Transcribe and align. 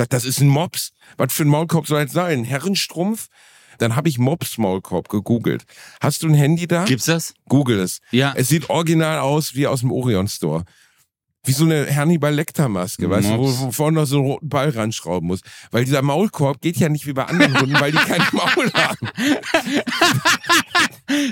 sag, 0.00 0.10
das 0.10 0.24
ist 0.24 0.40
ein 0.40 0.48
Mops. 0.48 0.92
Was 1.16 1.32
für 1.32 1.44
ein 1.44 1.48
Maulkorb 1.48 1.86
soll 1.86 2.04
das 2.04 2.12
sein? 2.12 2.40
Ein 2.40 2.44
Herrenstrumpf? 2.44 3.28
Dann 3.78 3.96
habe 3.96 4.08
ich 4.08 4.18
Mops 4.18 4.58
Maulkorb 4.58 5.08
gegoogelt. 5.08 5.64
Hast 6.00 6.22
du 6.22 6.28
ein 6.28 6.34
Handy 6.34 6.66
da? 6.66 6.84
Gibt's 6.84 7.06
das? 7.06 7.34
Google 7.48 7.80
es. 7.80 8.00
Ja. 8.10 8.32
Es 8.36 8.48
sieht 8.48 8.68
original 8.68 9.20
aus 9.20 9.54
wie 9.54 9.66
aus 9.66 9.80
dem 9.80 9.92
Orion 9.92 10.28
Store. 10.28 10.64
Wie 11.44 11.52
so 11.52 11.64
eine 11.64 11.94
Hannibal 11.94 12.34
Lecter 12.34 12.68
Maske, 12.68 13.08
weißt 13.08 13.30
du, 13.30 13.38
wo 13.38 13.72
vorne 13.72 14.00
noch 14.00 14.06
so 14.06 14.16
einen 14.16 14.26
roten 14.26 14.50
Ball 14.50 14.68
ranschrauben 14.68 15.26
muss. 15.26 15.40
Weil 15.70 15.86
dieser 15.86 16.02
Maulkorb 16.02 16.60
geht 16.60 16.76
ja 16.76 16.90
nicht 16.90 17.06
wie 17.06 17.14
bei 17.14 17.24
anderen 17.24 17.58
Hunden, 17.58 17.80
weil 17.80 17.92
die 17.92 17.98
kein 17.98 18.22
Maul 18.32 18.70
haben. 18.74 19.08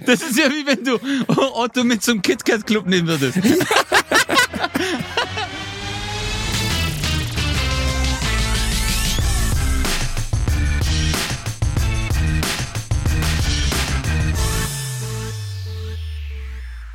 Das 0.07 0.23
ist 0.23 0.37
ja 0.37 0.46
wie 0.46 0.66
wenn 0.66 0.82
du 0.82 0.98
Otto 1.29 1.85
mit 1.85 2.03
zum 2.03 2.21
KitKat 2.21 2.66
Club 2.66 2.87
nehmen 2.87 3.07
würdest. 3.07 3.39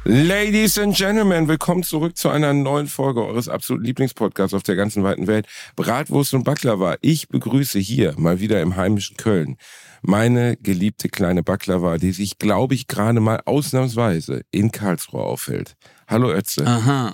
Ladies 0.05 0.77
and 0.77 0.93
Gentlemen, 0.97 1.47
willkommen 1.47 1.81
zurück 1.81 2.17
zu 2.17 2.27
einer 2.27 2.51
neuen 2.51 2.87
Folge 2.87 3.25
eures 3.25 3.47
absoluten 3.47 3.85
Lieblingspodcasts 3.85 4.53
auf 4.53 4.63
der 4.63 4.75
ganzen 4.75 5.01
weiten 5.03 5.27
Welt. 5.27 5.47
Bratwurst 5.77 6.33
und 6.33 6.43
Baklava. 6.43 6.97
Ich 6.99 7.29
begrüße 7.29 7.79
hier 7.79 8.13
mal 8.17 8.41
wieder 8.41 8.61
im 8.61 8.75
heimischen 8.75 9.15
Köln 9.15 9.55
meine 10.01 10.57
geliebte 10.57 11.07
kleine 11.07 11.41
Baklava, 11.41 11.97
die 11.97 12.11
sich, 12.11 12.37
glaube 12.37 12.75
ich, 12.75 12.87
gerade 12.87 13.21
mal 13.21 13.41
ausnahmsweise 13.45 14.41
in 14.51 14.71
Karlsruhe 14.71 15.23
aufhält. 15.23 15.77
Hallo 16.09 16.33
Ötze. 16.33 16.67
Aha. 16.67 17.13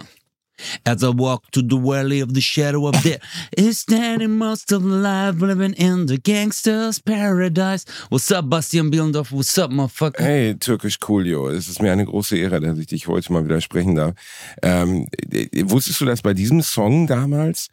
As 0.85 1.03
I 1.03 1.09
walk 1.09 1.49
to 1.51 1.61
the 1.61 1.77
valley 1.77 2.19
of 2.21 2.33
the 2.33 2.41
shadow 2.41 2.87
of 2.87 3.01
death, 3.03 3.21
is 3.57 3.79
standing 3.79 4.37
most 4.37 4.71
of 4.71 4.83
life 4.83 5.41
living 5.41 5.73
in 5.73 6.07
the 6.07 6.17
gangster's 6.17 6.99
paradise. 6.99 7.85
What's 8.09 8.31
up, 8.31 8.49
Bastian 8.49 8.91
Bielendorf? 8.91 9.31
What's 9.31 9.57
up, 9.57 9.71
motherfucker? 9.71 10.19
Hey, 10.19 10.55
Türkisch 10.55 10.99
Coolio. 10.99 11.49
Es 11.49 11.67
ist 11.67 11.81
mir 11.81 11.91
eine 11.91 12.05
große 12.05 12.37
Ehre, 12.37 12.59
dass 12.59 12.77
ich 12.77 12.87
dich 12.87 13.07
heute 13.07 13.31
mal 13.33 13.45
wieder 13.45 13.61
sprechen 13.61 13.95
darf. 13.95 14.13
Ähm, 14.61 15.07
äh, 15.31 15.47
wusstest 15.65 16.01
du, 16.01 16.05
dass 16.05 16.21
bei 16.21 16.33
diesem 16.33 16.61
Song 16.61 17.07
damals, 17.07 17.69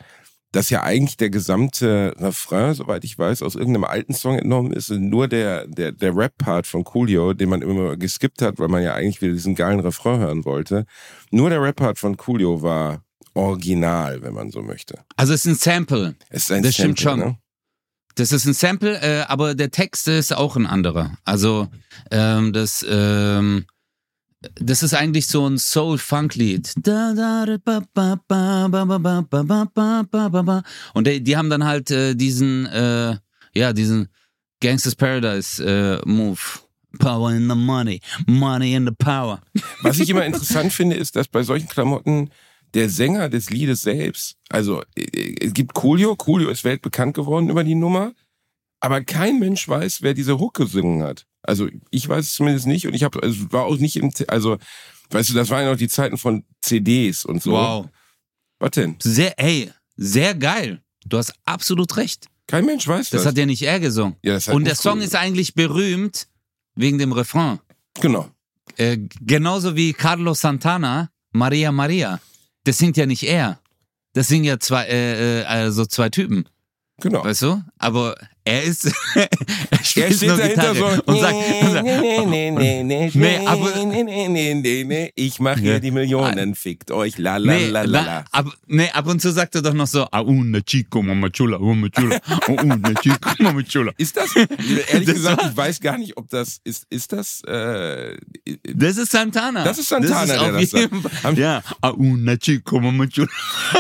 dass 0.56 0.70
ja 0.70 0.82
eigentlich 0.82 1.18
der 1.18 1.28
gesamte 1.28 2.14
Refrain, 2.18 2.72
soweit 2.72 3.04
ich 3.04 3.18
weiß, 3.18 3.42
aus 3.42 3.56
irgendeinem 3.56 3.84
alten 3.84 4.14
Song 4.14 4.38
entnommen 4.38 4.72
ist, 4.72 4.90
und 4.90 5.10
nur 5.10 5.28
der, 5.28 5.66
der, 5.66 5.92
der 5.92 6.16
Rap-Part 6.16 6.66
von 6.66 6.82
Coolio, 6.82 7.34
den 7.34 7.50
man 7.50 7.60
immer 7.60 7.98
geskippt 7.98 8.40
hat, 8.40 8.58
weil 8.58 8.68
man 8.68 8.82
ja 8.82 8.94
eigentlich 8.94 9.20
wieder 9.20 9.34
diesen 9.34 9.54
geilen 9.54 9.80
Refrain 9.80 10.18
hören 10.18 10.46
wollte. 10.46 10.86
Nur 11.30 11.50
der 11.50 11.60
Rap-Part 11.60 11.98
von 11.98 12.16
Coolio 12.16 12.62
war 12.62 13.04
original, 13.34 14.22
wenn 14.22 14.32
man 14.32 14.50
so 14.50 14.62
möchte. 14.62 14.98
Also 15.16 15.34
es 15.34 15.44
ist 15.44 15.52
ein 15.52 15.56
Sample. 15.56 16.16
Es 16.30 16.44
ist 16.44 16.52
ein 16.52 16.62
Das 16.62 16.72
stimmt 16.72 16.98
Sample, 16.98 17.22
schon. 17.24 17.32
Ne? 17.32 17.38
Das 18.14 18.32
ist 18.32 18.46
ein 18.46 18.54
Sample, 18.54 18.98
äh, 19.02 19.24
aber 19.28 19.54
der 19.54 19.70
Text 19.70 20.08
ist 20.08 20.34
auch 20.34 20.56
ein 20.56 20.64
anderer. 20.64 21.18
Also 21.24 21.68
ähm, 22.10 22.54
das, 22.54 22.84
ähm, 22.88 23.66
das 24.54 24.82
ist 24.82 24.94
eigentlich 24.94 25.26
so 25.26 25.46
ein 25.48 25.58
Soul-Funk-Lied. 25.58 26.74
Und 30.94 31.06
die, 31.06 31.22
die, 31.22 31.36
haben 31.36 31.50
dann 31.50 31.64
halt 31.64 31.90
äh, 31.90 32.14
diesen, 32.14 32.66
äh, 32.66 33.16
ja, 33.54 33.72
diesen 33.72 34.08
Gangsters 34.60 34.94
Paradise-Move. 34.94 36.38
Äh, 36.38 36.66
power 36.98 37.30
in 37.30 37.48
the 37.48 37.54
money, 37.54 38.00
money 38.26 38.74
in 38.74 38.86
the 38.86 38.92
power. 38.92 39.42
Was 39.82 39.98
ich 40.00 40.08
immer 40.08 40.24
interessant 40.24 40.72
finde, 40.72 40.96
ist, 40.96 41.14
dass 41.14 41.28
bei 41.28 41.42
solchen 41.42 41.68
Klamotten 41.68 42.30
der 42.74 42.88
Sänger 42.88 43.28
des 43.28 43.50
Liedes 43.50 43.82
selbst, 43.82 44.36
also 44.48 44.82
es 44.94 45.52
gibt 45.52 45.74
Coolio, 45.74 46.16
Coolio 46.16 46.48
ist 46.50 46.64
weltbekannt 46.64 47.14
geworden 47.14 47.48
über 47.48 47.64
die 47.64 47.74
Nummer, 47.74 48.12
aber 48.80 49.02
kein 49.02 49.38
Mensch 49.38 49.68
weiß, 49.68 50.02
wer 50.02 50.14
diese 50.14 50.38
Hook 50.38 50.54
gesungen 50.54 51.02
hat. 51.02 51.26
Also 51.46 51.68
ich 51.90 52.08
weiß 52.08 52.24
es 52.24 52.34
zumindest 52.34 52.66
nicht 52.66 52.86
und 52.86 52.94
ich 52.94 53.02
habe, 53.04 53.22
also 53.22 53.52
war 53.52 53.64
auch 53.64 53.76
nicht 53.78 53.96
im, 53.96 54.10
also 54.28 54.58
weißt 55.10 55.30
du, 55.30 55.34
das 55.34 55.50
waren 55.50 55.64
ja 55.64 55.70
noch 55.70 55.78
die 55.78 55.88
Zeiten 55.88 56.18
von 56.18 56.44
CDs 56.60 57.24
und 57.24 57.42
so. 57.42 57.52
Wow. 57.52 57.86
Was 58.58 58.70
denn? 58.72 58.96
Sehr, 59.02 59.38
ey, 59.38 59.70
sehr 59.96 60.34
geil. 60.34 60.82
Du 61.04 61.18
hast 61.18 61.32
absolut 61.44 61.96
recht. 61.96 62.26
Kein 62.46 62.64
Mensch 62.64 62.86
weiß 62.86 63.10
das. 63.10 63.22
Das 63.22 63.26
hat 63.26 63.38
ja 63.38 63.46
nicht 63.46 63.62
er 63.62 63.80
gesungen. 63.80 64.16
ja, 64.22 64.34
das 64.34 64.48
hat 64.48 64.54
Und 64.54 64.64
der 64.64 64.74
Song 64.76 64.94
Coolio- 64.98 65.04
ist 65.06 65.14
eigentlich 65.14 65.54
berühmt 65.54 66.26
wegen 66.74 66.98
dem 66.98 67.12
Refrain. 67.12 67.58
genau. 68.00 68.30
Äh, 68.78 68.98
genauso 69.20 69.74
wie 69.76 69.92
Carlos 69.92 70.40
Santana, 70.40 71.10
Maria 71.32 71.70
Maria. 71.72 72.20
Das 72.64 72.78
singt 72.78 72.96
ja 72.96 73.06
nicht 73.06 73.22
er. 73.22 73.60
Das 74.12 74.28
singen 74.28 74.44
ja 74.44 74.58
zwei, 74.58 74.84
äh, 74.86 75.40
äh, 75.42 75.44
also 75.44 75.86
zwei 75.86 76.08
Typen, 76.10 76.48
Genau. 77.00 77.24
weißt 77.24 77.42
du? 77.42 77.62
Aber 77.78 78.16
er 78.46 78.62
ist, 78.62 78.86
er 79.14 79.28
Er 79.70 79.84
steht 79.84 80.22
nur 80.22 80.36
dahinter 80.36 80.72
Gitarre 80.72 80.96
so. 80.96 81.02
und 81.12 81.20
sagt, 81.20 81.34
nee, 81.82 82.24
nee, 82.26 82.50
nee, 82.50 82.82
nee, 82.84 83.10
Nee, 83.14 83.46
aber- 83.46 83.84
nee, 83.84 84.02
nee, 84.04 84.28
nee, 84.28 84.54
nee, 84.54 84.84
nee, 84.84 85.12
ich 85.16 85.40
mache 85.40 85.60
hier 85.60 85.80
die 85.80 85.90
Millionen, 85.90 86.54
fickt 86.54 86.90
euch, 86.90 87.18
la 87.18 87.36
la 87.38 87.52
nee, 87.54 87.68
la 87.68 87.82
la 87.82 88.00
na, 88.00 88.06
la. 88.06 88.24
ab, 88.30 88.46
nee, 88.66 88.88
ab 88.92 89.06
und 89.08 89.20
zu 89.20 89.30
sagt 89.32 89.54
er 89.56 89.62
doch 89.62 89.74
noch 89.74 89.86
so, 89.86 90.06
ah, 90.10 90.20
una 90.20 90.60
chico, 90.62 91.02
mama 91.02 91.28
chula, 91.30 91.58
mama 91.58 91.88
chula, 91.88 92.18
ah, 92.28 92.38
una 92.62 92.94
chico, 93.02 93.30
mama 93.40 93.62
chula. 93.62 93.92
Ist 93.98 94.16
das, 94.16 94.30
ehrlich 94.36 95.06
gesagt, 95.06 95.42
ich 95.50 95.56
weiß 95.56 95.80
gar 95.80 95.98
nicht, 95.98 96.16
ob 96.16 96.28
das, 96.30 96.60
ist, 96.64 96.86
ist 96.90 97.12
das, 97.12 97.42
äh, 97.48 98.16
Das 98.74 98.96
ist 98.96 99.10
Santana. 99.12 99.64
Das 99.64 99.78
ist 99.78 99.88
Santana, 99.88 100.36
der 100.38 100.52
das 100.52 100.70
sagt. 100.70 100.90
Haben- 101.24 101.36
Ja, 101.36 101.62
ah, 101.80 101.90
una 101.90 102.36
chico, 102.38 102.78
mama 102.80 103.06
chula. 103.06 103.28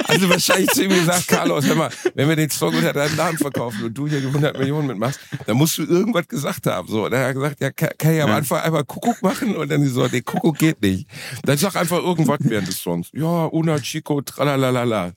also 0.06 0.28
wahrscheinlich 0.28 0.70
zu 0.70 0.84
ihm 0.84 0.90
gesagt, 0.90 1.28
Carlos, 1.28 1.66
hör 1.66 1.76
mal, 1.76 1.90
wenn 2.14 2.28
wir 2.28 2.36
den 2.36 2.50
Song 2.50 2.74
unter 2.74 2.92
deinem 2.92 3.14
Namen 3.16 3.38
verkaufen 3.38 3.84
und 3.84 3.94
du 3.96 4.08
hier 4.08 4.20
100 4.56 4.58
Millionen 4.60 4.86
mitmachst, 4.88 5.20
dann 5.46 5.56
musst 5.56 5.78
du 5.78 5.84
irgendwas 5.84 6.26
gesagt 6.28 6.66
haben, 6.66 6.88
so. 6.88 7.04
Und 7.04 7.10
dann 7.12 7.20
hat 7.20 7.26
er 7.28 7.34
gesagt, 7.34 7.60
ja, 7.60 7.70
kann, 7.70 7.90
kann 7.98 8.14
ich 8.14 8.22
am. 8.22 8.30
Anfang 8.30 8.60
einmal 8.60 8.84
Kuckuck 8.84 9.22
machen? 9.22 9.56
Und 9.56 9.70
dann 9.70 9.82
die 9.82 9.88
so, 9.88 10.06
nee, 10.06 10.20
Kuckuck 10.20 10.58
geht 10.58 10.82
nicht. 10.82 11.08
Dann 11.44 11.56
sag 11.58 11.76
einfach 11.76 11.98
irgendwas 11.98 12.38
während 12.40 12.68
des 12.68 12.78
Songs. 12.80 13.08
Ja, 13.12 13.46
Una 13.46 13.78
Chico, 13.80 14.20
tralalala. 14.20 15.12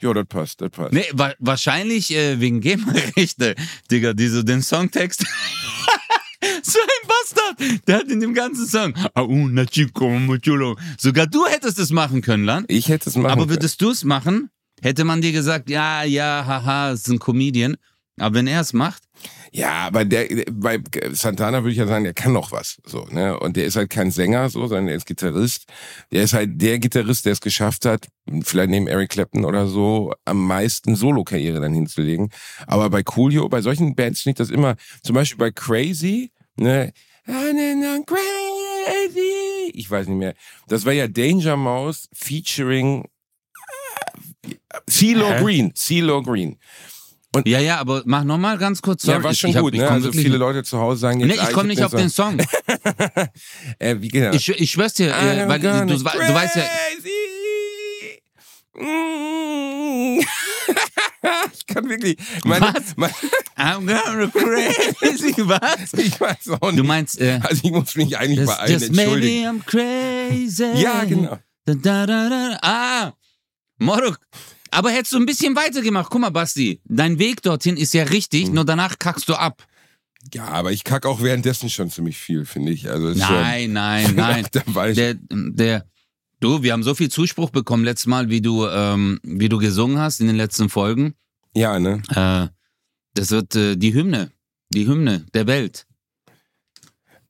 Ja, 0.00 0.12
das 0.12 0.26
passt, 0.26 0.60
das 0.60 0.70
passt. 0.70 0.92
Nee, 0.92 1.04
wa 1.12 1.32
wahrscheinlich 1.38 2.12
äh, 2.14 2.40
wegen 2.40 2.60
GEMA-Rechte, 2.60 3.54
Digga, 3.90 4.12
diese, 4.12 4.44
den 4.44 4.60
Songtext. 4.62 5.20
so 6.62 6.78
ein 6.78 7.08
Bastard! 7.08 7.88
Der 7.88 7.98
hat 7.98 8.08
in 8.08 8.20
dem 8.20 8.34
ganzen 8.34 8.66
Song. 8.66 8.94
"Ah, 9.14 9.22
una 9.22 9.64
chico, 9.66 10.08
mama 10.10 10.36
chulo." 10.38 10.76
Sogar 10.98 11.26
du 11.26 11.46
hättest 11.46 11.78
es 11.78 11.90
machen 11.90 12.20
können, 12.22 12.44
Lan. 12.44 12.64
Ich 12.68 12.88
hätte 12.88 13.08
es 13.08 13.16
machen 13.16 13.26
Aber 13.30 13.42
können. 13.42 13.50
würdest 13.56 13.80
du 13.80 13.90
es 13.90 14.04
machen, 14.04 14.50
hätte 14.82 15.04
man 15.04 15.20
dir 15.22 15.32
gesagt, 15.32 15.70
ja, 15.70 16.02
ja, 16.02 16.44
haha, 16.46 16.90
es 16.90 17.02
ist 17.02 17.08
ein 17.10 17.18
Comedian. 17.18 17.76
Aber 18.18 18.36
wenn 18.36 18.46
er 18.46 18.60
es 18.60 18.72
macht, 18.72 19.02
Ja, 19.52 19.86
aber 19.86 20.04
der, 20.04 20.26
bei 20.50 20.80
Santana 21.12 21.62
würde 21.62 21.72
ich 21.72 21.78
ja 21.78 21.86
sagen, 21.86 22.04
der 22.04 22.14
kann 22.14 22.32
noch 22.32 22.52
was, 22.52 22.80
so, 22.84 23.06
ne? 23.10 23.38
Und 23.38 23.56
der 23.56 23.66
ist 23.66 23.76
halt 23.76 23.90
kein 23.90 24.10
Sänger, 24.10 24.48
so, 24.50 24.66
sondern 24.66 24.86
der 24.86 24.96
ist 24.96 25.06
Gitarrist. 25.06 25.66
Der 26.12 26.24
ist 26.24 26.32
halt 26.32 26.60
der 26.60 26.78
Gitarrist, 26.78 27.24
der 27.24 27.32
es 27.32 27.40
geschafft 27.40 27.84
hat, 27.86 28.08
vielleicht 28.42 28.70
neben 28.70 28.88
Eric 28.88 29.10
Clapton 29.10 29.44
oder 29.44 29.66
so, 29.66 30.12
am 30.24 30.46
meisten 30.46 30.96
Solo-Karriere 30.96 31.60
dann 31.60 31.72
hinzulegen. 31.72 32.30
Aber 32.66 32.90
bei 32.90 33.02
Coolio, 33.02 33.48
bei 33.48 33.62
solchen 33.62 33.94
Bands 33.94 34.26
ich 34.26 34.34
das 34.34 34.50
immer, 34.50 34.76
zum 35.02 35.14
Beispiel 35.14 35.38
bei 35.38 35.50
Crazy, 35.50 36.32
ne? 36.56 36.92
Crazy. 38.06 39.72
Ich 39.72 39.90
weiß 39.90 40.08
nicht 40.08 40.18
mehr. 40.18 40.34
Das 40.68 40.84
war 40.84 40.92
ja 40.92 41.08
Danger 41.08 41.56
Mouse 41.56 42.08
featuring 42.12 43.08
äh, 44.44 44.56
CeeLo? 44.90 45.36
Green. 45.40 45.74
CeeLo 45.74 46.22
Green. 46.22 46.58
Ja, 47.44 47.60
ja, 47.60 47.78
aber 47.78 48.02
mach 48.06 48.24
nochmal 48.24 48.58
ganz 48.58 48.80
kurz. 48.82 49.02
Sorry, 49.02 49.18
ja, 49.18 49.24
war 49.24 49.30
ich- 49.32 49.38
schon 49.40 49.50
ich 49.50 49.56
hab- 49.56 49.62
gut, 49.62 49.74
ich 49.74 49.80
ne? 49.80 49.90
Also 49.90 50.12
viele 50.12 50.36
Leute 50.36 50.62
zu 50.62 50.78
Hause 50.78 51.00
sagen 51.00 51.20
jetzt, 51.20 51.28
Nee, 51.28 51.38
ah, 51.38 51.44
ich 51.48 51.54
komme 51.54 51.60
hab 51.60 51.66
nicht 51.76 51.82
auf 51.84 51.94
den 51.94 52.08
Song. 52.10 52.38
äh, 53.78 53.96
wie 54.00 54.08
das? 54.08 54.36
Ich, 54.36 54.48
ich 54.48 54.70
schwör's 54.70 54.94
dir, 54.94 55.08
äh, 55.14 55.48
weil 55.48 55.60
du, 55.60 55.86
du, 55.86 55.96
du 55.98 56.04
weißt 56.04 56.56
ja. 56.56 56.62
Mm. 58.76 60.20
ich 61.54 61.66
kann 61.66 61.88
wirklich. 61.88 62.16
Meine, 62.44 62.66
Was? 62.74 62.96
Mein, 62.96 63.10
I'm 63.56 63.86
gonna 63.86 64.26
crazy, 64.28 65.32
was? 65.46 65.92
ich 65.94 66.20
weiß 66.20 66.50
auch 66.60 66.70
nicht. 66.70 66.78
Du 66.80 66.84
meinst, 66.84 67.20
äh, 67.20 67.38
also 67.42 67.60
ich 67.64 67.70
muss 67.70 67.94
mich 67.94 68.18
eigentlich 68.18 68.38
just, 68.40 68.52
bei 68.52 68.58
allen 68.58 68.72
just 68.72 68.92
maybe. 68.92 69.48
I'm 69.48 69.62
crazy. 69.64 70.82
Ja, 70.82 71.04
genau. 71.04 71.38
Da, 71.66 71.74
da, 71.74 72.06
da. 72.06 72.58
Ah, 72.62 73.12
Morok. 73.78 74.18
Aber 74.74 74.90
hättest 74.90 75.12
du 75.12 75.18
ein 75.18 75.26
bisschen 75.26 75.54
weitergemacht. 75.56 76.10
Guck 76.10 76.20
mal, 76.20 76.30
Basti, 76.30 76.80
dein 76.84 77.18
Weg 77.18 77.42
dorthin 77.42 77.76
ist 77.76 77.94
ja 77.94 78.04
richtig, 78.04 78.46
Hm. 78.48 78.54
nur 78.54 78.64
danach 78.64 78.98
kackst 78.98 79.28
du 79.28 79.34
ab. 79.34 79.66
Ja, 80.32 80.46
aber 80.46 80.72
ich 80.72 80.84
kack 80.84 81.04
auch 81.06 81.22
währenddessen 81.22 81.68
schon 81.70 81.90
ziemlich 81.90 82.16
viel, 82.16 82.44
finde 82.46 82.72
ich. 82.72 82.88
Also 82.90 83.10
Nein, 83.10 83.72
nein, 83.72 84.06
schon, 84.06 84.16
nein. 84.16 84.46
war 84.66 84.88
ich, 84.88 84.96
Der, 84.96 85.14
der, 85.30 85.86
du, 86.40 86.62
wir 86.62 86.72
haben 86.72 86.82
so 86.82 86.94
viel 86.94 87.10
Zuspruch 87.10 87.50
bekommen 87.50 87.84
letztes 87.84 88.06
Mal, 88.06 88.30
wie 88.30 88.40
du, 88.40 88.66
ähm, 88.66 89.20
wie 89.22 89.48
du 89.50 89.58
gesungen 89.58 89.98
hast 89.98 90.20
in 90.20 90.26
den 90.26 90.36
letzten 90.36 90.68
Folgen. 90.70 91.14
ja, 91.54 91.78
ne? 91.78 92.02
Äh, 92.10 92.48
das 93.14 93.30
wird 93.30 93.54
äh, 93.54 93.76
die 93.76 93.94
Hymne, 93.94 94.32
die 94.70 94.86
Hymne 94.88 95.24
der 95.34 95.46
Welt. 95.46 95.86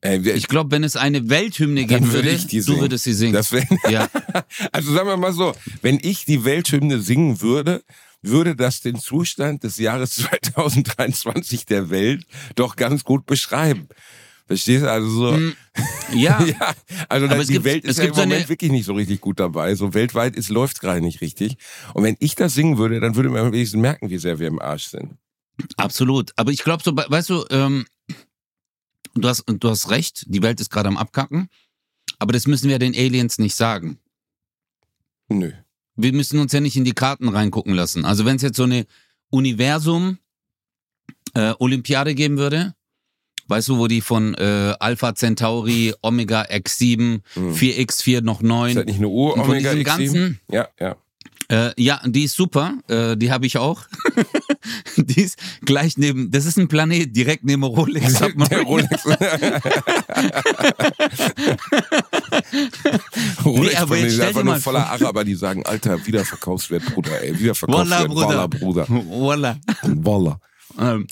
Äh, 0.05 0.19
Ich 0.37 0.49
glaube, 0.49 0.71
wenn 0.71 0.85
es 0.85 0.97
eine 0.97 1.29
Welthymne 1.31 1.87
geben 1.87 2.07
würde 2.13 2.29
würde, 2.29 2.31
ich 2.37 2.47
die 2.47 2.59
du 2.59 2.63
singen. 2.65 2.81
würdest 2.83 3.05
sie 3.05 3.13
singen. 3.15 3.35
wär, 3.35 3.67
ja. 3.91 4.09
Also 4.73 4.93
sagen 4.93 5.09
wir 5.09 5.17
mal 5.17 5.33
so, 5.33 5.55
wenn 5.83 5.99
ich 6.03 6.25
die 6.25 6.45
Welthymne 6.45 7.01
singen 7.01 7.41
würde, 7.41 7.83
würde 8.23 8.55
das 8.57 8.81
den 8.81 8.97
Zustand 8.99 9.65
des 9.65 9.79
Jahres 9.79 10.11
2023 10.17 11.67
der 11.67 11.91
Welt 11.91 12.25
doch 12.55 12.77
ganz 12.77 13.05
gut 13.05 13.27
beschreiben. 13.27 13.89
Verstehst 14.47 14.85
du? 14.85 14.91
Also 14.91 15.09
so. 15.09 15.33
Mm, 15.33 15.55
Ja, 16.15 16.43
ja, 16.45 16.75
also 17.09 17.27
das, 17.27 17.47
die 17.47 17.55
gibt- 17.55 17.65
Welt 17.65 17.85
ist 17.85 17.99
ja 17.99 18.05
im 18.05 18.15
so 18.15 18.21
Moment 18.21 18.41
eine- 18.41 18.49
wirklich 18.51 18.71
nicht 18.71 18.85
so 18.85 18.93
richtig 18.93 19.21
gut 19.23 19.41
dabei. 19.41 19.75
So 19.75 19.95
weltweit 19.95 20.37
ist 20.37 20.51
läuft 20.51 20.81
gerade 20.81 21.01
nicht 21.01 21.23
richtig. 21.23 21.57
Und 21.95 22.05
wenn 22.05 22.17
ich 22.21 22.35
das 22.35 22.53
singen 22.55 22.77
würde, 22.77 23.01
dann 23.01 23.17
würde 23.17 23.31
man 23.31 23.53
wenigstens 23.53 23.81
merken, 23.81 24.11
wie 24.11 24.19
sehr 24.19 24.39
wir 24.39 24.49
im 24.49 24.61
Arsch 24.61 24.85
sind. 24.89 25.17
absolut. 25.79 26.33
Aber 26.37 26.51
ich 26.53 26.63
glaube 26.63 26.83
so, 26.85 26.95
weißt 26.95 27.31
du, 27.31 27.45
ähm, 27.51 27.87
du 29.15 29.29
hast, 29.29 29.45
du 29.47 29.69
hast 29.71 29.91
recht, 29.91 30.25
die 30.29 30.43
Welt 30.43 30.61
ist 30.61 30.71
gerade 30.71 30.89
am 30.89 30.97
Abkacken. 30.97 31.49
Aber 32.19 32.33
das 32.33 32.47
müssen 32.47 32.69
wir 32.69 32.79
den 32.79 32.95
Aliens 32.95 33.39
nicht 33.39 33.55
sagen. 33.55 33.99
Nö. 35.29 35.53
wir 35.97 36.13
müssen 36.13 36.39
uns 36.39 36.53
ja 36.53 36.61
nicht 36.61 36.77
in 36.77 36.85
die 36.85 36.93
Karten 36.93 37.29
reingucken 37.29 37.75
lassen. 37.75 38.05
Also 38.05 38.25
wenn 38.25 38.37
es 38.37 38.43
jetzt 38.43 38.57
so 38.57 38.65
eine 38.65 38.87
Universum 39.31 40.19
äh, 41.35 41.55
Olympiade 41.59 42.15
geben 42.15 42.37
würde, 42.39 42.75
weißt 43.49 43.69
du, 43.69 43.79
wo 43.79 43.87
die 43.89 44.01
von 44.01 44.35
äh, 44.35 44.75
Alpha 44.81 45.15
Centauri, 45.15 45.95
Omega 46.03 46.43
X7, 46.43 47.21
Hm. 47.35 47.53
4X4 47.55 48.21
noch 48.23 48.41
Ist 48.43 48.47
9 48.49 48.75
das 48.75 48.85
nicht 48.87 48.97
eine 48.97 49.09
Uhr, 49.09 49.35
und 49.35 49.41
Omega 49.43 49.75
diesem 49.75 49.81
X7? 49.81 49.85
ganzen, 49.85 50.41
Ja, 50.51 50.69
ja. 50.79 50.97
Äh, 51.49 51.73
ja, 51.81 52.01
die 52.07 52.25
ist 52.25 52.37
super, 52.37 52.79
äh, 52.89 53.17
die 53.17 53.31
habe 53.31 53.47
ich 53.47 53.57
auch. 53.59 53.85
die 54.97 55.21
ist 55.21 55.39
gleich 55.65 55.97
neben, 55.99 56.31
das 56.31 56.47
ist 56.47 56.57
ein 56.59 56.69
Planet 56.69 57.15
direkt 57.15 57.45
neben 57.45 57.63
Rolex. 57.63 58.07
Der 58.19 58.29
Submarine. 58.29 58.63
Rolex. 58.63 59.05
Rolex 63.45 63.77
aber 63.77 63.99
jetzt 63.99 64.19
einfach 64.21 64.45
nur 64.45 64.57
voller 64.57 64.91
Araber, 64.91 65.25
die 65.25 65.35
sagen, 65.35 65.67
Alter, 65.67 66.07
Wiederverkaufswert, 66.07 66.87
Bruder, 66.87 67.23
ey, 67.23 67.33
Wallah, 67.33 67.41
Wiederverkaufswert, 67.41 68.09
Bruder. 68.09 68.29
Wallah, 68.29 68.47
Bruder. 68.47 68.87
Voila. 68.89 69.59
Wallah. 69.83 70.41
Ähm, 70.79 71.07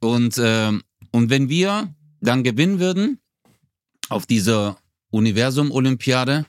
und, 0.00 0.40
ähm, 0.42 0.82
und 1.12 1.30
wenn 1.30 1.48
wir 1.48 1.94
dann 2.20 2.42
gewinnen 2.42 2.80
würden 2.80 3.20
auf 4.08 4.26
dieser 4.26 4.78
Universum-Olympiade 5.10 6.46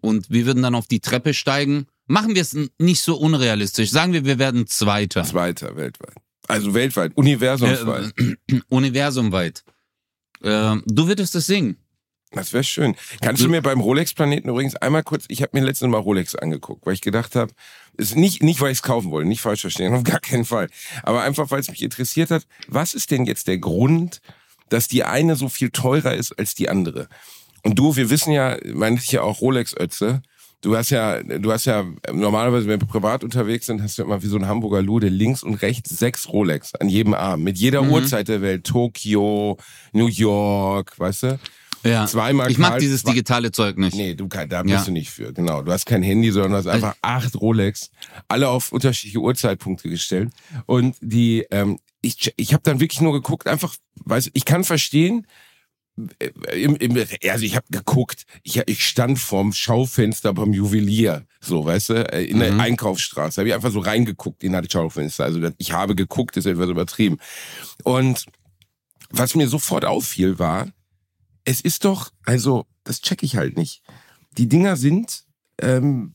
und 0.00 0.28
wir 0.30 0.46
würden 0.46 0.62
dann 0.62 0.74
auf 0.74 0.88
die 0.88 0.98
Treppe 1.00 1.34
steigen, 1.34 1.86
machen 2.12 2.34
wir 2.34 2.42
es 2.42 2.56
nicht 2.78 3.00
so 3.00 3.16
unrealistisch. 3.16 3.90
Sagen 3.90 4.12
wir, 4.12 4.24
wir 4.24 4.38
werden 4.38 4.66
Zweiter. 4.66 5.24
Zweiter 5.24 5.76
weltweit. 5.76 6.14
Also 6.46 6.74
weltweit, 6.74 7.16
universumsweit. 7.16 8.12
Äh, 8.18 8.60
Universumweit. 8.68 9.64
Ähm, 10.44 10.82
du 10.86 11.06
würdest 11.08 11.34
das 11.34 11.46
singen. 11.46 11.78
Das 12.32 12.52
wäre 12.52 12.64
schön. 12.64 12.96
Kannst 13.20 13.42
du 13.42 13.48
mir 13.48 13.62
beim 13.62 13.80
Rolex-Planeten 13.80 14.48
übrigens 14.48 14.74
einmal 14.76 15.02
kurz, 15.02 15.24
ich 15.28 15.42
habe 15.42 15.58
mir 15.58 15.64
letztens 15.64 15.90
mal 15.90 15.98
Rolex 15.98 16.34
angeguckt, 16.34 16.84
weil 16.86 16.94
ich 16.94 17.02
gedacht 17.02 17.34
habe, 17.34 17.52
ist 17.96 18.16
nicht, 18.16 18.42
nicht 18.42 18.60
weil 18.60 18.72
ich 18.72 18.78
es 18.78 18.82
kaufen 18.82 19.10
wollte, 19.10 19.28
nicht 19.28 19.40
falsch 19.40 19.60
verstehen, 19.60 19.94
auf 19.94 20.04
gar 20.04 20.20
keinen 20.20 20.44
Fall. 20.44 20.68
Aber 21.02 21.22
einfach, 21.22 21.50
weil 21.50 21.60
es 21.60 21.70
mich 21.70 21.82
interessiert 21.82 22.30
hat, 22.30 22.46
was 22.68 22.94
ist 22.94 23.10
denn 23.10 23.24
jetzt 23.24 23.48
der 23.48 23.58
Grund, 23.58 24.20
dass 24.68 24.88
die 24.88 25.04
eine 25.04 25.36
so 25.36 25.48
viel 25.48 25.70
teurer 25.70 26.14
ist 26.14 26.32
als 26.38 26.54
die 26.54 26.68
andere? 26.68 27.08
Und 27.62 27.78
du, 27.78 27.96
wir 27.96 28.10
wissen 28.10 28.32
ja, 28.32 28.56
man 28.74 28.96
ist 28.96 29.12
ja 29.12 29.22
auch 29.22 29.40
Rolex-Ötze. 29.40 30.22
Du 30.62 30.76
hast 30.76 30.90
ja, 30.90 31.20
du 31.22 31.50
hast 31.50 31.64
ja 31.64 31.84
normalerweise, 32.12 32.68
wenn 32.68 32.80
wir 32.80 32.86
privat 32.86 33.24
unterwegs 33.24 33.66
sind, 33.66 33.82
hast 33.82 33.98
du 33.98 34.04
immer 34.04 34.22
wie 34.22 34.28
so 34.28 34.36
ein 34.36 34.46
Hamburger 34.46 34.80
Lude 34.80 35.08
links 35.08 35.42
und 35.42 35.56
rechts 35.56 35.90
sechs 35.98 36.28
Rolex 36.28 36.72
an 36.76 36.88
jedem 36.88 37.14
Arm. 37.14 37.42
Mit 37.42 37.58
jeder 37.58 37.82
Mhm. 37.82 37.90
Uhrzeit 37.90 38.28
der 38.28 38.42
Welt. 38.42 38.64
Tokio, 38.64 39.58
New 39.92 40.06
York, 40.06 40.96
weißt 41.00 41.22
du? 41.24 41.38
Ja. 41.84 42.06
Zweimal 42.06 42.48
ich 42.48 42.58
mag 42.58 42.78
dieses 42.78 43.02
digitale 43.02 43.50
Zeug 43.50 43.76
nicht. 43.76 43.96
Nee, 43.96 44.14
du 44.14 44.28
kann, 44.28 44.48
da 44.48 44.62
bist 44.62 44.72
Ja. 44.72 44.84
du 44.84 44.92
nicht 44.92 45.10
für. 45.10 45.32
Genau. 45.32 45.62
Du 45.62 45.72
hast 45.72 45.84
kein 45.84 46.04
Handy, 46.04 46.30
sondern 46.30 46.52
du 46.52 46.58
hast 46.58 46.68
einfach 46.68 46.94
acht 47.02 47.34
Rolex, 47.34 47.90
alle 48.28 48.48
auf 48.48 48.70
unterschiedliche 48.70 49.18
Uhrzeitpunkte 49.18 49.88
gestellt. 49.88 50.30
Und 50.66 50.94
die, 51.00 51.44
ähm, 51.50 51.80
ich, 52.02 52.32
ich 52.36 52.52
habe 52.52 52.62
dann 52.62 52.78
wirklich 52.78 53.00
nur 53.00 53.12
geguckt, 53.14 53.48
einfach, 53.48 53.74
weiß 54.04 54.30
ich 54.32 54.44
kann 54.44 54.62
verstehen. 54.62 55.26
Äh, 56.18 56.62
Im, 56.62 56.76
im, 56.76 56.96
also 56.96 57.44
ich 57.44 57.56
habe 57.56 57.66
geguckt, 57.70 58.24
ich, 58.42 58.56
ich 58.66 58.84
stand 58.86 59.18
vorm 59.18 59.52
Schaufenster 59.52 60.32
beim 60.32 60.52
Juwelier, 60.52 61.26
so, 61.40 61.64
weißt 61.64 61.88
du, 61.90 62.12
äh, 62.12 62.24
in 62.24 62.38
der 62.38 62.52
Mhm. 62.52 62.60
Einkaufsstraße. 62.60 63.40
Habe 63.40 63.48
ich 63.48 63.54
einfach 63.54 63.70
so 63.72 63.80
reingeguckt 63.80 64.44
in 64.44 64.52
das 64.52 64.66
Schaufenster. 64.70 65.24
Also 65.24 65.40
ich 65.58 65.72
habe 65.72 65.94
geguckt, 65.94 66.36
ist 66.36 66.46
etwas 66.46 66.68
übertrieben. 66.68 67.18
Und 67.84 68.26
was 69.10 69.34
mir 69.34 69.48
sofort 69.48 69.84
auffiel, 69.84 70.38
war, 70.38 70.72
es 71.44 71.60
ist 71.60 71.84
doch, 71.84 72.12
also, 72.24 72.66
das 72.84 73.00
check 73.00 73.22
ich 73.22 73.36
halt 73.36 73.56
nicht. 73.56 73.82
Die 74.38 74.48
Dinger 74.48 74.76
sind 74.76 75.24
ähm, 75.58 76.14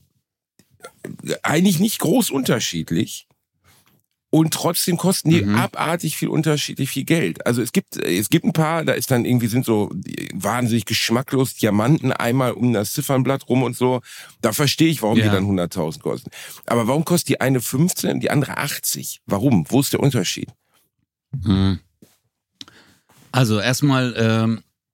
eigentlich 1.42 1.78
nicht 1.78 2.00
groß 2.00 2.30
unterschiedlich. 2.30 3.27
Und 4.30 4.52
trotzdem 4.52 4.98
kosten 4.98 5.30
die 5.30 5.42
Mhm. 5.42 5.54
abartig 5.54 6.16
viel 6.18 6.28
unterschiedlich 6.28 6.90
viel 6.90 7.04
Geld. 7.04 7.46
Also 7.46 7.62
es 7.62 7.72
gibt, 7.72 7.96
es 7.96 8.28
gibt 8.28 8.44
ein 8.44 8.52
paar, 8.52 8.84
da 8.84 8.92
ist 8.92 9.10
dann 9.10 9.24
irgendwie 9.24 9.46
sind 9.46 9.64
so 9.64 9.90
wahnsinnig 10.34 10.84
geschmacklos 10.84 11.54
Diamanten 11.54 12.12
einmal 12.12 12.52
um 12.52 12.74
das 12.74 12.92
Ziffernblatt 12.92 13.48
rum 13.48 13.62
und 13.62 13.74
so. 13.74 14.02
Da 14.42 14.52
verstehe 14.52 14.88
ich, 14.88 15.00
warum 15.00 15.16
die 15.16 15.22
Ja. 15.22 15.32
dann 15.32 15.46
100.000 15.46 16.02
kosten. 16.02 16.30
Aber 16.66 16.86
warum 16.86 17.06
kostet 17.06 17.28
die 17.30 17.40
eine 17.40 17.62
15, 17.62 18.20
die 18.20 18.30
andere 18.30 18.58
80? 18.58 19.22
Warum? 19.24 19.64
Wo 19.70 19.80
ist 19.80 19.94
der 19.94 20.00
Unterschied? 20.00 20.50
Mhm. 21.32 21.78
Also 23.32 23.60
erstmal 23.60 24.14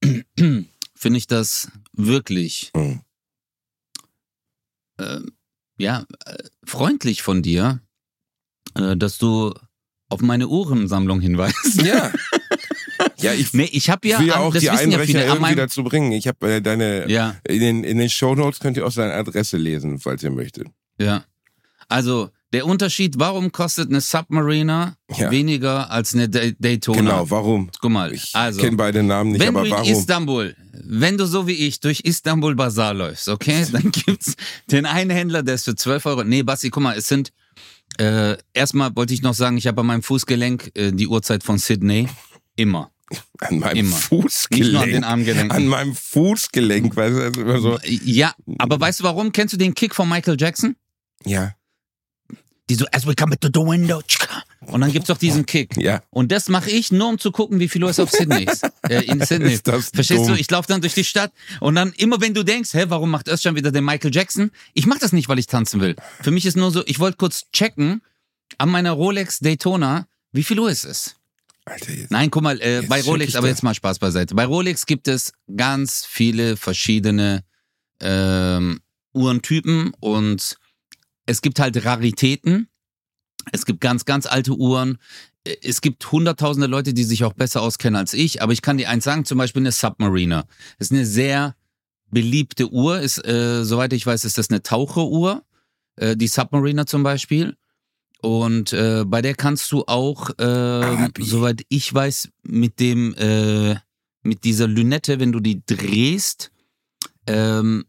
ähm, 0.02 0.28
finde 0.94 1.18
ich 1.18 1.26
das 1.26 1.70
wirklich 1.92 2.70
Mhm. 2.74 3.00
ähm, 4.98 5.32
ja 5.76 6.06
äh, 6.26 6.38
freundlich 6.64 7.22
von 7.22 7.42
dir, 7.42 7.80
äh, 7.82 7.83
dass 8.74 9.18
du 9.18 9.54
auf 10.08 10.20
meine 10.20 10.48
Uhrensammlung 10.48 11.20
hinweist. 11.20 11.82
Ja. 11.82 12.12
ja, 13.18 13.32
ich 13.32 13.52
Nee, 13.54 13.68
ich 13.72 13.90
habe 13.90 14.06
ja, 14.06 14.18
will 14.18 14.26
ja 14.28 14.36
auch 14.36 14.54
die 14.54 14.66
ja 14.66 14.74
Einbrecher 14.74 15.20
an 15.30 15.38
irgendwie 15.38 15.54
dazu 15.54 15.82
bringen. 15.84 16.12
Ich 16.12 16.26
habe 16.28 16.54
äh, 16.54 16.60
deine 16.60 17.10
ja, 17.10 17.36
in 17.48 17.60
den 17.60 17.84
in 17.84 17.98
den 17.98 18.10
Shownotes 18.10 18.60
könnt 18.60 18.76
ihr 18.76 18.86
auch 18.86 18.92
seine 18.92 19.14
Adresse 19.14 19.56
lesen, 19.56 19.98
falls 19.98 20.22
ihr 20.22 20.30
möchtet. 20.30 20.68
ja. 20.98 21.24
Also 21.88 22.30
der 22.54 22.64
Unterschied, 22.66 23.18
warum 23.18 23.52
kostet 23.52 23.90
eine 23.90 24.00
Submariner 24.00 24.96
Ja. 25.14 25.30
weniger 25.30 25.90
als 25.90 26.14
eine 26.14 26.30
Day- 26.30 26.56
Daytona? 26.58 26.98
Genau, 26.98 27.30
warum? 27.30 27.68
Guck 27.78 27.90
mal, 27.90 28.12
Ich 28.14 28.30
also 28.32 28.58
kenne 28.60 28.76
beide 28.78 29.02
Namen 29.02 29.32
nicht, 29.32 29.40
wenn 29.42 29.48
aber 29.48 29.60
du 29.60 29.66
in 29.66 29.72
warum? 29.72 29.92
Istanbul, 29.92 30.56
wenn 30.72 31.18
du 31.18 31.26
so 31.26 31.46
wie 31.46 31.52
ich 31.66 31.80
durch 31.80 32.00
Istanbul 32.00 32.54
Bazar 32.54 32.94
läufst, 32.94 33.28
okay, 33.28 33.66
dann 33.72 33.90
gibt's 33.92 34.34
den 34.70 34.86
einen 34.86 35.10
Händler, 35.10 35.42
der 35.42 35.56
ist 35.56 35.64
für 35.66 35.74
12 35.76 36.06
Euro. 36.06 36.24
Nee, 36.24 36.42
Basti, 36.42 36.70
guck 36.70 36.82
mal, 36.82 36.96
es 36.96 37.06
sind, 37.06 37.32
äh, 37.98 38.36
erstmal 38.52 38.94
wollte 38.96 39.14
ich 39.14 39.22
noch 39.22 39.34
sagen, 39.34 39.56
ich 39.56 39.66
habe 39.66 39.80
an 39.80 39.86
meinem 39.86 40.02
Fußgelenk 40.02 40.70
äh, 40.74 40.92
die 40.92 41.06
Uhrzeit 41.08 41.42
von 41.42 41.58
Sydney. 41.58 42.08
Immer. 42.56 42.90
An 43.38 43.58
meinem 43.58 43.76
Immer. 43.76 43.96
Nicht 43.96 44.10
nur 44.10 44.20
an 44.20 44.30
den 44.30 44.32
Fußgelenk. 44.32 45.04
Armgelenken. 45.04 45.50
An 45.50 45.66
meinem 45.66 45.94
Fußgelenk, 45.94 46.96
weißt 46.96 47.16
du, 47.16 47.20
ist 47.20 47.36
immer 47.36 47.60
so. 47.60 47.78
ja, 47.84 48.34
aber 48.58 48.80
weißt 48.80 49.00
du 49.00 49.04
warum? 49.04 49.30
Kennst 49.32 49.52
du 49.54 49.58
den 49.58 49.74
Kick 49.74 49.94
von 49.94 50.08
Michael 50.08 50.36
Jackson? 50.38 50.76
Ja, 51.24 51.54
Die 52.70 52.74
so, 52.76 52.86
as 52.92 53.06
we 53.06 53.14
come 53.14 53.38
to 53.38 53.48
the 53.52 53.60
window. 53.60 54.00
tschka. 54.02 54.42
Und 54.66 54.80
dann 54.80 54.92
gibt's 54.92 55.08
doch 55.08 55.18
diesen 55.18 55.46
Kick. 55.46 55.76
ja. 55.76 56.02
Und 56.10 56.32
das 56.32 56.48
mache 56.48 56.70
ich 56.70 56.92
nur, 56.92 57.08
um 57.08 57.18
zu 57.18 57.30
gucken, 57.32 57.60
wie 57.60 57.68
viel 57.68 57.82
Uhr 57.84 57.90
es 57.90 58.00
auf 58.00 58.10
Sydney 58.10 58.44
ist. 58.50 58.64
Äh, 58.88 59.04
in 59.04 59.20
Sydney. 59.24 59.52
Ist 59.54 59.66
Verstehst 59.68 60.10
dumm. 60.10 60.28
du? 60.28 60.34
Ich 60.34 60.50
laufe 60.50 60.68
dann 60.68 60.80
durch 60.80 60.94
die 60.94 61.04
Stadt 61.04 61.32
und 61.60 61.74
dann 61.74 61.92
immer, 61.96 62.20
wenn 62.20 62.34
du 62.34 62.42
denkst, 62.44 62.74
hä, 62.74 62.84
warum 62.88 63.10
macht 63.10 63.28
Özcan 63.28 63.54
wieder 63.56 63.70
den 63.72 63.84
Michael 63.84 64.14
Jackson? 64.14 64.50
Ich 64.72 64.86
mache 64.86 65.00
das 65.00 65.12
nicht, 65.12 65.28
weil 65.28 65.38
ich 65.38 65.46
tanzen 65.46 65.80
will. 65.80 65.96
Für 66.22 66.30
mich 66.30 66.46
ist 66.46 66.56
nur 66.56 66.70
so, 66.70 66.82
ich 66.86 66.98
wollte 66.98 67.16
kurz 67.16 67.50
checken 67.52 68.02
an 68.58 68.68
meiner 68.70 68.92
Rolex 68.92 69.38
Daytona, 69.40 70.06
wie 70.32 70.42
viel 70.44 70.58
Uhr 70.58 70.70
ist 70.70 70.84
es? 70.84 71.16
Alter, 71.64 71.92
jetzt. 71.92 72.10
Nein, 72.10 72.30
guck 72.30 72.42
mal, 72.42 72.60
äh, 72.60 72.82
bei 72.86 73.00
Rolex, 73.00 73.36
aber 73.36 73.48
jetzt 73.48 73.62
mal 73.62 73.74
Spaß 73.74 73.98
beiseite. 73.98 74.34
Bei 74.34 74.44
Rolex 74.44 74.84
gibt 74.86 75.08
es 75.08 75.32
ganz 75.56 76.04
viele 76.06 76.56
verschiedene 76.56 77.42
ähm, 78.00 78.80
Uhrentypen 79.14 79.92
und 80.00 80.58
es 81.26 81.40
gibt 81.40 81.58
halt 81.60 81.84
Raritäten. 81.84 82.68
Es 83.52 83.66
gibt 83.66 83.80
ganz, 83.80 84.04
ganz 84.04 84.26
alte 84.26 84.52
Uhren. 84.52 84.98
Es 85.62 85.80
gibt 85.80 86.10
hunderttausende 86.10 86.66
Leute, 86.66 86.94
die 86.94 87.04
sich 87.04 87.24
auch 87.24 87.34
besser 87.34 87.60
auskennen 87.62 87.96
als 87.96 88.14
ich, 88.14 88.42
aber 88.42 88.52
ich 88.52 88.62
kann 88.62 88.78
dir 88.78 88.88
eins 88.88 89.04
sagen, 89.04 89.24
zum 89.24 89.38
Beispiel 89.38 89.62
eine 89.62 89.72
Submariner. 89.72 90.46
Das 90.78 90.88
ist 90.88 90.92
eine 90.92 91.04
sehr 91.04 91.54
beliebte 92.10 92.70
Uhr, 92.72 93.00
ist, 93.00 93.18
äh, 93.26 93.64
soweit 93.64 93.92
ich 93.92 94.06
weiß, 94.06 94.24
ist 94.24 94.38
das 94.38 94.48
eine 94.48 94.62
Taucheruhr, 94.62 95.42
äh, 95.96 96.16
die 96.16 96.28
Submariner 96.28 96.86
zum 96.86 97.02
Beispiel. 97.02 97.56
Und 98.22 98.72
äh, 98.72 99.04
bei 99.06 99.20
der 99.20 99.34
kannst 99.34 99.70
du 99.70 99.84
auch, 99.84 100.30
äh, 100.38 100.44
Abi. 100.44 101.22
soweit 101.22 101.62
ich 101.68 101.92
weiß, 101.92 102.30
mit 102.42 102.80
dem, 102.80 103.14
äh, 103.14 103.76
mit 104.22 104.44
dieser 104.44 104.66
Lünette, 104.66 105.20
wenn 105.20 105.32
du 105.32 105.40
die 105.40 105.62
drehst, 105.66 106.50
ähm, 107.26 107.84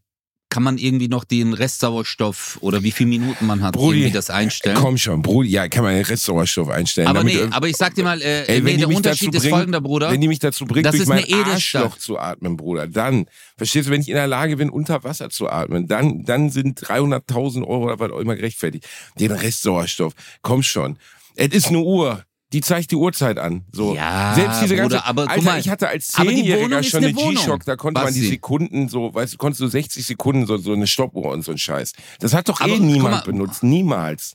kann 0.56 0.64
man 0.64 0.78
irgendwie 0.78 1.10
noch 1.10 1.26
den 1.26 1.52
Restsauerstoff 1.52 2.58
oder 2.62 2.82
wie 2.82 2.92
viele 2.92 3.10
Minuten 3.10 3.46
man 3.46 3.62
hat, 3.62 3.74
Brudi, 3.74 3.98
irgendwie 3.98 4.14
das 4.14 4.30
einstellen. 4.30 4.78
Komm 4.78 4.98
schon, 4.98 5.22
Brudi, 5.22 5.50
ja, 5.50 5.68
kann 5.68 5.84
man 5.84 5.96
den 5.96 6.06
Restsauerstoff 6.06 6.70
einstellen. 6.70 7.10
aber 7.10 7.26
nee, 7.26 7.42
aber 7.52 7.68
ich 7.68 7.76
sag 7.76 7.94
dir 7.94 8.06
mal, 8.06 8.22
äh, 8.22 8.46
Ey, 8.46 8.64
wenn 8.64 8.76
nee, 8.76 8.78
der 8.78 8.88
Unterschied 8.88 9.36
ist 9.36 9.42
bringen- 9.42 9.54
folgender, 9.54 9.82
Bruder. 9.82 10.12
Wenn 10.12 10.22
die 10.22 10.30
mich 10.30 10.40
dazu 10.40 10.66
bringt, 10.66 10.86
durch 10.86 11.06
mein. 11.08 11.26
Arschloch 11.34 11.98
zu 11.98 12.18
atmen, 12.18 12.56
Bruder, 12.56 12.88
dann, 12.88 13.26
verstehst 13.58 13.90
du, 13.90 13.92
wenn 13.92 14.00
ich 14.00 14.08
in 14.08 14.16
der 14.16 14.28
Lage 14.28 14.56
bin, 14.56 14.70
unter 14.70 15.04
Wasser 15.04 15.30
zu 15.30 15.50
atmen, 15.50 15.88
dann, 15.90 16.24
dann 16.24 16.50
sind 16.50 16.80
300.000 16.80 17.68
Euro 17.68 17.84
oder 17.88 18.00
was 18.00 18.12
auch 18.12 18.20
immer 18.20 18.38
gerechtfertigt. 18.38 18.88
Den 19.20 19.32
Restsauerstoff, 19.32 20.14
komm 20.42 20.64
schon. 20.64 20.98
Es 21.36 21.50
ist 21.50 21.68
eine 21.68 21.80
Uhr. 21.80 22.24
Die 22.54 22.62
zeigt 22.62 22.92
die 22.92 22.96
Uhrzeit 22.96 23.38
an. 23.40 23.66
So. 23.72 23.96
Ja, 23.96 24.34
Selbst 24.36 24.62
diese 24.62 24.75
ganze, 24.75 24.98
Bruder, 24.98 25.08
aber 25.08 25.24
guck 25.24 25.32
Alter, 25.32 25.44
mal, 25.44 25.60
ich 25.60 25.68
hatte 25.70 25.88
als 25.90 26.14
aber 26.16 26.25
die 26.30 26.36
Wohnung 26.38 26.46
Zehnjähriger 26.46 26.80
ist 26.80 26.90
schon 26.90 26.98
eine 27.00 27.08
eine 27.08 27.16
Wohnung, 27.18 27.34
G-Shock, 27.36 27.66
da 27.66 27.75
konnte 27.75 28.02
man 28.02 28.14
die 28.14 28.20
Basti. 28.20 28.34
Sekunden 28.36 28.88
so, 28.88 29.14
weißt 29.14 29.34
du, 29.34 29.38
konntest 29.38 29.62
du 29.62 29.68
60 29.68 30.06
Sekunden 30.06 30.46
so, 30.46 30.58
so 30.58 30.74
eine 30.74 30.88
Stoppuhr 30.88 31.32
und 31.32 31.44
so 31.44 31.52
ein 31.52 31.58
Scheiß. 31.58 31.94
Das 32.20 32.34
hat 32.34 32.48
doch 32.48 32.62
Aber 32.62 32.70
eh 32.74 32.78
guck 32.78 32.86
niemand 32.86 33.16
mal- 33.16 33.24
benutzt. 33.24 33.64
Niemals. 33.64 34.34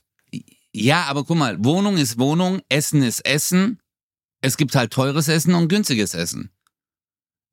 Ja, 0.73 1.03
aber 1.05 1.23
guck 1.23 1.37
mal, 1.37 1.63
Wohnung 1.63 1.97
ist 1.97 2.19
Wohnung, 2.19 2.61
Essen 2.69 3.01
ist 3.01 3.25
Essen. 3.25 3.79
Es 4.41 4.57
gibt 4.57 4.75
halt 4.75 4.91
teures 4.91 5.27
Essen 5.27 5.53
und 5.55 5.67
günstiges 5.67 6.13
Essen. 6.13 6.51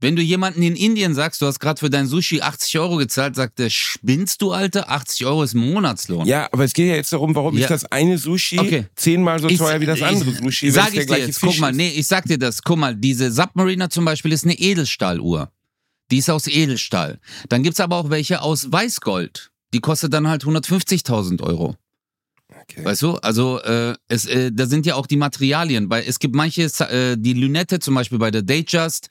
Wenn 0.01 0.15
du 0.15 0.23
jemanden 0.23 0.63
in 0.63 0.77
Indien 0.77 1.13
sagst, 1.15 1.43
du 1.43 1.47
hast 1.47 1.59
gerade 1.59 1.81
für 1.81 1.91
dein 1.91 2.07
Sushi 2.07 2.41
80 2.41 2.79
Euro 2.79 2.97
gezahlt, 2.99 3.35
sagt 3.35 3.59
der, 3.59 3.69
spinnst 3.69 4.41
du, 4.43 4.53
Alter? 4.53 4.89
80 4.91 5.27
Euro 5.27 5.43
ist 5.43 5.55
Monatslohn. 5.55 6.25
Ja, 6.25 6.49
aber 6.53 6.63
es 6.65 6.73
geht 6.73 6.87
ja 6.89 6.95
jetzt 6.95 7.13
darum, 7.13 7.35
warum 7.35 7.57
Ja. 7.57 7.63
ist 7.65 7.71
das 7.71 7.85
eine 7.87 8.17
Sushi 8.17 8.61
Okay. 8.61 8.87
zehnmal 8.95 9.41
so 9.41 9.49
Ich- 9.49 9.59
teuer 9.59 9.81
wie 9.81 9.87
das 9.87 9.99
ich- 9.99 10.05
andere 10.05 10.31
Sushi, 10.33 10.67
wenn 10.67 10.73
Sag 10.75 10.95
ich 10.95 11.07
dir 11.07 11.19
jetzt, 11.19 11.41
Fisch 11.41 11.49
guck 11.51 11.59
mal, 11.61 11.73
nee, 11.73 11.89
ich 11.89 12.07
sag 12.07 12.27
dir 12.27 12.39
das, 12.39 12.63
guck 12.63 12.79
mal, 12.79 12.95
diese 12.95 13.33
Submariner 13.33 13.91
zum 13.91 14.05
Beispiel 14.05 14.33
ist 14.33 14.45
eine 14.45 14.55
Edelstahluhr. 14.57 15.51
Die 16.13 16.19
ist 16.19 16.31
aus 16.31 16.47
Edelstahl. 16.47 17.19
Dann 17.49 17.65
gibt's 17.65 17.81
aber 17.81 17.97
auch 17.97 18.09
welche 18.09 18.41
aus 18.41 18.71
Weißgold. 18.71 19.51
Die 19.75 19.81
kostet 19.81 20.13
dann 20.15 20.29
halt 20.29 20.45
150.000 20.45 21.43
Euro. 21.43 21.75
Okay. 22.63 22.85
Weißt 22.85 23.03
du? 23.03 23.17
Also 23.17 23.61
äh, 23.63 23.95
es, 24.09 24.27
äh, 24.27 24.51
da 24.53 24.67
sind 24.67 24.87
ja 24.87 24.95
auch 24.95 25.07
die 25.07 25.17
Materialien. 25.17 25.91
Weil 25.91 26.05
es 26.07 26.19
gibt 26.19 26.35
manche, 26.35 26.63
äh, 26.63 27.17
die 27.19 27.33
Lünette 27.35 27.79
zum 27.81 27.95
Beispiel 27.95 28.19
bei 28.19 28.31
der 28.31 28.43
Datejust, 28.43 29.09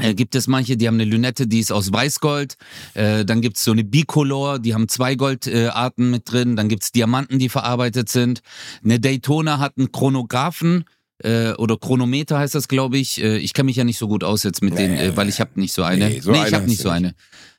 äh, 0.00 0.14
gibt 0.14 0.34
es 0.34 0.46
manche, 0.46 0.76
die 0.76 0.86
haben 0.86 0.94
eine 0.94 1.04
Lünette, 1.04 1.46
die 1.46 1.60
ist 1.60 1.72
aus 1.72 1.92
Weißgold. 1.92 2.56
Äh, 2.94 3.24
dann 3.24 3.40
gibt's 3.40 3.64
so 3.64 3.72
eine 3.72 3.84
Bicolor, 3.84 4.58
die 4.58 4.74
haben 4.74 4.88
zwei 4.88 5.14
Goldarten 5.14 6.04
äh, 6.04 6.10
mit 6.10 6.30
drin. 6.30 6.56
Dann 6.56 6.68
gibt's 6.68 6.92
Diamanten, 6.92 7.38
die 7.38 7.48
verarbeitet 7.48 8.08
sind. 8.08 8.40
Eine 8.84 9.00
Daytona 9.00 9.58
hat 9.58 9.74
einen 9.78 9.92
Chronographen. 9.92 10.84
Äh, 11.18 11.52
oder 11.52 11.78
Chronometer 11.78 12.38
heißt 12.38 12.54
das, 12.54 12.68
glaube 12.68 12.98
ich. 12.98 13.22
Äh, 13.22 13.38
ich 13.38 13.54
kenne 13.54 13.66
mich 13.66 13.76
ja 13.76 13.84
nicht 13.84 13.98
so 13.98 14.08
gut 14.08 14.22
aus 14.22 14.42
jetzt 14.42 14.62
mit 14.62 14.74
Nee, 14.74 14.88
denen, 14.88 14.98
äh, 14.98 15.16
weil 15.16 15.28
ich 15.28 15.40
habe 15.40 15.52
nicht 15.54 15.72
so 15.72 15.82
eine. 15.82 16.08
Nee, 16.08 16.20
so 16.20 16.32
ich 16.32 16.40
eine 16.40 16.56
habe 16.56 16.66
nicht 16.66 16.80
so 16.80 16.90
eine. 16.90 17.14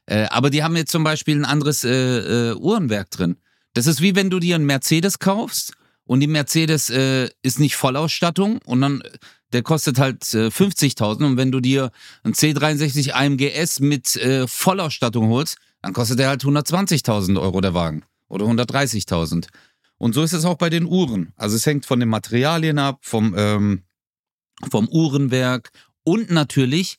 Äh, 0.06 0.26
aber 0.30 0.50
die 0.50 0.64
haben 0.64 0.76
jetzt 0.76 0.92
zum 0.92 1.04
Beispiel 1.04 1.36
ein 1.38 1.46
anderes 1.46 1.84
äh, 1.84 2.52
äh, 2.52 2.54
Uhrenwerk 2.56 3.10
drin. 3.10 3.38
Das 3.74 3.88
ist 3.88 4.02
wie 4.02 4.16
wenn 4.16 4.30
du 4.30 4.40
dir 4.40 4.56
einen 4.56 4.66
Mercedes 4.66 5.20
kaufst 5.20 5.74
und 6.08 6.22
die 6.22 6.28
Mercedes 6.28 6.90
äh, 6.90 7.30
ist 7.44 7.60
nicht 7.60 7.76
Vollausstattung 7.76 8.60
und 8.66 8.82
dann 8.82 9.02
äh, 9.02 9.12
der 9.54 9.62
kostet 9.62 10.00
halt 10.00 10.34
äh, 10.34 10.48
50.000 10.48 11.26
und 11.26 11.38
wenn 11.38 11.52
du 11.52 11.60
dir 11.60 11.92
einen 12.24 12.34
C63 12.34 13.12
AMGS 13.12 13.80
mit 13.80 14.16
äh, 14.18 14.48
Vollausstattung 14.48 15.30
holst, 15.30 15.58
dann 15.82 15.94
kostet 15.94 16.20
der 16.20 16.30
halt 16.30 16.44
120.000 16.44 17.40
Euro 17.40 17.62
der 17.62 17.74
Wagen 17.74 18.04
oder 18.28 18.46
130.000. 18.46 19.48
Und 19.98 20.14
so 20.14 20.22
ist 20.22 20.34
es 20.34 20.46
auch 20.46 20.58
bei 20.58 20.70
den 20.70 20.86
Uhren. 20.86 21.34
Also 21.38 21.56
es 21.56 21.66
hängt 21.66 21.86
von 21.86 22.00
den 22.00 22.10
Materialien 22.10 22.78
ab, 22.78 23.00
vom, 23.02 23.34
ähm, 23.38 23.84
vom 24.70 24.88
Uhrenwerk 24.90 25.72
und 26.04 26.30
natürlich 26.30 26.98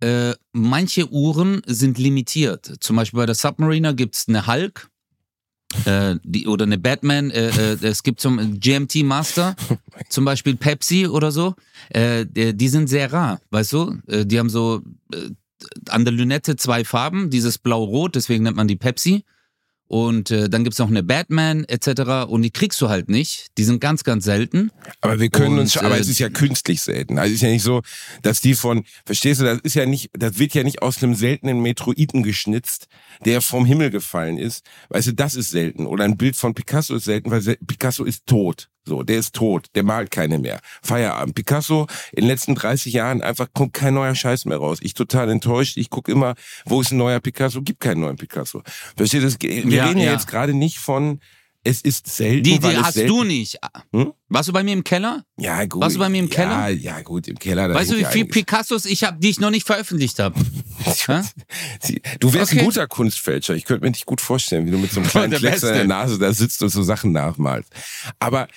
äh, 0.00 0.34
manche 0.52 1.08
Uhren 1.10 1.62
sind 1.66 1.98
limitiert. 1.98 2.78
Zum 2.80 2.96
Beispiel 2.96 3.18
bei 3.18 3.26
der 3.26 3.34
Submariner 3.34 3.94
gibt's 3.94 4.26
eine 4.28 4.46
Hulk 4.46 4.90
äh, 5.84 6.16
die, 6.22 6.46
oder 6.46 6.64
eine 6.64 6.78
Batman. 6.78 7.30
Äh, 7.30 7.48
äh, 7.48 7.86
es 7.86 8.02
gibt 8.02 8.20
zum 8.20 8.60
GMT 8.60 9.02
Master, 9.04 9.56
zum 10.08 10.24
Beispiel 10.24 10.56
Pepsi 10.56 11.06
oder 11.06 11.32
so. 11.32 11.54
Äh, 11.90 12.26
die, 12.26 12.56
die 12.56 12.68
sind 12.68 12.88
sehr 12.88 13.12
rar, 13.12 13.40
weißt 13.50 13.72
du? 13.72 13.98
Äh, 14.06 14.26
die 14.26 14.38
haben 14.38 14.50
so 14.50 14.82
äh, 15.12 15.30
an 15.88 16.04
der 16.04 16.12
Lünette 16.12 16.56
zwei 16.56 16.84
Farben, 16.84 17.30
dieses 17.30 17.58
Blau-Rot, 17.58 18.14
deswegen 18.14 18.44
nennt 18.44 18.56
man 18.56 18.68
die 18.68 18.76
Pepsi. 18.76 19.24
Und 19.92 20.30
äh, 20.30 20.48
dann 20.48 20.64
gibt's 20.64 20.78
noch 20.78 20.88
eine 20.88 21.02
Batman 21.02 21.64
etc. 21.64 22.26
Und 22.26 22.40
die 22.40 22.50
kriegst 22.50 22.80
du 22.80 22.88
halt 22.88 23.10
nicht. 23.10 23.48
Die 23.58 23.64
sind 23.64 23.78
ganz, 23.78 24.04
ganz 24.04 24.24
selten. 24.24 24.70
Aber 25.02 25.20
wir 25.20 25.28
können 25.28 25.52
Und, 25.52 25.58
uns, 25.58 25.76
aber 25.76 25.98
äh, 25.98 26.00
es 26.00 26.08
ist 26.08 26.18
ja 26.18 26.30
künstlich 26.30 26.80
selten. 26.80 27.18
Also 27.18 27.28
es 27.28 27.34
ist 27.34 27.42
ja 27.42 27.50
nicht 27.50 27.62
so, 27.62 27.82
dass 28.22 28.40
die 28.40 28.54
von, 28.54 28.84
verstehst 29.04 29.42
du, 29.42 29.44
das 29.44 29.58
ist 29.64 29.74
ja 29.74 29.84
nicht, 29.84 30.08
das 30.14 30.38
wird 30.38 30.54
ja 30.54 30.62
nicht 30.62 30.80
aus 30.80 31.02
einem 31.02 31.14
seltenen 31.14 31.60
Metroiden 31.60 32.22
geschnitzt, 32.22 32.86
der 33.26 33.42
vom 33.42 33.66
Himmel 33.66 33.90
gefallen 33.90 34.38
ist. 34.38 34.64
Weißt 34.88 35.08
du, 35.08 35.12
das 35.12 35.34
ist 35.34 35.50
selten. 35.50 35.84
Oder 35.84 36.04
ein 36.04 36.16
Bild 36.16 36.36
von 36.36 36.54
Picasso 36.54 36.94
ist 36.94 37.04
selten, 37.04 37.30
weil 37.30 37.42
Picasso 37.66 38.04
ist 38.04 38.24
tot. 38.24 38.70
So, 38.84 39.02
der 39.02 39.18
ist 39.18 39.34
tot, 39.34 39.66
der 39.74 39.84
malt 39.84 40.10
keine 40.10 40.38
mehr. 40.38 40.60
Feierabend. 40.82 41.34
Picasso 41.34 41.86
in 42.12 42.22
den 42.22 42.28
letzten 42.28 42.54
30 42.54 42.92
Jahren 42.92 43.22
einfach 43.22 43.48
kommt 43.52 43.72
kein 43.74 43.94
neuer 43.94 44.14
Scheiß 44.14 44.44
mehr 44.44 44.58
raus. 44.58 44.78
Ich 44.82 44.94
total 44.94 45.30
enttäuscht. 45.30 45.76
Ich 45.76 45.88
gucke 45.88 46.10
immer, 46.10 46.34
wo 46.64 46.80
ist 46.80 46.90
ein 46.90 46.96
neuer 46.98 47.20
Picasso? 47.20 47.62
Gibt 47.62 47.80
keinen 47.80 48.00
neuen 48.00 48.16
Picasso. 48.16 48.62
Verstehst 48.96 49.22
du? 49.22 49.28
das? 49.28 49.40
Wir 49.40 49.64
Ja, 49.76 49.86
reden 49.86 50.00
ja. 50.00 50.12
jetzt 50.12 50.26
gerade 50.26 50.52
nicht 50.52 50.78
von, 50.78 51.20
es 51.64 51.80
ist 51.80 52.08
selten. 52.08 52.42
Die, 52.42 52.58
die 52.58 52.76
hast 52.76 52.94
selten 52.94 53.08
du 53.08 53.24
nicht. 53.24 53.58
Hm? 53.92 54.12
Warst 54.28 54.48
du 54.48 54.52
bei 54.52 54.64
mir 54.64 54.72
im 54.72 54.82
Keller? 54.82 55.24
ja, 55.38 55.64
gut. 55.66 55.80
Warst 55.82 55.94
du 55.94 56.00
bei 56.00 56.08
mir 56.08 56.18
im 56.18 56.28
ja, 56.28 56.34
Keller? 56.34 56.68
Ja, 56.70 57.00
gut, 57.02 57.28
im 57.28 57.38
Keller. 57.38 57.72
Weißt 57.72 57.92
du, 57.92 57.96
wie 57.96 58.02
ja 58.02 58.10
viele. 58.10 58.26
Picassos 58.26 58.84
ich 58.84 59.04
habe, 59.04 59.18
die 59.20 59.30
ich 59.30 59.38
noch 59.38 59.50
nicht 59.50 59.66
veröffentlicht 59.66 60.18
habe? 60.18 60.38
Du 62.18 62.32
wärst 62.32 62.52
ein 62.52 62.58
Okay. 62.58 62.64
guter 62.66 62.86
Kunstfälscher. 62.88 63.54
Ich 63.54 63.64
könnte 63.64 63.84
mir 63.84 63.92
dich 63.92 64.04
gut 64.04 64.20
vorstellen, 64.20 64.66
wie 64.66 64.70
du 64.72 64.78
mit 64.78 64.90
so 64.90 65.00
einem 65.00 65.08
kleinen 65.10 65.32
Klecks 65.38 65.62
in 65.62 65.74
der. 65.74 65.84
Nase 65.84 66.18
da 66.18 66.32
sitzt 66.32 66.62
und 66.62 66.70
so 66.70 66.82
Sachen 66.82 67.12
nachmalst. 67.12 67.70
Aber 68.18 68.48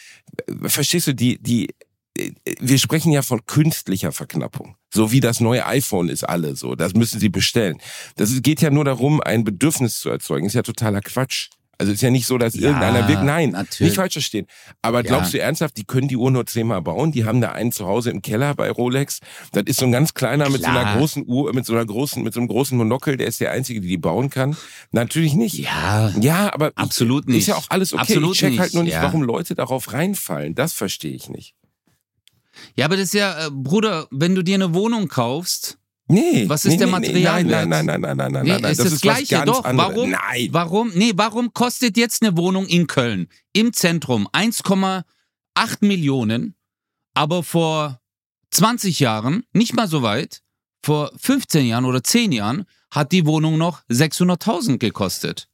äh, 0.47 0.69
verstehst 0.69 1.07
du, 1.07 1.13
die, 1.13 1.37
die, 1.41 1.69
äh, 2.17 2.31
wir 2.59 2.79
sprechen 2.79 3.11
ja 3.11 3.21
von 3.21 3.45
künstlicher 3.45 4.11
Verknappung. 4.11 4.75
So 4.91 5.11
wie 5.11 5.19
das 5.19 5.39
neue 5.39 5.65
iPhone 5.67 6.09
ist 6.09 6.23
alle 6.23 6.55
so. 6.55 6.75
Das 6.75 6.93
müssen 6.95 7.19
sie 7.19 7.29
bestellen. 7.29 7.79
Das 8.15 8.41
geht 8.41 8.61
ja 8.61 8.71
nur 8.71 8.85
darum, 8.85 9.21
ein 9.21 9.43
Bedürfnis 9.43 9.99
zu 9.99 10.09
erzeugen. 10.09 10.47
Ist 10.47 10.53
ja 10.55 10.63
totaler 10.63 11.01
Quatsch. 11.01 11.49
Also 11.77 11.91
ist 11.91 12.01
ja 12.01 12.09
nicht 12.09 12.25
so, 12.25 12.37
dass 12.37 12.55
Ja, 12.55 12.67
irgendeiner 12.69 13.07
will. 13.07 13.17
Nein, 13.23 13.49
natürlich. 13.51 13.91
nicht 13.91 13.95
falsch 13.95 14.13
verstehen. 14.13 14.47
Aber 14.81 14.99
Ja. 14.99 15.03
glaubst 15.03 15.33
du 15.33 15.39
ernsthaft, 15.39 15.77
die 15.77 15.83
können 15.83 16.07
die 16.07 16.15
Uhr 16.17 16.31
nur 16.31 16.45
zehnmal 16.45 16.81
bauen? 16.81 17.11
Die 17.11 17.25
haben 17.25 17.41
da 17.41 17.51
einen 17.51 17.71
zu 17.71 17.85
Hause 17.85 18.11
im 18.11 18.21
Keller 18.21 18.53
bei 18.55 18.69
Rolex. 18.71 19.19
Das 19.51 19.63
ist 19.67 19.79
so 19.79 19.85
ein 19.85 19.91
ganz 19.91 20.13
kleiner 20.13 20.49
mit 20.49 20.61
so 20.61 20.67
einer 20.69 20.81
Klar. 20.81 20.97
großen 20.97 21.23
Uhr, 21.27 21.53
mit 21.53 21.65
so 21.65 21.73
einer 21.73 21.85
großen, 21.85 22.23
mit 22.23 22.33
so 22.33 22.39
einem 22.39 22.47
großen 22.47 22.77
Monokel. 22.77 23.17
Der 23.17 23.27
ist 23.27 23.41
der 23.41 23.51
einzige, 23.51 23.81
die 23.81 23.87
die 23.87 23.97
bauen 23.97 24.29
kann. 24.29 24.55
Natürlich 24.91 25.33
nicht. 25.33 25.55
Ja, 25.55 26.11
Ja, 26.19 26.53
aber 26.53 26.71
Absolut 26.75 27.25
ist 27.27 27.33
nicht. 27.33 27.47
ja 27.47 27.55
auch 27.55 27.65
alles 27.69 27.93
okay. 27.93 28.01
Absolut 28.01 28.33
ich 28.33 28.39
check 28.39 28.59
halt 28.59 28.73
nur 28.73 28.83
nicht, 28.83 28.93
nicht, 28.93 29.01
ja. 29.01 29.03
warum 29.07 29.21
Leute 29.23 29.55
darauf 29.55 29.91
reinfallen. 29.93 30.55
Das 30.55 30.73
verstehe 30.73 31.13
ich 31.15 31.29
nicht. 31.29 31.55
ja, 32.75 32.85
aber 32.85 32.95
das 32.95 33.05
ist 33.07 33.13
ja, 33.13 33.47
äh, 33.47 33.49
Bruder, 33.51 34.07
wenn 34.11 34.33
du 34.35 34.41
dir 34.43 34.55
eine 34.55 34.73
Wohnung 34.73 35.07
kaufst, 35.07 35.77
Nee. 36.07 36.47
Was 36.47 36.65
ist 36.65 36.73
nee, 36.73 36.77
der 36.77 36.87
nee, 36.87 36.91
Materialwert? 36.91 37.67
Nein, 37.67 37.85
nein, 37.85 37.85
nein, 37.85 38.01
nein, 38.01 38.17
nein, 38.17 38.31
nein, 38.31 38.43
Nee, 38.43 38.49
nein, 38.51 38.61
nein. 38.61 38.71
ist 38.71 38.77
Das 38.79 38.85
das 38.85 38.93
ist 38.93 39.01
Gleiche, 39.01 39.43
doch. 39.45 39.63
Warum? 39.63 40.11
Nein. 40.11 40.49
warum, 40.51 40.91
nee, 40.93 41.13
warum 41.15 41.53
kostet 41.53 41.97
jetzt 41.97 42.21
eine 42.21 42.37
Wohnung 42.37 42.67
in 42.67 42.85
Köln 42.87 43.27
im 43.53 43.73
Zentrum 43.73 44.27
1,8 44.31 45.03
Millionen, 45.81 46.55
aber 47.13 47.41
vor 47.43 47.99
20 48.51 48.99
Jahren, 48.99 49.43
nicht 49.53 49.75
mal 49.75 49.87
so 49.87 50.03
weit, 50.03 50.41
vor 50.83 51.11
15 51.17 51.65
Jahren 51.65 51.85
oder 51.85 52.03
10 52.03 52.31
Jahren, 52.31 52.65
hat 52.91 53.11
die 53.11 53.25
Wohnung 53.25 53.57
noch 53.57 53.81
600.000 53.89 54.77
gekostet. 54.77 55.47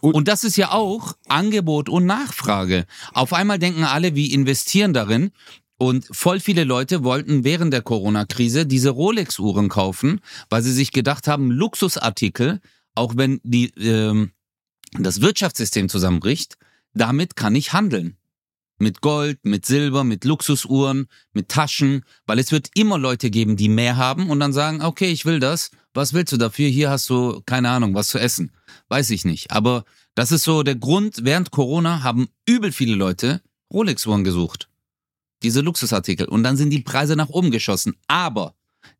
Und- 0.00 0.14
Und 0.14 0.28
das 0.28 0.44
ist 0.44 0.56
ja 0.56 0.72
auch 0.72 1.16
Angebot 1.28 1.88
und 1.88 2.06
Nachfrage. 2.06 2.86
Auf 3.14 3.32
einmal 3.32 3.58
denken 3.58 3.84
alle, 3.84 4.14
wir 4.14 4.30
investieren 4.32 4.92
darin. 4.92 5.30
Und 5.78 6.08
voll 6.10 6.40
viele 6.40 6.64
Leute 6.64 7.04
wollten 7.04 7.44
während 7.44 7.72
der 7.72 7.82
Corona-Krise 7.82 8.66
diese 8.66 8.90
Rolex-Uhren 8.90 9.68
kaufen, 9.68 10.20
weil 10.48 10.62
sie 10.62 10.72
sich 10.72 10.90
gedacht 10.90 11.28
haben, 11.28 11.50
Luxusartikel, 11.50 12.60
auch 12.94 13.14
wenn 13.16 13.40
die, 13.42 13.66
ähm, 13.78 14.30
das 14.98 15.20
Wirtschaftssystem 15.20 15.88
zusammenbricht, 15.88 16.56
damit 16.94 17.36
kann 17.36 17.54
ich 17.54 17.74
handeln. 17.74 18.16
Mit 18.78 19.00
Gold, 19.00 19.38
mit 19.44 19.64
Silber, 19.64 20.04
mit 20.04 20.24
Luxusuhren, 20.24 21.08
mit 21.32 21.48
Taschen, 21.48 22.04
weil 22.26 22.38
es 22.38 22.52
wird 22.52 22.70
immer 22.74 22.98
Leute 22.98 23.30
geben, 23.30 23.56
die 23.56 23.68
mehr 23.68 23.96
haben 23.96 24.30
und 24.30 24.40
dann 24.40 24.52
sagen, 24.52 24.82
okay, 24.82 25.10
ich 25.10 25.24
will 25.24 25.40
das. 25.40 25.70
Was 25.94 26.12
willst 26.12 26.32
du 26.32 26.36
dafür? 26.36 26.68
Hier 26.68 26.90
hast 26.90 27.08
du, 27.08 27.42
keine 27.46 27.70
Ahnung, 27.70 27.94
was 27.94 28.08
zu 28.08 28.18
essen. 28.18 28.52
Weiß 28.88 29.10
ich 29.10 29.24
nicht. 29.24 29.50
Aber 29.50 29.84
das 30.14 30.30
ist 30.30 30.44
so 30.44 30.62
der 30.62 30.76
Grund, 30.76 31.20
während 31.22 31.50
Corona 31.50 32.02
haben 32.02 32.28
übel 32.46 32.70
viele 32.70 32.94
Leute 32.94 33.40
Rolex-Uhren 33.72 34.24
gesucht. 34.24 34.68
Diese 35.42 35.60
Luxusartikel. 35.60 36.26
Und 36.28 36.42
dann 36.42 36.56
sind 36.56 36.70
die 36.70 36.80
Preise 36.80 37.16
nach 37.16 37.28
oben 37.28 37.50
geschossen. 37.50 37.94
Aber 38.06 38.54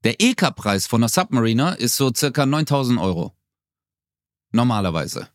der 0.05 0.21
EK-Preis 0.21 0.87
von 0.87 1.00
einer 1.02 1.09
Submariner 1.09 1.78
ist 1.78 1.97
so 1.97 2.12
circa 2.14 2.45
9000 2.47 3.00
Euro. 3.00 3.33
Normalerweise. 4.52 5.28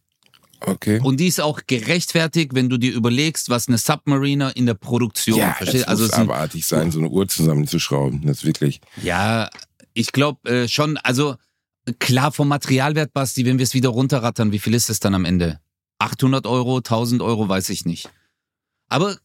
Okay. 0.64 1.00
Und 1.02 1.18
die 1.20 1.28
ist 1.28 1.42
auch 1.42 1.62
gerechtfertigt, 1.66 2.54
wenn 2.54 2.70
du 2.70 2.78
dir 2.78 2.94
überlegst, 2.94 3.50
was 3.50 3.68
eine 3.68 3.80
Submariner 3.80 4.56
in 4.56 4.68
der 4.68 4.76
Produktion, 4.76 5.38
Ja, 5.40 5.54
verstehst? 5.54 5.86
das 5.86 5.90
Also 5.90 6.04
muss 6.04 6.14
abartig 6.14 6.66
sein, 6.66 6.92
so 6.92 7.00
eine 7.00 7.10
Uhr 7.10 7.28
zusammenzuschrauben. 7.28 8.22
Das 8.28 8.38
ist 8.40 8.46
wirklich. 8.46 8.80
ja, 9.02 9.50
ich 9.94 10.12
glaube 10.12 10.48
äh, 10.50 10.68
schon, 10.68 10.98
also 10.98 11.36
klar, 12.00 12.32
vom 12.32 12.48
Materialwert, 12.48 13.12
Basti, 13.12 13.44
wenn 13.46 13.58
wir 13.58 13.64
es 13.64 13.74
wieder 13.74 13.90
runterrattern, 13.90 14.52
wie 14.52 14.60
viel 14.60 14.76
ist 14.76 14.90
es 14.90 15.00
dann 15.00 15.16
am 15.16 15.26
Ende? 15.26 15.60
800 15.98 16.46
Euro, 16.46 16.78
1000 16.78 17.22
Euro, 17.24 17.50
weiß 17.50 17.70
ich 17.70 17.86
nicht. 17.86 18.10
Aber 18.88 19.18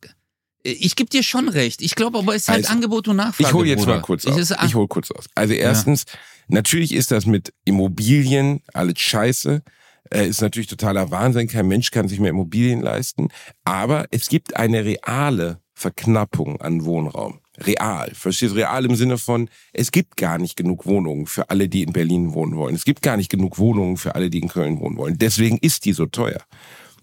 ich 0.66 0.96
gebe 0.96 1.08
dir 1.10 1.22
schon 1.22 1.48
recht. 1.48 1.82
Ich 1.82 1.94
glaube 1.94 2.18
aber, 2.18 2.34
es 2.34 2.42
ist 2.42 2.48
halt 2.48 2.64
Also, 2.64 2.72
Angebot 2.72 3.08
und 3.08 3.16
Nachfrage. 3.16 3.48
Ich 3.48 3.52
hole 3.54 3.68
jetzt 3.68 3.80
Bruder. 3.80 3.96
mal 3.96 4.02
kurz 4.02 4.26
aus. 4.26 4.52
Ich 4.64 4.74
hole 4.74 4.88
kurz 4.88 5.10
aus. 5.10 5.26
Also 5.34 5.54
erstens, 5.54 6.04
natürlich 6.48 6.92
ist 6.92 7.10
das 7.10 7.26
mit 7.26 7.52
Immobilien 7.64 8.60
alles 8.72 8.98
scheiße. 9.00 9.62
Äh, 10.10 10.28
ist 10.28 10.40
natürlich 10.40 10.68
totaler 10.68 11.10
Wahnsinn. 11.10 11.48
Kein 11.48 11.66
Mensch 11.68 11.90
kann 11.90 12.08
sich 12.08 12.20
mehr 12.20 12.30
Immobilien 12.30 12.80
leisten. 12.80 13.28
Aber 13.64 14.06
es 14.10 14.28
gibt 14.28 14.56
eine 14.56 14.84
reale 14.84 15.60
Verknappung 15.74 16.60
an 16.60 16.84
Wohnraum. 16.84 17.40
Real. 17.58 18.10
Verstehst 18.14 18.52
du? 18.52 18.56
Real 18.56 18.84
im 18.84 18.96
Sinne 18.96 19.18
von, 19.18 19.48
es 19.72 19.90
gibt 19.90 20.16
gar 20.16 20.38
nicht 20.38 20.56
genug 20.56 20.86
Wohnungen 20.86 21.26
für 21.26 21.50
alle, 21.50 21.68
die 21.68 21.82
in 21.82 21.92
Berlin 21.92 22.34
wohnen 22.34 22.56
wollen. 22.56 22.74
Es 22.74 22.84
gibt 22.84 23.02
gar 23.02 23.16
nicht 23.16 23.30
genug 23.30 23.58
Wohnungen 23.58 23.96
für 23.96 24.14
alle, 24.14 24.30
die 24.30 24.40
in 24.40 24.48
Köln 24.48 24.78
wohnen 24.78 24.96
wollen. 24.96 25.18
Deswegen 25.18 25.58
ist 25.58 25.84
die 25.84 25.92
so 25.92 26.06
teuer. 26.06 26.40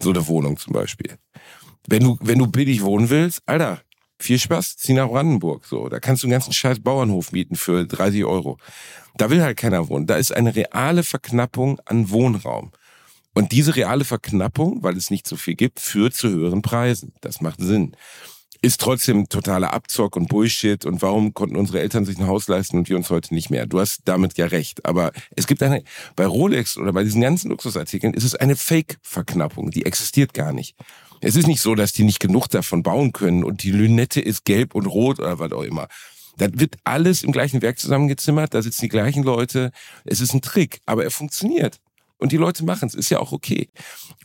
So 0.01 0.09
eine 0.11 0.27
Wohnung 0.27 0.57
zum 0.57 0.73
Beispiel. 0.73 1.17
Wenn 1.87 2.03
du, 2.03 2.17
wenn 2.21 2.39
du 2.39 2.47
billig 2.47 2.81
wohnen 2.81 3.09
willst, 3.09 3.41
Alter, 3.45 3.81
viel 4.19 4.39
Spaß, 4.39 4.77
zieh 4.77 4.93
nach 4.93 5.09
Brandenburg. 5.09 5.65
So, 5.65 5.89
da 5.89 5.99
kannst 5.99 6.23
du 6.23 6.27
einen 6.27 6.31
ganzen 6.31 6.53
scheiß 6.53 6.79
Bauernhof 6.79 7.31
mieten 7.31 7.55
für 7.55 7.85
30 7.85 8.23
Euro. 8.25 8.57
Da 9.17 9.29
will 9.29 9.41
halt 9.41 9.57
keiner 9.57 9.89
wohnen. 9.89 10.07
Da 10.07 10.15
ist 10.15 10.31
eine 10.31 10.55
reale 10.55 11.03
Verknappung 11.03 11.79
an 11.85 12.09
Wohnraum. 12.09 12.71
Und 13.33 13.51
diese 13.51 13.75
reale 13.75 14.05
Verknappung, 14.05 14.83
weil 14.83 14.95
es 14.95 15.09
nicht 15.09 15.27
so 15.27 15.35
viel 15.35 15.55
gibt, 15.55 15.79
führt 15.79 16.13
zu 16.13 16.29
höheren 16.29 16.61
Preisen. 16.61 17.13
Das 17.21 17.41
macht 17.41 17.59
Sinn. 17.59 17.95
Ist 18.61 18.79
trotzdem 18.79 19.27
totaler 19.27 19.73
Abzock 19.73 20.15
und 20.15 20.29
Bullshit. 20.29 20.85
Und 20.85 21.01
warum 21.01 21.33
konnten 21.33 21.57
unsere 21.57 21.81
Eltern 21.81 22.05
sich 22.05 22.17
ein 22.17 22.27
Haus 22.27 22.47
leisten 22.47 22.77
und 22.77 22.89
wir 22.89 22.95
uns 22.95 23.09
heute 23.09 23.33
nicht 23.33 23.49
mehr? 23.49 23.65
Du 23.65 23.79
hast 23.79 24.01
damit 24.05 24.37
ja 24.37 24.45
recht. 24.45 24.85
Aber 24.85 25.11
es 25.35 25.47
gibt 25.47 25.61
eine, 25.63 25.83
bei 26.15 26.25
Rolex 26.25 26.77
oder 26.77 26.93
bei 26.93 27.03
diesen 27.03 27.21
ganzen 27.21 27.49
Luxusartikeln 27.49 28.13
ist 28.13 28.23
es 28.23 28.35
eine 28.35 28.55
Fake-Verknappung. 28.55 29.71
Die 29.71 29.85
existiert 29.85 30.33
gar 30.33 30.53
nicht. 30.53 30.75
Es 31.23 31.37
ist 31.37 31.47
nicht 31.47 31.61
so, 31.61 31.73
dass 31.73 31.93
die 31.93 32.03
nicht 32.03 32.19
genug 32.19 32.47
davon 32.47 32.83
bauen 32.83 33.13
können 33.13 33.43
und 33.43 33.63
die 33.63 33.71
Lünette 33.71 34.19
ist 34.19 34.43
gelb 34.43 34.75
und 34.75 34.85
rot 34.87 35.19
oder 35.19 35.39
was 35.39 35.51
auch 35.53 35.63
immer. 35.63 35.87
Das 36.37 36.51
wird 36.53 36.75
alles 36.83 37.23
im 37.23 37.31
gleichen 37.31 37.61
Werk 37.61 37.79
zusammengezimmert, 37.79 38.53
da 38.53 38.61
sitzen 38.61 38.81
die 38.81 38.89
gleichen 38.89 39.23
Leute. 39.23 39.71
Es 40.03 40.19
ist 40.19 40.33
ein 40.33 40.41
Trick, 40.41 40.81
aber 40.85 41.03
er 41.03 41.11
funktioniert. 41.11 41.79
Und 42.17 42.31
die 42.31 42.37
Leute 42.37 42.65
machen 42.65 42.87
es, 42.87 42.95
ist 42.95 43.09
ja 43.09 43.19
auch 43.19 43.31
okay. 43.31 43.69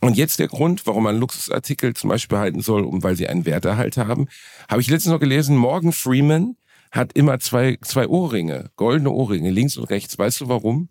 Und 0.01 0.17
jetzt 0.17 0.39
der 0.39 0.47
Grund, 0.47 0.85
warum 0.87 1.03
man 1.03 1.17
Luxusartikel 1.17 1.93
zum 1.93 2.09
Beispiel 2.09 2.37
behalten 2.37 2.61
soll, 2.61 2.83
um 2.83 3.01
weil 3.03 3.15
sie 3.15 3.27
einen 3.27 3.45
Werterhalt 3.45 3.97
haben, 3.97 4.27
habe 4.67 4.81
ich 4.81 4.89
letztens 4.89 5.13
noch 5.13 5.19
gelesen, 5.19 5.55
Morgan 5.55 5.93
Freeman 5.93 6.55
hat 6.91 7.13
immer 7.13 7.39
zwei, 7.39 7.77
zwei 7.81 8.07
Ohrringe, 8.07 8.71
goldene 8.75 9.11
Ohrringe, 9.11 9.51
links 9.51 9.77
und 9.77 9.85
rechts. 9.85 10.17
Weißt 10.17 10.41
du 10.41 10.49
warum? 10.49 10.89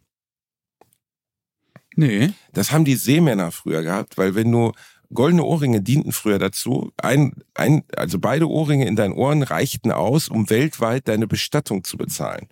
Nee. 1.96 2.30
Das 2.52 2.70
haben 2.70 2.84
die 2.84 2.94
Seemänner 2.94 3.50
früher 3.50 3.82
gehabt, 3.82 4.16
weil 4.18 4.34
wenn 4.34 4.52
du 4.52 4.72
goldene 5.12 5.44
Ohrringe 5.44 5.80
dienten 5.80 6.12
früher 6.12 6.38
dazu, 6.38 6.92
ein, 6.96 7.32
ein, 7.54 7.82
also 7.96 8.18
beide 8.18 8.48
Ohrringe 8.48 8.86
in 8.86 8.96
deinen 8.96 9.14
Ohren 9.14 9.42
reichten 9.42 9.90
aus, 9.90 10.28
um 10.28 10.50
weltweit 10.50 11.08
deine 11.08 11.26
Bestattung 11.26 11.84
zu 11.84 11.96
bezahlen. 11.96 12.48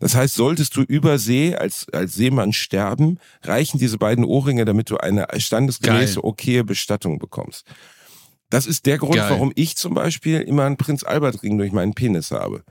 Das 0.00 0.16
heißt, 0.16 0.34
solltest 0.34 0.76
du 0.76 0.82
über 0.82 1.18
See 1.18 1.54
als, 1.54 1.86
als 1.92 2.14
Seemann 2.14 2.52
sterben, 2.52 3.20
reichen 3.44 3.78
diese 3.78 3.98
beiden 3.98 4.24
Ohrringe, 4.24 4.64
damit 4.64 4.90
du 4.90 4.96
eine 4.96 5.28
standesgemäße, 5.36 6.16
Geil. 6.16 6.24
okaye 6.24 6.64
Bestattung 6.64 7.20
bekommst. 7.20 7.66
Das 8.50 8.66
ist 8.66 8.84
der 8.86 8.98
Grund, 8.98 9.14
Geil. 9.14 9.30
warum 9.30 9.52
ich 9.54 9.76
zum 9.76 9.94
Beispiel 9.94 10.40
immer 10.40 10.64
einen 10.64 10.76
Prinz 10.76 11.04
Albert 11.04 11.42
Ring 11.44 11.56
durch 11.56 11.70
meinen 11.70 11.94
Penis 11.94 12.32
habe. 12.32 12.64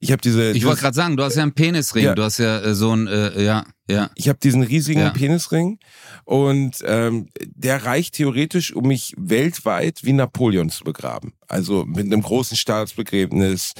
Ich 0.00 0.12
habe 0.12 0.22
diese, 0.22 0.52
Ich 0.52 0.64
wollte 0.64 0.80
gerade 0.82 0.94
sagen, 0.94 1.16
du 1.16 1.24
hast 1.24 1.34
ja 1.34 1.42
einen 1.42 1.54
Penisring, 1.54 2.04
Ja. 2.04 2.14
du 2.14 2.22
hast 2.22 2.38
ja 2.38 2.60
äh, 2.60 2.74
so 2.74 2.92
ein, 2.94 3.08
äh, 3.08 3.42
ja, 3.42 3.64
ja. 3.90 4.10
Ich 4.14 4.28
habe 4.28 4.38
diesen 4.38 4.62
riesigen 4.62 5.00
Ja. 5.00 5.10
Penisring 5.10 5.80
und 6.24 6.76
ähm, 6.84 7.28
der 7.44 7.84
reicht 7.84 8.14
theoretisch, 8.14 8.72
um 8.72 8.86
mich 8.86 9.12
weltweit 9.18 10.04
wie 10.04 10.12
Napoleon 10.12 10.70
zu 10.70 10.84
begraben. 10.84 11.32
Also 11.48 11.84
mit 11.84 12.06
einem 12.06 12.22
großen 12.22 12.56
Staatsbegräbnis, 12.56 13.72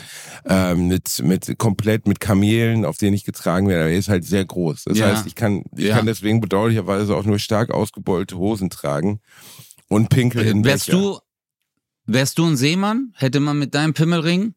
ähm, 0.45 0.89
mit 0.89 1.23
mit 1.23 1.57
komplett 1.59 2.09
mit 2.09 2.19
Kamelen, 2.19 2.85
auf 2.85 2.97
denen 2.97 3.15
ich 3.15 3.25
getragen 3.25 3.69
werde. 3.69 3.91
Er 3.91 3.97
ist 3.97 4.09
halt 4.09 4.25
sehr 4.25 4.45
groß. 4.45 4.85
Das 4.87 4.99
Ja. 4.99 5.07
heißt, 5.07 5.27
ich 5.27 5.37
kann 5.37 5.63
ich 5.77 5.91
kann 5.91 6.07
deswegen 6.07 6.41
bedauerlicherweise 6.41 7.15
auch 7.15 7.25
nur 7.25 7.39
stark 7.39 7.71
ausgebeulte 7.71 8.37
Hosen 8.39 8.71
tragen 8.71 9.21
und 9.89 10.09
pinkel 10.09 10.45
in 10.45 10.65
Wärst 10.65 10.87
Becher. 10.87 10.99
du, 10.99 11.19
wärst 12.07 12.39
du 12.39 12.47
ein 12.47 12.57
Seemann, 12.57 13.13
hätte 13.15 13.39
man 13.39 13.57
mit 13.59 13.75
deinem 13.75 13.95
Pimmelring, 13.95 14.55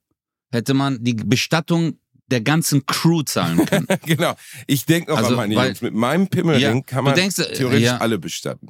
hätte 0.52 0.74
man 0.74 1.04
die 1.04 1.14
Bestattung 1.14 1.98
der 2.28 2.42
ganzen 2.42 2.86
Crew 2.86 3.24
zahlen 3.24 3.66
können. 3.66 3.88
genau. 4.06 4.36
Ich 4.68 4.86
denke 4.86 5.12
noch 5.12 5.18
Also, 5.18 5.32
an 5.32 5.36
meine 5.38 5.56
weil- 5.56 5.68
Jungs. 5.70 5.82
Mit 5.82 5.94
meinem 5.94 6.28
Pimmelring 6.28 6.62
Ja, 6.78 6.82
kann 6.82 7.04
man 7.04 7.16
denkst, 7.16 7.40
äh, 7.40 7.54
theoretisch 7.54 7.84
ja. 7.84 7.98
alle 7.98 8.20
bestatten. 8.20 8.70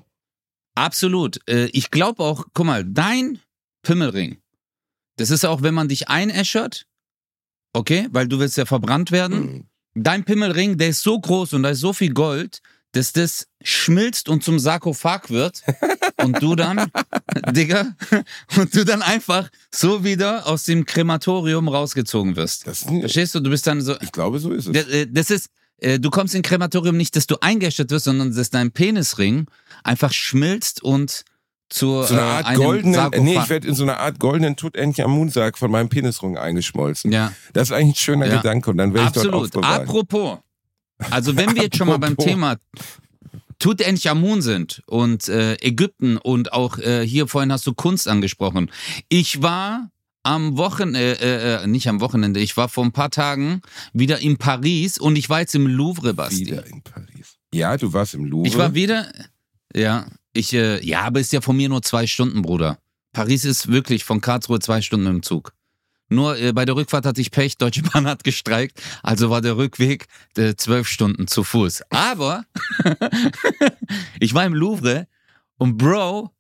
Absolut. 0.76 1.40
Äh, 1.50 1.66
Ich 1.74 1.92
glaube 1.92 2.24
auch, 2.24 2.46
guck 2.54 2.66
mal, 2.66 2.84
dein 2.86 3.40
Pimmelring, 3.84 4.38
das 5.18 5.30
ist 5.30 5.46
auch, 5.46 5.62
wenn 5.62 5.74
man 5.74 5.88
dich 5.90 6.08
einäschert, 6.10 6.88
okay, 7.74 8.08
weil 8.12 8.28
du 8.28 8.40
willst 8.40 8.58
ja 8.58 8.66
verbrannt 8.66 9.12
werden. 9.12 9.40
Mhm. 9.42 9.68
Dein 10.04 10.24
Pimmelring, 10.24 10.78
der 10.78 10.90
ist 10.90 11.02
so 11.04 11.20
groß 11.20 11.54
und 11.54 11.64
da 11.64 11.70
ist 11.72 11.80
so 11.82 11.92
viel 11.94 12.14
Gold, 12.14 12.62
dass 12.94 13.14
das 13.14 13.48
schmilzt 13.64 14.28
und 14.28 14.44
zum 14.44 14.60
Sarkophag 14.60 15.30
wird 15.30 15.64
und 16.24 16.42
du 16.42 16.56
dann, 16.56 16.92
Digga, 17.52 17.94
und 18.58 18.76
du 18.76 18.84
dann 18.84 19.02
einfach 19.02 19.50
so 19.74 20.04
wieder 20.04 20.48
aus 20.48 20.64
dem 20.66 20.86
Krematorium 20.86 21.68
rausgezogen 21.68 22.36
wirst. 22.36 22.68
Das, 22.68 22.84
Verstehst 22.84 23.36
du? 23.36 23.40
Du 23.40 23.50
bist 23.50 23.66
dann 23.68 23.82
so, 23.82 23.96
ich 24.02 24.12
glaube, 24.12 24.40
so 24.40 24.52
ist 24.52 24.68
es. 24.68 24.74
das, 25.12 25.30
äh, 25.30 25.36
ist, 25.36 25.48
äh, 25.78 26.00
du 26.00 26.10
kommst 26.10 26.36
in 26.36 26.42
Krematorium 26.42 26.98
nicht, 26.98 27.16
dass 27.16 27.28
du 27.28 27.38
eingeäschert 27.42 27.92
wirst, 27.92 28.06
sondern 28.06 28.36
dass 28.36 28.50
dein 28.50 28.72
Penisring 28.72 29.46
einfach 29.84 30.12
schmilzt 30.12 30.84
und 30.84 31.24
zur 31.70 32.06
so 32.06 32.14
eine 32.16 32.22
äh, 32.24 32.26
Art 32.26 32.46
einem 32.48 32.62
goldenen, 32.62 32.96
Sarkophag- 32.96 33.22
nee, 33.24 33.38
ich 33.38 33.50
werde 33.50 33.68
in 33.70 33.76
so 33.76 33.84
einer 33.84 34.00
Art 34.00 34.20
goldenen 34.20 34.58
Tutanchamun-Sarg 34.58 35.58
von 35.58 35.72
meinem 35.72 35.88
Penisring 35.88 36.38
eingeschmolzen. 36.38 37.14
ja, 37.14 37.32
Das 37.54 37.70
ist 37.70 37.72
eigentlich 37.72 37.96
ein 37.96 38.00
schöner 38.00 38.26
Ja. 38.28 38.38
Gedanke 38.38 38.70
und 38.70 38.78
dann 38.78 38.94
werde 38.94 39.08
ich 39.08 39.14
dort 39.14 39.34
absolut. 39.34 39.66
Apropos, 39.66 40.40
also 41.10 41.36
wenn 41.36 41.56
wir 41.56 41.64
jetzt 41.64 41.78
schon 41.78 41.88
mal 41.88 41.98
beim. 41.98 42.18
Thema 42.18 42.58
Tutanchamun 43.62 44.42
sind 44.42 44.82
und 44.88 45.30
äh, 45.30 45.54
Ägypten 45.62 46.18
und 46.18 46.52
auch 46.52 46.80
äh, 46.80 47.06
hier 47.06 47.28
vorhin 47.28 47.52
hast 47.52 47.68
du 47.68 47.74
Kunst 47.76 48.08
angesprochen. 48.08 48.72
Ich 49.08 49.44
war 49.44 49.92
am 50.24 50.58
Wochenende, 50.58 51.20
äh, 51.22 51.64
äh, 51.64 51.68
nicht 51.68 51.88
am 51.88 52.02
Wochenende, 52.02 52.40
ich 52.40 52.58
war 52.58 52.70
vor 52.70 52.84
ein 52.84 52.92
paar 52.92 53.12
Tagen 53.12 53.62
wieder 53.94 54.20
in 54.20 54.38
Paris 54.38 54.98
und 54.98 55.16
ich 55.16 55.30
war 55.30 55.42
jetzt 55.42 55.54
im 55.54 55.68
Louvre, 55.68 56.16
Basti. 56.16 56.48
Wieder 56.48 56.66
in 56.66 56.82
Paris. 56.82 57.38
Ja, 57.54 57.78
du 57.78 57.94
warst 57.94 58.16
im 58.16 58.26
Louvre. 58.26 58.48
Ich 58.48 58.58
war 58.58 58.74
wieder, 58.74 59.12
ja, 59.76 60.08
ich, 60.34 60.54
äh, 60.54 60.84
ja, 60.84 61.02
aber 61.02 61.20
ist 61.20 61.34
ja 61.34 61.42
von 61.42 61.56
mir 61.56 61.70
nur 61.70 61.84
zwei 61.84 62.08
Stunden, 62.08 62.42
Bruder. 62.42 62.80
Paris 63.14 63.46
ist 63.46 63.68
wirklich 63.68 64.04
von 64.04 64.22
Karlsruhe 64.22 64.60
zwei 64.60 64.82
Stunden 64.82 65.08
im 65.08 65.24
Zug. 65.24 65.54
Nur 66.12 66.38
äh, 66.38 66.52
bei 66.52 66.66
der 66.66 66.76
Rückfahrt 66.76 67.06
hatte 67.06 67.22
ich 67.22 67.32
Pech, 67.32 67.58
Deutsche 67.58 67.84
Bahn 67.84 68.06
hat 68.06 68.26
gestreikt, 68.26 68.82
also 69.02 69.30
war 69.30 69.42
der 69.42 69.56
Rückweg 69.56 70.08
äh, 70.36 70.56
zwölf 70.56 70.88
Stunden 70.88 71.28
zu 71.28 71.44
Fuß. 71.46 71.84
Aber 71.90 72.46
ich 74.20 74.34
war 74.34 74.46
im 74.46 74.54
Louvre 74.54 75.08
und 75.58 75.78
Bro, 75.78 76.32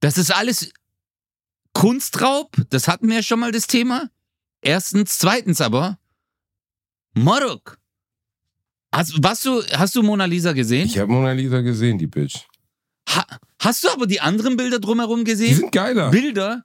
das 0.00 0.18
ist 0.18 0.32
alles 0.32 0.72
Kunstraub, 1.72 2.56
das 2.70 2.86
hatten 2.86 3.08
wir 3.08 3.16
ja 3.16 3.22
schon 3.24 3.40
mal 3.40 3.50
das 3.50 3.66
Thema. 3.66 4.08
Erstens, 4.62 5.18
zweitens 5.18 5.60
aber, 5.60 5.98
Morok. 7.14 7.78
Hast, 8.92 9.14
was 9.22 9.42
du, 9.42 9.62
hast 9.72 9.96
du 9.96 10.02
Mona 10.02 10.26
Lisa 10.26 10.52
gesehen? 10.52 10.86
ich 10.86 10.96
habe 10.98 11.10
Mona 11.10 11.32
Lisa 11.32 11.60
gesehen, 11.60 11.98
die 11.98 12.06
Bitch. 12.06 12.46
Ha 13.08 13.26
hast 13.60 13.82
du 13.82 13.88
aber 13.90 14.06
die 14.06 14.20
anderen 14.20 14.56
Bilder 14.56 14.78
drumherum 14.78 15.24
Die 15.24 15.30
gesehen? 15.32 15.56
sind 15.56 15.72
geiler. 15.72 16.10
Bilder? 16.10 16.64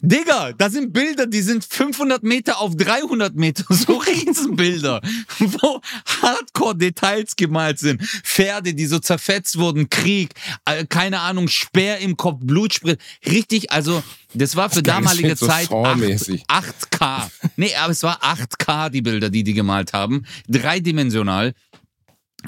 Digga, 0.00 0.52
das 0.52 0.74
sind 0.74 0.92
Bilder, 0.92 1.26
die 1.26 1.42
sind 1.42 1.64
500 1.64 2.22
Meter 2.22 2.60
auf 2.60 2.76
300 2.76 3.34
Meter. 3.34 3.64
So 3.78 3.96
Riesenbilder, 3.96 5.00
wo 5.38 5.80
Hardcore-Details 6.22 7.36
gemalt 7.36 7.78
sind. 7.78 8.02
Pferde, 8.02 8.74
die 8.74 8.86
so 8.86 8.98
zerfetzt 8.98 9.58
wurden, 9.58 9.88
Krieg, 9.88 10.34
äh, 10.64 10.84
keine 10.86 11.20
Ahnung, 11.20 11.48
Speer 11.48 11.98
im 11.98 12.16
Kopf, 12.16 12.40
Blutsprit. 12.42 13.00
Richtig, 13.26 13.70
also 13.72 14.02
das 14.34 14.56
war 14.56 14.68
für 14.70 14.82
Das 14.82 14.94
damalige 14.94 15.36
so 15.36 15.46
Zeit 15.46 15.70
8, 15.70 15.70
Saw-mäßig. 15.70 16.44
8K. 16.46 17.30
Nee, 17.56 17.74
aber 17.76 17.92
es 17.92 18.02
war 18.02 18.22
8K, 18.22 18.90
die 18.90 19.02
Bilder, 19.02 19.30
die 19.30 19.42
die 19.42 19.54
gemalt 19.54 19.92
haben. 19.92 20.26
Dreidimensional. 20.48 21.54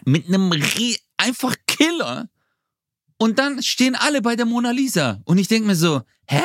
Mit 0.04 0.28
einem 0.28 0.52
Rie 0.52 0.98
einfach 1.16 1.56
Killer. 1.66 2.28
Und 3.18 3.38
dann 3.38 3.62
stehen 3.62 3.94
alle 3.94 4.22
bei 4.22 4.36
der 4.36 4.46
Mona 4.46 4.70
Lisa. 4.70 5.20
Und 5.24 5.38
ich 5.38 5.48
denke 5.48 5.66
mir 5.66 5.76
so, 5.76 6.02
hä? 6.26 6.42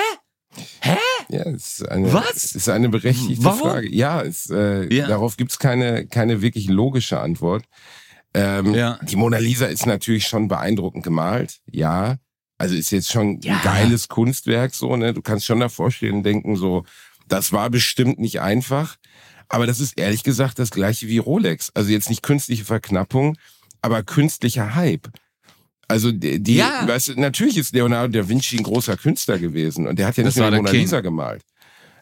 Ja, 1.30 1.42
es 1.48 1.80
ist 1.80 1.90
eine, 1.90 2.14
Was? 2.14 2.54
ist 2.56 2.70
eine 2.70 2.90
berechtigte 2.90 3.44
Warum? 3.44 3.60
Frage. 3.60 3.90
Ja, 3.94 4.22
es, 4.22 4.50
äh, 4.50 4.94
Ja. 4.94 5.08
darauf 5.08 5.38
gibt's 5.38 5.58
keine, 5.60 6.06
keine 6.08 6.42
wirklich 6.42 6.68
logische 6.68 7.20
Antwort. 7.20 7.64
Ähm, 8.34 8.74
Ja. 8.76 9.00
Die 9.02 9.16
Mona 9.16 9.38
Lisa 9.38 9.66
ist 9.66 9.86
natürlich 9.86 10.28
schon 10.28 10.48
beeindruckend 10.48 11.04
gemalt. 11.04 11.60
Ja. 11.72 12.18
Also 12.58 12.76
ist 12.76 12.92
jetzt 12.92 13.12
schon 13.12 13.40
Ja. 13.42 13.56
ein 13.58 13.62
geiles 13.64 14.08
Kunstwerk, 14.08 14.74
so, 14.76 14.96
ne? 14.96 15.14
Du 15.14 15.22
kannst 15.22 15.46
schon 15.46 15.60
davor 15.60 15.92
stehen 15.92 16.16
und 16.16 16.24
denken, 16.24 16.56
so, 16.56 16.86
das 17.28 17.52
war 17.52 17.70
bestimmt 17.70 18.20
nicht 18.20 18.40
einfach. 18.42 18.98
Aber 19.50 19.66
das 19.68 19.80
ist 19.80 19.98
ehrlich 20.00 20.24
gesagt 20.24 20.60
das 20.60 20.72
gleiche 20.72 21.08
wie 21.08 21.18
Rolex. 21.18 21.72
Also 21.74 21.92
jetzt 21.92 22.10
nicht 22.10 22.24
künstliche 22.24 22.66
Verknappung, 22.66 23.38
aber 23.82 24.04
künstlicher 24.04 24.76
Hype. 24.76 25.10
Also 25.88 26.12
die, 26.12 26.42
die 26.42 26.56
Ja. 26.56 26.88
weißt, 26.88 27.10
du, 27.10 27.20
natürlich 27.20 27.58
ist 27.58 27.74
Leonardo 27.74 28.20
da 28.22 28.28
Vinci 28.28 28.58
ein 28.58 28.64
großer 28.64 28.98
Künstler 28.98 29.38
gewesen 29.40 29.88
und 29.88 29.98
der 30.00 30.08
hat 30.08 30.18
ja 30.18 30.24
Das 30.24 30.36
nicht 30.36 30.42
nur 30.44 30.52
Mona 30.58 30.72
King. 30.72 30.82
Lisa 30.82 31.02
gemalt. 31.02 31.44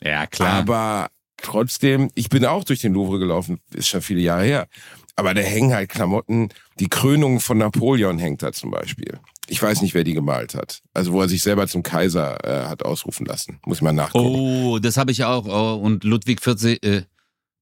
Ja, 0.04 0.26
Aber 0.40 1.10
trotzdem, 1.42 2.10
ich 2.16 2.30
bin 2.30 2.46
auch 2.46 2.64
durch 2.64 2.82
den 2.82 2.94
Louvre 2.94 3.20
gelaufen, 3.20 3.60
ist 3.74 3.88
schon 3.88 4.02
viele 4.02 4.22
Jahre 4.22 4.44
her. 4.44 4.68
Aber 5.16 5.34
da 5.34 5.42
hängen 5.42 5.74
halt 5.74 5.90
Klamotten, 5.90 6.50
die 6.80 6.88
Krönung 6.90 7.40
von 7.40 7.60
Napoleon 7.60 8.18
hängt 8.18 8.42
da 8.42 8.52
zum 8.52 8.72
Beispiel. 8.72 9.20
Ich 9.48 9.62
weiß 9.62 9.82
nicht, 9.82 9.94
wer 9.94 10.04
die 10.04 10.14
gemalt 10.14 10.56
hat. 10.56 10.82
Also 10.94 11.12
wo 11.14 11.22
er 11.22 11.30
sich 11.30 11.44
selber 11.44 11.68
zum 11.68 11.84
Kaiser 11.84 12.38
äh, 12.44 12.68
hat 12.68 12.84
ausrufen 12.84 13.26
lassen. 13.26 13.60
Muss 13.66 13.78
ich 13.78 13.82
mal 13.84 13.92
nachgucken. 13.94 14.26
Oh, 14.36 14.80
das 14.80 14.98
habe 14.98 15.12
ich 15.12 15.24
auch. 15.24 15.46
Oh, 15.46 15.76
und 15.84 16.04
Ludwig 16.04 16.42
14, 16.42 16.78
äh, 16.82 17.02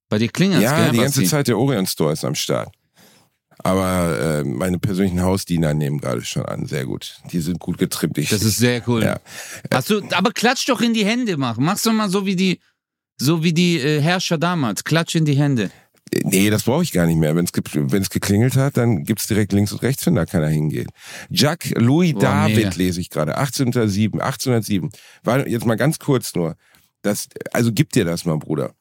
bei 0.07 0.17
dir 0.19 0.29
klingelt's, 0.29 0.63
ja, 0.63 0.84
gell, 0.84 0.91
die 0.91 0.97
ganze? 0.99 1.23
Zeit 1.25 1.47
der 1.47 1.57
Orion 1.57 1.86
Store 1.88 2.13
ist 2.13 2.23
am 2.23 2.36
Start. 2.36 2.73
Aber 3.63 4.39
äh, 4.39 4.43
meine 4.43 4.80
persönlichen 4.80 5.21
Hausdiener 5.21 5.74
nehmen 5.74 6.00
gerade 6.00 6.24
schon 6.24 6.45
an. 6.45 6.65
Sehr 6.65 6.86
gut. 6.86 7.17
Die 7.32 7.39
sind 7.39 7.60
gut 7.60 7.78
getrimmt. 7.78 8.17
Ich, 8.17 8.30
Das 8.30 8.43
ist 8.43 8.58
sehr 8.58 8.82
cool. 8.88 9.04
Ja. 9.04 9.19
Hast 9.71 9.89
du, 9.89 10.02
aber 10.12 10.32
klatsch 10.32 10.67
doch 10.67 10.82
in 10.82 10.93
die 10.93 11.06
Hände, 11.06 11.38
mach. 11.38 11.58
Mach's 11.58 11.84
doch 11.84 11.93
mal 11.93 12.10
so 12.10 12.26
wie 12.26 12.36
die, 12.36 12.60
so 13.17 13.43
wie 13.43 13.54
die 13.54 13.80
äh, 13.80 14.02
Herrscher 14.02 14.38
damals. 14.38 14.84
Klatsch 14.84 15.15
in 15.15 15.26
die 15.26 15.36
Hände. 15.36 15.69
Nee, 16.24 16.50
das 16.50 16.63
brauche 16.63 16.84
ich 16.84 16.91
gar 16.91 17.06
nicht 17.06 17.17
mehr. 17.17 17.36
Wenn 17.36 17.45
es 17.45 17.52
wenn 17.54 18.02
es 18.02 18.10
geklingelt 18.10 18.56
hat, 18.58 18.76
dann 18.76 19.04
gibt's 19.04 19.28
direkt 19.28 19.54
links 19.54 19.71
und 19.71 19.82
rechts, 19.82 20.06
wenn 20.06 20.15
da 20.15 20.26
keiner 20.26 20.47
hingeht. 20.50 20.89
Jacques 21.30 21.71
Louis 21.78 22.13
Boah, 22.13 22.21
David 22.21 22.56
mega. 22.58 22.69
lese 22.76 23.00
ich 23.00 23.10
gerade. 23.10 23.38
1807. 23.38 24.19
1807. 24.19 24.89
War 25.24 25.47
jetzt 25.47 25.65
mal 25.65 25.76
ganz 25.76 26.00
kurz 26.00 26.36
nur. 26.36 26.56
Das, 27.02 27.30
also 27.54 27.71
gib 27.74 27.91
dir 27.93 28.06
das 28.06 28.26
mal, 28.26 28.38
Bruder. 28.38 28.74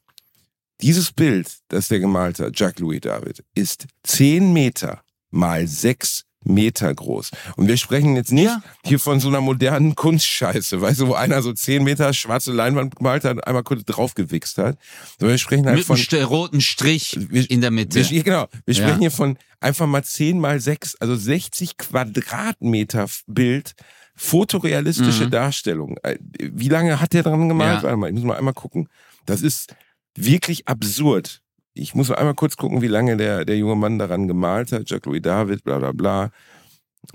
Dieses 0.81 1.11
Bild, 1.11 1.47
das 1.69 1.87
der 1.87 1.99
gemalt 1.99 2.39
hat, 2.39 2.59
Jacques 2.59 2.79
Louis 2.79 3.01
David, 3.01 3.43
ist 3.55 3.87
10 4.03 4.51
Meter 4.53 5.01
mal 5.29 5.67
6 5.67 6.23
Meter 6.43 6.91
groß. 6.93 7.29
Und 7.55 7.67
wir 7.67 7.77
sprechen 7.77 8.15
jetzt 8.15 8.31
nicht 8.31 8.45
Ja. 8.45 8.63
hier 8.83 8.99
von 8.99 9.19
so 9.19 9.27
einer 9.27 9.41
modernen 9.41 9.93
Kunstscheiße, 9.93 10.81
weißt 10.81 11.01
du, 11.01 11.07
wo 11.09 11.13
einer 11.13 11.43
so 11.43 11.53
10 11.53 11.83
Meter 11.83 12.11
schwarze 12.13 12.51
Leinwand 12.51 12.95
gemalt 12.95 13.23
hat 13.25 13.33
und 13.37 13.43
einmal 13.45 13.61
kurz 13.61 13.83
draufgewichst 13.85 14.57
hat. 14.57 14.79
Sondern 15.19 15.35
wir 15.35 15.37
sprechen 15.37 15.67
halt 15.67 15.77
Mit 15.77 15.85
von 15.85 15.99
einem 15.99 16.23
roten 16.25 16.59
Strich 16.61 17.15
Wir- 17.29 17.47
in 17.49 17.61
der 17.61 17.69
Mitte. 17.69 18.09
wir, 18.09 18.23
genau, 18.23 18.47
wir 18.65 18.73
Ja. 18.73 18.83
sprechen 18.83 19.01
hier 19.01 19.11
von 19.11 19.37
einfach 19.59 19.85
mal 19.85 20.03
10 20.03 20.39
mal 20.39 20.59
6, 20.59 20.95
also 20.95 21.15
60 21.15 21.77
Quadratmeter 21.77 23.05
Bild, 23.27 23.75
fotorealistische 24.15 25.25
Mhm. 25.27 25.31
Darstellung. 25.31 25.97
Äh, 26.01 26.17
Wie 26.39 26.69
lange 26.69 26.99
hat 26.99 27.13
der 27.13 27.21
dran 27.21 27.49
gemalt? 27.49 27.77
Ja. 27.77 27.83
Warte 27.83 27.97
mal, 27.97 28.07
ich 28.09 28.15
muss 28.15 28.23
mal 28.23 28.37
einmal 28.37 28.53
gucken. 28.55 28.87
Das 29.27 29.43
ist 29.43 29.75
wirklich 30.15 30.67
absurd. 30.67 31.41
Ich 31.73 31.95
muss 31.95 32.09
mal 32.09 32.15
einmal 32.15 32.35
kurz 32.35 32.57
gucken, 32.57 32.81
wie 32.81 32.87
lange 32.87 33.15
der, 33.17 33.45
der 33.45 33.57
junge 33.57 33.75
Mann 33.75 33.97
daran 33.97 34.27
gemalt 34.27 34.71
hat. 34.71 34.89
Jacques-Louis 34.89 35.21
David, 35.21 35.63
bla 35.63 35.79
bla 35.79 35.91
bla. 35.93 36.31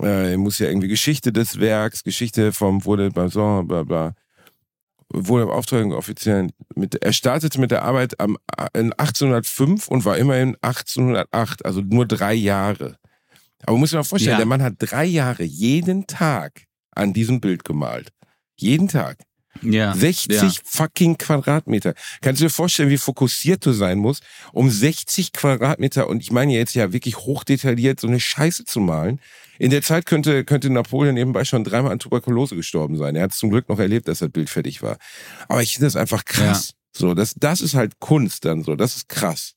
Äh, 0.01 0.31
er 0.31 0.37
muss 0.37 0.59
ja 0.59 0.67
irgendwie 0.67 0.87
Geschichte 0.87 1.31
des 1.31 1.59
Werks, 1.59 2.03
Geschichte 2.03 2.51
vom 2.51 2.83
wurde 2.83 3.09
Bazin, 3.11 3.67
bla 3.67 3.83
bla. 3.83 4.13
Wurde 5.09 5.43
im 5.43 5.49
Auftrag 5.49 5.85
offiziell 5.93 6.49
mit, 6.75 6.95
er 6.95 7.13
startete 7.13 7.61
mit 7.61 7.71
der 7.71 7.83
Arbeit 7.83 8.19
am, 8.19 8.37
in 8.73 8.91
1805 8.93 9.87
und 9.87 10.03
war 10.03 10.17
immerhin 10.17 10.57
1808, 10.61 11.65
also 11.65 11.79
nur 11.81 12.05
drei 12.05 12.33
Jahre. 12.33 12.97
Aber 13.63 13.73
man 13.73 13.81
muss 13.81 13.91
sich 13.91 13.97
mal 13.97 14.03
vorstellen, 14.03 14.33
Ja. 14.33 14.37
der 14.37 14.45
Mann 14.45 14.61
hat 14.61 14.73
drei 14.79 15.05
Jahre 15.05 15.43
jeden 15.43 16.07
Tag 16.07 16.63
an 16.91 17.13
diesem 17.13 17.39
Bild 17.39 17.63
gemalt. 17.63 18.09
Jeden 18.57 18.87
Tag. 18.89 19.17
Ja. 19.61 19.93
60 19.95 20.29
ja. 20.33 20.51
fucking 20.63 21.17
Quadratmeter. 21.17 21.93
Kannst 22.21 22.41
du 22.41 22.45
dir 22.45 22.49
vorstellen, 22.49 22.89
wie 22.89 22.97
fokussiert 22.97 23.65
du 23.65 23.71
sein 23.71 23.97
musst, 23.97 24.23
um 24.53 24.69
60 24.69 25.33
Quadratmeter, 25.33 26.07
und 26.07 26.21
ich 26.21 26.31
meine 26.31 26.53
jetzt 26.53 26.75
ja 26.75 26.93
wirklich 26.93 27.17
hochdetailliert, 27.17 27.99
so 27.99 28.07
eine 28.07 28.19
Scheiße 28.19 28.65
zu 28.65 28.79
malen. 28.79 29.19
In 29.59 29.71
der 29.71 29.81
Zeit 29.81 30.05
könnte, 30.05 30.45
könnte 30.45 30.69
Napoleon 30.69 31.15
nebenbei 31.15 31.43
schon 31.43 31.63
dreimal 31.63 31.91
an 31.91 31.99
Tuberkulose 31.99 32.55
gestorben 32.55 32.97
sein. 32.97 33.15
Er 33.15 33.23
hat 33.23 33.31
es 33.31 33.37
zum 33.37 33.49
Glück 33.49 33.69
noch 33.69 33.79
erlebt, 33.79 34.07
dass 34.07 34.19
das 34.19 34.29
Bild 34.29 34.49
fertig 34.49 34.81
war. 34.81 34.97
Aber 35.47 35.61
ich 35.63 35.73
finde 35.73 35.87
das 35.87 35.95
einfach 35.95 36.25
krass. 36.25 36.73
So, 36.95 37.13
das, 37.13 37.33
das 37.35 37.61
ist 37.61 37.75
halt 37.75 37.99
Kunst 37.99 38.45
dann 38.45 38.63
so. 38.63 38.75
Das 38.75 38.95
ist 38.95 39.09
krass. 39.09 39.53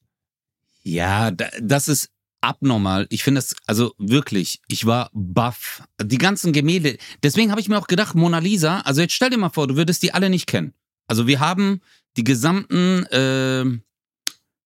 Ja, 0.82 1.30
da, 1.30 1.48
das 1.60 1.88
ist 1.88 2.10
abnormal. 2.40 3.06
Ich 3.10 3.22
finde 3.22 3.40
das, 3.40 3.54
also 3.66 3.94
wirklich, 3.98 4.60
ich 4.68 4.86
war 4.86 5.10
baff. 5.12 5.82
Die 6.02 6.18
ganzen 6.18 6.52
Gemälde. 6.52 6.96
Deswegen 7.22 7.50
habe 7.50 7.60
ich 7.60 7.68
mir 7.68 7.78
auch 7.78 7.86
gedacht, 7.86 8.14
Mona 8.14 8.38
Lisa, 8.38 8.80
also 8.80 9.00
jetzt 9.00 9.14
stell 9.14 9.30
dir 9.30 9.38
mal 9.38 9.50
vor, 9.50 9.66
du 9.66 9.76
würdest 9.76 10.02
die 10.02 10.14
alle 10.14 10.30
nicht 10.30 10.46
kennen. 10.46 10.74
Also 11.06 11.26
wir 11.26 11.40
haben 11.40 11.80
die 12.16 12.24
gesamten 12.24 13.04
äh, 13.06 13.62
äh, 13.62 13.78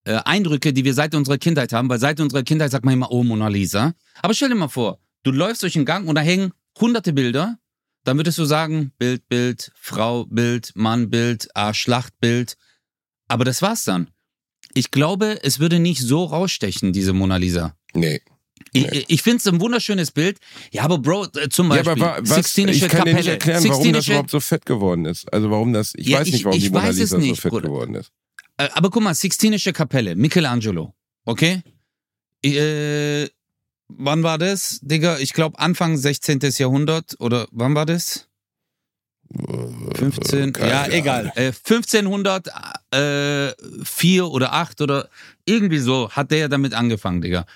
Eindrücke, 0.04 0.72
die 0.72 0.84
wir 0.84 0.94
seit 0.94 1.14
unserer 1.14 1.38
Kindheit 1.38 1.72
haben, 1.72 1.88
weil 1.88 1.98
seit 1.98 2.20
unserer 2.20 2.42
Kindheit 2.42 2.70
sagt 2.70 2.84
man 2.84 2.94
immer, 2.94 3.10
oh, 3.10 3.24
Mona 3.24 3.48
Lisa. 3.48 3.94
Aber 4.22 4.34
stell 4.34 4.50
dir 4.50 4.54
mal 4.54 4.68
vor, 4.68 5.00
du 5.22 5.30
läufst 5.30 5.62
durch 5.62 5.72
den 5.72 5.84
Gang 5.84 6.06
und 6.08 6.14
da 6.14 6.20
hängen 6.20 6.52
hunderte 6.78 7.12
Bilder. 7.12 7.58
Dann 8.04 8.18
würdest 8.18 8.36
du 8.38 8.44
sagen, 8.44 8.92
Bild, 8.98 9.28
Bild, 9.28 9.72
Frau, 9.74 10.26
Bild, 10.26 10.72
Mann, 10.74 11.08
Bild, 11.08 11.48
ah, 11.54 11.72
Schlachtbild. 11.72 12.56
Aber 13.28 13.44
das 13.44 13.62
war's 13.62 13.84
dann. 13.84 14.10
Ich 14.74 14.90
glaube, 14.90 15.38
es 15.42 15.58
würde 15.60 15.78
nicht 15.78 16.00
so 16.00 16.24
rausstechen, 16.24 16.92
diese 16.92 17.12
Mona 17.12 17.36
Lisa. 17.36 17.76
Nee. 17.94 18.20
Ich, 18.72 19.04
ich 19.08 19.22
finde 19.22 19.38
es 19.38 19.46
ein 19.46 19.60
wunderschönes 19.60 20.10
Bild. 20.10 20.38
Ja, 20.72 20.82
aber 20.82 20.98
Bro, 20.98 21.26
äh, 21.36 21.48
zum 21.48 21.70
Ja, 21.70 21.82
Beispiel, 21.82 22.02
wa- 22.02 22.18
was, 22.20 22.34
Sixtinische 22.34 22.86
ich 22.86 22.90
kann 22.90 23.04
dir 23.04 23.12
Kapelle. 23.12 23.16
nicht 23.18 23.28
erklären, 23.28 23.62
warum 23.64 23.68
das 23.70 23.76
Sixtinische- 24.04 24.10
überhaupt 24.12 24.30
so 24.30 24.40
fett 24.40 24.66
geworden 24.66 25.04
ist. 25.04 25.32
Also 25.32 25.50
warum 25.50 25.72
das, 25.72 25.92
ich 25.96 26.08
Ja, 26.08 26.18
weiß 26.18 26.26
nicht, 26.26 26.34
ich- 26.36 26.44
warum 26.44 26.58
ich 26.58 26.64
die 26.64 26.70
Mona 26.70 26.88
Lisa 26.88 27.06
so 27.06 27.18
nicht, 27.18 27.40
fett 27.40 27.50
Bruder. 27.52 27.68
geworden 27.68 27.94
ist. 27.94 28.10
Äh, 28.56 28.68
aber 28.74 28.90
guck 28.90 29.02
mal, 29.02 29.14
Sixtinische 29.14 29.72
Kapelle, 29.72 30.16
Michelangelo, 30.16 30.92
okay? 31.24 31.62
Äh, 32.44 33.28
wann 33.88 34.22
war 34.22 34.38
das, 34.38 34.80
Digga? 34.82 35.18
Ich 35.18 35.32
glaube 35.34 35.58
Anfang 35.58 35.96
16. 35.96 36.40
Jahrhundert 36.58 37.14
oder 37.20 37.46
wann 37.52 37.74
war 37.74 37.86
das? 37.86 38.28
15, 39.96 40.52
Keine 40.52 40.70
ja, 40.70 40.82
Ahnung. 40.82 40.96
egal. 40.96 41.32
Äh, 41.34 41.52
1504 41.52 44.28
oder 44.28 44.52
8 44.52 44.80
oder 44.80 45.08
irgendwie 45.44 45.78
so 45.78 46.10
hat 46.10 46.30
der 46.30 46.38
ja 46.38 46.48
damit 46.48 46.74
angefangen, 46.74 47.20
Digga. 47.20 47.46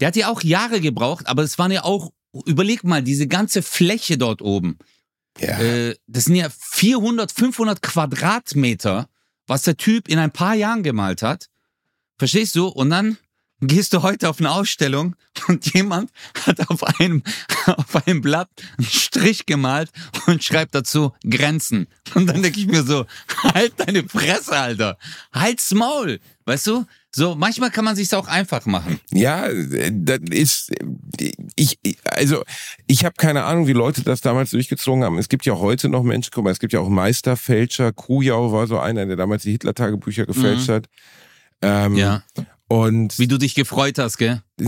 Der 0.00 0.08
hat 0.08 0.16
ja 0.16 0.28
auch 0.28 0.42
Jahre 0.42 0.80
gebraucht, 0.80 1.26
aber 1.26 1.42
es 1.42 1.58
waren 1.58 1.70
ja 1.70 1.84
auch, 1.84 2.12
überleg 2.46 2.84
mal, 2.84 3.02
diese 3.02 3.26
ganze 3.26 3.62
Fläche 3.62 4.18
dort 4.18 4.42
oben. 4.42 4.78
Ja. 5.38 5.60
Äh, 5.60 5.96
das 6.06 6.24
sind 6.24 6.36
ja 6.36 6.48
400, 6.50 7.30
500 7.30 7.82
Quadratmeter, 7.82 9.08
was 9.46 9.62
der 9.62 9.76
Typ 9.76 10.08
in 10.08 10.18
ein 10.18 10.32
paar 10.32 10.54
Jahren 10.54 10.82
gemalt 10.82 11.22
hat. 11.22 11.46
Verstehst 12.18 12.56
du? 12.56 12.66
Und 12.66 12.90
dann 12.90 13.18
gehst 13.60 13.92
du 13.92 14.02
heute 14.02 14.28
auf 14.28 14.38
eine 14.40 14.50
Ausstellung 14.50 15.16
und 15.48 15.72
jemand 15.74 16.10
hat 16.46 16.68
auf 16.70 16.82
einem, 17.00 17.22
auf 17.66 18.06
einem 18.06 18.20
Blatt 18.20 18.48
einen 18.78 18.86
Strich 18.86 19.46
gemalt 19.46 19.90
und 20.26 20.42
schreibt 20.42 20.74
dazu 20.74 21.12
Grenzen. 21.28 21.86
Und 22.14 22.26
dann 22.26 22.42
denke 22.42 22.60
ich 22.60 22.66
mir 22.66 22.82
so, 22.82 23.06
halt 23.54 23.74
deine 23.76 24.08
Fresse, 24.08 24.52
Alter. 24.52 24.98
Halt's 25.32 25.72
Maul. 25.72 26.20
Weißt 26.46 26.66
du? 26.66 26.84
So, 27.14 27.34
manchmal 27.34 27.70
kann 27.70 27.84
man 27.84 27.96
sich's 27.96 28.14
auch 28.14 28.28
einfach 28.28 28.66
machen. 28.66 29.00
Ja, 29.12 29.46
äh, 29.46 29.90
das 29.92 30.20
ist 30.30 30.72
ich 31.56 31.78
also 32.04 32.44
ich 32.86 33.04
habe 33.04 33.14
keine 33.18 33.44
Ahnung, 33.44 33.66
wie 33.66 33.72
Leute 33.72 34.02
das 34.02 34.20
damals 34.20 34.50
durchgezogen 34.50 35.02
haben. 35.02 35.18
Es 35.18 35.28
gibt 35.28 35.44
ja 35.44 35.56
heute 35.58 35.88
noch 35.88 36.04
Menschen, 36.04 36.30
guck 36.32 36.44
mal, 36.44 36.50
es 36.50 36.60
gibt 36.60 36.72
ja 36.72 36.78
auch 36.80 36.88
Meisterfälscher. 36.88 37.92
Kujau 37.92 38.52
war 38.52 38.66
so 38.68 38.78
einer, 38.78 39.06
der 39.06 39.16
damals 39.16 39.42
die 39.42 39.50
Hitler-Tagebücher 39.52 40.24
gefälscht 40.26 40.68
hat. 40.68 40.86
Ähm, 41.62 41.92
Mhm. 41.92 41.98
Ja. 41.98 42.22
Und 42.70 43.18
Wie 43.18 43.26
du 43.26 43.36
dich 43.36 43.56
gefreut 43.56 43.98
hast, 43.98 44.16
gell? 44.16 44.42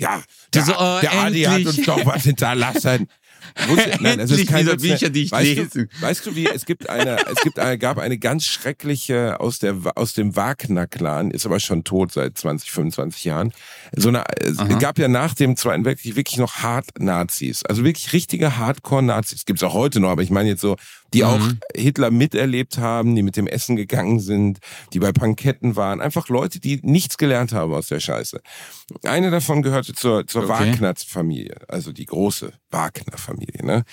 ja, 0.00 0.20
der, 0.52 0.64
so, 0.64 0.72
oh, 0.72 0.98
der 1.00 1.12
Adi 1.12 1.42
hat 1.42 1.64
uns 1.64 1.76
doch 1.82 2.04
was 2.04 2.24
hinterlassen. 2.24 3.06
Nein, 4.00 4.18
es 4.18 4.32
ist 4.32 4.48
kein 4.48 4.66
Witz. 4.66 4.82
Bücher, 4.82 5.08
die 5.08 5.22
ich 5.22 5.30
weißt 5.30 5.56
lese. 5.56 5.86
Du, 5.86 6.02
weißt 6.02 6.26
du 6.26 6.34
wie, 6.34 6.46
es 6.46 6.66
gibt 6.66 6.88
eine, 6.90 7.16
es 7.28 7.42
gibt 7.42 7.60
eine, 7.60 7.78
gab 7.78 7.98
eine 7.98 8.18
ganz 8.18 8.44
schreckliche 8.44 9.38
aus 9.38 9.60
der, 9.60 9.76
aus 9.94 10.14
dem 10.14 10.34
Wagner-Clan, 10.34 11.30
ist 11.30 11.46
aber 11.46 11.60
schon 11.60 11.84
tot 11.84 12.10
seit 12.10 12.36
20, 12.36 12.72
25 12.72 13.24
Jahren. 13.24 13.52
So 13.94 14.08
eine, 14.08 14.24
es 14.40 14.58
Aha. 14.58 14.78
gab 14.78 14.98
ja 14.98 15.06
nach 15.06 15.34
dem 15.34 15.56
Zweiten 15.56 15.84
Weltkrieg 15.84 16.16
wirklich 16.16 16.38
noch 16.38 16.56
Hard-Nazis. 16.56 17.64
Also 17.64 17.84
wirklich 17.84 18.12
richtige 18.12 18.58
Hardcore-Nazis. 18.58 19.44
Gibt's 19.44 19.62
auch 19.62 19.74
heute 19.74 20.00
noch, 20.00 20.10
aber 20.10 20.22
ich 20.22 20.30
meine 20.30 20.48
jetzt 20.48 20.60
so, 20.60 20.76
die 21.12 21.24
auch 21.24 21.38
Mhm. 21.38 21.58
Hitler 21.74 22.10
miterlebt 22.10 22.78
haben, 22.78 23.14
die 23.16 23.22
mit 23.22 23.36
dem 23.36 23.46
Essen 23.46 23.76
gegangen 23.76 24.20
sind, 24.20 24.58
die 24.92 24.98
bei 25.00 25.12
Panketten 25.12 25.76
waren. 25.76 26.00
Einfach 26.00 26.28
Leute, 26.28 26.60
die 26.60 26.80
nichts 26.82 27.18
gelernt 27.18 27.52
haben 27.52 27.72
aus 27.74 27.88
der 27.88 28.00
Scheiße. 28.00 28.40
Eine 29.04 29.30
davon 29.30 29.62
gehörte 29.62 29.94
zur, 29.94 30.26
zur 30.26 30.44
Okay. 30.44 30.50
Wagner-Familie, 30.72 31.56
also 31.68 31.92
die 31.92 32.06
große 32.06 32.52
Wagner-Familie. 32.70 33.64
Ne? 33.64 33.84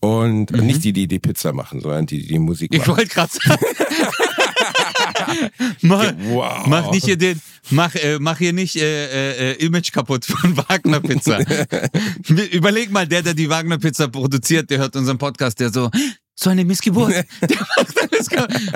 Und 0.00 0.50
Mhm. 0.52 0.66
nicht 0.66 0.84
die, 0.84 0.92
die 0.92 1.06
die 1.08 1.18
Pizza 1.18 1.52
machen, 1.52 1.80
sondern 1.80 2.06
die, 2.06 2.18
die 2.22 2.28
die 2.28 2.38
Musik 2.38 2.72
Ich 2.74 2.80
machen. 2.80 2.96
wollte 2.96 3.08
gerade 3.14 3.32
sagen. 3.32 3.64
mach, 5.82 6.12
Wow. 6.24 6.66
mach 6.66 6.90
nicht 6.90 7.04
hier 7.04 7.16
den, 7.16 7.40
mach, 7.70 7.94
äh, 7.94 8.18
mach 8.20 8.38
hier 8.38 8.52
nicht 8.52 8.76
äh, 8.76 9.52
äh, 9.52 9.64
Image 9.64 9.92
kaputt 9.92 10.24
von 10.24 10.56
Wagner 10.56 11.00
Pizza. 11.00 11.38
Überleg 12.52 12.90
mal, 12.90 13.06
der, 13.06 13.22
der 13.22 13.34
die 13.34 13.48
Wagner 13.48 13.78
Pizza 13.78 14.08
produziert, 14.08 14.70
der 14.70 14.78
hört 14.78 14.96
unseren 14.96 15.18
Podcast, 15.18 15.60
der 15.60 15.70
so, 15.70 15.90
So 16.34 16.50
eine 16.50 16.64
Missgeburt. 16.64 17.14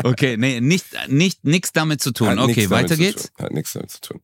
Okay, 0.05 0.37
nee, 0.37 0.61
nicht, 0.61 0.87
nicht, 1.09 1.45
nichts 1.45 1.73
damit 1.73 2.01
zu 2.03 2.12
tun. 2.12 2.29
Hat 2.29 2.38
okay, 2.38 2.69
weiter 2.71 2.97
geht's. 2.97 3.31
Tun. 3.33 3.45
Hat 3.47 3.53
nichts 3.53 3.73
damit 3.73 3.90
zu 3.90 4.01
tun. 4.01 4.21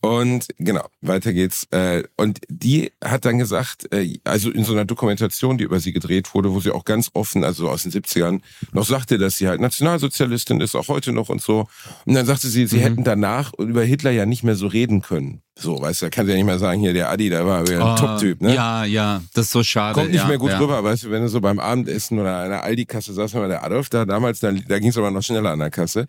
Und 0.00 0.48
genau, 0.58 0.86
weiter 1.00 1.32
geht's. 1.32 1.66
Äh, 1.70 2.04
Und 2.16 2.40
die 2.48 2.92
hat 3.02 3.24
dann 3.24 3.38
gesagt, 3.38 3.92
äh, 3.92 4.18
also 4.24 4.50
in 4.50 4.64
so 4.64 4.72
einer 4.72 4.84
Dokumentation, 4.84 5.58
die 5.58 5.64
über 5.64 5.80
sie 5.80 5.92
gedreht 5.92 6.34
wurde, 6.34 6.52
wo 6.52 6.60
sie 6.60 6.70
auch 6.70 6.84
ganz 6.84 7.10
offen, 7.14 7.44
also 7.44 7.68
aus 7.68 7.82
den 7.82 7.92
70ern, 7.92 8.40
noch 8.72 8.86
sagte, 8.86 9.18
dass 9.18 9.36
sie 9.36 9.48
halt 9.48 9.60
Nationalsozialistin 9.60 10.60
ist, 10.60 10.74
auch 10.76 10.88
heute 10.88 11.12
noch 11.12 11.28
und 11.28 11.40
so. 11.42 11.66
Und 12.04 12.14
dann 12.14 12.26
sagte 12.26 12.48
sie, 12.48 12.66
sie 12.66 12.76
Mhm. 12.76 12.80
hätten 12.82 13.04
danach 13.04 13.52
über 13.58 13.82
Hitler 13.82 14.10
ja 14.10 14.26
nicht 14.26 14.42
mehr 14.44 14.56
so 14.56 14.66
reden 14.66 15.02
können. 15.02 15.42
So, 15.60 15.80
weißt 15.80 16.00
du, 16.02 16.06
da 16.06 16.10
kann 16.10 16.24
sie 16.26 16.32
ja 16.32 16.36
nicht 16.38 16.46
mehr 16.46 16.58
sagen, 16.58 16.80
hier 16.80 16.94
der 16.94 17.10
Adi, 17.10 17.28
der 17.28 17.46
war 17.46 17.60
ein 17.60 17.82
Ah, 17.82 17.94
Top-Typ, 17.96 18.40
ne? 18.40 18.54
Ja, 18.54 18.84
ja, 18.84 19.22
das 19.34 19.46
ist 19.46 19.52
so 19.52 19.62
schade. 19.62 19.94
Kommt 19.94 20.10
nicht 20.10 20.16
ja, 20.22 20.26
mehr 20.26 20.38
gut 20.38 20.50
ja. 20.50 20.58
rüber, 20.58 20.82
weißt 20.82 21.04
du, 21.04 21.10
wenn 21.10 21.22
du 21.22 21.28
so 21.28 21.40
beim 21.40 21.58
Abendessen 21.58 22.18
oder 22.18 22.36
an 22.38 22.48
der 22.50 22.62
Aldi-Kasse 22.64 23.12
saß, 23.12 23.34
mal 23.34 23.48
der 23.48 23.62
Adolf 23.62 23.90
da 23.90 24.04
damals, 24.06 24.40
da, 24.40 24.52
da 24.52 24.78
ging 24.78 24.88
es 24.88 24.96
aber 24.96 25.10
noch 25.10 25.22
schneller 25.22 25.50
an 25.50 25.58
der 25.58 25.70
Kasse. 25.70 26.06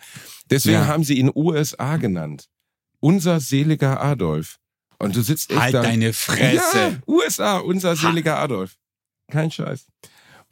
Deswegen 0.49 0.77
Ja. 0.79 0.87
haben 0.87 1.03
sie 1.03 1.15
ihn 1.15 1.29
USA 1.35 1.97
genannt. 1.97 2.45
Unser 3.01 3.39
seliger 3.41 4.01
Adolf. 4.01 4.57
Und 4.99 5.15
du 5.15 5.21
sitzt 5.21 5.49
echt 5.51 5.59
Halt 5.59 5.73
da. 5.73 5.81
deine 5.81 6.13
Fresse. 6.13 7.01
USA, 7.07 7.57
unser 7.57 7.95
seliger 7.95 8.37
Adolf. 8.39 8.75
Kein 9.31 9.49
Scheiß. 9.51 9.85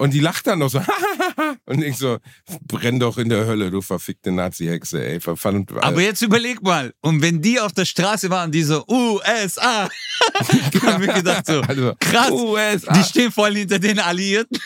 Und 0.02 0.14
die 0.14 0.22
lacht 0.22 0.48
dann 0.48 0.60
noch 0.60 0.70
so, 0.70 0.82
und 1.66 1.84
ich 1.84 1.98
so, 1.98 2.20
brenn 2.66 3.02
doch 3.02 3.18
in 3.18 3.28
der 3.28 3.46
Hölle, 3.46 3.70
du 3.70 3.82
verfickte 3.82 4.32
Nazi-Hexe, 4.32 5.06
ey, 5.06 5.20
verfand. 5.20 5.74
Aber 5.84 6.02
jetzt 6.02 6.22
überleg 6.22 6.62
mal, 6.64 6.94
und 7.02 7.22
wenn 7.22 7.42
die 7.42 7.60
auf 7.60 7.74
der 7.74 7.84
Straße 7.84 8.30
waren, 8.30 8.50
die 8.50 8.64
so 8.64 8.86
USA, 8.88 9.90
haben 10.84 11.06
wir 11.06 11.14
gedacht 11.14 11.46
so, 11.48 11.60
also, 11.68 11.94
krass, 12.00 12.32
USA. 12.32 12.94
die 12.94 13.04
stehen 13.04 13.32
voll 13.32 13.56
hinter 13.56 13.78
den 13.78 14.00
Alliierten. 14.00 14.58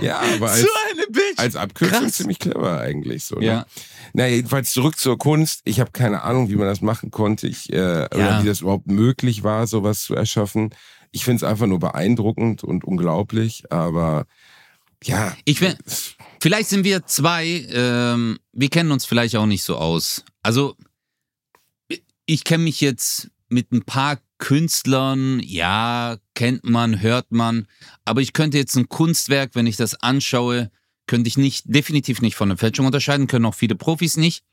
ja, 0.00 0.18
aber 0.18 0.50
als, 0.50 0.62
so 0.62 0.68
eine 0.92 1.06
Bitch. 1.08 1.36
als 1.38 1.54
Abkürzung 1.54 2.04
Krass. 2.04 2.12
ziemlich 2.14 2.38
clever 2.38 2.80
eigentlich 2.80 3.24
so. 3.24 3.36
Ne? 3.36 3.44
Ja. 3.44 3.66
Na, 4.14 4.26
jedenfalls 4.28 4.72
zurück 4.72 4.98
zur 4.98 5.18
Kunst. 5.18 5.60
Ich 5.64 5.78
habe 5.78 5.90
keine 5.90 6.22
Ahnung, 6.22 6.48
wie 6.48 6.56
man 6.56 6.66
das 6.68 6.80
machen 6.80 7.10
konnte, 7.10 7.46
ich, 7.46 7.70
äh, 7.70 7.76
oder 7.76 8.18
Ja. 8.18 8.42
wie 8.42 8.46
das 8.46 8.62
überhaupt 8.62 8.86
möglich 8.86 9.42
war, 9.42 9.66
sowas 9.66 10.04
zu 10.04 10.14
erschaffen. 10.14 10.70
Ich 11.10 11.24
finde 11.24 11.36
es 11.36 11.42
einfach 11.44 11.66
nur 11.66 11.78
beeindruckend 11.78 12.64
und 12.64 12.84
unglaublich, 12.84 13.70
aber 13.72 14.26
ja. 15.04 15.36
Ich 15.44 15.58
find- 15.58 15.78
Vielleicht 16.40 16.68
sind 16.68 16.84
wir 16.84 17.04
zwei, 17.06 17.66
ähm, 17.72 18.38
wir 18.52 18.68
kennen 18.68 18.92
uns 18.92 19.04
vielleicht 19.04 19.34
auch 19.36 19.46
nicht 19.46 19.64
so 19.64 19.76
aus. 19.76 20.24
Also, 20.42 20.76
ich 22.26 22.44
kenne 22.44 22.64
mich 22.64 22.80
jetzt 22.80 23.30
mit 23.48 23.72
ein 23.72 23.82
paar 23.82 24.18
Künstlern, 24.38 25.40
ja, 25.40 26.18
kennt 26.34 26.64
man, 26.64 27.00
hört 27.00 27.32
man, 27.32 27.66
aber 28.04 28.20
ich 28.20 28.32
könnte 28.32 28.56
jetzt 28.58 28.76
ein 28.76 28.88
Kunstwerk, 28.88 29.54
wenn 29.54 29.66
ich 29.66 29.76
das 29.76 29.94
anschaue, 29.94 30.70
könnte 31.06 31.26
ich 31.28 31.36
nicht, 31.38 31.64
definitiv 31.66 32.20
nicht 32.20 32.36
von 32.36 32.50
einer 32.50 32.58
Fälschung 32.58 32.86
unterscheiden, 32.86 33.26
können 33.26 33.46
auch 33.46 33.54
viele 33.54 33.74
Profis 33.74 34.16
nicht. 34.16 34.44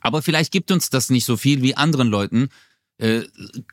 Aber 0.00 0.22
vielleicht 0.22 0.50
gibt 0.52 0.70
uns 0.72 0.90
das 0.90 1.10
nicht 1.10 1.24
so 1.24 1.36
viel 1.36 1.62
wie 1.62 1.76
anderen 1.76 2.08
Leuten. 2.08 2.48
Äh, 2.98 3.22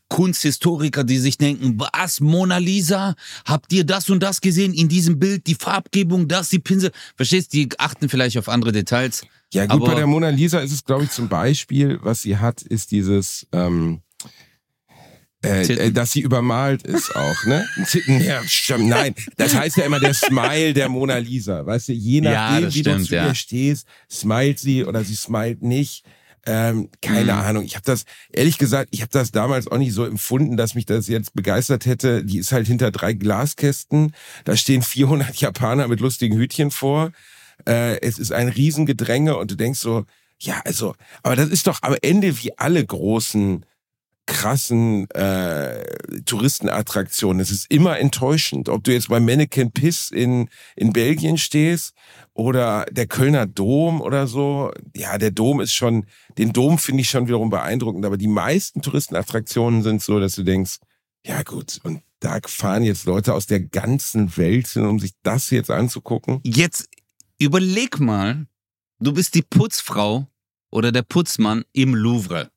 Kunsthistoriker, 0.10 1.06
die 1.06 1.18
sich 1.18 1.38
denken, 1.38 1.80
was, 1.80 2.20
Mona 2.20 2.58
Lisa? 2.58 3.16
Habt 3.46 3.72
ihr 3.72 3.86
das 3.86 4.10
und 4.10 4.22
das 4.22 4.42
gesehen 4.42 4.74
in 4.74 4.90
diesem 4.90 5.18
Bild? 5.18 5.48
Die 5.48 5.56
Farbgebung, 5.56 6.28
das, 6.28 6.50
die 6.50 6.60
Pinsel. 6.60 6.92
Verstehst 7.16 7.54
du? 7.54 7.58
Die 7.58 7.70
achten 7.80 8.10
vielleicht 8.10 8.38
auf 8.38 8.50
andere 8.50 8.74
Details. 8.74 9.24
Ja, 9.54 9.66
gut, 9.66 9.86
bei 9.86 9.96
der 9.96 10.08
Mona 10.08 10.30
Lisa 10.30 10.60
ist 10.60 10.72
es, 10.72 10.84
glaube 10.84 11.06
ich, 11.06 11.12
zum 11.12 11.30
Beispiel, 11.30 12.00
was 12.02 12.24
sie 12.24 12.38
hat, 12.38 12.64
ist 12.64 12.92
dieses, 12.92 13.48
ähm, 13.54 14.02
äh, 15.44 15.64
äh, 15.64 15.92
dass 15.92 16.12
sie 16.14 16.22
übermalt 16.22 16.84
ist 16.84 17.16
auch, 17.16 17.46
ne? 17.46 17.66
Titten, 17.90 18.22
ja, 18.22 18.42
stimmt, 18.46 18.88
nein. 18.88 19.14
Das 19.38 19.54
heißt 19.54 19.78
ja 19.78 19.86
immer 19.86 20.00
der 20.00 20.14
Smile 20.14 20.74
der 20.74 20.88
Mona 20.90 21.18
Lisa. 21.18 21.66
Weißt 21.66 21.90
du, 21.90 21.94
je 21.94 22.22
Ja, 22.22 22.32
nachdem, 22.52 22.66
das 22.66 22.76
wie 22.76 22.82
du 22.82 22.90
stimmt, 22.92 23.08
zu 23.08 23.16
ja. 23.16 23.28
ihr 23.28 23.36
stehst, 23.36 23.88
smilet 24.10 24.60
sie 24.60 24.86
oder 24.86 25.04
sie 25.04 25.16
smilet 25.16 25.62
nicht. 25.62 26.06
Ähm, 26.46 26.90
keine 27.02 27.34
Mhm. 27.34 27.40
Ahnung. 27.40 27.64
Ich 27.64 27.76
habe 27.76 27.86
das, 27.86 28.04
ehrlich 28.32 28.58
gesagt, 28.58 28.90
ich 28.92 29.02
habe 29.02 29.12
das 29.12 29.32
damals 29.32 29.68
auch 29.68 29.78
nicht 29.78 29.94
so 29.94 30.04
empfunden, 30.06 30.58
dass 30.58 30.76
mich 30.76 30.86
das 30.86 31.08
jetzt 31.08 31.34
begeistert 31.34 31.86
hätte. 31.86 32.24
Die 32.24 32.38
ist 32.38 32.52
halt 32.52 32.68
hinter 32.68 32.92
drei 32.92 33.14
Glaskästen. 33.14 34.14
Da 34.44 34.56
stehen 34.58 34.82
400 34.82 35.36
Japaner 35.42 35.88
mit 35.88 36.00
lustigen 36.02 36.38
Hütchen 36.38 36.72
vor. 36.72 37.12
Äh, 37.68 38.02
es 38.02 38.20
ist 38.20 38.32
ein 38.34 38.50
Riesengedränge 38.50 39.38
und 39.38 39.52
du 39.52 39.56
denkst 39.56 39.80
so, 39.80 40.06
ja, 40.40 40.62
also, 40.66 40.96
aber 41.22 41.38
das 41.38 41.48
ist 41.50 41.68
doch 41.68 41.80
am 41.84 41.96
Ende 42.02 42.38
wie 42.44 42.58
alle 42.58 42.86
großen, 42.86 43.66
krassen 44.26 45.10
äh, 45.12 45.84
Touristenattraktionen. 46.26 47.42
Es 47.42 47.52
ist 47.52 47.70
immer 47.70 48.00
enttäuschend. 48.00 48.70
Ob 48.70 48.84
du 48.84 48.94
jetzt 48.94 49.10
beim 49.10 49.26
Mannequin 49.26 49.72
Piss 49.72 50.12
in, 50.12 50.50
in 50.76 50.94
Belgien 50.94 51.38
stehst 51.38 51.94
oder 52.34 52.86
der 52.92 53.08
Kölner 53.08 53.46
Dom 53.46 54.02
oder 54.02 54.28
so. 54.28 54.72
Ja, 54.96 55.18
der 55.18 55.32
Dom 55.32 55.60
ist 55.62 55.74
schon, 55.74 56.06
den 56.38 56.54
Dom 56.54 56.78
finde 56.78 57.02
ich 57.02 57.10
schon 57.10 57.28
wiederum 57.28 57.50
beeindruckend, 57.50 58.06
aber 58.06 58.18
die 58.18 58.28
meisten 58.28 58.82
Touristenattraktionen 58.82 59.84
sind 59.84 60.02
so, 60.02 60.20
dass 60.20 60.36
du 60.36 60.44
denkst, 60.44 60.78
ja 61.26 61.42
gut, 61.44 61.80
und 61.84 62.02
da 62.20 62.40
fahren 62.46 62.84
jetzt 62.84 63.06
Leute 63.06 63.34
aus 63.34 63.48
der 63.48 63.60
ganzen 63.60 64.36
Welt 64.38 64.68
hin, 64.68 64.86
um 64.86 65.00
sich 65.00 65.12
das 65.24 65.50
jetzt 65.50 65.70
anzugucken. 65.70 66.40
Jetzt 66.44 66.88
überleg 67.38 68.00
mal, 68.00 68.48
du 69.00 69.14
bist 69.14 69.36
die 69.36 69.42
Putzfrau 69.42 70.28
oder 70.72 70.92
der 70.92 71.02
Putzmann 71.04 71.64
im 71.74 71.96
Louvre. 71.96 72.53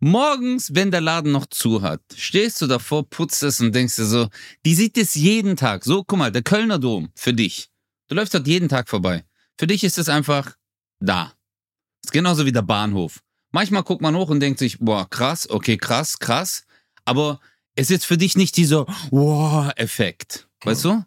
Morgens, 0.00 0.74
wenn 0.74 0.90
der 0.90 1.00
Laden 1.00 1.32
noch 1.32 1.46
zu 1.46 1.82
hat, 1.82 2.00
stehst 2.14 2.60
du 2.60 2.66
davor, 2.66 3.08
putzt 3.08 3.42
es 3.42 3.60
und 3.60 3.74
denkst 3.74 3.96
dir 3.96 4.04
so, 4.04 4.28
die 4.64 4.74
sieht 4.74 4.98
es 4.98 5.14
jeden 5.14 5.56
Tag. 5.56 5.84
So, 5.84 6.04
guck 6.04 6.18
mal, 6.18 6.32
der 6.32 6.42
Kölner 6.42 6.78
Dom 6.78 7.10
für 7.14 7.32
dich. 7.32 7.70
Du 8.08 8.14
läufst 8.14 8.34
dort 8.34 8.46
jeden 8.46 8.68
Tag 8.68 8.88
vorbei. 8.88 9.24
Für 9.58 9.66
dich 9.66 9.84
ist 9.84 9.98
es 9.98 10.08
einfach 10.08 10.56
da. 11.00 11.32
ist 12.04 12.12
genauso 12.12 12.46
wie 12.46 12.52
der 12.52 12.62
Bahnhof. 12.62 13.20
Manchmal 13.52 13.82
guckt 13.82 14.02
man 14.02 14.16
hoch 14.16 14.30
und 14.30 14.40
denkt 14.40 14.58
sich, 14.58 14.78
boah, 14.78 15.08
krass, 15.08 15.48
okay, 15.48 15.76
krass, 15.76 16.18
krass. 16.18 16.64
Aber 17.04 17.40
es 17.74 17.90
ist 17.90 18.04
für 18.04 18.16
dich 18.16 18.36
nicht 18.36 18.56
dieser 18.56 18.86
Wow-Effekt. 19.10 20.48
Weißt 20.64 20.84
du? 20.84 21.04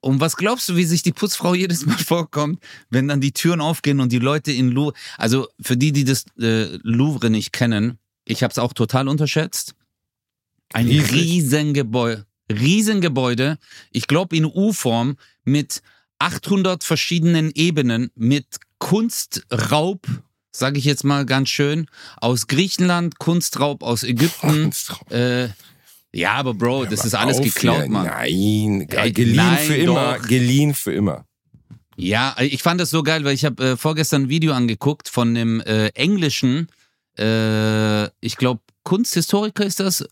Und 0.00 0.20
was 0.20 0.36
glaubst 0.36 0.68
du, 0.68 0.76
wie 0.76 0.84
sich 0.84 1.02
die 1.02 1.12
Putzfrau 1.12 1.54
jedes 1.54 1.86
Mal 1.86 1.98
vorkommt, 1.98 2.62
wenn 2.88 3.08
dann 3.08 3.20
die 3.20 3.32
Türen 3.32 3.60
aufgehen 3.60 4.00
und 4.00 4.12
die 4.12 4.18
Leute 4.18 4.52
in 4.52 4.70
Louvre, 4.70 4.94
also 5.18 5.48
für 5.60 5.76
die, 5.76 5.92
die 5.92 6.04
das 6.04 6.24
äh, 6.38 6.78
Louvre 6.82 7.30
nicht 7.30 7.52
kennen, 7.52 7.98
ich 8.24 8.42
habe 8.42 8.52
es 8.52 8.58
auch 8.58 8.72
total 8.72 9.08
unterschätzt. 9.08 9.74
Ein 10.72 10.86
Riesig. 10.86 11.12
Riesengebäude, 11.12 12.26
Riesengebäude, 12.50 13.58
ich 13.90 14.06
glaube 14.06 14.36
in 14.36 14.44
U-Form 14.44 15.16
mit 15.44 15.82
800 16.20 16.84
verschiedenen 16.84 17.50
Ebenen, 17.54 18.10
mit 18.14 18.46
Kunstraub, 18.78 20.06
sage 20.52 20.78
ich 20.78 20.84
jetzt 20.84 21.04
mal 21.04 21.26
ganz 21.26 21.48
schön, 21.48 21.86
aus 22.16 22.46
Griechenland, 22.46 23.18
Kunstraub 23.18 23.82
aus 23.82 24.04
Ägypten. 24.04 24.70
Äh, 25.10 25.48
ja, 26.12 26.32
aber 26.32 26.54
Bro, 26.54 26.86
das 26.86 27.00
Aber 27.00 27.06
ist 27.06 27.14
alles 27.14 27.40
geklaut, 27.40 27.82
hier. 27.82 27.90
Mann. 27.90 28.06
Nein, 28.06 28.88
Ey, 28.90 29.12
geliehen 29.12 29.36
nein, 29.36 29.58
für 29.58 29.76
immer, 29.76 30.18
doch. 30.18 30.26
geliehen 30.26 30.74
für 30.74 30.92
immer. 30.92 31.24
Ja, 31.96 32.34
ich 32.40 32.62
fand 32.62 32.80
das 32.80 32.90
so 32.90 33.02
geil, 33.02 33.24
weil 33.24 33.34
ich 33.34 33.44
habe 33.44 33.70
äh, 33.70 33.76
vorgestern 33.76 34.22
ein 34.22 34.28
Video 34.28 34.52
angeguckt 34.52 35.08
von 35.08 35.28
einem 35.28 35.60
äh, 35.60 35.88
englischen, 35.88 36.68
äh, 37.18 38.06
ich 38.20 38.36
glaube 38.36 38.60
Kunsthistoriker 38.82 39.64
ist 39.64 39.78
das, 39.80 40.04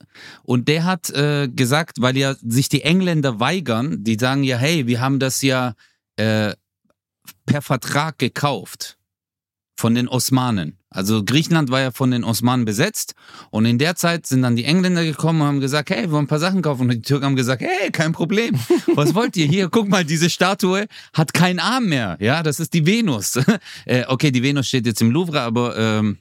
und 0.42 0.68
der 0.68 0.84
hat 0.84 1.08
äh, 1.10 1.48
gesagt, 1.48 2.00
weil 2.00 2.16
ja 2.16 2.34
sich 2.46 2.68
die 2.68 2.82
Engländer 2.82 3.40
weigern, 3.40 4.04
die 4.04 4.16
sagen 4.20 4.44
ja, 4.44 4.58
hey, 4.58 4.86
wir 4.86 5.00
haben 5.00 5.18
das 5.18 5.40
ja 5.40 5.74
äh, 6.16 6.52
per 7.46 7.62
Vertrag 7.62 8.18
gekauft 8.18 8.98
von 9.76 9.94
den 9.94 10.08
Osmanen. 10.08 10.77
Also 10.90 11.22
Griechenland 11.22 11.70
war 11.70 11.80
ja 11.80 11.90
von 11.90 12.10
den 12.10 12.24
Osmanen 12.24 12.64
besetzt 12.64 13.14
und 13.50 13.66
in 13.66 13.78
der 13.78 13.94
Zeit 13.94 14.26
sind 14.26 14.42
dann 14.42 14.56
die 14.56 14.64
Engländer 14.64 15.04
gekommen 15.04 15.42
und 15.42 15.46
haben 15.46 15.60
gesagt, 15.60 15.90
hey, 15.90 16.04
wir 16.04 16.12
wollen 16.12 16.24
ein 16.24 16.28
paar 16.28 16.38
Sachen 16.38 16.62
kaufen 16.62 16.82
und 16.82 16.90
die 16.90 17.02
Türken 17.02 17.26
haben 17.26 17.36
gesagt, 17.36 17.62
hey, 17.62 17.90
kein 17.90 18.12
Problem. 18.12 18.54
Was 18.94 19.14
wollt 19.14 19.36
ihr 19.36 19.46
hier? 19.46 19.68
Guck 19.68 19.88
mal, 19.88 20.04
diese 20.04 20.30
Statue 20.30 20.86
hat 21.12 21.34
keinen 21.34 21.58
Arm 21.58 21.86
mehr. 21.86 22.16
Ja, 22.20 22.42
das 22.42 22.58
ist 22.58 22.72
die 22.72 22.86
Venus. 22.86 23.38
äh, 23.84 24.04
okay, 24.08 24.30
die 24.30 24.42
Venus 24.42 24.68
steht 24.68 24.86
jetzt 24.86 25.02
im 25.02 25.10
Louvre, 25.10 25.42
aber 25.42 25.76
ähm, 25.76 26.18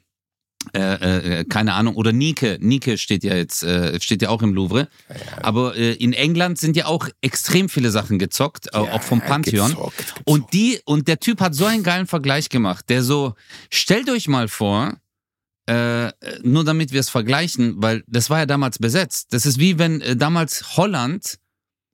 äh, 0.73 1.39
äh, 1.39 1.43
keine 1.45 1.73
Ahnung. 1.73 1.95
Oder 1.95 2.11
Nike. 2.11 2.57
Nike 2.59 2.97
steht 2.97 3.23
ja 3.23 3.35
jetzt, 3.35 3.63
äh, 3.63 3.99
steht 4.01 4.21
ja 4.21 4.29
auch 4.29 4.41
im 4.41 4.53
Louvre. 4.53 4.87
Aber 5.41 5.75
äh, 5.75 5.93
in 5.93 6.13
England 6.13 6.57
sind 6.57 6.75
ja 6.75 6.85
auch 6.85 7.09
extrem 7.21 7.69
viele 7.69 7.91
Sachen 7.91 8.19
gezockt, 8.19 8.73
au- 8.73 8.87
auch 8.89 9.01
vom 9.03 9.21
Pantheon. 9.21 9.69
Gezockt, 9.71 9.97
gezockt. 9.97 10.21
Und 10.25 10.53
die, 10.53 10.79
und 10.85 11.07
der 11.07 11.19
Typ 11.19 11.41
hat 11.41 11.55
so 11.55 11.65
einen 11.65 11.83
geilen 11.83 12.07
Vergleich 12.07 12.49
gemacht, 12.49 12.85
der 12.89 13.03
so, 13.03 13.35
stellt 13.69 14.09
euch 14.09 14.27
mal 14.27 14.47
vor, 14.47 14.97
äh, 15.67 16.11
nur 16.43 16.63
damit 16.63 16.91
wir 16.93 16.99
es 17.01 17.09
vergleichen, 17.09 17.75
weil 17.77 18.03
das 18.07 18.29
war 18.29 18.39
ja 18.39 18.45
damals 18.45 18.79
besetzt. 18.79 19.33
Das 19.33 19.45
ist 19.45 19.59
wie 19.59 19.77
wenn 19.77 20.01
äh, 20.01 20.15
damals 20.15 20.77
Holland 20.77 21.39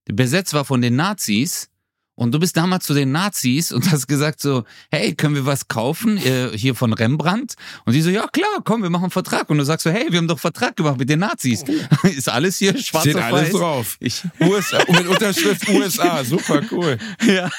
besetzt 0.06 0.54
war 0.54 0.66
von 0.66 0.82
den 0.82 0.96
Nazis 0.96 1.70
Und 2.16 2.32
du 2.32 2.40
bist 2.40 2.56
damals 2.56 2.86
zu 2.86 2.94
den 2.94 3.12
Nazis 3.12 3.72
und 3.72 3.92
hast 3.92 4.08
gesagt 4.08 4.40
so, 4.40 4.66
hey, 4.92 5.16
können 5.16 5.34
wir 5.34 5.48
was 5.48 5.68
kaufen 5.68 6.18
äh, 6.18 6.50
hier 6.56 6.76
von 6.76 6.94
Rembrandt? 6.94 7.56
Und 7.86 7.94
die 7.94 8.02
so, 8.02 8.12
ja 8.12 8.28
klar, 8.28 8.62
komm, 8.64 8.84
wir 8.84 8.92
machen 8.92 9.06
einen 9.06 9.12
Vertrag. 9.12 9.50
Und 9.50 9.58
du 9.58 9.66
sagst 9.66 9.84
so, 9.84 9.90
hey, 9.90 10.06
wir 10.12 10.20
haben 10.20 10.28
doch 10.28 10.40
Vertrag 10.40 10.76
gemacht 10.76 10.98
mit 11.00 11.10
den 11.10 11.20
Nazis. 11.20 11.64
Ist 12.04 12.30
alles 12.30 12.58
hier 12.58 12.78
schwarz 12.78 13.04
Steht 13.06 13.16
auf 13.16 13.24
alles 13.24 13.46
weiß? 13.46 13.54
drauf. 13.54 13.98
Ich, 14.00 14.22
USA, 14.40 14.84
mit 14.90 15.08
Unterschrift 15.08 15.68
USA, 15.68 16.24
super 16.24 16.62
cool. 16.72 17.00
ja. 17.26 17.50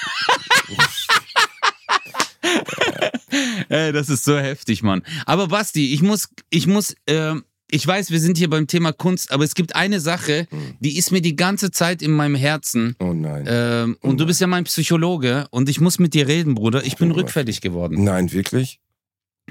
Ey, 3.69 3.93
das 3.93 4.09
ist 4.09 4.25
so 4.25 4.39
heftig, 4.39 4.83
Mann. 4.83 5.03
Aber 5.27 5.49
Basti, 5.49 5.93
ich 5.93 6.03
muss, 6.03 6.29
ich 6.51 6.67
muss, 6.69 6.95
ähm, 7.09 7.45
ich 7.75 7.85
weiß, 7.85 8.13
wir 8.13 8.21
sind 8.21 8.39
hier 8.39 8.49
beim 8.49 8.69
Thema 8.69 8.93
Kunst, 8.93 9.33
aber 9.33 9.43
es 9.43 9.57
gibt 9.57 9.75
eine 9.75 9.99
Sache, 9.99 10.47
die 10.79 10.97
ist 10.97 11.11
mir 11.11 11.21
die 11.21 11.35
ganze 11.35 11.73
Zeit 11.73 12.03
in 12.03 12.13
meinem 12.13 12.37
Herzen. 12.37 12.95
Oh 13.01 13.13
nein. 13.13 13.45
Ähm, 13.49 13.97
und 14.01 14.21
du 14.21 14.27
bist 14.27 14.41
ja 14.41 14.47
mein 14.47 14.63
Psychologe 14.63 15.49
und 15.51 15.69
ich 15.69 15.81
muss 15.81 15.99
mit 15.99 16.15
dir 16.15 16.29
reden, 16.29 16.55
Bruder. 16.55 16.85
Ich 16.85 16.97
bin 16.97 17.11
rückfällig 17.11 17.61
geworden. 17.61 18.05
Nein, 18.05 18.31
wirklich? 18.31 18.79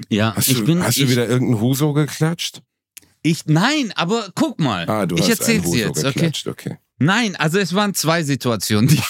Ja, 0.08 0.34
Hast, 0.34 0.48
ich 0.48 0.58
du, 0.58 0.64
bin. 0.64 0.82
hast 0.82 0.96
ich, 0.96 1.04
du 1.04 1.10
wieder 1.10 1.28
irgendeinen 1.28 1.60
Huso 1.60 1.92
geklatscht? 1.92 2.62
Ich, 3.22 3.44
nein, 3.44 3.92
aber 3.94 4.30
guck 4.34 4.58
mal. 4.58 4.88
Ah, 4.88 5.04
du 5.04 5.16
ich 5.16 5.22
hast 5.22 5.40
erzähl's 5.40 5.64
einen 5.64 5.66
Huso 5.66 5.76
dir 5.76 5.86
jetzt, 5.86 5.98
okay? 5.98 6.12
geklatscht, 6.14 6.48
okay. 6.48 6.78
Nein, 6.98 7.36
also 7.36 7.58
es 7.58 7.74
waren 7.74 7.94
zwei 7.94 8.22
Situationen. 8.22 8.88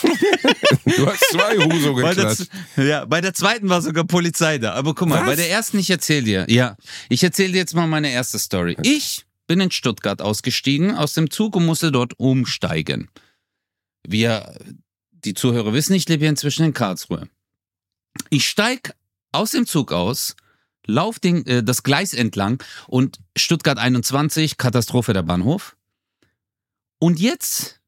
Du 0.97 1.07
hast 1.07 1.25
zwei 1.31 1.57
Huso 1.57 1.95
bei, 1.95 2.15
der, 2.15 2.27
geklatscht. 2.27 2.51
ja, 2.77 3.05
bei 3.05 3.21
der 3.21 3.33
zweiten 3.33 3.69
war 3.69 3.81
sogar 3.81 4.05
Polizei 4.05 4.59
da. 4.59 4.75
Aber 4.75 4.95
guck 4.95 5.09
mal, 5.09 5.21
Was? 5.21 5.27
bei 5.27 5.37
der 5.37 5.51
ersten, 5.51 5.79
ich 5.79 5.89
erzähl 5.89 6.23
dir. 6.23 6.47
Ja, 6.49 6.77
ich 7.09 7.23
erzähl 7.23 7.53
dir 7.53 7.59
jetzt 7.59 7.75
mal 7.75 7.87
meine 7.87 8.11
erste 8.11 8.39
Story. 8.39 8.77
Ich 8.83 9.25
bin 9.47 9.61
in 9.61 9.71
Stuttgart 9.71 10.21
ausgestiegen 10.21 10.95
aus 10.95 11.15
dem 11.15 11.31
Zug 11.31 11.57
und 11.57 11.67
musste 11.67 11.91
dort 11.91 12.19
umsteigen. 12.19 13.09
Wir, 14.07 14.55
die 15.13 15.35
Zuhörer 15.35 15.73
wissen, 15.73 15.95
ich 15.95 16.09
lebe 16.09 16.21
hier 16.21 16.31
inzwischen 16.31 16.65
in 16.67 16.75
Karlsruhe. 16.75 17.29
Ich 18.31 18.49
steig 18.49 18.95
aus 19.33 19.53
dem 19.53 19.67
Zug 19.67 19.93
aus, 19.93 20.37
lauf 20.87 21.19
den, 21.19 21.47
äh, 21.47 21.63
das 21.63 21.83
Gleis 21.83 22.15
entlang 22.15 22.63
und 22.87 23.19
Stuttgart 23.37 23.79
21, 23.79 24.59
Katastrophe 24.59 25.13
der 25.13 25.23
Bahnhof. 25.23 25.77
Und 27.05 27.21
jetzt 27.21 27.83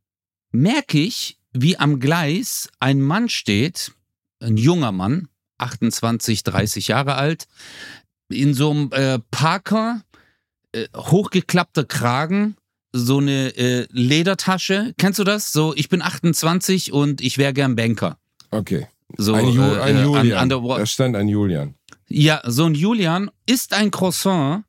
merke 0.52 0.98
ich, 0.98 1.38
wie 1.54 1.78
am 1.78 2.00
Gleis 2.00 2.68
ein 2.80 3.00
Mann 3.00 3.30
steht, 3.30 3.92
ein 4.40 4.58
junger 4.58 4.92
Mann, 4.92 5.28
28, 5.56 6.42
30 6.42 6.88
Jahre 6.88 7.14
alt, 7.14 7.46
in 8.28 8.52
so 8.52 8.70
einem 8.70 8.92
äh, 8.92 9.18
Parker, 9.30 10.02
äh, 10.72 10.86
hochgeklappter 10.94 11.84
Kragen, 11.84 12.58
so 12.92 13.16
eine 13.16 13.56
äh, 13.56 13.86
Ledertasche. 13.90 14.92
Kennst 14.98 15.18
du 15.18 15.24
das? 15.24 15.50
So, 15.50 15.74
ich 15.74 15.88
bin 15.88 16.02
28 16.02 16.92
und 16.92 17.22
ich 17.22 17.38
wäre 17.38 17.54
gern 17.54 17.74
Banker. 17.74 18.18
Okay. 18.50 18.86
So, 19.16 19.32
ein, 19.32 19.48
Ju 19.48 19.62
äh, 19.62 19.80
ein 19.80 19.96
äh, 19.96 20.02
Julian. 20.02 20.36
An, 20.36 20.52
an 20.52 20.68
da 20.68 20.84
stand 20.84 21.16
ein 21.16 21.28
Julian. 21.28 21.74
ja, 22.06 22.42
so 22.44 22.66
ein 22.66 22.74
Julian 22.74 23.30
isst 23.46 23.72
ein 23.72 23.90
Croissant 23.90 24.64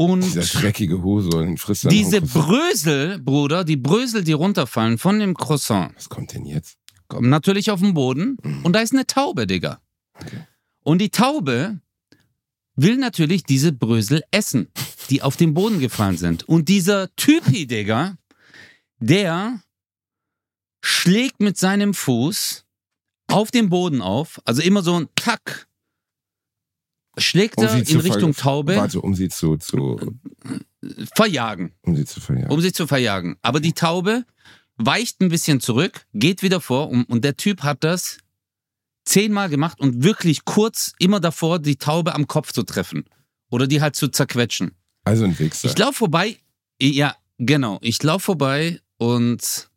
und 0.00 0.22
Dieser 0.22 0.40
dreckige 0.60 1.02
Huso, 1.02 1.40
den 1.42 1.58
frisst 1.58 1.84
dann 1.84 1.90
diese. 1.90 2.22
Brösel, 2.22 3.18
Bruder, 3.18 3.64
die 3.64 3.76
Brösel, 3.76 4.24
die 4.24 4.32
runterfallen 4.32 4.96
von 4.96 5.18
dem 5.18 5.34
Croissant, 5.36 5.92
Was 5.94 6.08
kommt 6.08 6.32
denn 6.32 6.46
jetzt? 6.46 6.78
kommen 7.08 7.28
natürlich 7.28 7.70
auf 7.70 7.80
den 7.80 7.92
Boden 7.92 8.38
Mhm. 8.42 8.64
und 8.64 8.72
da 8.72 8.80
ist 8.80 8.94
eine 8.94 9.06
Taube, 9.06 9.46
Digga. 9.46 9.78
Okay. 10.14 10.46
Und 10.84 11.00
die 11.02 11.10
Taube 11.10 11.80
will 12.76 12.96
natürlich 12.96 13.42
diese 13.42 13.72
Brösel 13.72 14.22
essen, 14.30 14.68
die 15.10 15.20
auf 15.20 15.36
den 15.36 15.52
Boden 15.52 15.80
gefallen 15.80 16.16
sind. 16.16 16.48
Und 16.48 16.68
dieser 16.70 17.14
Typi, 17.16 17.66
Digga, 17.66 18.16
der 19.00 19.60
schlägt 20.82 21.40
mit 21.40 21.58
seinem 21.58 21.92
Fuß 21.92 22.64
auf 23.26 23.50
den 23.50 23.68
Boden 23.68 24.00
auf, 24.00 24.40
also 24.46 24.62
immer 24.62 24.82
so 24.82 24.94
ein 24.98 25.08
Tack, 25.14 25.68
schlägt 27.16 27.60
er 27.60 27.74
in 27.74 28.00
Richtung 28.00 28.34
Taube, 28.34 28.76
Warte, 28.76 29.00
um 29.00 29.14
sie 29.14 29.28
zu, 29.28 29.56
zu, 29.56 30.18
verjagen. 31.14 31.72
um 31.82 31.96
sie 31.96 32.04
zu 32.04 32.20
verjagen. 32.20 32.50
um 32.50 32.60
sie 32.60 32.72
zu 32.72 32.86
verjagen. 32.86 33.36
Aber 33.42 33.60
die 33.60 33.72
Taube 33.72 34.24
weicht 34.76 35.20
ein 35.20 35.28
bisschen 35.28 35.60
zurück, 35.60 36.06
geht 36.14 36.42
wieder 36.42 36.60
vor 36.60 36.88
und, 36.88 37.04
und 37.04 37.24
der 37.24 37.36
Typ 37.36 37.62
hat 37.62 37.84
das 37.84 38.18
zehnmal 39.04 39.48
gemacht 39.48 39.80
und 39.80 40.04
wirklich 40.04 40.44
kurz 40.44 40.92
immer 40.98 41.20
davor, 41.20 41.58
die 41.58 41.76
Taube 41.76 42.14
am 42.14 42.26
Kopf 42.26 42.52
zu 42.52 42.62
treffen. 42.62 43.04
Oder 43.50 43.66
die 43.66 43.80
halt 43.80 43.96
zu 43.96 44.08
zerquetschen. 44.08 44.72
Also 45.04 45.24
ein 45.24 45.36
Wichser. 45.38 45.68
Ich 45.68 45.76
laufe 45.76 45.94
vorbei, 45.94 46.36
ja, 46.80 47.16
genau, 47.38 47.78
ich 47.82 48.00
laufe 48.02 48.26
vorbei 48.26 48.80
und 48.96 49.69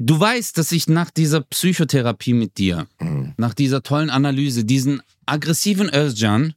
du 0.00 0.18
weißt, 0.18 0.58
dass 0.58 0.72
ich 0.72 0.88
nach 0.88 1.10
dieser 1.10 1.42
Psychotherapie 1.42 2.32
mit 2.34 2.58
dir, 2.58 2.86
Mhm. 3.00 3.34
nach 3.36 3.54
dieser 3.54 3.82
tollen 3.82 4.10
Analyse, 4.10 4.64
diesen 4.64 5.02
aggressiven 5.26 5.88
Özcan 5.94 6.54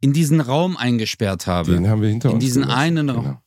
in 0.00 0.12
diesen 0.12 0.40
Raum 0.40 0.76
eingesperrt 0.76 1.46
habe. 1.46 1.72
Den 1.72 1.88
haben 1.88 2.02
wir 2.02 2.08
hinter 2.08 2.28
in 2.28 2.34
uns. 2.36 2.44
diesen 2.44 2.62
gelassen. 2.62 2.78
einen 2.80 3.10
Raum. 3.10 3.24
Genau. 3.24 3.38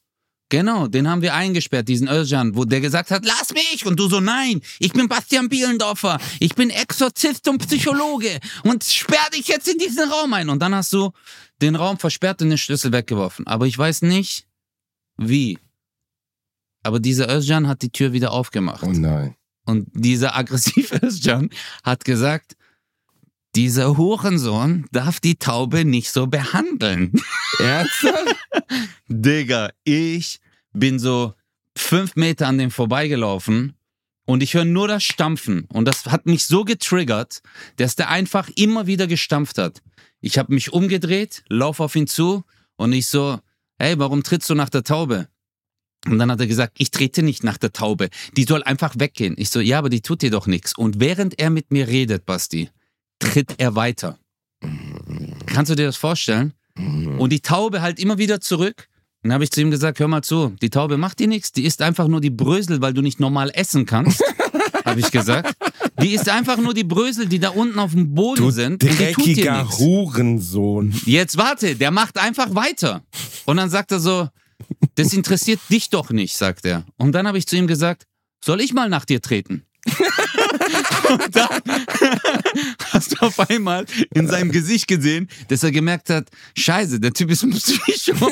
Genau, 0.49 0.87
den 0.87 1.09
haben 1.09 1.23
wir 1.23 1.33
eingesperrt, 1.33 1.87
diesen 1.87 2.07
Özcan, 2.07 2.55
wo 2.55 2.65
der 2.65 2.79
gesagt 2.79 3.09
hat, 3.09 3.25
lass 3.25 3.51
mich! 3.51 3.83
Und 3.85 3.99
du 3.99 4.07
so, 4.07 4.19
nein, 4.19 4.61
ich 4.79 4.93
bin 4.93 5.07
Bastian 5.07 5.49
Bielendorfer, 5.49 6.19
ich 6.39 6.53
bin 6.53 6.69
Exorzist 6.69 7.47
und 7.47 7.57
Psychologe 7.65 8.39
und 8.63 8.83
sperr 8.83 9.27
dich 9.33 9.47
jetzt 9.47 9.67
in 9.67 9.79
diesen 9.79 10.07
Raum 10.07 10.33
ein. 10.33 10.49
Und 10.49 10.59
dann 10.61 10.75
hast 10.75 10.93
du 10.93 11.11
den 11.63 11.75
Raum 11.75 11.97
versperrt 11.97 12.43
und 12.43 12.49
den 12.49 12.59
Schlüssel 12.59 12.91
weggeworfen. 12.91 13.47
Aber 13.47 13.65
ich 13.65 13.75
weiß 13.77 14.03
nicht, 14.03 14.45
wie. 15.17 15.57
Aber 16.85 16.99
dieser 16.99 17.27
Özcan 17.35 17.67
hat 17.67 17.81
die 17.81 17.89
Tür 17.89 18.13
wieder 18.13 18.31
aufgemacht. 18.31 18.83
Oh 18.83 18.91
nein. 18.91 19.35
Und 19.65 19.87
dieser 19.93 20.35
aggressive 20.37 20.95
Özcan 21.01 21.49
hat 21.83 22.05
gesagt, 22.05 22.55
dieser 23.55 23.97
Hurensohn 23.97 24.85
darf 24.91 25.19
die 25.19 25.35
Taube 25.35 25.83
nicht 25.83 26.11
so 26.11 26.27
behandeln. 26.27 27.11
Ernsthaft? 27.59 28.35
Digga, 29.07 29.71
ich 29.83 30.39
bin 30.73 30.99
so 30.99 31.33
fünf 31.75 32.15
Meter 32.15 32.45
an 32.45 32.59
dem 32.59 32.69
vorbeigelaufen 32.69 33.73
und 34.25 34.43
ich 34.43 34.53
höre 34.53 34.65
nur 34.65 34.87
das 34.87 35.03
Stampfen. 35.03 35.65
Und 35.73 35.85
das 35.85 36.05
hat 36.05 36.27
mich 36.27 36.45
so 36.45 36.65
getriggert, 36.65 37.41
dass 37.77 37.95
der 37.95 38.09
einfach 38.09 38.47
immer 38.55 38.85
wieder 38.85 39.07
gestampft 39.07 39.57
hat. 39.57 39.81
Ich 40.21 40.37
habe 40.37 40.53
mich 40.53 40.71
umgedreht, 40.71 41.43
lauf 41.49 41.79
auf 41.79 41.95
ihn 41.95 42.05
zu 42.05 42.43
und 42.75 42.93
ich 42.93 43.07
so, 43.07 43.39
hey, 43.79 43.97
warum 43.97 44.21
trittst 44.21 44.51
du 44.51 44.53
nach 44.53 44.69
der 44.69 44.83
Taube? 44.83 45.29
Und 46.07 46.19
dann 46.19 46.29
hat 46.31 46.39
er 46.39 46.47
gesagt, 46.47 46.73
ich 46.77 46.91
trete 46.91 47.23
nicht 47.23 47.43
nach 47.43 47.57
der 47.57 47.73
Taube. 47.73 48.09
Die 48.37 48.43
soll 48.43 48.63
einfach 48.63 48.95
weggehen. 48.97 49.35
Ich 49.37 49.49
so, 49.49 49.59
ja, 49.59 49.79
aber 49.79 49.89
die 49.89 50.01
tut 50.01 50.21
dir 50.21 50.31
doch 50.31 50.47
nichts. 50.47 50.77
Und 50.77 50.99
während 50.99 51.39
er 51.39 51.49
mit 51.49 51.71
mir 51.71 51.87
redet, 51.87 52.25
Basti, 52.25 52.69
tritt 53.19 53.55
er 53.57 53.75
weiter. 53.75 54.19
Kannst 55.47 55.71
du 55.71 55.75
dir 55.75 55.85
das 55.85 55.97
vorstellen? 55.97 56.53
Und 57.17 57.31
die 57.31 57.39
Taube 57.39 57.81
halt 57.81 57.99
immer 57.99 58.17
wieder 58.17 58.41
zurück. 58.41 58.87
Dann 59.23 59.33
habe 59.33 59.43
ich 59.43 59.51
zu 59.51 59.61
ihm 59.61 59.71
gesagt, 59.71 59.99
hör 59.99 60.07
mal 60.07 60.21
zu, 60.21 60.49
die 60.61 60.69
Taube 60.69 60.97
macht 60.97 61.17
dir 61.19 61.27
nichts, 61.27 61.51
die 61.51 61.63
isst 61.65 61.81
einfach 61.81 62.07
nur 62.07 62.21
die 62.21 62.29
Brösel, 62.29 62.81
weil 62.81 62.93
du 62.93 63.01
nicht 63.01 63.19
normal 63.19 63.49
essen 63.55 63.87
kannst, 63.87 64.21
habe 64.85 64.99
ich 64.99 65.09
gesagt. 65.09 65.55
Die 65.99 66.13
isst 66.13 66.29
einfach 66.29 66.57
nur 66.57 66.75
die 66.75 66.83
Brösel, 66.83 67.25
die 67.25 67.39
da 67.39 67.49
unten 67.49 67.79
auf 67.79 67.93
dem 67.93 68.13
Boden 68.13 68.43
Du 68.43 68.51
sind. 68.51 68.83
und 68.83 68.83
die 68.83 68.87
tut 69.13 69.25
dir 69.25 69.33
dreckiger. 69.35 69.69
Hurensohn. 69.79 70.93
Jetzt 71.05 71.37
warte, 71.37 71.75
der 71.75 71.89
macht 71.89 72.19
einfach 72.19 72.53
weiter. 72.53 73.01
Und 73.45 73.57
dann 73.57 73.71
sagt 73.71 73.91
er 73.91 73.99
so, 73.99 74.27
das 74.95 75.13
interessiert 75.13 75.59
dich 75.69 75.89
doch 75.89 76.09
nicht, 76.09 76.35
sagt 76.35 76.65
er. 76.65 76.85
Und 76.97 77.13
dann 77.13 77.27
habe 77.27 77.37
ich 77.37 77.47
zu 77.47 77.55
ihm 77.55 77.67
gesagt, 77.67 78.05
soll 78.43 78.61
ich 78.61 78.73
mal 78.73 78.89
nach 78.89 79.05
dir 79.05 79.21
treten? 79.21 79.65
Und 81.09 81.35
dann 81.35 81.61
hast 82.91 83.13
du 83.13 83.25
auf 83.25 83.39
einmal 83.39 83.85
in 84.13 84.27
seinem 84.27 84.51
Gesicht 84.51 84.87
gesehen, 84.87 85.29
dass 85.49 85.63
er 85.63 85.71
gemerkt 85.71 86.09
hat, 86.09 86.29
scheiße, 86.57 86.99
der 86.99 87.13
Typ 87.13 87.29
ist 87.29 87.43
ein 87.43 87.51
Psycho. 87.51 88.31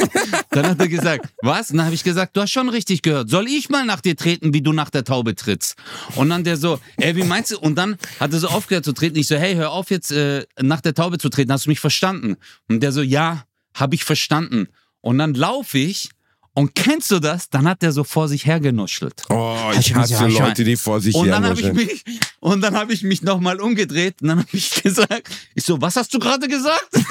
Dann 0.49 0.67
hat 0.67 0.79
er 0.79 0.87
gesagt, 0.87 1.29
was? 1.41 1.69
Und 1.69 1.77
dann 1.77 1.85
habe 1.85 1.95
ich 1.95 2.03
gesagt, 2.03 2.35
du 2.35 2.41
hast 2.41 2.51
schon 2.51 2.69
richtig 2.69 3.01
gehört. 3.03 3.29
Soll 3.29 3.47
ich 3.47 3.69
mal 3.69 3.85
nach 3.85 4.01
dir 4.01 4.15
treten, 4.15 4.53
wie 4.53 4.61
du 4.61 4.73
nach 4.73 4.89
der 4.89 5.03
Taube 5.03 5.35
trittst? 5.35 5.75
Und 6.15 6.29
dann 6.29 6.43
der 6.43 6.57
so, 6.57 6.79
ey, 6.97 7.15
wie 7.15 7.23
meinst 7.23 7.51
du? 7.51 7.59
Und 7.59 7.75
dann 7.75 7.97
hat 8.19 8.33
er 8.33 8.39
so 8.39 8.47
aufgehört 8.47 8.85
zu 8.85 8.93
treten. 8.93 9.17
Ich 9.17 9.27
so, 9.27 9.35
hey, 9.35 9.55
hör 9.55 9.71
auf 9.71 9.91
jetzt 9.91 10.11
äh, 10.11 10.45
nach 10.59 10.81
der 10.81 10.95
Taube 10.95 11.19
zu 11.19 11.29
treten. 11.29 11.51
Hast 11.51 11.65
du 11.65 11.69
mich 11.69 11.79
verstanden? 11.79 12.37
Und 12.67 12.81
der 12.81 12.91
so, 12.91 13.01
ja, 13.01 13.45
habe 13.75 13.95
ich 13.95 14.03
verstanden. 14.03 14.67
Und 15.03 15.17
dann 15.17 15.33
laufe 15.33 15.77
ich 15.77 16.09
und 16.53 16.75
kennst 16.75 17.11
du 17.11 17.19
das? 17.19 17.49
Dann 17.49 17.67
hat 17.67 17.81
der 17.81 17.91
so 17.91 18.05
vor 18.05 18.29
sich 18.29 18.45
hergenuschelt. 18.45 19.23
Oh, 19.29 19.57
ich 19.77 19.93
hasse 19.93 20.27
Leute, 20.27 20.63
die 20.63 20.77
vor 20.77 21.01
sich 21.01 21.13
Und 21.13 21.27
dann 21.27 21.43
habe 21.43 21.59
ich 21.59 21.65
hernuscheln. 21.65 22.01
mich 22.05 22.19
und 22.39 22.61
dann 22.61 22.73
habe 22.73 22.93
ich 22.93 23.03
mich 23.03 23.21
noch 23.21 23.41
mal 23.41 23.59
umgedreht 23.59 24.21
und 24.21 24.29
dann 24.29 24.39
habe 24.39 24.47
ich 24.53 24.71
gesagt, 24.83 25.29
ich 25.55 25.65
so, 25.65 25.81
was 25.81 25.97
hast 25.97 26.13
du 26.13 26.19
gerade 26.19 26.47
gesagt? 26.47 26.87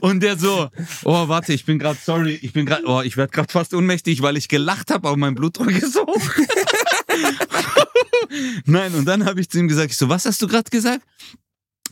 und 0.00 0.20
der 0.20 0.36
so, 0.36 0.68
oh 1.04 1.28
warte, 1.28 1.52
ich 1.52 1.64
bin 1.64 1.78
gerade 1.78 1.98
sorry, 2.04 2.40
ich 2.42 2.52
bin 2.52 2.66
gerade, 2.66 2.82
oh 2.86 3.02
ich 3.02 3.16
werde 3.16 3.30
gerade 3.30 3.52
fast 3.52 3.72
ohnmächtig, 3.72 4.20
weil 4.20 4.36
ich 4.36 4.48
gelacht 4.48 4.90
habe, 4.90 5.06
aber 5.06 5.16
mein 5.16 5.36
Blutdruck 5.36 5.70
ist 5.70 5.92
so 5.92 6.04
hoch. 6.04 6.20
Nein, 8.64 8.94
und 8.94 9.04
dann 9.04 9.26
habe 9.26 9.40
ich 9.40 9.48
zu 9.48 9.60
ihm 9.60 9.68
gesagt, 9.68 9.92
ich 9.92 9.96
so, 9.96 10.08
was 10.08 10.24
hast 10.24 10.42
du 10.42 10.48
gerade 10.48 10.70
gesagt? 10.70 11.02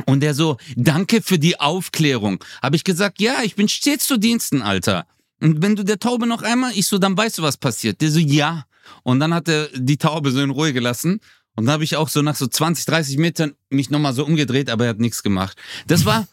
Und 0.07 0.21
der 0.21 0.35
so, 0.35 0.57
danke 0.77 1.23
für 1.23 1.39
die 1.39 1.59
Aufklärung. 1.61 2.43
Habe 2.63 2.77
ich 2.77 2.85
gesagt, 2.85 3.21
ja, 3.21 3.43
ich 3.43 3.55
bin 3.55 3.69
stets 3.69 4.07
zu 4.07 4.19
Diensten, 4.19 4.63
Alter. 4.63 5.07
Und 5.41 5.63
wenn 5.63 5.77
du 5.77 5.85
der 5.85 5.99
Taube 5.99 6.27
noch 6.27 6.43
einmal, 6.43 6.73
ich 6.75 6.87
so, 6.87 6.99
dann 6.99 7.17
weißt 7.17 7.39
du, 7.39 7.43
was 7.43 7.57
passiert. 7.57 8.01
Der 8.01 8.11
so, 8.11 8.19
ja. 8.19 8.67
Und 9.03 9.21
dann 9.21 9.35
hat 9.35 9.49
er 9.49 9.69
die 9.75 9.97
Taube 9.97 10.31
so 10.31 10.41
in 10.41 10.51
Ruhe 10.51 10.73
gelassen. 10.73 11.21
Und 11.55 11.67
dann 11.67 11.73
habe 11.73 11.85
ich 11.85 11.97
auch 11.97 12.09
so 12.09 12.23
nach 12.23 12.37
so 12.37 12.47
20, 12.47 12.87
30 12.87 13.19
Metern 13.19 13.55
mich 13.71 13.91
nochmal 13.91 14.15
so 14.15 14.25
umgedreht, 14.25 14.71
aber 14.71 14.85
er 14.85 14.91
hat 14.91 15.01
nichts 15.01 15.23
gemacht. 15.23 15.57
Das 15.87 16.05
war, 16.05 16.27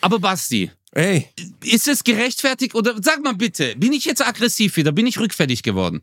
aber 0.00 0.18
Basti, 0.18 0.70
Ey, 0.94 1.28
ist 1.64 1.88
es 1.88 2.04
gerechtfertigt 2.04 2.76
oder 2.76 2.94
sag 3.02 3.22
mal 3.24 3.34
bitte, 3.34 3.74
bin 3.76 3.92
ich 3.92 4.04
jetzt 4.04 4.24
aggressiv 4.24 4.76
wieder? 4.76 4.92
Bin 4.92 5.08
ich 5.08 5.18
rückfällig 5.18 5.64
geworden? 5.64 6.02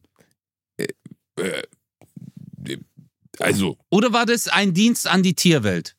also, 3.39 3.77
Oder 3.89 4.11
war 4.11 4.25
das 4.25 4.49
ein 4.49 4.73
Dienst 4.73 5.07
an 5.07 5.23
die 5.23 5.33
Tierwelt? 5.33 5.95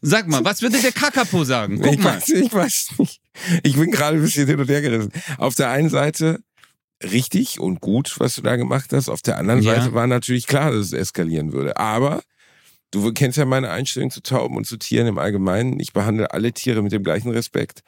Sag 0.00 0.26
mal, 0.28 0.44
was 0.44 0.62
würde 0.62 0.80
der 0.80 0.92
Kakapo 0.92 1.44
sagen? 1.44 1.80
Guck 1.80 1.92
ich, 1.94 1.98
mal. 1.98 2.16
weiß, 2.16 2.28
ich 2.30 2.52
weiß 2.52 2.88
nicht. 2.98 3.20
Ich 3.62 3.76
bin 3.76 3.90
gerade 3.90 4.16
ein 4.16 4.22
bisschen 4.22 4.46
hin 4.46 4.58
und 4.58 4.68
her 4.68 4.82
gerissen. 4.82 5.12
Auf 5.38 5.54
der 5.54 5.70
einen 5.70 5.88
Seite 5.88 6.40
richtig 7.02 7.60
und 7.60 7.80
gut, 7.80 8.16
was 8.18 8.34
du 8.34 8.42
da 8.42 8.56
gemacht 8.56 8.92
hast. 8.92 9.08
Auf 9.08 9.22
der 9.22 9.38
anderen 9.38 9.62
Ja. 9.62 9.76
Seite 9.76 9.94
war 9.94 10.06
natürlich 10.06 10.46
klar, 10.46 10.72
dass 10.72 10.86
es 10.86 10.92
eskalieren 10.92 11.52
würde. 11.52 11.76
Aber 11.76 12.22
du 12.90 13.12
kennst 13.12 13.38
ja 13.38 13.44
meine 13.44 13.70
Einstellung 13.70 14.10
zu 14.10 14.20
Tauben 14.22 14.56
und 14.56 14.66
zu 14.66 14.76
Tieren 14.78 15.06
im 15.06 15.18
Allgemeinen. 15.18 15.78
Ich 15.78 15.92
behandle 15.92 16.32
alle 16.32 16.52
Tiere 16.52 16.82
mit 16.82 16.90
dem 16.92 17.04
gleichen 17.04 17.30
Respekt. 17.30 17.82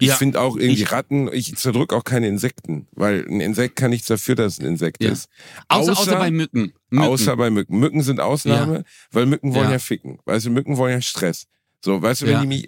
Ich 0.00 0.08
Ja, 0.08 0.16
finde 0.16 0.40
auch 0.40 0.56
irgendwie 0.56 0.82
ich- 0.82 0.90
Ratten, 0.92 1.28
ich 1.32 1.54
zerdrück 1.56 1.92
auch 1.92 2.02
keine 2.04 2.26
Insekten, 2.28 2.88
weil 2.92 3.24
ein 3.28 3.40
Insekt 3.40 3.76
kann 3.76 3.90
nichts 3.90 4.08
dafür, 4.08 4.34
dass 4.34 4.54
es 4.54 4.58
ein 4.60 4.66
Insekt 4.66 5.02
Ja. 5.04 5.12
ist. 5.12 5.28
Außer, 5.68 5.92
außer, 5.92 6.16
bei 6.18 6.30
Mücken. 6.32 6.72
Mücken. 6.90 7.06
Außer 7.06 7.36
bei 7.36 7.50
Mücken. 7.50 7.78
Mücken 7.78 8.02
sind 8.02 8.18
Ausnahme, 8.20 8.84
weil 9.12 9.26
Mücken 9.26 9.54
wollen 9.54 9.66
ja. 9.66 9.72
Ja. 9.72 9.78
ficken. 9.78 10.18
Weißt 10.24 10.46
du, 10.46 10.50
Mücken 10.50 10.76
wollen 10.76 10.92
ja 10.94 11.00
Stress. 11.00 11.46
So, 11.80 12.00
weißt 12.02 12.22
du, 12.22 12.26
wenn 12.26 12.32
Ja. 12.32 12.40
die 12.40 12.46
mich, 12.46 12.66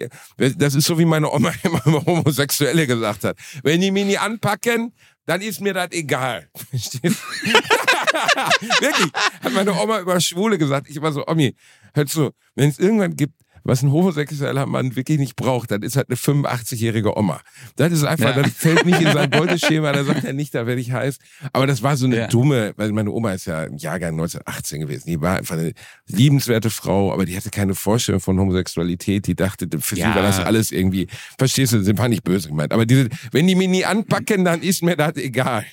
das 0.57 0.75
ist 0.75 0.85
so 0.85 0.97
wie 0.99 1.05
meine 1.05 1.29
Oma 1.31 1.51
immer 1.63 1.83
Homosexuelle 2.05 2.87
gesagt 2.87 3.23
hat. 3.25 3.35
Wenn 3.63 3.81
die 3.81 3.91
mich 3.91 4.05
nie 4.05 4.17
anpacken, 4.17 4.93
dann 5.25 5.41
ist 5.41 5.59
mir 5.59 5.73
das 5.73 5.89
egal. 5.91 6.47
Verstehst 6.69 7.03
du? 7.03 7.09
Wirklich, 8.79 9.11
hat 9.43 9.53
meine 9.53 9.73
Oma 9.73 9.99
über 9.99 10.19
Schwule 10.21 10.57
gesagt. 10.57 10.87
Ich 10.89 11.01
war 11.01 11.11
so, 11.11 11.25
Omi, 11.27 11.55
hör 11.93 12.05
zu, 12.05 12.31
wenn 12.55 12.69
es 12.69 12.79
irgendwann 12.79 13.15
gibt, 13.15 13.33
was 13.63 13.83
ein 13.83 13.91
homosexueller 13.91 14.65
Mann 14.65 14.95
wirklich 14.95 15.19
nicht 15.19 15.35
braucht, 15.35 15.71
dann 15.71 15.81
ist 15.83 15.95
halt 15.95 16.07
eine 16.09 16.17
85-jährige 16.17 17.17
Oma. 17.17 17.41
Das 17.75 17.91
ist 17.91 18.03
einfach, 18.03 18.35
Ja. 18.35 18.41
das 18.43 18.51
fällt 18.53 18.85
nicht 18.85 19.01
in 19.01 19.11
sein 19.11 19.29
Beuteschema, 19.29 19.91
da 19.91 20.03
sagt 20.03 20.23
er 20.23 20.33
nicht, 20.33 20.53
da 20.55 20.65
werde 20.65 20.81
ich 20.81 20.91
heiß. 20.91 21.17
Aber 21.53 21.67
das 21.67 21.83
war 21.83 21.97
so 21.97 22.05
eine 22.05 22.17
Ja. 22.17 22.27
dumme, 22.27 22.73
weil 22.77 22.91
meine 22.91 23.11
Oma 23.11 23.33
ist 23.33 23.45
ja 23.45 23.63
im 23.63 23.77
Jahrgang 23.77 24.15
1918 24.15 24.81
gewesen. 24.81 25.07
Die 25.07 25.19
war 25.21 25.37
einfach 25.37 25.55
eine 25.55 25.73
liebenswerte 26.07 26.69
Frau, 26.69 27.11
aber 27.13 27.25
die 27.25 27.35
hatte 27.35 27.49
keine 27.49 27.75
Vorstellung 27.75 28.21
von 28.21 28.39
Homosexualität. 28.39 29.27
Die 29.27 29.35
dachte, 29.35 29.67
für 29.79 29.95
Ja. 29.95 30.09
sie 30.09 30.15
war 30.15 30.23
das 30.23 30.39
alles 30.39 30.71
irgendwie, 30.71 31.07
verstehst 31.37 31.73
du, 31.73 31.83
sind 31.83 31.97
war 31.99 32.07
nicht 32.09 32.23
böse 32.23 32.49
gemeint. 32.49 32.71
Aber 32.73 32.85
diese, 32.85 33.09
wenn 33.31 33.47
die 33.47 33.55
mich 33.55 33.67
nie 33.69 33.85
anpacken, 33.85 34.45
dann 34.45 34.61
ist 34.61 34.83
mir 34.83 34.95
das 34.95 35.15
egal. 35.17 35.65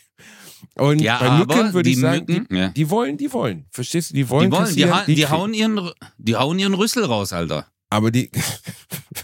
Und 0.77 1.01
Ja, 1.01 1.19
bei 1.19 1.39
Mücken 1.39 1.73
würde 1.75 1.91
ich 1.91 1.99
sagen, 2.01 2.25
Mücken- 2.27 2.47
die, 2.51 2.57
ja. 2.57 2.69
die 2.71 2.89
wollen, 2.91 3.17
die 3.17 3.33
wollen. 3.33 3.67
Verstehst 3.71 4.11
du? 4.11 4.15
Die 4.15 4.29
wollen, 4.29 4.51
Die, 4.51 4.57
wollen, 4.57 4.75
die, 4.75 4.91
ha 4.91 5.05
die, 5.07 5.27
hauen 5.29 5.53
ihren, 5.55 5.91
die 6.19 6.37
hauen 6.37 6.59
ihren 6.59 6.75
Rüssel 6.75 7.05
raus, 7.05 7.33
Alter. 7.33 7.67
Aber 7.95 8.11
die, 8.11 8.29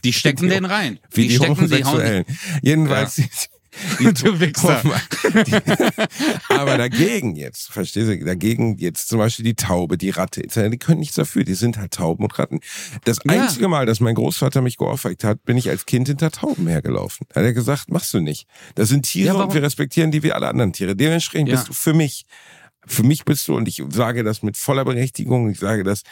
Die 0.04 0.12
stecken 0.12 0.48
den 0.48 0.64
rein. 0.64 1.00
wie 1.12 1.26
die, 1.28 1.34
stecken, 1.36 1.68
die 1.68 1.84
hauen. 1.84 2.24
Jedenfalls, 2.62 3.16
die, 3.98 4.12
Du 4.14 4.38
Wichser. 4.40 4.80
aber 6.48 6.78
dagegen 6.78 7.34
jetzt, 7.36 7.72
verstehst 7.72 8.08
du, 8.08 8.24
dagegen 8.24 8.76
jetzt 8.78 9.08
zum 9.08 9.18
Beispiel 9.18 9.44
die 9.44 9.54
Taube, 9.54 9.98
die 9.98 10.10
Ratte, 10.10 10.42
die 10.42 10.78
können 10.78 11.00
nichts 11.00 11.16
dafür, 11.16 11.44
die 11.44 11.54
sind 11.54 11.78
halt 11.78 11.92
Tauben 11.92 12.24
und 12.24 12.38
Ratten. 12.38 12.60
Das 13.04 13.18
Ja. 13.24 13.32
einzige 13.42 13.68
Mal, 13.68 13.86
dass 13.86 14.00
mein 14.00 14.14
Großvater 14.14 14.60
mich 14.62 14.76
geohrfeigt 14.76 15.24
hat, 15.24 15.44
bin 15.44 15.56
ich 15.56 15.68
als 15.68 15.86
Kind 15.86 16.08
hinter 16.08 16.30
Tauben 16.30 16.66
hergelaufen. 16.68 17.26
Da 17.30 17.40
hat 17.40 17.46
er 17.46 17.52
gesagt, 17.52 17.90
machst 17.90 18.12
du 18.14 18.20
nicht. 18.20 18.46
Das 18.76 18.88
sind 18.88 19.02
Tiere 19.04 19.36
Ja, 19.36 19.42
und 19.44 19.54
wir 19.54 19.62
respektieren 19.62 20.10
die 20.10 20.22
wie 20.22 20.32
alle 20.32 20.48
anderen 20.48 20.72
Tiere. 20.72 20.94
Dementsprechend 20.96 21.48
Ja. 21.48 21.56
bist 21.56 21.68
du 21.68 21.72
für 21.72 21.92
mich, 21.94 22.24
für 22.86 23.02
mich 23.02 23.24
bist 23.24 23.46
du, 23.46 23.56
und 23.56 23.68
ich 23.68 23.82
sage 23.90 24.24
das 24.24 24.42
mit 24.42 24.56
voller 24.56 24.84
Berechtigung, 24.84 25.50
ich 25.50 25.58
sage 25.58 25.84
das, 25.84 26.02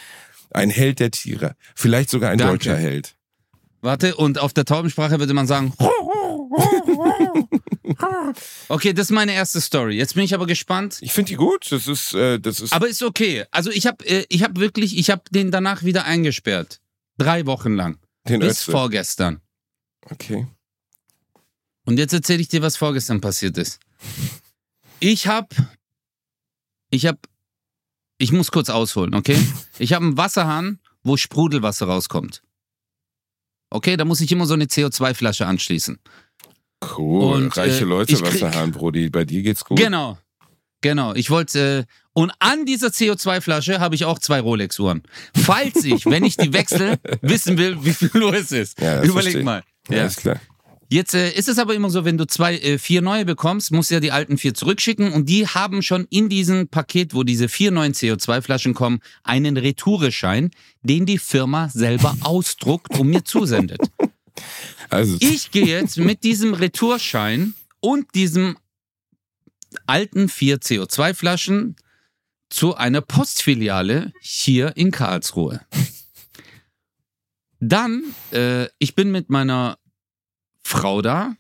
ein 0.51 0.70
Held 0.70 1.01
der 1.01 1.11
Tiere. 1.11 1.55
Vielleicht 1.74 2.11
sogar 2.11 2.30
ein 2.30 2.38
Danke. 2.38 2.53
deutscher 2.55 2.76
Held. 2.76 3.14
Warte, 3.80 4.16
und 4.16 4.38
auf 4.38 4.53
der 4.53 4.64
Taubensprache 4.64 5.18
würde 5.18 5.34
man 5.34 5.46
sagen. 5.46 5.72
Okay, 8.68 8.92
das 8.92 9.07
ist 9.07 9.12
meine 9.12 9.32
erste 9.32 9.61
Story. 9.61 9.96
Jetzt 9.96 10.14
bin 10.14 10.22
ich 10.22 10.34
aber 10.34 10.46
gespannt. 10.46 10.99
Ich 11.01 11.12
finde 11.12 11.30
die 11.30 11.36
gut. 11.36 11.72
Das 11.72 11.88
ist, 11.88 12.14
äh, 12.14 12.38
das 12.38 12.61
ist. 12.61 12.72
Aber 12.72 12.86
ist 12.88 13.03
okay. 13.03 13.44
Also 13.51 13.70
ich 13.70 13.86
habe 13.86 14.05
äh, 14.07 14.24
ich 14.28 14.42
hab 14.42 14.59
wirklich, 14.59 14.96
ich 14.99 15.11
habe 15.11 15.22
den 15.30 15.51
danach 15.51 15.82
wieder 15.84 16.05
eingesperrt. 16.05 16.80
Drei 17.16 17.46
Wochen 17.46 17.74
lang. 17.74 17.99
den 18.28 18.40
Bis 18.40 18.62
Ötze. 18.62 18.72
vorgestern. 18.72 19.40
Okay. 20.03 20.46
Und 21.84 21.99
jetzt 21.99 22.12
erzähle 22.12 22.40
ich 22.40 22.49
dir, 22.49 22.62
was 22.62 22.76
vorgestern 22.76 23.20
passiert 23.20 23.57
ist. 23.57 23.80
Ich 25.01 25.26
hab, 25.26 25.55
ich 26.90 27.07
hab, 27.07 27.16
ich 28.18 28.32
muss 28.32 28.50
kurz 28.50 28.68
ausholen, 28.70 29.14
okay? 29.14 29.38
Ich 29.78 29.92
habe 29.92 30.04
einen 30.04 30.16
Wasserhahn, 30.16 30.80
wo 31.02 31.16
Sprudelwasser 31.16 31.86
rauskommt. 31.86 32.42
Okay, 33.70 33.96
da 33.96 34.04
muss 34.04 34.20
ich 34.20 34.32
immer 34.32 34.46
so 34.46 34.54
eine 34.54 34.64
CO2-Flasche 34.64 35.46
anschließen. 35.46 35.98
Cool. 36.96 37.34
Und, 37.34 37.56
Reiche 37.56 37.82
äh, 37.84 37.86
Leute, 37.86 38.20
Wasserhahn, 38.20 38.72
Brody. 38.72 39.10
Bei 39.10 39.24
dir 39.24 39.42
geht's 39.42 39.64
gut. 39.64 39.78
Genau. 39.78 40.18
Genau. 40.80 41.14
Ich 41.14 41.28
wollte, 41.30 41.86
äh, 41.88 41.92
und 42.12 42.32
an 42.38 42.64
dieser 42.66 42.88
CO2-Flasche 42.88 43.80
habe 43.80 43.94
ich 43.94 44.04
auch 44.04 44.18
zwei 44.18 44.40
Rolex-Uhren. 44.40 45.02
Falls 45.34 45.84
ich, 45.84 46.06
wenn 46.06 46.24
ich 46.24 46.36
die 46.36 46.52
wechsle, 46.52 46.98
wissen 47.20 47.58
will, 47.58 47.84
wie 47.84 47.92
viel 47.92 48.10
Uhr 48.22 48.32
es 48.34 48.52
ist. 48.52 48.80
Ja, 48.80 49.02
Überleg 49.02 49.12
verstehe 49.12 49.42
mal. 49.44 49.62
Ja, 49.88 49.96
Ja. 49.98 50.04
ist 50.06 50.20
klar. 50.20 50.40
Jetzt 50.91 51.14
äh, 51.14 51.30
ist 51.32 51.49
es 51.49 51.59
aber 51.59 51.74
immer 51.74 51.91
so, 51.91 52.07
wenn 52.07 52.16
du 52.16 52.26
zwei, 52.26 52.57
äh, 52.57 52.78
vier 52.78 53.03
neue 53.03 53.26
bekommst, 53.26 53.72
musst 53.72 53.91
du 53.91 53.95
ja 53.95 54.01
die 54.01 54.11
alten 54.11 54.39
vier 54.39 54.55
zurückschicken 54.55 55.12
und 55.12 55.28
die 55.28 55.47
haben 55.47 55.82
schon 55.82 56.07
in 56.09 56.30
diesem 56.30 56.68
Paket, 56.68 57.14
wo 57.14 57.24
diese 57.24 57.49
vier 57.49 57.70
neuen 57.70 57.93
CO2-Flaschen 57.93 58.72
kommen, 58.72 59.01
einen 59.22 59.59
Retoureschein, 59.59 60.51
den 60.82 61.05
die 61.05 61.18
Firma 61.18 61.68
selber 61.68 62.16
ausdruckt 62.22 62.99
und 62.99 63.09
mir 63.09 63.24
zusendet. 63.24 63.80
Also, 64.89 65.18
Ich 65.20 65.51
gehe 65.51 65.66
jetzt 65.66 65.99
mit 65.99 66.24
diesem 66.24 66.55
Retourschein 66.55 67.53
und 67.80 68.14
diesem 68.14 68.57
alten 69.86 70.30
vier 70.30 70.59
CO2-Flaschen 70.59 71.76
zu 72.49 72.74
einer 72.76 73.03
Postfiliale 73.03 74.12
hier 74.20 74.74
in 74.76 74.91
Karlsruhe. 74.91 75.61
Dann, 77.61 78.05
äh, 78.32 78.68
ich 78.78 78.95
bin 78.95 79.11
mit 79.11 79.28
meiner 79.28 79.76
Frau 80.68 81.02
da. 81.02 81.34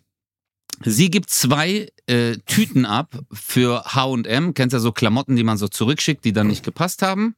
Sie 0.84 1.10
gibt 1.10 1.30
zwei 1.30 1.90
äh, 2.06 2.36
Tüten 2.46 2.86
ab 2.86 3.18
für 3.32 3.84
H&M. 3.84 4.54
Kennst 4.54 4.72
ja 4.72 4.78
so 4.78 4.92
Klamotten, 4.92 5.34
die 5.34 5.42
man 5.42 5.58
so 5.58 5.66
zurückschickt, 5.66 6.24
die 6.24 6.32
dann 6.32 6.46
nicht 6.46 6.64
gepasst 6.64 7.02
haben. 7.02 7.34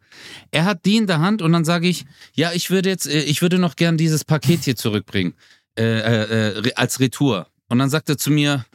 Er 0.51 0.66
hat 0.66 0.84
die 0.84 0.97
in 0.97 1.07
der 1.07 1.20
Hand 1.20 1.41
und 1.41 1.53
dann 1.53 1.64
sage 1.64 1.88
ich, 1.88 2.05
ja, 2.34 2.53
ich 2.53 2.70
würde 2.70 2.91
jetzt, 2.91 3.07
äh, 3.07 3.22
ich 3.22 3.41
würde 3.41 3.59
noch 3.59 3.76
gern 3.76 3.97
dieses 3.97 4.24
Paket 4.24 4.64
hier 4.64 4.76
zurückbringen 4.76 5.34
äh, 5.78 5.82
äh, 5.82 6.59
äh, 6.59 6.74
als 6.74 7.01
Retour. 7.01 7.47
Und 7.68 7.78
dann 7.78 7.88
sagt 7.88 8.09
er 8.11 8.18
zu 8.18 8.30
mir, 8.30 8.66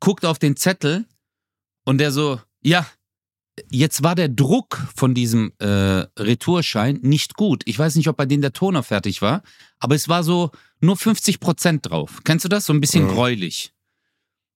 guckt 0.00 0.24
auf 0.24 0.38
den 0.38 0.56
Zettel 0.56 1.06
und 1.84 1.98
der 1.98 2.12
so, 2.12 2.40
ja, 2.62 2.86
jetzt 3.70 4.02
war 4.02 4.14
der 4.14 4.28
Druck 4.28 4.86
von 4.94 5.14
diesem 5.14 5.52
äh, 5.58 5.66
Retourschein 6.18 7.00
nicht 7.02 7.34
gut. 7.34 7.62
Ich 7.66 7.78
weiß 7.78 7.96
nicht, 7.96 8.08
ob 8.08 8.16
bei 8.16 8.26
denen 8.26 8.42
der 8.42 8.52
Toner 8.52 8.82
fertig 8.82 9.22
war, 9.22 9.42
aber 9.78 9.94
es 9.94 10.08
war 10.08 10.22
so 10.22 10.50
nur 10.80 10.96
50 10.96 11.40
Prozent 11.40 11.88
drauf. 11.90 12.20
Kennst 12.24 12.44
du 12.44 12.48
das? 12.48 12.66
So 12.66 12.72
ein 12.72 12.80
bisschen 12.80 13.04
Mhm. 13.06 13.08
gräulich. 13.10 13.72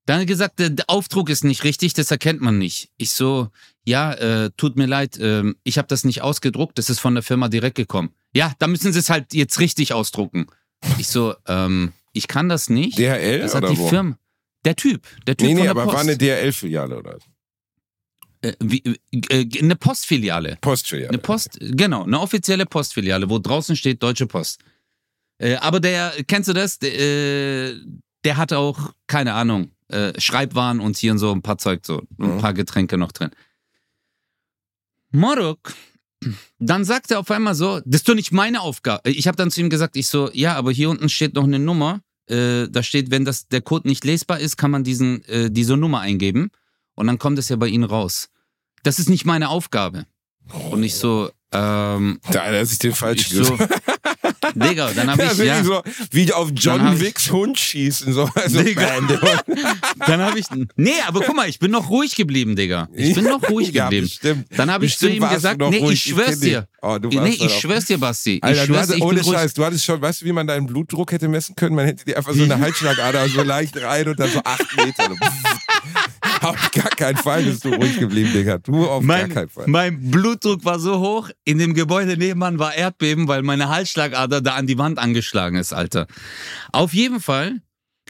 Dann 0.06 0.24
gesagt, 0.26 0.58
der, 0.58 0.70
der 0.70 0.88
Aufdruck 0.88 1.28
ist 1.28 1.44
nicht 1.44 1.64
richtig, 1.64 1.92
das 1.92 2.10
erkennt 2.10 2.40
man 2.40 2.56
nicht. 2.56 2.90
Ich 2.96 3.10
so, 3.10 3.48
ja, 3.84 4.12
äh, 4.14 4.50
tut 4.56 4.76
mir 4.76 4.86
leid, 4.86 5.18
ähm, 5.20 5.56
ich 5.64 5.76
habe 5.76 5.86
das 5.88 6.04
nicht 6.04 6.22
ausgedruckt, 6.22 6.78
das 6.78 6.88
ist 6.88 6.98
von 6.98 7.14
der 7.14 7.22
Firma 7.22 7.48
direkt 7.48 7.76
gekommen. 7.76 8.10
Ja, 8.34 8.54
da 8.58 8.66
müssen 8.68 8.92
sie 8.92 8.98
es 9.00 9.10
halt 9.10 9.34
jetzt 9.34 9.60
richtig 9.60 9.92
ausdrucken. 9.92 10.46
Ich 10.98 11.08
so, 11.08 11.34
ähm, 11.46 11.92
ich 12.14 12.26
kann 12.26 12.48
das 12.48 12.70
nicht. 12.70 12.98
DHL 12.98 13.40
das 13.40 13.54
hat 13.54 13.64
oder 13.64 13.72
die 13.74 13.78
wo? 13.78 13.88
Firma. 13.88 14.18
Der 14.64 14.76
Typ, 14.76 15.06
der 15.26 15.36
Typ 15.36 15.46
Nee, 15.46 15.52
von 15.54 15.56
nee, 15.56 15.62
der 15.64 15.70
aber 15.72 15.84
Post. 15.84 15.94
war 15.94 16.00
eine 16.00 16.16
DHL-Filiale 16.16 16.98
oder? 16.98 17.18
äh, 18.40 18.54
wie, 18.60 18.82
äh, 19.12 19.46
eine 19.60 19.76
Postfiliale. 19.76 20.56
Postfiliale. 20.60 21.10
Eine 21.10 21.18
Post, 21.18 21.58
genau, 21.60 22.04
eine 22.04 22.18
offizielle 22.20 22.64
Postfiliale, 22.66 23.28
wo 23.28 23.38
draußen 23.38 23.76
steht 23.76 24.02
Deutsche 24.02 24.26
Post. 24.26 24.60
Äh, 25.39 25.57
aber 25.57 25.80
der, 25.80 26.12
kennst 26.26 26.49
du 26.49 26.53
das? 26.53 26.78
Der, 26.78 26.99
äh, 26.99 27.76
der 28.24 28.36
hat 28.36 28.53
auch, 28.53 28.93
keine 29.07 29.34
Ahnung, 29.34 29.70
äh, 29.89 30.18
Schreibwaren 30.20 30.80
und 30.80 30.97
hier 30.97 31.12
und 31.12 31.18
so 31.18 31.32
ein 31.32 31.43
paar 31.43 31.59
Zeug, 31.59 31.86
so 31.86 32.03
ein 32.18 32.34
Mhm. 32.36 32.39
paar 32.39 32.53
Getränke 32.55 32.99
noch 32.99 33.12
drin. 33.12 33.30
Morok, 35.11 35.72
dann 36.59 36.84
sagt 36.84 37.11
er 37.11 37.20
auf 37.20 37.30
einmal 37.30 37.55
so, 37.55 37.80
das 37.84 38.01
ist 38.01 38.09
doch 38.09 38.14
nicht 38.14 38.32
meine 38.32 38.61
Aufgabe. 38.61 39.11
Ich 39.11 39.26
habe 39.26 39.36
dann 39.36 39.51
zu 39.51 39.61
ihm 39.61 39.70
gesagt, 39.70 39.97
ich 39.97 40.09
so, 40.09 40.30
ja, 40.32 40.55
aber 40.57 40.72
hier 40.72 40.91
unten 40.91 41.09
steht 41.09 41.34
noch 41.34 41.45
eine 41.45 41.59
Nummer. 41.59 42.01
Äh, 42.28 42.68
da 42.68 42.82
steht, 42.82 43.11
wenn 43.11 43.24
das 43.24 43.49
der 43.49 43.62
Code 43.62 43.89
nicht 43.89 44.05
lesbar 44.05 44.39
ist, 44.39 44.57
kann 44.59 44.70
man 44.70 44.84
diesen 44.84 45.24
äh, 45.24 45.51
diese 45.51 45.76
Nummer 45.78 46.01
eingeben 46.01 46.51
und 46.95 47.07
dann 47.07 47.18
kommt 47.18 47.39
es 47.39 47.49
ja 47.49 47.57
bei 47.57 47.68
Ihnen 47.68 47.84
raus. 47.84 48.28
Das 48.82 48.99
ist 48.99 49.09
nicht 49.09 49.24
meine 49.24 49.49
Aufgabe. 49.49 50.05
Und 50.70 50.82
ich 50.82 50.97
so, 50.97 51.30
ähm, 51.53 52.20
Da 52.30 52.45
hat 52.45 52.53
er 52.53 52.66
sich 52.66 52.78
den 52.78 52.91
ich 52.91 52.99
falsch 52.99 53.28
so, 53.30 53.57
Digga, 54.55 54.90
dann 54.94 55.11
habe 55.11 55.22
Ja, 55.24 55.32
ich, 55.32 55.38
ja, 55.38 55.64
so, 55.64 55.82
wie 56.11 56.32
auf 56.32 56.51
John 56.55 56.94
ich- 56.94 57.01
Wicks 57.01 57.30
Hund 57.30 57.59
schießen. 57.59 58.12
So. 58.12 58.28
Also, 58.34 58.62
Digga. 58.62 58.99
dann 60.07 60.20
habe 60.20 60.38
ich, 60.38 60.46
nee, 60.76 60.92
aber 61.07 61.20
guck 61.20 61.36
mal, 61.36 61.49
ich 61.49 61.59
bin 61.59 61.70
noch 61.70 61.88
ruhig 61.90 62.14
geblieben, 62.14 62.57
Digga. 62.57 62.88
Ich 62.94 63.14
bin 63.14 63.24
noch 63.24 63.42
ruhig 63.49 63.68
Ja, 63.72 63.84
geblieben. 63.84 64.07
bestimmt. 64.07 64.46
Dann 64.57 64.70
habe 64.70 64.86
ich 64.86 64.96
zu 64.99 65.09
ihm 65.09 65.26
gesagt, 65.28 65.59
nee, 65.61 65.78
ruhig, 65.78 65.92
ich 65.94 66.07
ich 66.07 66.12
schwör's 66.14 66.40
dich. 66.40 66.51
dir. 66.51 66.68
Oh, 66.80 66.99
du 66.99 67.09
nee, 67.09 67.30
ich 67.40 67.53
schwör's 67.59 67.86
dir, 67.86 67.99
Basti. 67.99 68.38
Alter, 68.42 68.62
ich 68.62 68.68
du 68.68 68.74
schwör's 68.74 68.90
ich 68.90 69.03
ohne. 69.03 69.24
Scheiß, 69.24 69.55
du 69.55 69.64
hattest 69.64 69.84
schon, 69.84 70.01
weißt 70.01 70.20
du, 70.22 70.24
wie 70.26 70.32
man 70.32 70.46
deinen 70.46 70.66
Blutdruck 70.66 71.12
hätte 71.12 71.28
messen 71.28 71.55
können? 71.57 71.74
Man 71.74 71.86
hätte 71.86 72.05
dir 72.05 72.16
einfach 72.16 72.32
so 72.34 72.42
eine 72.44 72.59
Halsschlagader 72.59 73.28
so 73.28 73.42
leicht 73.42 73.76
rein 73.80 74.09
und 74.09 74.18
dann 74.18 74.30
so 74.30 74.40
acht 74.44 74.76
Meter. 74.76 75.11
auf 76.43 76.70
gar 76.72 76.91
keinen 76.91 77.16
Fall 77.16 77.43
bist 77.43 77.64
du 77.64 77.74
ruhig 77.74 77.99
geblieben, 77.99 78.32
Digga. 78.32 78.59
Du 78.59 78.86
auf 78.86 79.03
Mein, 79.03 79.28
gar 79.28 79.28
keinen 79.28 79.49
Fall. 79.49 79.66
mein 79.66 80.11
Blutdruck 80.11 80.64
war 80.64 80.78
so 80.78 80.99
hoch, 81.01 81.30
in 81.45 81.59
dem 81.59 81.74
Gebäude 81.74 82.16
nebenan 82.16 82.59
war 82.59 82.74
Erdbeben, 82.74 83.28
weil 83.28 83.43
meine 83.43 83.68
Halsschlagader 83.68 84.41
da 84.41 84.55
an 84.55 84.66
die 84.66 84.78
Wand 84.78 84.99
angeschlagen 84.99 85.57
ist, 85.57 85.72
Alter. 85.72 86.07
Auf 86.72 86.95
jeden 86.95 87.20
Fall 87.20 87.61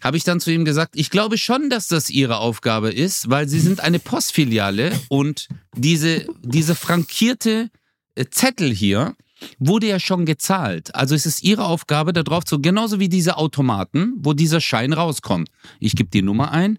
habe 0.03 0.17
ich 0.17 0.25
dann 0.25 0.41
zu 0.41 0.53
ihm 0.53 0.65
gesagt, 0.65 0.95
ich 0.95 1.11
glaube 1.11 1.39
schon, 1.39 1.71
dass 1.71 1.89
das 1.89 2.11
ihre 2.11 2.39
Aufgabe 2.39 2.91
ist, 2.91 3.31
weil 3.31 3.49
sie 3.49 3.61
sind 3.61 3.81
eine 3.81 3.99
Postfiliale 3.99 4.93
und 5.09 5.49
diese, 5.77 6.27
diese 6.43 6.75
frankierte 6.75 7.71
äh, 8.15 8.27
Zettel 8.31 8.71
hier 8.73 9.17
wurde 9.59 9.87
ja 9.87 10.01
schon 10.01 10.27
gezahlt. 10.27 10.95
Also 10.95 11.15
es 11.15 11.27
ist 11.27 11.43
ihre 11.43 11.65
Aufgabe, 11.65 12.13
da 12.13 12.23
drauf 12.23 12.45
zu, 12.45 12.61
genauso 12.61 12.99
wie 12.99 13.09
diese 13.09 13.37
Automaten, 13.37 14.15
wo 14.19 14.33
dieser 14.33 14.61
Schein 14.61 14.93
rauskommt. 14.93 15.49
Ich 15.79 15.95
gebe 15.95 16.11
die 16.11 16.23
Nummer 16.23 16.51
ein 16.51 16.79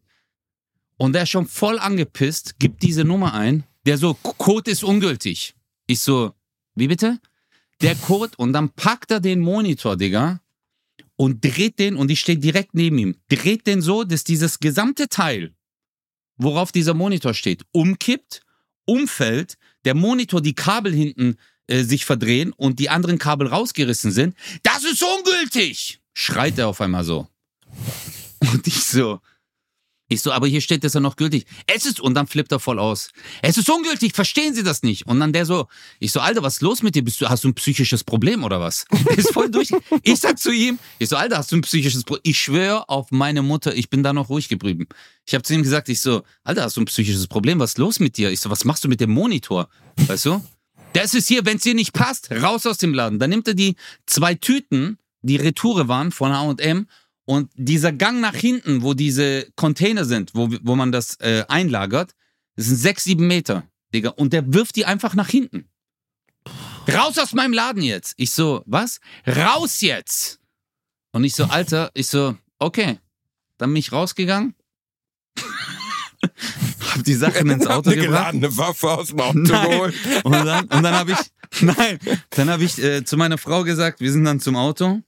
und 1.00 1.14
der 1.14 1.24
ist 1.24 1.30
schon 1.30 1.48
voll 1.48 1.80
angepisst, 1.80 2.60
gibt 2.60 2.84
diese 2.84 3.06
Nummer 3.06 3.34
ein, 3.34 3.64
der 3.86 3.98
so, 3.98 4.14
Code 4.14 4.70
ist 4.70 4.84
ungültig. 4.84 5.56
Ich 5.88 6.02
so, 6.02 6.34
wie 6.76 6.90
bitte? 6.90 7.20
Der 7.82 7.96
Code 7.96 8.34
und 8.38 8.52
dann 8.52 8.70
packt 8.70 9.10
er 9.10 9.22
den 9.22 9.40
Monitor, 9.40 9.96
Digga, 9.96 10.42
und 11.16 11.44
dreht 11.44 11.80
den, 11.80 11.96
und 11.96 12.12
ich 12.12 12.20
stehe 12.20 12.38
direkt 12.38 12.74
neben 12.74 12.98
ihm, 12.98 13.16
dreht 13.30 13.66
den 13.66 13.82
so, 13.82 14.04
dass 14.04 14.26
dieses 14.26 14.60
gesamte 14.60 15.08
Teil, 15.08 15.54
worauf 16.36 16.74
dieser 16.74 16.94
Monitor 16.94 17.34
steht, 17.34 17.64
umkippt, 17.72 18.42
umfällt, 18.84 19.58
der 19.86 19.96
Monitor, 19.96 20.42
die 20.42 20.54
Kabel 20.54 20.94
hinten 20.94 21.38
äh, 21.68 21.84
sich 21.84 22.04
verdrehen 22.04 22.52
und 22.52 22.78
die 22.78 22.90
anderen 22.90 23.18
Kabel 23.18 23.48
rausgerissen 23.48 24.12
sind. 24.12 24.36
Das 24.64 24.84
ist 24.84 25.02
ungültig! 25.02 26.02
Schreit 26.14 26.58
er 26.58 26.68
auf 26.68 26.82
einmal 26.82 27.06
so. 27.06 27.30
Und 28.52 28.68
ich 28.68 28.84
so, 28.84 29.22
ich 30.10 30.24
so, 30.24 30.32
aber 30.32 30.48
hier 30.48 30.60
steht 30.60 30.84
das 30.84 30.96
ja 30.96 31.00
noch 31.00 31.16
gültig. 31.16 31.46
Es 31.68 31.86
ist, 31.86 32.00
und 32.02 32.16
dann 32.16 32.26
flippt 32.26 32.52
er 32.52 32.60
voll 32.60 32.80
aus. 32.80 33.12
Es 33.44 33.58
ist 33.58 33.70
ungültig, 33.70 34.14
verstehen 34.16 34.56
Sie 34.56 34.64
das 34.64 34.82
nicht? 34.82 35.06
Und 35.06 35.20
dann 35.20 35.34
der 35.34 35.46
so, 35.46 35.68
ich 36.00 36.12
so, 36.12 36.20
Alter, 36.20 36.42
was 36.42 36.56
ist 36.56 36.62
los 36.62 36.82
mit 36.82 36.96
dir? 36.96 37.04
Bist 37.04 37.22
du, 37.22 37.30
hast 37.30 37.44
du 37.44 37.48
ein 37.50 37.54
psychisches 37.54 38.04
Problem 38.04 38.44
oder 38.44 38.60
was? 38.60 38.86
Ist 39.16 39.32
voll 39.34 39.52
durch. 39.52 39.70
Ich 40.02 40.20
sag 40.20 40.40
zu 40.40 40.52
ihm, 40.52 40.80
ich 40.98 41.10
so, 41.10 41.16
Alter, 41.16 41.38
hast 41.38 41.52
du 41.52 41.58
ein 41.58 41.62
psychisches 41.62 42.04
Problem? 42.04 42.22
Ich 42.24 42.40
schwöre 42.40 42.90
auf 42.90 43.12
meine 43.12 43.44
Mutter, 43.44 43.76
ich 43.76 43.90
bin 43.90 44.02
da 44.02 44.12
noch 44.12 44.30
ruhig 44.30 44.50
geblieben. 44.50 44.88
Ich 45.28 45.36
habe 45.36 45.44
zu 45.44 45.54
ihm 45.54 45.62
gesagt, 45.62 45.90
ich 45.90 46.02
so, 46.02 46.24
Alter, 46.44 46.64
hast 46.64 46.78
du 46.78 46.82
ein 46.82 46.86
psychisches 46.86 47.28
Problem? 47.28 47.60
Was 47.60 47.72
ist 47.72 47.78
los 47.78 48.00
mit 48.00 48.18
dir? 48.18 48.32
Ich 48.32 48.40
so, 48.40 48.50
was 48.50 48.66
machst 48.66 48.84
du 48.84 48.88
mit 48.88 49.00
dem 49.00 49.12
Monitor? 49.12 49.70
Weißt 50.08 50.26
du? 50.26 50.44
Das 50.94 51.14
ist 51.14 51.28
hier, 51.28 51.46
wenn 51.46 51.58
es 51.58 51.64
dir 51.64 51.76
nicht 51.76 51.94
passt, 51.94 52.32
raus 52.32 52.66
aus 52.66 52.80
dem 52.80 52.96
Laden. 52.96 53.20
Dann 53.20 53.30
nimmt 53.30 53.48
er 53.48 53.54
die 53.54 53.76
zwei 54.08 54.34
Tüten, 54.34 54.98
die 55.22 55.36
Retoure 55.36 55.88
waren 55.88 56.12
von 56.12 56.32
H&M 56.34 56.88
und 57.30 57.52
dieser 57.54 57.92
Gang 57.92 58.22
nach 58.22 58.34
hinten, 58.34 58.82
wo 58.82 58.96
diese 58.96 59.52
Container 59.56 60.04
sind, 60.04 60.34
wo, 60.34 60.50
wo 60.64 60.76
man 60.76 60.92
das 60.92 61.14
äh, 61.20 61.44
einlagert, 61.48 62.16
das 62.56 62.66
sind 62.66 62.78
sechs, 62.78 63.04
sieben 63.04 63.28
Meter, 63.28 63.70
Digga. 63.94 64.10
Und 64.10 64.34
der 64.34 64.52
wirft 64.52 64.76
die 64.76 64.86
einfach 64.86 65.14
nach 65.14 65.30
hinten. 65.30 65.70
Raus 66.92 67.20
aus 67.20 67.34
meinem 67.34 67.54
Laden 67.54 67.84
jetzt. 67.84 68.16
Ich 68.18 68.32
so, 68.32 68.64
was? 68.66 69.00
Raus 69.28 69.82
jetzt! 69.82 70.40
Und 71.12 71.24
ich 71.24 71.36
so, 71.36 71.44
Alter, 71.44 71.92
ich 71.94 72.08
so, 72.08 72.36
okay. 72.58 72.98
Dann 73.60 73.70
bin 73.70 73.78
ich 73.78 73.92
rausgegangen. 73.92 74.56
hab 76.90 77.04
die 77.04 77.14
Sachen 77.14 77.48
ins 77.52 77.68
Auto 77.68 77.92
gebracht. 77.92 78.08
geladene 78.08 78.58
Waffe 78.58 78.90
aus 78.90 79.10
dem 79.10 79.20
Auto 79.20 79.44
geholt. 79.44 79.94
Und 80.24 80.32
dann, 80.32 80.66
und 80.66 80.82
dann 80.82 80.96
habe 80.96 81.12
ich, 81.12 81.20
nein, 81.62 82.00
dann 82.32 82.50
habe 82.50 82.64
ich 82.64 82.80
äh, 82.80 83.06
zu 83.06 83.18
meiner 83.18 83.38
Frau 83.38 83.64
gesagt, 83.64 84.02
wir 84.02 84.12
sind 84.12 84.24
dann 84.24 84.40
zum 84.40 84.56
Auto. 84.56 85.04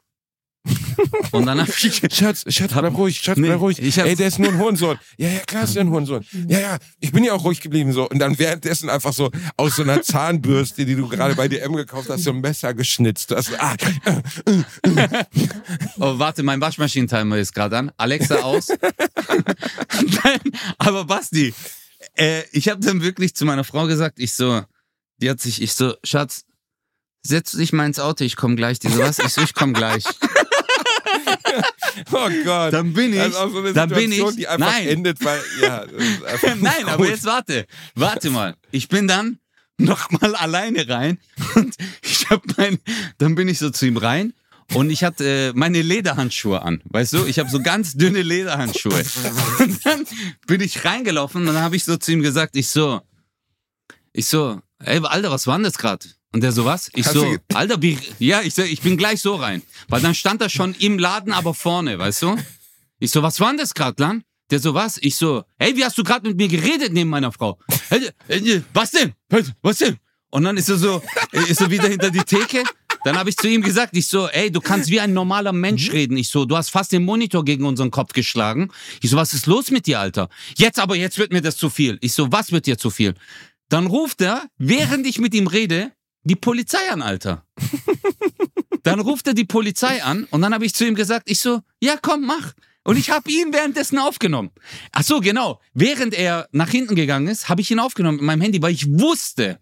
Und 1.32 1.46
dann 1.46 1.60
habe 1.60 1.70
ich, 1.70 2.02
Schatz, 2.12 2.46
Schatz, 2.48 2.74
bleib 2.74 2.96
ruhig, 2.96 3.20
Schatz, 3.20 3.38
Nee, 3.38 3.48
bleib 3.48 3.62
ruhig. 3.62 3.80
Ey, 3.98 4.16
der 4.16 4.28
ist 4.28 4.40
nur 4.40 4.50
ein 4.50 4.60
Hurensohn. 4.60 5.00
Ja, 5.18 5.30
ja, 5.30 5.40
klar 5.40 5.64
ist 5.64 5.76
der 5.76 5.84
ein 5.84 5.90
Hurensohn. 5.90 6.24
Ja, 6.48 6.60
ja, 6.60 6.78
ich 7.00 7.12
bin 7.12 7.24
ja 7.24 7.34
auch 7.34 7.44
ruhig 7.44 7.62
geblieben 7.62 7.94
so. 7.94 8.08
Und 8.08 8.20
dann 8.20 8.38
währenddessen 8.38 8.90
einfach 8.90 9.14
so 9.14 9.32
aus 9.58 9.76
so 9.76 9.84
einer 9.84 10.02
Zahnbürste, 10.02 10.86
die 10.86 10.96
du 10.96 11.08
gerade 11.08 11.36
bei 11.36 11.48
DM 11.48 11.74
gekauft 11.76 12.10
hast, 12.10 12.24
so 12.24 12.32
ein 12.32 12.42
Messer 12.42 12.74
geschnitzt. 12.74 13.32
Das, 13.32 13.52
ah, 13.58 13.76
oh, 15.98 16.20
warte, 16.20 16.44
mein 16.44 16.62
Waschmaschinentimer 16.62 17.38
ist 17.38 17.54
gerade 17.54 17.78
an. 17.78 17.92
Alexa 17.98 18.36
aus. 18.36 18.68
Nein, 20.24 20.40
aber 20.78 21.06
Basti, 21.06 21.54
äh, 22.16 22.44
ich 22.52 22.70
habe 22.70 22.82
dann 22.82 23.02
wirklich 23.02 23.36
zu 23.36 23.46
meiner 23.46 23.64
Frau 23.64 23.88
gesagt, 23.88 24.20
ich 24.20 24.34
so, 24.34 24.62
die 25.18 25.30
hat 25.30 25.40
sich, 25.40 25.62
ich 25.62 25.74
so, 25.74 25.96
Schatz, 26.04 26.44
setz 27.24 27.52
dich 27.52 27.74
mal 27.74 27.86
ins 27.86 28.00
Auto, 28.00 28.24
ich 28.24 28.36
komme 28.36 28.56
gleich. 28.56 28.80
Die 28.80 28.90
so, 28.90 29.00
was? 29.00 29.20
Ich 29.20 29.34
so, 29.34 29.42
ich 29.42 29.54
komme 29.54 29.74
gleich. 29.74 30.04
oh 32.12 32.30
Gott. 32.44 32.74
Dann 32.74 32.94
bin 32.94 33.14
ich, 33.14 33.20
Das 33.20 33.30
ist 33.30 33.36
auch 33.36 33.52
so 33.52 33.60
eine 33.60 33.74
dann 33.74 33.90
bin 33.90 34.12
ich, 34.12 34.36
die 34.36 34.48
einfach 34.48 34.72
nein, 34.72 34.88
endet, 34.88 35.24
weil, 35.24 35.42
ja, 35.62 35.86
Nein, 36.60 36.86
aber 36.88 37.08
jetzt 37.08 37.26
warte. 37.26 37.66
Warte 37.96 38.30
mal. 38.30 38.56
Ich 38.72 38.88
bin 38.88 39.08
dann 39.08 39.40
nochmal 39.78 40.36
alleine 40.38 40.88
rein 40.88 41.18
und 41.56 41.76
ich 42.02 42.30
hab 42.30 42.44
mein, 42.58 42.80
dann 43.18 43.36
bin 43.36 43.48
ich 43.48 43.60
so 43.60 43.70
zu 43.70 43.86
ihm 43.86 43.98
rein 43.98 44.34
und 44.74 44.90
ich 44.90 45.04
hatte 45.04 45.50
äh, 45.50 45.54
meine 45.54 45.82
Lederhandschuhe 45.82 46.62
an. 46.62 46.82
Weißt 46.86 47.14
du, 47.14 47.26
ich 47.26 47.40
habe 47.40 47.50
so 47.50 47.62
ganz 47.62 47.94
dünne 47.94 48.22
Lederhandschuhe. 48.22 49.04
Und 49.60 49.86
dann 49.86 50.06
bin 50.48 50.62
ich 50.62 50.86
reingelaufen 50.86 51.42
und 51.42 51.48
dann 51.48 51.64
habe 51.64 51.76
ich 51.76 51.84
so 51.84 51.98
zu 51.98 52.12
ihm 52.14 52.22
gesagt, 52.22 52.56
ich 52.56 52.70
so, 52.70 53.02
ich 54.14 54.28
so, 54.28 54.62
ey, 54.80 55.02
Alter, 55.04 55.32
was 55.32 55.48
war 55.48 55.58
denn 55.58 55.64
das 55.64 55.78
gerade? 55.78 56.08
Und 56.34 56.42
der 56.42 56.52
so, 56.52 56.64
was? 56.64 56.90
Ich 56.94 57.06
Hast 57.06 57.14
so, 57.14 57.36
Alter, 57.54 57.82
wie, 57.82 57.98
ja, 58.20 58.42
ich 58.42 58.54
so, 58.54 58.62
ich 58.62 58.82
bin 58.82 58.96
gleich 58.96 59.22
so 59.22 59.36
rein. 59.36 59.62
Weil 59.90 60.02
dann 60.02 60.16
stand 60.16 60.42
er 60.42 60.50
schon 60.50 60.74
im 60.76 60.98
Laden, 60.98 61.34
aber 61.34 61.54
vorne, 61.54 62.00
weißt 62.00 62.22
du? 62.22 62.38
Ich 63.00 63.12
so, 63.12 63.22
was 63.22 63.40
war 63.40 63.50
denn 63.50 63.58
das 63.58 63.74
gerade, 63.74 64.02
Lan? 64.02 64.24
Der 64.50 64.60
so, 64.60 64.74
was? 64.74 64.98
Ich 65.02 65.16
so, 65.16 65.44
hey, 65.60 65.76
wie 65.76 65.84
hast 65.84 65.98
du 65.98 66.04
gerade 66.04 66.28
mit 66.28 66.38
mir 66.38 66.48
geredet 66.48 66.94
neben 66.94 67.10
meiner 67.10 67.32
Frau? 67.32 67.58
Hey, 67.90 68.10
äh, 68.28 68.62
Was 68.74 68.92
denn? 68.92 69.14
Was 69.62 69.80
denn? 69.80 69.98
Und 70.30 70.44
dann 70.44 70.56
ist 70.56 70.70
er 70.70 70.78
so, 70.78 71.02
ist 71.32 71.60
er 71.60 71.70
wieder 71.70 71.90
hinter 71.90 72.10
die 72.10 72.24
Theke. 72.24 72.64
Dann 73.04 73.18
habe 73.18 73.30
ich 73.30 73.38
zu 73.38 73.48
ihm 73.50 73.62
gesagt, 73.62 73.98
ich 73.98 74.08
so, 74.08 74.28
ey, 74.28 74.52
du 74.52 74.62
kannst 74.62 74.90
wie 74.90 75.00
ein 75.00 75.14
normaler 75.14 75.52
Mensch 75.52 75.92
reden. 75.92 76.18
Ich 76.18 76.30
so, 76.30 76.46
du 76.46 76.56
hast 76.56 76.70
fast 76.70 76.92
den 76.92 77.04
Monitor 77.04 77.44
gegen 77.44 77.66
unseren 77.66 77.92
Kopf 77.92 78.14
geschlagen. 78.14 78.70
Ich 79.02 79.10
so, 79.10 79.18
was 79.18 79.34
ist 79.34 79.48
los 79.48 79.72
mit 79.72 79.88
dir, 79.88 80.00
Alter? 80.00 80.30
Jetzt 80.56 80.80
aber, 80.80 80.96
jetzt 80.96 81.18
wird 81.18 81.34
mir 81.34 81.42
das 81.42 81.58
zu 81.58 81.70
viel. 81.70 81.98
Ich 82.02 82.14
so, 82.14 82.32
was 82.32 82.52
wird 82.52 82.68
dir 82.68 82.78
zu 82.78 82.90
viel? 82.90 83.16
Dann 83.70 83.88
ruft 83.88 84.22
er, 84.22 84.44
während 84.58 85.08
ich 85.08 85.18
mit 85.18 85.34
ihm 85.34 85.48
rede, 85.48 85.92
die 86.24 86.36
Polizei 86.36 86.90
an, 86.92 87.02
Alter. 87.02 87.46
Dann 88.84 89.00
ruft 89.00 89.28
er 89.28 89.34
die 89.34 89.46
Polizei 89.46 90.04
an 90.04 90.26
und 90.32 90.42
dann 90.42 90.56
habe 90.56 90.66
ich 90.66 90.74
zu 90.74 90.88
ihm 90.88 90.96
gesagt, 90.96 91.30
ich 91.30 91.40
so, 91.40 91.62
ja 91.80 91.98
komm, 92.02 92.26
mach. 92.26 92.54
Und 92.84 92.98
ich 92.98 93.12
habe 93.12 93.30
ihn 93.30 93.54
währenddessen 93.54 94.00
aufgenommen. 94.00 94.50
Ach 94.92 95.04
so, 95.04 95.20
genau. 95.20 95.62
Während 95.76 96.16
er 96.16 96.50
nach 96.52 96.70
hinten 96.70 96.96
gegangen 96.96 97.28
ist, 97.28 97.48
habe 97.48 97.62
ich 97.62 97.70
ihn 97.70 97.80
aufgenommen 97.80 98.18
mit 98.18 98.26
meinem 98.26 98.42
Handy, 98.42 98.60
weil 98.60 98.74
ich 98.74 98.88
wusste, 98.88 99.60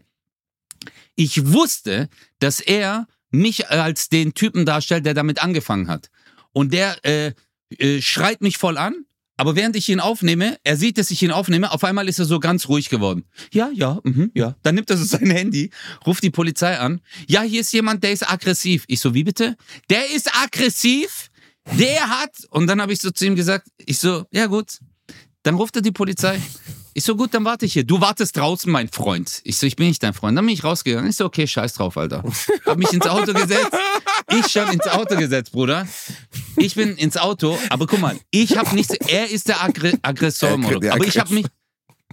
ich 1.16 1.52
wusste, 1.52 2.08
dass 2.40 2.62
er 2.62 3.08
mich 3.30 3.70
als 3.70 4.08
den 4.08 4.34
Typen 4.34 4.66
darstellt, 4.66 5.06
der 5.06 5.14
damit 5.14 5.44
angefangen 5.44 5.90
hat. 5.90 6.10
Und 6.54 6.72
der 6.72 7.04
äh, 7.06 7.34
äh, 7.78 8.02
schreit 8.02 8.42
mich 8.42 8.58
voll 8.58 8.78
an, 8.78 9.06
aber 9.40 9.56
während 9.56 9.78
ich 9.78 9.88
ihn 9.88 10.02
aufnehme, 10.02 10.58
er 10.66 10.76
sieht, 10.76 10.98
dass 10.98 11.12
ich 11.12 11.24
ihn 11.24 11.32
aufnehme, 11.32 11.72
auf 11.72 11.86
einmal 11.86 12.10
ist 12.10 12.20
er 12.20 12.26
so 12.26 12.42
ganz 12.42 12.68
ruhig 12.68 12.90
geworden. 12.90 13.24
Ja, 13.54 13.70
ja, 13.74 14.02
mhm, 14.04 14.32
ja. 14.34 14.58
Dann 14.64 14.76
nimmt 14.76 14.90
er 14.90 14.98
so 14.98 15.06
sein 15.18 15.32
Handy, 15.32 15.70
ruft 16.06 16.24
die 16.24 16.30
Polizei 16.30 16.78
an. 16.78 17.00
Ja, 17.26 17.44
hier 17.44 17.62
ist 17.62 17.72
jemand, 17.72 18.04
der 18.04 18.12
ist 18.12 18.30
aggressiv. 18.30 18.84
Ich 18.88 19.00
so, 19.00 19.14
wie 19.14 19.24
bitte? 19.24 19.56
Der 19.90 20.12
ist 20.12 20.30
aggressiv? 20.44 21.30
Der 21.78 22.10
hat. 22.10 22.32
Und 22.50 22.68
dann 22.68 22.82
habe 22.82 22.92
ich 22.92 23.00
so 23.00 23.12
zu 23.12 23.26
ihm 23.26 23.38
gesagt, 23.38 23.70
ich 23.78 23.98
so, 23.98 24.26
ja 24.32 24.48
gut. 24.48 24.80
Dann 25.44 25.56
ruft 25.56 25.78
er 25.78 25.82
die 25.84 25.92
Polizei. 25.92 26.42
Ich 26.94 27.06
so, 27.06 27.16
gut, 27.16 27.34
dann 27.34 27.46
warte 27.46 27.66
ich 27.66 27.72
hier. 27.72 27.86
Du 27.86 28.02
wartest 28.02 28.36
draußen, 28.36 28.70
mein 28.70 28.90
Freund. 28.90 29.40
Ich 29.46 29.56
so, 29.56 29.66
ich 29.66 29.78
bin 29.78 29.88
nicht 29.88 30.04
dein 30.04 30.14
Freund. 30.14 30.38
Dann 30.38 30.46
bin 30.46 30.54
ich 30.54 30.66
rausgegangen. 30.66 31.10
Ich 31.10 31.16
so, 31.16 31.24
okay, 31.24 31.48
scheiß 31.48 31.76
drauf, 31.76 31.96
Alter. 31.96 32.24
Hab 32.66 32.78
mich 32.78 32.92
ins 32.92 33.08
Auto 33.08 33.32
gesetzt. 33.32 33.72
Ich 34.38 34.48
schon 34.52 34.68
ins 34.72 34.88
Auto 34.88 35.16
gesetzt, 35.16 35.52
Bruder. 35.52 35.88
Ich 36.58 36.76
bin 36.76 36.96
ins 36.98 37.18
Auto, 37.18 37.58
aber 37.70 37.88
guck 37.88 38.00
mal, 38.00 38.18
ich 38.32 38.58
habe 38.58 38.76
nichts. 38.76 38.94
Er 39.08 39.30
ist 39.30 39.48
der 39.48 39.64
Aggre 39.64 39.94
Aggressor, 40.02 40.58
der 40.80 40.94
Aber 40.94 41.06
ich 41.06 41.18
habe 41.20 41.34
mich. 41.34 41.46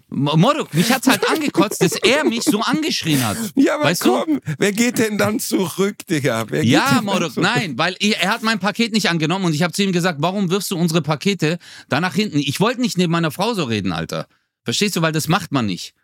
Morok, 0.09 0.73
mich 0.73 0.93
hat's 0.93 1.09
halt 1.09 1.29
angekotzt, 1.29 1.83
dass 1.83 1.93
er 1.97 2.25
mich 2.25 2.45
so 2.45 2.61
angeschrien 2.61 3.27
hat. 3.27 3.37
Ja, 3.57 3.75
aber 3.75 3.85
weißt 3.85 4.05
du? 4.05 4.13
komm, 4.25 4.41
wer 4.57 4.71
geht 4.71 4.99
denn 4.99 5.19
dann 5.19 5.41
zurück, 5.41 5.97
Digga? 6.09 6.45
Wer 6.49 6.63
Ja, 6.65 7.03
zurück? 7.05 7.33
nein, 7.37 7.77
weil 7.77 7.97
er 7.99 8.21
er 8.23 8.31
hat 8.31 8.43
mein 8.45 8.61
Paket 8.61 8.93
nicht 8.93 9.11
angenommen 9.11 9.45
und 9.47 9.53
ich 9.55 9.63
habe 9.65 9.73
zu 9.73 9.83
ihm 9.83 9.91
gesagt, 9.93 10.19
warum 10.23 10.49
wirfst 10.49 10.71
du 10.71 10.77
unsere 10.79 11.03
Pakete 11.03 11.59
da 11.89 12.01
nach 12.01 12.15
hinten? 12.15 12.39
Ich 12.39 12.61
wollte 12.61 12.81
nicht 12.81 12.97
neben 12.97 13.11
meiner 13.11 13.33
Frau 13.33 13.53
so 13.55 13.65
reden, 13.65 13.93
Alter. 13.93 14.29
Verstehst 14.67 14.97
du? 14.97 15.01
Weil 15.03 15.13
das 15.13 15.29
macht 15.29 15.53
man 15.53 15.65
nicht. 15.65 15.95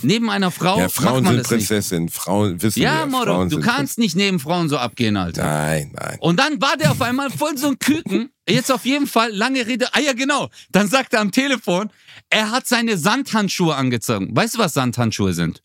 Neben 0.00 0.30
einer 0.30 0.50
Frau 0.50 0.78
Ja, 0.80 0.88
Frauen 0.88 1.22
macht 1.22 1.24
man 1.24 1.32
sind 1.34 1.38
das 1.44 1.50
nicht. 1.50 1.68
Prinzessinnen. 1.68 2.08
Frauen 2.08 2.62
wissen 2.62 2.80
Ja, 2.80 3.00
wir, 3.00 3.06
Moro, 3.06 3.44
du 3.44 3.60
kannst 3.60 3.98
nicht 3.98 4.16
neben 4.16 4.40
Frauen 4.40 4.70
so 4.70 4.78
abgehen, 4.78 5.18
Alter. 5.18 5.44
Nein, 5.44 5.92
nein. 5.94 6.16
Und 6.20 6.40
dann 6.40 6.58
war 6.62 6.78
der 6.78 6.92
auf 6.92 7.02
einmal 7.02 7.28
voll 7.28 7.58
so 7.58 7.68
ein 7.68 7.78
Küken. 7.78 8.30
Jetzt 8.48 8.72
auf 8.72 8.86
jeden 8.86 9.06
Fall, 9.06 9.32
lange 9.32 9.66
Rede. 9.66 9.88
Ah 9.92 10.00
ja, 10.00 10.14
genau. 10.14 10.48
Dann 10.70 10.88
sagt 10.88 11.12
er 11.12 11.20
am 11.20 11.30
Telefon, 11.30 11.90
er 12.30 12.50
hat 12.50 12.66
seine 12.66 12.96
Sandhandschuhe 12.96 13.74
angezogen. 13.74 14.34
Weißt 14.34 14.54
du, 14.54 14.60
was 14.60 14.72
Sandhandschuhe 14.72 15.34
sind? 15.34 15.62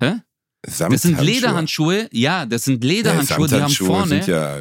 Hä? 0.00 0.22
Das 0.62 0.78
sind. 1.02 1.20
Lederhandschuhe. 1.20 2.08
Ja, 2.12 2.46
das 2.46 2.64
sind 2.64 2.82
Ja, 2.82 2.90
Lederhandschuhe, 2.90 3.46
die 3.46 3.54
haben 3.60 3.72
vorne, 3.74 4.08
sind 4.08 4.26
ja 4.26 4.60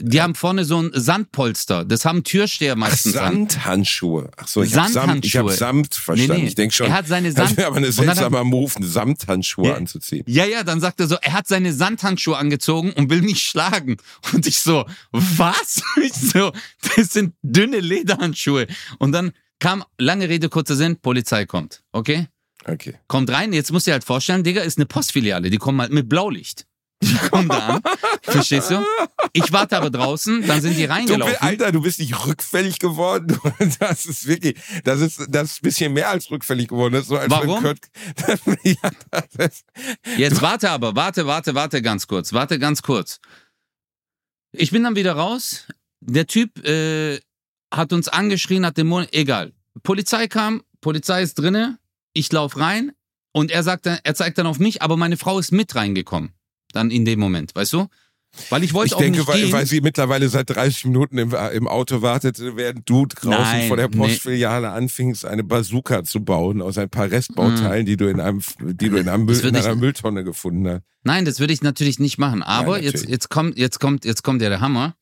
die 0.00 0.20
haben 0.22 0.34
vorne 0.34 0.64
so 0.64 0.80
ein 0.80 0.90
Sandpolster. 0.94 1.84
Das 1.84 2.04
haben 2.04 2.24
Türsteher 2.24 2.76
meistens 2.76 3.16
an. 3.16 3.48
Samthandschuhe. 3.48 4.30
Ach 4.36 4.48
so, 4.48 4.62
ich 4.62 4.74
habe 4.76 4.90
Samt, 4.90 5.24
ich 5.24 5.36
hab 5.36 5.48
Sandhandschuhe. 5.50 5.52
Samt 5.56 5.94
verstanden. 5.94 6.32
Nee, 6.34 6.42
nee. 6.42 6.48
Ich 6.48 6.54
denke 6.54 6.74
schon. 6.74 6.86
Er 6.86 6.92
hat 6.94 7.06
seine 7.08 7.28
das 7.34 7.48
Sand- 7.48 7.56
wäre 7.58 7.66
aber 7.68 7.76
eine 7.76 7.92
seltsamer 7.92 8.44
Move, 8.44 8.72
eine 8.76 8.86
Samthandschuhe 8.86 9.68
Ja. 9.68 9.74
anzuziehen. 9.74 10.24
Ja, 10.26 10.44
ja, 10.44 10.64
dann 10.64 10.80
sagt 10.80 11.00
er 11.00 11.06
so, 11.06 11.16
er 11.20 11.32
hat 11.32 11.46
seine 11.48 11.72
Sandhandschuhe 11.72 12.36
angezogen 12.36 12.92
und 12.92 13.10
will 13.10 13.22
mich 13.22 13.42
schlagen. 13.42 13.96
Und 14.32 14.46
ich 14.46 14.60
so, 14.60 14.86
was? 15.12 15.82
Ich 16.02 16.12
so, 16.14 16.52
das 16.96 17.12
sind 17.12 17.34
dünne 17.42 17.80
Lederhandschuhe. 17.80 18.66
Und 18.98 19.12
dann 19.12 19.32
kam, 19.58 19.84
lange 19.98 20.28
Rede, 20.28 20.48
kurzer 20.48 20.74
Sinn, 20.76 20.96
Polizei 21.00 21.44
kommt. 21.46 21.82
Okay? 21.92 22.28
Okay. 22.64 22.94
Kommt 23.08 23.30
rein, 23.30 23.52
jetzt 23.52 23.72
musst 23.72 23.86
du 23.86 23.90
dir 23.90 23.94
halt 23.94 24.04
vorstellen, 24.04 24.44
Digga, 24.44 24.62
ist 24.62 24.78
eine 24.78 24.86
Postfiliale, 24.86 25.50
die 25.50 25.58
kommen 25.58 25.80
halt 25.80 25.92
mit 25.92 26.08
Blaulicht. 26.08 26.66
Die 27.02 27.14
kommen 27.30 27.48
da 27.48 27.58
an. 27.76 27.82
Verstehst 28.22 28.70
du? 28.70 28.84
Ich 29.32 29.50
warte 29.52 29.76
aber 29.78 29.88
draußen, 29.90 30.46
dann 30.46 30.60
sind 30.60 30.76
die 30.76 30.84
Du, 30.86 30.90
reingelaufen. 30.90 31.34
bi- 31.34 31.40
Alter, 31.40 31.72
du 31.72 31.80
bist 31.80 31.98
nicht 31.98 32.26
rückfällig 32.26 32.78
geworden. 32.78 33.38
Das 33.80 34.04
ist 34.04 34.26
wirklich, 34.26 34.56
das 34.84 35.00
ist, 35.00 35.26
das 35.28 35.52
ist 35.52 35.58
ein 35.58 35.62
bisschen 35.62 35.92
mehr 35.94 36.10
als 36.10 36.30
rückfällig 36.30 36.68
geworden. 36.68 36.92
Das 36.94 37.02
ist 37.02 37.08
so, 37.08 37.16
als 37.16 37.30
Warum? 37.30 37.62
Kurt, 37.62 37.78
ja, 38.62 38.90
das 39.36 39.64
Jetzt 40.18 40.42
warte 40.42 40.70
aber, 40.70 40.94
warte, 40.94 41.26
warte, 41.26 41.54
warte 41.54 41.80
ganz 41.80 42.06
kurz, 42.06 42.32
warte 42.34 42.58
ganz 42.58 42.82
kurz. 42.82 43.18
Ich 44.52 44.70
bin 44.70 44.82
dann 44.82 44.96
wieder 44.96 45.12
raus. 45.12 45.66
Der 46.00 46.26
Typ 46.26 46.64
äh, 46.66 47.20
hat 47.72 47.92
uns 47.92 48.08
angeschrien, 48.08 48.66
hat 48.66 48.76
den 48.76 48.88
Mund, 48.88 49.08
egal. 49.12 49.52
Polizei 49.82 50.26
kam, 50.26 50.62
Polizei 50.80 51.22
ist 51.22 51.34
drinne, 51.38 51.78
ich 52.12 52.30
lauf 52.32 52.56
rein 52.58 52.92
und 53.32 53.50
er 53.50 53.62
sagt, 53.62 53.86
dann, 53.86 53.98
er 54.02 54.14
zeigt 54.14 54.36
dann 54.38 54.46
auf 54.46 54.58
mich, 54.58 54.82
aber 54.82 54.96
meine 54.96 55.16
Frau 55.16 55.38
ist 55.38 55.52
mit 55.52 55.74
reingekommen. 55.74 56.32
Dann 56.72 56.90
in 56.90 57.04
dem 57.04 57.18
Moment, 57.20 57.54
weißt 57.54 57.72
du? 57.72 57.86
Weil 58.48 58.62
ich 58.62 58.72
wollte 58.74 58.88
ich 58.88 58.94
auch 58.94 58.98
denke, 59.00 59.18
nicht 59.18 59.26
weil, 59.28 59.42
gehen. 59.42 59.52
weil 59.52 59.66
sie 59.66 59.80
mittlerweile 59.80 60.28
seit 60.28 60.50
30 60.50 60.84
Minuten 60.84 61.18
im, 61.18 61.34
im 61.52 61.66
Auto 61.66 62.00
wartete, 62.00 62.54
während 62.56 62.88
du 62.88 63.06
draußen 63.06 63.28
Nein, 63.30 63.66
vor 63.68 63.76
der 63.76 63.88
nee. 63.88 63.96
Postfiliale 63.96 64.70
anfingst, 64.70 65.24
eine 65.24 65.42
Bazooka 65.42 66.04
zu 66.04 66.20
bauen 66.24 66.62
aus 66.62 66.78
ein 66.78 66.88
paar 66.88 67.10
Restbauteilen, 67.10 67.86
die 67.86 67.96
du 67.96 68.08
in 68.08 68.20
einem, 68.20 68.40
die 68.60 68.88
du 68.88 68.98
in, 68.98 69.08
einem 69.08 69.24
Müll, 69.24 69.36
in 69.36 69.42
würd 69.42 69.56
ich- 69.56 69.64
einer 69.64 69.74
Mülltonne 69.74 70.22
gefunden 70.22 70.68
hast. 70.68 70.82
Nein, 71.02 71.24
das 71.24 71.40
würde 71.40 71.52
ich 71.52 71.62
natürlich 71.62 71.98
nicht 71.98 72.18
machen. 72.18 72.42
Aber 72.44 72.74
Nein, 72.76 72.84
jetzt, 72.84 73.08
jetzt 73.08 73.30
kommt, 73.30 73.58
jetzt 73.58 73.80
kommt, 73.80 74.04
jetzt 74.04 74.22
kommt 74.22 74.42
ja 74.42 74.48
der 74.48 74.60
Hammer. 74.60 74.94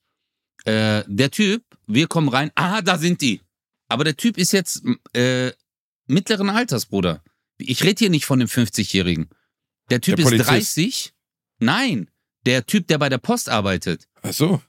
Äh, 0.64 1.02
der 1.06 1.30
Typ, 1.30 1.62
wir 1.86 2.06
kommen 2.06 2.28
rein. 2.28 2.50
Ah, 2.54 2.80
da 2.80 2.96
sind 2.96 3.20
die. 3.20 3.42
Aber 3.88 4.04
der 4.04 4.16
Typ 4.16 4.38
ist 4.38 4.52
jetzt 4.52 4.82
äh, 5.12 5.50
mittleren 6.06 6.48
Alters, 6.48 6.86
Bruder. 6.86 7.22
Ich 7.58 7.82
rede 7.84 7.98
hier 7.98 8.10
nicht 8.10 8.24
von 8.24 8.38
dem 8.38 8.48
50-Jährigen. 8.48 9.28
Der 9.90 10.00
Typ 10.00 10.16
Der 10.16 10.24
ist 10.24 10.30
Polizist. 10.30 10.50
30. 10.76 11.12
Nein, 11.58 12.10
der 12.46 12.66
Typ, 12.66 12.86
der 12.88 12.98
bei 12.98 13.08
der 13.08 13.18
Post 13.18 13.48
arbeitet. 13.48 14.08
Ach 14.22 14.32
so. 14.32 14.62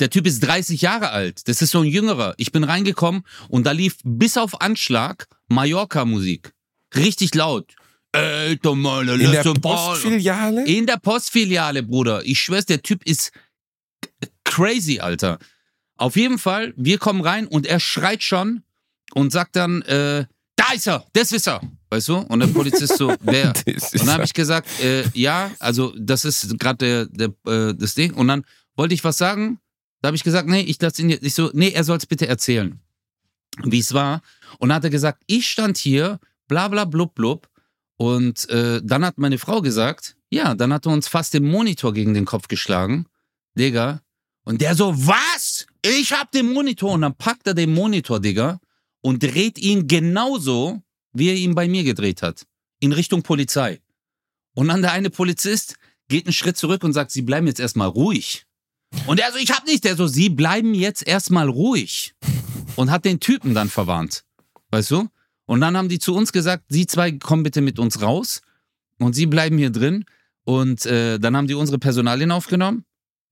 Der 0.00 0.10
Typ 0.10 0.26
ist 0.26 0.40
30 0.40 0.80
Jahre 0.80 1.10
alt. 1.10 1.46
Das 1.48 1.62
ist 1.62 1.70
so 1.70 1.80
ein 1.80 1.86
Jüngerer. 1.86 2.34
Ich 2.36 2.50
bin 2.50 2.64
reingekommen 2.64 3.22
und 3.48 3.64
da 3.64 3.72
lief 3.72 3.98
bis 4.02 4.36
auf 4.36 4.60
Anschlag 4.60 5.28
Mallorca-Musik. 5.48 6.52
Richtig 6.96 7.34
laut. 7.34 7.74
Alter, 8.12 8.74
meine 8.74 9.14
In 9.14 9.30
der. 9.30 9.42
Postfiliale? 9.42 10.66
In 10.66 10.86
der 10.86 10.96
Postfiliale, 10.96 11.82
Bruder. 11.82 12.24
Ich 12.24 12.40
schwör's, 12.40 12.66
der 12.66 12.82
Typ 12.82 13.04
ist 13.04 13.32
crazy, 14.44 15.00
Alter. 15.00 15.38
Auf 15.96 16.16
jeden 16.16 16.38
Fall, 16.38 16.72
wir 16.76 16.98
kommen 16.98 17.20
rein 17.20 17.46
und 17.46 17.66
er 17.66 17.80
schreit 17.80 18.22
schon 18.22 18.62
und 19.14 19.32
sagt 19.32 19.56
dann, 19.56 19.82
äh, 19.82 20.26
da 20.56 20.72
ist 20.74 20.86
er, 20.86 21.06
das 21.12 21.32
ist 21.32 21.48
er. 21.48 21.60
Weißt 21.90 22.08
du? 22.08 22.16
Und 22.18 22.40
der 22.40 22.48
Polizist 22.48 22.98
so, 22.98 23.14
wer? 23.20 23.52
Und 23.66 24.00
dann 24.00 24.10
habe 24.10 24.24
ich 24.24 24.34
gesagt, 24.34 24.68
äh, 24.80 25.04
ja, 25.14 25.50
also 25.58 25.94
das 25.98 26.24
ist 26.24 26.58
gerade 26.58 27.08
der, 27.08 27.28
der, 27.28 27.68
äh, 27.70 27.74
das 27.74 27.94
Ding. 27.94 28.12
Und 28.14 28.28
dann 28.28 28.44
wollte 28.76 28.94
ich 28.94 29.04
was 29.04 29.18
sagen. 29.18 29.58
Da 30.00 30.08
habe 30.08 30.16
ich 30.16 30.22
gesagt, 30.22 30.48
nee, 30.48 30.60
ich 30.60 30.80
lasse 30.80 31.02
ihn 31.02 31.10
jetzt. 31.10 31.24
Ich 31.24 31.34
so, 31.34 31.50
nee, 31.54 31.70
er 31.70 31.82
soll 31.82 31.96
es 31.96 32.06
bitte 32.06 32.28
erzählen, 32.28 32.78
wie 33.64 33.80
es 33.80 33.94
war. 33.94 34.22
Und 34.58 34.68
dann 34.68 34.76
hat 34.76 34.84
er 34.84 34.90
gesagt, 34.90 35.22
ich 35.26 35.48
stand 35.48 35.76
hier, 35.76 36.20
bla 36.46 36.68
bla 36.68 36.84
blub 36.84 37.14
blub. 37.14 37.48
Und 37.96 38.48
äh, 38.50 38.80
dann 38.84 39.04
hat 39.04 39.18
meine 39.18 39.38
Frau 39.38 39.60
gesagt, 39.60 40.16
ja, 40.30 40.54
dann 40.54 40.72
hat 40.72 40.86
er 40.86 40.92
uns 40.92 41.08
fast 41.08 41.34
den 41.34 41.44
Monitor 41.44 41.92
gegen 41.92 42.14
den 42.14 42.26
Kopf 42.26 42.46
geschlagen. 42.46 43.06
Digga. 43.58 44.02
Und 44.44 44.60
der 44.60 44.74
so, 44.74 44.94
was? 44.96 45.66
Ich 45.82 46.12
hab 46.12 46.30
den 46.30 46.52
Monitor. 46.52 46.92
Und 46.92 47.02
dann 47.02 47.16
packt 47.16 47.46
er 47.46 47.54
den 47.54 47.74
Monitor, 47.74 48.20
Digga, 48.20 48.60
und 49.00 49.22
dreht 49.22 49.58
ihn 49.58 49.88
genauso, 49.88 50.82
wie 51.12 51.28
er 51.28 51.34
ihn 51.34 51.54
bei 51.54 51.68
mir 51.68 51.84
gedreht 51.84 52.22
hat. 52.22 52.46
In 52.80 52.92
Richtung 52.92 53.22
Polizei. 53.22 53.80
Und 54.54 54.68
dann 54.68 54.82
der 54.82 54.92
eine 54.92 55.10
Polizist 55.10 55.76
geht 56.08 56.26
einen 56.26 56.32
Schritt 56.32 56.56
zurück 56.56 56.84
und 56.84 56.92
sagt, 56.92 57.10
Sie 57.10 57.22
bleiben 57.22 57.46
jetzt 57.46 57.60
erstmal 57.60 57.88
ruhig. 57.88 58.44
Und 59.06 59.20
er 59.20 59.30
so, 59.32 59.38
ich 59.38 59.50
hab 59.50 59.66
nicht. 59.66 59.84
Der 59.84 59.96
so, 59.96 60.06
Sie 60.06 60.30
bleiben 60.30 60.74
jetzt 60.74 61.06
erstmal 61.06 61.48
ruhig. 61.48 62.14
Und 62.76 62.90
hat 62.90 63.04
den 63.04 63.20
Typen 63.20 63.54
dann 63.54 63.68
verwarnt. 63.68 64.24
Weißt 64.70 64.90
du? 64.90 65.08
Und 65.46 65.60
dann 65.60 65.76
haben 65.76 65.88
die 65.88 65.98
zu 65.98 66.14
uns 66.14 66.32
gesagt, 66.32 66.64
Sie 66.68 66.86
zwei 66.86 67.12
kommen 67.12 67.42
bitte 67.42 67.60
mit 67.60 67.78
uns 67.78 68.02
raus. 68.02 68.40
Und 68.98 69.14
Sie 69.14 69.26
bleiben 69.26 69.58
hier 69.58 69.70
drin. 69.70 70.04
Und 70.44 70.86
äh, 70.86 71.18
dann 71.18 71.36
haben 71.36 71.46
die 71.46 71.54
unsere 71.54 71.78
Personalien 71.78 72.30
aufgenommen. 72.30 72.84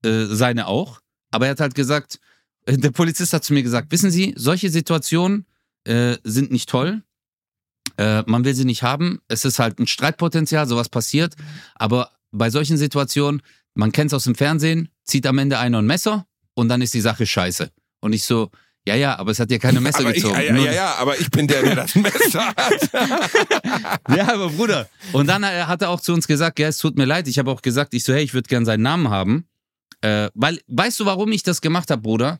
Äh, 0.03 0.25
seine 0.25 0.67
auch. 0.67 1.01
Aber 1.31 1.45
er 1.45 1.51
hat 1.51 1.59
halt 1.59 1.75
gesagt, 1.75 2.19
äh, 2.65 2.77
der 2.77 2.91
Polizist 2.91 3.33
hat 3.33 3.43
zu 3.43 3.53
mir 3.53 3.63
gesagt, 3.63 3.91
wissen 3.91 4.11
Sie, 4.11 4.33
solche 4.37 4.69
Situationen 4.69 5.45
äh, 5.83 6.17
sind 6.23 6.51
nicht 6.51 6.69
toll. 6.69 7.03
Äh, 7.97 8.23
man 8.27 8.45
will 8.45 8.53
sie 8.53 8.65
nicht 8.65 8.83
haben. 8.83 9.19
Es 9.27 9.43
ist 9.45 9.59
halt 9.59 9.79
ein 9.79 9.87
Streitpotenzial, 9.87 10.67
sowas 10.67 10.89
passiert. 10.89 11.33
Aber 11.75 12.11
bei 12.31 12.49
solchen 12.49 12.77
Situationen, 12.77 13.41
man 13.73 13.91
kennt 13.91 14.11
es 14.11 14.13
aus 14.13 14.25
dem 14.25 14.35
Fernsehen, 14.35 14.89
zieht 15.03 15.25
am 15.27 15.37
Ende 15.39 15.57
einer 15.59 15.79
ein 15.79 15.85
Messer 15.85 16.25
und 16.53 16.69
dann 16.69 16.81
ist 16.81 16.93
die 16.93 17.01
Sache 17.01 17.25
scheiße. 17.25 17.71
Und 17.99 18.13
ich 18.13 18.23
so, 18.25 18.51
ja, 18.87 18.95
ja, 18.95 19.17
aber 19.17 19.31
es 19.31 19.39
hat 19.39 19.49
ja 19.51 19.57
keine 19.57 19.81
Messer 19.81 19.99
aber 20.01 20.09
ich, 20.15 20.21
gezogen. 20.23 20.39
ja, 20.41 20.53
Nur- 20.53 20.65
ja, 20.65 20.71
ja, 20.73 20.95
aber 20.95 21.19
ich 21.19 21.29
bin 21.31 21.47
der, 21.47 21.61
der 21.63 21.75
das 21.75 21.95
Messer 21.95 22.47
hat. 22.55 22.89
ja, 24.15 24.33
aber 24.33 24.49
Bruder. 24.49 24.87
Und 25.11 25.27
dann 25.27 25.43
äh, 25.43 25.63
hat 25.63 25.81
er 25.81 25.89
auch 25.89 25.99
zu 26.01 26.13
uns 26.13 26.27
gesagt, 26.27 26.59
ja, 26.59 26.67
es 26.67 26.77
tut 26.77 26.97
mir 26.97 27.05
leid. 27.05 27.27
Ich 27.27 27.39
habe 27.39 27.49
auch 27.51 27.61
gesagt, 27.61 27.93
ich 27.93 28.03
so, 28.03 28.13
hey, 28.13 28.23
ich 28.23 28.33
würde 28.33 28.47
gern 28.47 28.65
seinen 28.65 28.83
Namen 28.83 29.09
haben. 29.09 29.47
Äh, 30.01 30.29
weil, 30.35 30.59
weißt 30.67 30.99
du, 30.99 31.05
warum 31.05 31.31
ich 31.31 31.43
das 31.43 31.61
gemacht 31.61 31.89
habe, 31.89 32.01
Bruder? 32.01 32.39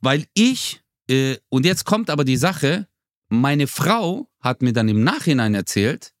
Weil 0.00 0.24
ich, 0.34 0.80
äh, 1.10 1.36
und 1.50 1.66
jetzt 1.66 1.84
kommt 1.84 2.08
aber 2.10 2.24
die 2.24 2.36
Sache, 2.38 2.86
meine 3.28 3.66
Frau 3.66 4.28
hat 4.40 4.62
mir 4.62 4.72
dann 4.72 4.88
im 4.88 5.02
Nachhinein 5.02 5.54
erzählt, 5.54 6.12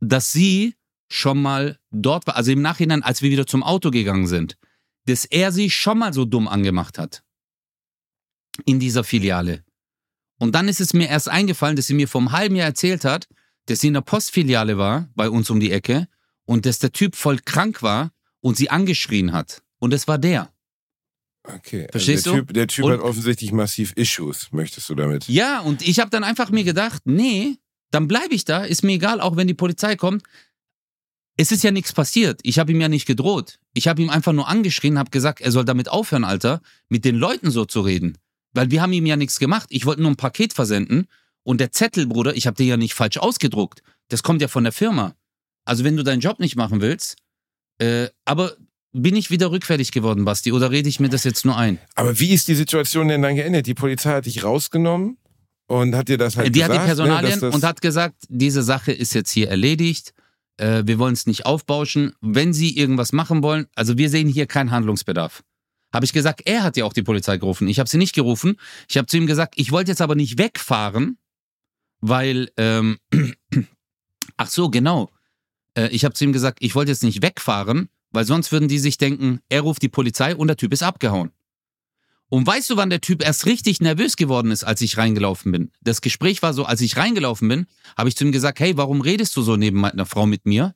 dass 0.00 0.32
sie 0.32 0.76
schon 1.08 1.40
mal 1.40 1.78
dort 1.90 2.26
war, 2.26 2.36
also 2.36 2.52
im 2.52 2.62
Nachhinein, 2.62 3.02
als 3.02 3.22
wir 3.22 3.30
wieder 3.30 3.46
zum 3.46 3.62
Auto 3.62 3.90
gegangen 3.90 4.26
sind, 4.26 4.56
dass 5.06 5.24
er 5.24 5.52
sie 5.52 5.70
schon 5.70 5.98
mal 5.98 6.12
so 6.12 6.24
dumm 6.24 6.48
angemacht 6.48 6.98
hat. 6.98 7.22
In 8.64 8.80
dieser 8.80 9.04
Filiale. 9.04 9.64
Und 10.38 10.54
dann 10.54 10.68
ist 10.68 10.80
es 10.80 10.92
mir 10.92 11.08
erst 11.08 11.28
eingefallen, 11.28 11.76
dass 11.76 11.86
sie 11.86 11.94
mir 11.94 12.08
einem 12.14 12.32
halben 12.32 12.56
Jahr 12.56 12.66
erzählt 12.66 13.04
hat, 13.04 13.28
dass 13.66 13.80
sie 13.80 13.88
in 13.88 13.94
der 13.94 14.00
Postfiliale 14.00 14.76
war, 14.76 15.08
bei 15.14 15.30
uns 15.30 15.50
um 15.50 15.60
die 15.60 15.70
Ecke, 15.70 16.08
und 16.44 16.66
dass 16.66 16.78
der 16.78 16.92
Typ 16.92 17.14
voll 17.14 17.38
krank 17.38 17.82
war 17.82 18.10
und 18.40 18.56
sie 18.56 18.70
angeschrien 18.70 19.32
hat. 19.32 19.62
Und 19.78 19.92
es 19.92 20.08
war 20.08 20.18
der. 20.18 20.51
Okay, 21.44 21.88
Verstehst 21.90 22.26
also 22.26 22.36
der 22.36 22.40
du? 22.42 22.46
Typ, 22.46 22.54
der 22.54 22.66
Typ 22.68 22.84
Und- 22.84 22.92
hat 22.92 23.00
offensichtlich 23.00 23.52
massiv 23.52 23.92
Issues, 23.94 24.48
möchtest 24.52 24.88
du 24.88 24.94
damit? 24.94 25.26
Ja, 25.28 25.60
und 25.60 25.82
ich 25.86 25.98
habe 25.98 26.10
dann 26.10 26.22
einfach 26.24 26.50
mir 26.50 26.64
gedacht, 26.64 27.02
nee, 27.04 27.56
dann 27.90 28.06
bleibe 28.08 28.34
ich 28.34 28.44
da, 28.44 28.64
ist 28.64 28.82
mir 28.84 28.92
egal, 28.94 29.20
auch 29.20 29.36
wenn 29.36 29.48
die 29.48 29.54
Polizei 29.54 29.96
kommt. 29.96 30.22
Es 31.36 31.50
ist 31.50 31.64
ja 31.64 31.70
nichts 31.70 31.92
passiert. 31.92 32.40
Ich 32.42 32.58
habe 32.58 32.72
ihm 32.72 32.80
ja 32.80 32.88
nicht 32.88 33.06
gedroht. 33.06 33.58
Ich 33.74 33.88
habe 33.88 34.02
ihm 34.02 34.10
einfach 34.10 34.32
nur 34.32 34.48
angeschrien, 34.48 34.98
habe 34.98 35.10
gesagt, 35.10 35.40
er 35.40 35.50
soll 35.50 35.64
damit 35.64 35.88
aufhören, 35.88 36.24
Alter, 36.24 36.60
mit 36.88 37.04
den 37.04 37.16
Leuten 37.16 37.50
so 37.50 37.64
zu 37.64 37.80
reden. 37.80 38.18
Weil 38.52 38.70
wir 38.70 38.82
haben 38.82 38.92
ihm 38.92 39.06
ja 39.06 39.16
nichts 39.16 39.38
gemacht. 39.38 39.66
Ich 39.70 39.86
wollte 39.86 40.02
nur 40.02 40.10
ein 40.10 40.16
Paket 40.16 40.52
versenden 40.52 41.08
und 41.42 41.58
der 41.60 41.72
Zettel, 41.72 42.06
Bruder, 42.06 42.36
ich 42.36 42.46
habe 42.46 42.56
den 42.56 42.66
ja 42.68 42.76
nicht 42.76 42.94
falsch 42.94 43.16
ausgedruckt. 43.16 43.82
Das 44.08 44.22
kommt 44.22 44.42
ja 44.42 44.48
von 44.48 44.62
der 44.64 44.72
Firma. 44.72 45.14
Also 45.64 45.84
wenn 45.84 45.96
du 45.96 46.04
deinen 46.04 46.20
Job 46.20 46.38
nicht 46.38 46.54
machen 46.56 46.80
willst, 46.82 47.16
äh, 47.78 48.08
aber 48.26 48.54
bin 48.92 49.16
ich 49.16 49.30
wieder 49.30 49.50
rückfällig 49.50 49.90
geworden, 49.92 50.24
Basti, 50.24 50.52
oder 50.52 50.70
rede 50.70 50.88
ich 50.88 51.00
mir 51.00 51.08
das 51.08 51.24
jetzt 51.24 51.44
nur 51.44 51.56
ein? 51.56 51.78
Aber 51.94 52.18
wie 52.20 52.30
ist 52.32 52.48
die 52.48 52.54
Situation 52.54 53.08
denn 53.08 53.22
dann 53.22 53.36
geendet? 53.36 53.66
Die 53.66 53.74
Polizei 53.74 54.10
hat 54.12 54.26
dich 54.26 54.44
rausgenommen 54.44 55.16
und 55.66 55.94
hat 55.94 56.08
dir 56.08 56.18
das 56.18 56.36
halt 56.36 56.48
die 56.48 56.60
gesagt? 56.60 56.74
hat 56.74 56.82
die 56.82 56.86
Personalien 56.86 57.24
ne, 57.24 57.30
dass 57.30 57.40
das 57.40 57.54
und 57.54 57.64
hat 57.64 57.80
gesagt, 57.80 58.16
diese 58.28 58.62
Sache 58.62 58.92
ist 58.92 59.14
jetzt 59.14 59.30
hier 59.30 59.48
erledigt. 59.48 60.12
Äh, 60.58 60.82
wir 60.84 60.98
wollen 60.98 61.14
es 61.14 61.26
nicht 61.26 61.46
aufbauschen. 61.46 62.12
Wenn 62.20 62.52
Sie 62.52 62.76
irgendwas 62.76 63.12
machen 63.12 63.42
wollen, 63.42 63.66
also 63.74 63.96
wir 63.96 64.10
sehen 64.10 64.28
hier 64.28 64.46
keinen 64.46 64.70
Handlungsbedarf. 64.70 65.42
Habe 65.92 66.04
ich 66.04 66.12
gesagt, 66.12 66.42
er 66.46 66.62
hat 66.62 66.76
ja 66.76 66.84
auch 66.84 66.92
die 66.92 67.02
Polizei 67.02 67.36
gerufen. 67.36 67.68
Ich 67.68 67.78
habe 67.78 67.88
sie 67.88 67.98
nicht 67.98 68.14
gerufen. 68.14 68.56
Ich 68.88 68.96
habe 68.96 69.06
zu 69.06 69.18
ihm 69.18 69.26
gesagt, 69.26 69.54
ich 69.56 69.72
wollte 69.72 69.90
jetzt 69.90 70.00
aber 70.00 70.14
nicht 70.14 70.38
wegfahren, 70.38 71.18
weil, 72.00 72.50
ähm, 72.56 72.98
ach 74.38 74.48
so, 74.48 74.70
genau. 74.70 75.10
Äh, 75.76 75.88
ich 75.88 76.04
habe 76.04 76.14
zu 76.14 76.24
ihm 76.24 76.32
gesagt, 76.32 76.58
ich 76.60 76.74
wollte 76.74 76.90
jetzt 76.90 77.02
nicht 77.02 77.20
wegfahren, 77.22 77.90
weil 78.12 78.24
sonst 78.24 78.52
würden 78.52 78.68
die 78.68 78.78
sich 78.78 78.98
denken, 78.98 79.40
er 79.48 79.62
ruft 79.62 79.82
die 79.82 79.88
Polizei 79.88 80.36
und 80.36 80.48
der 80.48 80.56
Typ 80.56 80.72
ist 80.72 80.82
abgehauen. 80.82 81.32
Und 82.32 82.46
weißt 82.46 82.70
du, 82.70 82.76
wann 82.78 82.88
der 82.88 83.02
Typ 83.02 83.22
erst 83.22 83.44
richtig 83.44 83.82
nervös 83.82 84.16
geworden 84.16 84.50
ist, 84.52 84.64
als 84.64 84.80
ich 84.80 84.96
reingelaufen 84.96 85.52
bin? 85.52 85.70
Das 85.82 86.00
Gespräch 86.00 86.42
war 86.42 86.54
so, 86.54 86.64
als 86.64 86.80
ich 86.80 86.96
reingelaufen 86.96 87.46
bin, 87.46 87.66
habe 87.94 88.08
ich 88.08 88.16
zu 88.16 88.24
ihm 88.24 88.32
gesagt, 88.32 88.58
hey, 88.58 88.74
warum 88.78 89.02
redest 89.02 89.36
du 89.36 89.42
so 89.42 89.56
neben 89.56 89.80
meiner 89.80 90.06
Frau 90.06 90.24
mit 90.24 90.46
mir? 90.46 90.74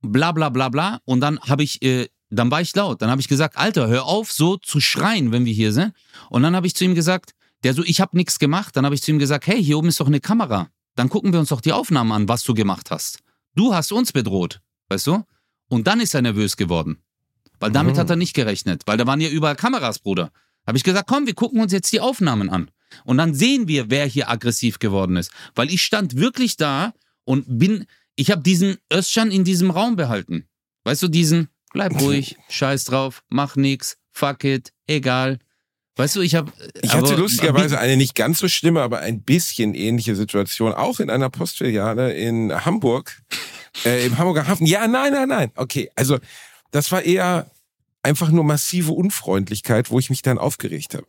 Bla 0.00 0.32
bla 0.32 0.48
bla 0.48 0.70
bla. 0.70 1.00
Und 1.04 1.20
dann 1.20 1.38
habe 1.40 1.62
ich, 1.62 1.82
äh, 1.82 2.08
dann 2.30 2.50
war 2.50 2.62
ich 2.62 2.74
laut. 2.74 3.02
Dann 3.02 3.10
habe 3.10 3.20
ich 3.20 3.28
gesagt, 3.28 3.58
Alter, 3.58 3.88
hör 3.88 4.06
auf, 4.06 4.32
so 4.32 4.56
zu 4.56 4.80
schreien, 4.80 5.30
wenn 5.30 5.44
wir 5.44 5.52
hier 5.52 5.72
sind. 5.74 5.92
Und 6.30 6.42
dann 6.42 6.56
habe 6.56 6.66
ich 6.66 6.74
zu 6.74 6.86
ihm 6.86 6.94
gesagt, 6.94 7.34
der 7.64 7.74
so, 7.74 7.84
ich 7.84 8.00
habe 8.00 8.16
nichts 8.16 8.38
gemacht. 8.38 8.74
Dann 8.74 8.86
habe 8.86 8.94
ich 8.94 9.02
zu 9.02 9.10
ihm 9.10 9.18
gesagt, 9.18 9.46
hey, 9.46 9.62
hier 9.62 9.76
oben 9.76 9.88
ist 9.88 10.00
doch 10.00 10.06
eine 10.06 10.20
Kamera. 10.20 10.70
Dann 10.94 11.10
gucken 11.10 11.34
wir 11.34 11.40
uns 11.40 11.50
doch 11.50 11.60
die 11.60 11.74
Aufnahmen 11.74 12.12
an, 12.12 12.28
was 12.28 12.44
du 12.44 12.54
gemacht 12.54 12.90
hast. 12.90 13.18
Du 13.54 13.74
hast 13.74 13.92
uns 13.92 14.12
bedroht, 14.12 14.62
weißt 14.88 15.06
du? 15.08 15.22
Und 15.68 15.86
dann 15.86 16.00
ist 16.00 16.14
er 16.14 16.22
nervös 16.22 16.56
geworden. 16.56 16.98
Weil 17.60 17.70
damit 17.70 17.94
Mhm. 17.94 18.00
hat 18.00 18.10
er 18.10 18.16
nicht 18.16 18.34
gerechnet. 18.34 18.82
Weil 18.86 18.96
da 18.98 19.06
waren 19.06 19.20
ja 19.20 19.28
überall 19.28 19.56
Kameras, 19.56 19.98
Bruder. 19.98 20.30
Habe 20.66 20.76
ich 20.78 20.84
gesagt, 20.84 21.08
komm, 21.08 21.26
wir 21.26 21.34
gucken 21.34 21.60
uns 21.60 21.72
jetzt 21.72 21.92
die 21.92 22.00
Aufnahmen 22.00 22.50
an. 22.50 22.70
Und 23.04 23.18
dann 23.18 23.34
sehen 23.34 23.68
wir, 23.68 23.90
wer 23.90 24.06
hier 24.06 24.30
aggressiv 24.30 24.78
geworden 24.78 25.16
ist. 25.16 25.30
Weil 25.54 25.70
ich 25.72 25.82
stand 25.82 26.16
wirklich 26.16 26.56
da 26.56 26.92
und 27.24 27.44
bin, 27.58 27.86
ich 28.16 28.30
habe 28.30 28.42
diesen 28.42 28.76
Özcan 28.92 29.30
in 29.30 29.44
diesem 29.44 29.70
Raum 29.70 29.96
behalten. 29.96 30.46
Weißt 30.84 31.02
du, 31.02 31.08
diesen, 31.08 31.48
bleib 31.72 31.92
ruhig, 32.00 32.36
scheiß 32.48 32.84
drauf, 32.84 33.22
mach 33.28 33.56
nix, 33.56 33.96
fuck 34.10 34.44
it, 34.44 34.72
egal. 34.86 35.38
Weißt 35.96 36.16
du, 36.16 36.22
ich 36.22 36.34
habe. 36.34 36.52
Ich 36.82 36.92
hatte 36.92 37.14
lustigerweise 37.14 37.78
eine 37.78 37.96
nicht 37.96 38.14
ganz 38.16 38.40
so 38.40 38.48
schlimme, 38.48 38.80
aber 38.82 38.98
ein 38.98 39.22
bisschen 39.22 39.74
ähnliche 39.74 40.16
Situation, 40.16 40.72
auch 40.72 40.98
in 40.98 41.08
einer 41.08 41.30
Postfiliale 41.30 42.12
in 42.14 42.64
Hamburg, 42.64 43.22
äh, 43.84 44.06
im 44.06 44.18
Hamburger 44.18 44.46
Hafen. 44.46 44.66
Ja, 44.66 44.86
nein, 44.86 45.12
nein, 45.12 45.28
nein. 45.28 45.50
Okay, 45.56 45.90
also 45.96 46.18
das 46.70 46.90
war 46.92 47.02
eher 47.02 47.50
einfach 48.02 48.30
nur 48.30 48.44
massive 48.44 48.92
Unfreundlichkeit, 48.92 49.90
wo 49.90 49.98
ich 49.98 50.10
mich 50.10 50.22
dann 50.22 50.38
aufgeregt 50.38 50.94
habe. 50.94 51.06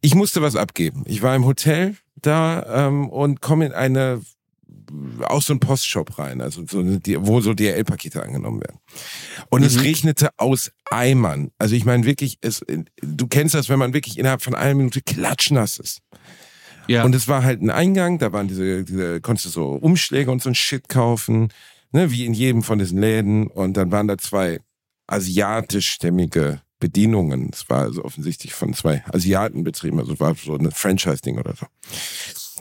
Ich 0.00 0.14
musste 0.14 0.42
was 0.42 0.56
abgeben. 0.56 1.04
Ich 1.06 1.22
war 1.22 1.34
im 1.36 1.44
Hotel 1.44 1.96
da 2.16 2.88
ähm, 2.88 3.08
und 3.08 3.40
komme 3.40 3.66
in 3.66 3.72
eine 3.72 4.20
auch 5.22 5.40
so 5.42 5.54
ein 5.54 5.60
Postshop 5.60 6.18
rein, 6.18 6.40
also 6.40 6.64
so 6.68 6.82
wo 6.84 7.40
so 7.40 7.54
DRL-Pakete 7.54 8.22
angenommen 8.22 8.60
werden. 8.60 8.78
Und 9.48 9.62
es 9.62 9.76
Mhm. 9.76 9.80
regnete 9.80 10.30
aus 10.36 10.72
Eimern. 10.90 11.50
Also 11.58 11.74
ich 11.74 11.84
meine 11.84 12.04
wirklich, 12.04 12.38
es, 12.42 12.64
du 13.00 13.26
kennst 13.26 13.54
das, 13.54 13.68
wenn 13.68 13.78
man 13.78 13.94
wirklich 13.94 14.18
innerhalb 14.18 14.42
von 14.42 14.54
einer 14.54 14.74
Minute 14.74 15.00
klatschnass 15.00 15.78
ist. 15.78 16.00
Ja. 16.86 17.04
Und 17.04 17.14
es 17.14 17.28
war 17.28 17.42
halt 17.44 17.62
ein 17.62 17.70
Eingang, 17.70 18.18
da 18.18 18.32
waren 18.32 18.46
diese, 18.46 18.84
diese 18.84 19.20
konntest 19.20 19.46
du 19.46 19.50
so 19.50 19.68
Umschläge 19.72 20.30
und 20.30 20.42
so 20.42 20.50
ein 20.50 20.54
Shit 20.54 20.88
kaufen, 20.88 21.48
ne, 21.94 22.10
wie 22.10 22.26
in 22.26 22.34
jedem 22.34 22.62
von 22.62 22.78
diesen 22.78 22.98
Läden. 22.98 23.46
Und 23.46 23.76
dann 23.76 23.90
waren 23.90 24.08
da 24.08 24.18
zwei 24.18 24.60
asiatischstämmige 25.06 26.60
Bedienungen. 26.80 27.50
Es 27.52 27.70
war 27.70 27.82
also 27.82 28.04
offensichtlich 28.04 28.52
von 28.52 28.74
zwei 28.74 29.04
Asiaten 29.12 29.64
betrieben, 29.64 29.98
also 30.00 30.18
war 30.20 30.34
so 30.34 30.56
ein 30.56 30.70
Franchise-Ding 30.70 31.38
oder 31.38 31.54
so. 31.54 31.66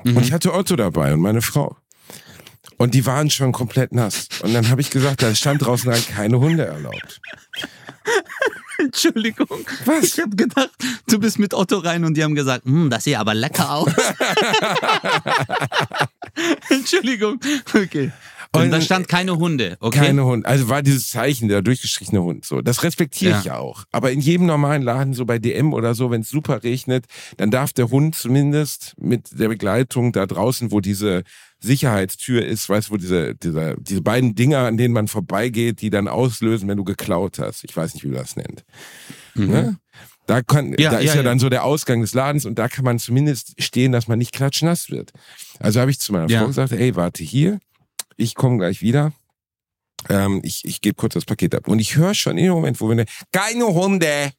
Mhm. 0.04 0.18
Und 0.18 0.24
ich 0.24 0.32
hatte 0.32 0.54
Otto 0.54 0.76
dabei 0.76 1.14
und 1.14 1.20
meine 1.20 1.42
Frau. 1.42 1.76
Und 2.78 2.94
die 2.94 3.06
waren 3.06 3.30
schon 3.30 3.52
komplett 3.52 3.92
nass. 3.92 4.28
Und 4.42 4.54
dann 4.54 4.70
habe 4.70 4.82
ich 4.82 4.90
gesagt, 4.90 5.22
da 5.22 5.34
stand 5.36 5.66
draußen 5.66 5.92
rein 5.92 6.04
keine 6.06 6.40
Hunde 6.40 6.66
erlaubt. 6.66 7.22
Entschuldigung. 8.78 9.66
Was? 9.86 10.04
Ich 10.04 10.20
habe 10.20 10.36
gedacht, 10.36 10.72
du 11.08 11.20
bist 11.20 11.40
mit 11.40 11.54
Otto 11.54 11.78
rein 11.78 12.04
und 12.04 12.16
die 12.16 12.24
haben 12.24 12.36
gesagt, 12.36 12.66
hm, 12.66 12.90
das 12.90 13.06
sieht 13.06 13.18
aber 13.18 13.34
lecker 13.34 13.72
aus. 13.72 13.92
Entschuldigung. 16.70 17.40
Okay. 17.74 18.12
Und, 18.56 18.66
Und- 18.66 18.72
da 18.72 18.82
stand 18.82 19.08
keine 19.08 19.38
Hunde, 19.38 19.78
okay? 19.80 20.00
Keine 20.00 20.26
Hund. 20.26 20.46
Also 20.46 20.70
war 20.70 20.84
dieses 20.84 21.10
Zeichen, 21.10 21.48
der 21.50 21.62
durchgestrichene 21.64 22.22
Hund. 22.22 22.46
So, 22.46 22.62
das 22.62 22.84
respektiere 22.84 23.40
ich 23.40 23.46
Ja. 23.46 23.54
ja 23.56 23.60
auch. 23.60 23.86
Aber 23.92 24.12
in 24.12 24.20
jedem 24.20 24.46
normalen 24.46 24.84
Laden, 24.84 25.14
so 25.16 25.26
bei 25.26 25.40
DM 25.40 25.74
oder 25.74 25.96
so, 25.96 26.12
wenn 26.12 26.22
es 26.22 26.30
super 26.30 26.62
regnet, 26.64 27.06
dann 27.38 27.50
darf 27.50 27.74
der 27.74 27.90
Hund 27.90 28.14
zumindest 28.16 28.94
mit 29.00 29.40
der 29.40 29.48
Begleitung 29.50 30.12
da 30.12 30.28
draußen, 30.28 30.72
wo 30.72 30.82
diese 30.82 31.24
Sicherheitstür 31.60 32.46
ist, 32.46 32.70
weißt 32.70 32.90
du, 32.90 32.94
wo 32.94 32.98
diese, 32.98 33.36
diese, 33.36 33.76
diese 33.80 34.02
beiden 34.02 34.36
Dinger, 34.36 34.60
an 34.60 34.78
denen 34.78 34.94
man 34.94 35.08
vorbeigeht, 35.08 35.82
die 35.82 35.90
dann 35.90 36.08
auslösen, 36.08 36.68
wenn 36.68 36.78
du 36.78 36.84
geklaut 36.84 37.40
hast. 37.40 37.64
Ich 37.64 37.76
weiß 37.76 37.94
nicht, 37.96 38.04
wie 38.04 38.10
man 38.10 38.18
das 38.20 38.36
nennt. 38.36 38.64
Ne? 39.34 39.78
Da, 40.28 40.42
kann, 40.42 40.76
Ja, 40.78 40.92
da 40.92 40.98
ist 41.00 41.08
ja, 41.08 41.16
ja, 41.16 41.24
dann 41.24 41.40
so 41.40 41.50
der 41.50 41.64
Ausgang 41.64 42.02
des 42.02 42.14
Ladens 42.14 42.46
und 42.46 42.60
da 42.60 42.68
kann 42.70 42.86
man 42.86 43.00
zumindest 43.00 43.62
stehen, 43.62 43.92
dass 43.92 44.08
man 44.08 44.20
nicht 44.20 44.32
klatschnass 44.32 44.90
wird. 44.92 45.12
Also 45.60 45.80
habe 45.82 45.90
ich 45.92 46.00
zu 46.00 46.14
meiner. 46.14 46.30
Frau 46.30 46.48
gesagt, 46.48 46.72
ey, 46.72 46.96
warte 46.96 47.24
hier, 47.24 47.60
ich 48.18 48.36
komme 48.36 48.58
gleich 48.58 48.82
wieder. 48.82 49.14
Ähm, 50.10 50.42
ich 50.44 50.66
ich 50.66 50.82
gebe 50.82 50.96
kurz 50.96 51.14
das 51.14 51.26
Paket 51.26 51.56
ab. 51.56 51.68
Und 51.68 51.80
ich 51.80 51.96
höre 51.96 52.14
schon 52.14 52.38
in 52.38 52.46
dem 52.46 52.54
Moment, 52.54 52.80
wo 52.82 52.90
wir 52.90 52.96
ne, 52.96 53.06
keine 53.32 53.68
Hunde. 53.68 54.32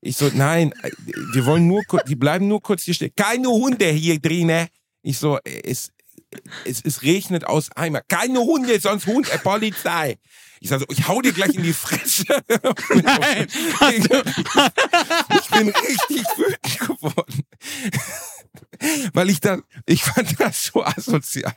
Ich 0.00 0.16
so, 0.16 0.30
nein, 0.32 0.72
äh, 0.82 0.90
wir 1.32 1.46
wollen 1.46 1.66
nur 1.66 1.82
kurz, 1.84 2.04
die 2.06 2.16
bleiben 2.16 2.48
nur 2.48 2.62
kurz 2.62 2.82
hier 2.84 2.94
stehen. 2.94 3.12
Keine 3.16 3.48
Hunde 3.48 3.86
hier 3.86 4.18
drinnen. 4.18 4.68
Ich 5.02 5.18
so, 5.18 5.38
es, 5.44 5.92
es, 6.64 6.82
es 6.82 7.02
regnet 7.02 7.44
aus 7.44 7.70
Eimer. 7.76 8.02
Keine 8.02 8.40
Hunde, 8.40 8.78
sonst 8.80 9.06
Hund, 9.06 9.30
äh, 9.30 9.38
Polizei. 9.38 10.18
Ich 10.60 10.70
sag 10.70 10.80
so, 10.80 10.86
ich 10.88 11.06
hau 11.06 11.20
dir 11.20 11.32
gleich 11.32 11.54
in 11.54 11.62
die 11.62 11.72
Fresse. 11.72 12.24
Nein, 12.94 13.46
ich, 13.90 14.04
ich 15.36 15.50
bin 15.50 15.68
richtig 15.68 16.24
wütend 16.36 16.78
geworden. 16.80 17.46
Weil 19.12 19.30
ich 19.30 19.40
dann, 19.40 19.62
ich 19.86 20.02
fand 20.02 20.40
das 20.40 20.66
so 20.66 20.82
asozial. 20.84 21.54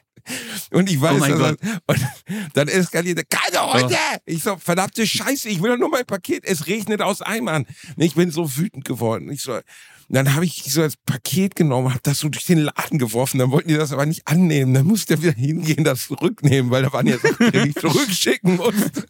Und 0.72 0.90
ich 0.90 1.00
weiß, 1.02 1.16
Oh 1.16 1.20
mein 1.20 1.32
dass 1.32 1.40
Gott. 1.40 1.60
Oh. 1.88 1.94
das, 1.94 2.02
und 2.28 2.50
dann 2.54 2.68
eskalierte, 2.68 3.24
keine 3.26 3.74
Hunde! 3.74 3.98
Ich 4.26 4.44
so, 4.44 4.58
verdammte 4.58 5.06
Scheiße, 5.06 5.50
ich 5.50 5.62
will 5.62 5.72
doch 5.72 5.78
nur 5.78 5.90
mein 5.90 6.06
Paket, 6.06 6.46
es 6.46 6.68
regnet 6.68 7.02
aus 7.02 7.22
Eimern. 7.22 7.66
Ich 7.98 8.16
bin 8.16 8.32
so 8.32 8.58
wütend 8.58 8.86
geworden. 8.86 9.30
Ich 9.32 9.42
so, 9.42 9.60
dann 10.10 10.34
habe 10.34 10.46
ich 10.46 10.64
so 10.64 10.82
das 10.82 10.98
Paket 10.98 11.56
genommen, 11.56 11.90
habe 11.90 12.00
das 12.02 12.20
so 12.20 12.30
durch 12.30 12.46
den 12.46 12.60
Laden 12.60 12.98
geworfen, 12.98 13.38
dann 13.38 13.52
wollten 13.52 13.70
die 13.70 13.76
das 13.76 13.92
aber 13.94 14.06
nicht 14.06 14.28
annehmen. 14.28 14.74
Dann 14.74 14.88
musste 14.88 15.14
er 15.14 15.22
wieder 15.22 15.34
hingehen, 15.34 15.84
das 15.84 16.08
zurücknehmen, 16.08 16.72
weil 16.72 16.84
da 16.84 16.92
waren 16.92 17.06
ja 17.06 17.20
Sachen, 17.20 17.52
die 17.52 17.70
ich 17.70 17.76
zurückschicken 17.80 18.56
musste. 18.56 19.06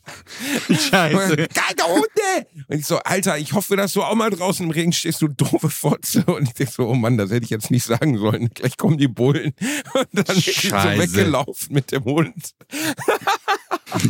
Scheiße. 0.69 1.47
Keine 1.53 1.87
Hunde! 1.87 2.47
Und 2.67 2.79
ich 2.79 2.85
so, 2.85 2.97
Alter, 2.97 3.37
ich 3.37 3.53
hoffe, 3.53 3.77
dass 3.77 3.93
du 3.93 4.03
auch 4.03 4.15
mal 4.15 4.29
draußen 4.29 4.65
im 4.65 4.71
Regen 4.71 4.91
stehst, 4.91 5.21
du 5.21 5.29
doofe 5.29 5.69
Fotze. 5.69 6.23
Und 6.25 6.49
ich 6.49 6.53
denke 6.53 6.73
so, 6.73 6.87
oh 6.87 6.95
Mann, 6.95 7.17
das 7.17 7.31
hätte 7.31 7.45
ich 7.45 7.49
jetzt 7.49 7.71
nicht 7.71 7.85
sagen 7.85 8.17
sollen. 8.17 8.49
Gleich 8.53 8.75
kommen 8.77 8.97
die 8.97 9.07
Bullen. 9.07 9.53
Und 9.93 10.07
dann 10.11 10.25
bin 10.25 10.37
ich 10.37 10.61
so 10.61 10.69
Scheiße. 10.69 11.01
weggelaufen 11.01 11.73
mit 11.73 11.91
dem 11.91 12.03
Hund. 12.03 12.53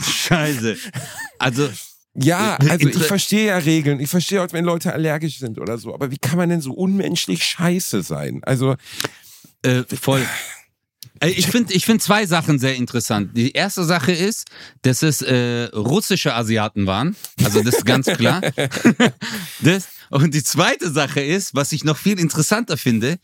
Scheiße. 0.03 0.75
Also, 1.37 1.69
Ja, 2.15 2.55
also 2.57 2.87
ich 2.87 3.03
verstehe 3.03 3.47
ja 3.47 3.57
Regeln. 3.57 3.99
Ich 3.99 4.09
verstehe 4.09 4.41
auch, 4.43 4.51
wenn 4.51 4.65
Leute 4.65 4.91
allergisch 4.93 5.39
sind 5.39 5.59
oder 5.59 5.77
so. 5.77 5.93
Aber 5.93 6.11
wie 6.11 6.17
kann 6.17 6.37
man 6.37 6.49
denn 6.49 6.61
so 6.61 6.73
unmenschlich 6.73 7.43
scheiße 7.45 8.01
sein? 8.01 8.41
Also, 8.43 8.75
äh, 9.61 9.83
voll. 9.83 10.25
Äh, 11.21 11.29
Ich 11.29 11.47
finde 11.47 11.73
ich 11.73 11.85
find 11.85 12.01
zwei 12.01 12.25
Sachen 12.25 12.59
sehr 12.59 12.75
interessant. 12.75 13.37
Die 13.37 13.51
erste 13.51 13.83
Sache 13.83 14.11
ist, 14.11 14.47
dass 14.81 15.01
es 15.03 15.21
äh, 15.21 15.65
russische 15.73 16.33
Asiaten 16.33 16.87
waren. 16.87 17.15
Also 17.43 17.61
das 17.61 17.75
ist 17.75 17.85
ganz 17.85 18.07
klar. 18.17 18.41
das, 19.61 19.87
und 20.09 20.33
die 20.33 20.43
zweite 20.43 20.91
Sache 20.91 21.21
ist, 21.21 21.55
was 21.55 21.71
ich 21.71 21.83
noch 21.83 21.97
viel 21.97 22.19
interessanter 22.19 22.75
finde, 22.77 23.17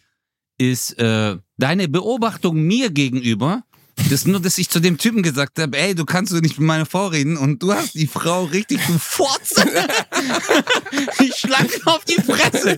ist 0.58 0.98
äh, 1.00 1.36
deine 1.58 1.88
Beobachtung 1.90 2.62
mir 2.62 2.90
gegenüber. 2.90 3.65
Das 4.10 4.26
nur, 4.26 4.40
dass 4.42 4.58
ich 4.58 4.70
zu 4.70 4.80
dem 4.80 4.98
Typen 4.98 5.24
gesagt 5.24 5.58
habe, 5.58 5.78
ey, 5.78 5.96
du 5.96 6.06
kannst 6.06 6.32
doch 6.34 6.42
nicht 6.42 6.60
mit 6.60 6.68
meiner 6.68 6.86
Frau 6.86 7.08
reden 7.08 7.38
und 7.38 7.64
du 7.64 7.74
hast 7.74 7.94
die 7.96 8.08
Frau 8.08 8.44
richtig 8.44 8.80
du 8.88 9.00
Fotze. 9.00 9.66
ich 11.20 11.36
schlag 11.36 11.68
auf 11.86 12.04
die 12.06 12.22
Fresse. 12.22 12.78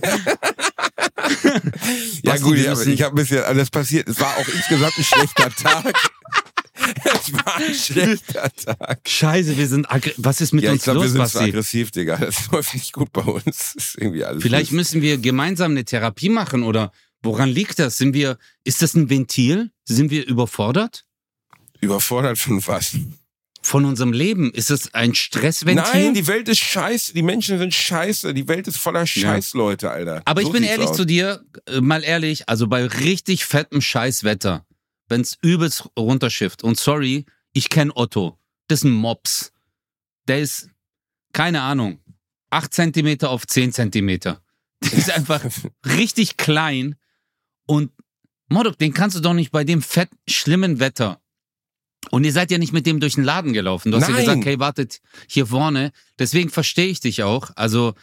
ja 2.22 2.32
Basti, 2.32 2.42
gut, 2.44 2.56
wir 2.56 2.72
ich, 2.72 2.86
ich 2.86 3.02
habe 3.02 3.14
ein 3.14 3.16
bisschen 3.16 3.42
alles 3.42 3.68
passiert. 3.70 4.08
Es 4.08 4.20
war 4.20 4.36
auch 4.36 4.48
insgesamt 4.48 4.96
ein 4.96 5.04
schlechter 5.04 5.50
Tag. 5.56 6.10
es 7.04 7.32
war 7.32 7.56
ein 7.56 7.74
schlechter 7.74 8.50
Tag. 8.64 9.00
Scheiße, 9.06 9.56
wir 9.58 9.66
sind 9.66 9.90
aggr 9.90 10.12
Was 10.16 10.40
ist 10.40 10.52
mit 10.52 10.64
Ja, 10.64 10.70
ich 10.70 10.74
uns 10.74 10.84
glaube, 10.84 11.00
wir 11.00 11.04
los, 11.04 11.12
sind 11.12 11.26
zu 11.28 11.34
Basti? 11.38 11.50
aggressiv, 11.50 11.90
Digga. 11.90 12.16
Das 12.16 12.50
läuft 12.50 12.74
nicht 12.74 12.92
gut 12.92 13.12
bei 13.12 13.22
uns. 13.22 13.44
Das 13.44 13.74
ist 13.74 13.94
irgendwie 13.98 14.24
alles. 14.24 14.42
Vielleicht 14.42 14.72
Mist. 14.72 14.94
müssen 14.94 15.02
wir 15.02 15.18
gemeinsam 15.18 15.72
eine 15.72 15.84
Therapie 15.84 16.28
machen 16.28 16.62
oder 16.62 16.92
woran 17.22 17.48
liegt 17.48 17.78
das? 17.80 17.98
Sind 17.98 18.14
wir, 18.14 18.38
ist 18.64 18.82
das 18.82 18.94
ein 18.94 19.10
Ventil? 19.10 19.72
Sind 19.84 20.10
wir 20.10 20.26
überfordert? 20.26 21.04
Überfordert 21.80 22.38
von 22.38 22.64
was? 22.66 22.96
Von 23.60 23.84
unserem 23.84 24.12
Leben? 24.12 24.52
Ist 24.52 24.70
es 24.70 24.94
ein 24.94 25.14
Stressventil? 25.14 25.82
Nein, 25.92 26.14
die 26.14 26.26
Welt 26.26 26.48
ist 26.48 26.60
scheiße. 26.60 27.12
Die 27.12 27.22
Menschen 27.22 27.58
sind 27.58 27.74
scheiße. 27.74 28.32
Die 28.32 28.46
Welt 28.48 28.68
ist 28.68 28.78
voller 28.78 29.06
Scheißleute, 29.06 29.90
Alter. 29.90 30.22
Aber 30.24 30.40
ich 30.40 30.46
So 30.46 30.52
bin 30.52 30.62
sieht's 30.62 30.72
ehrlich 30.72 30.88
aus. 30.90 30.96
zu 30.96 31.04
dir, 31.04 31.44
äh, 31.66 31.80
mal 31.80 32.04
ehrlich, 32.04 32.48
also 32.48 32.68
bei 32.68 32.86
richtig 32.86 33.44
fettem 33.44 33.80
Scheißwetter, 33.80 34.64
wenn's 35.08 35.36
übelst 35.42 35.88
runterschifft, 35.98 36.62
und 36.62 36.78
sorry, 36.78 37.26
ich 37.52 37.68
kenn 37.68 37.90
Otto, 37.92 38.38
das 38.68 38.80
ist 38.80 38.84
ein 38.84 38.92
Mops. 38.92 39.52
Der 40.28 40.38
ist, 40.40 40.68
keine 41.32 41.62
Ahnung, 41.62 42.00
8 42.50 42.72
Zentimeter 42.72 43.30
auf 43.30 43.46
10 43.46 43.72
Zentimeter. 43.72 44.40
Der 44.84 44.92
ist 44.92 45.10
einfach 45.10 45.44
richtig 45.84 46.36
klein 46.36 46.94
und 47.66 47.90
Modok, 48.50 48.78
den 48.78 48.94
kannst 48.94 49.16
du 49.16 49.20
doch 49.20 49.34
nicht 49.34 49.50
bei 49.50 49.64
dem 49.64 49.82
fett 49.82 50.08
schlimmen 50.28 50.78
Wetter. 50.80 51.20
Und 52.10 52.24
ihr 52.24 52.32
seid 52.32 52.50
ja 52.50 52.58
nicht 52.58 52.72
mit 52.72 52.86
dem 52.86 53.00
durch 53.00 53.14
den 53.16 53.24
Laden 53.24 53.52
gelaufen. 53.52 53.90
Du 53.92 53.98
hast 53.98 54.08
ja 54.08 54.14
Nein. 54.14 54.24
gesagt, 54.24 54.44
hey, 54.46 54.58
wartet 54.58 55.00
hier 55.28 55.46
vorne. 55.46 55.92
Deswegen 56.18 56.48
verstehe 56.48 56.86
ich 56.86 57.00
dich 57.00 57.22
auch. 57.22 57.50
Also, 57.56 57.94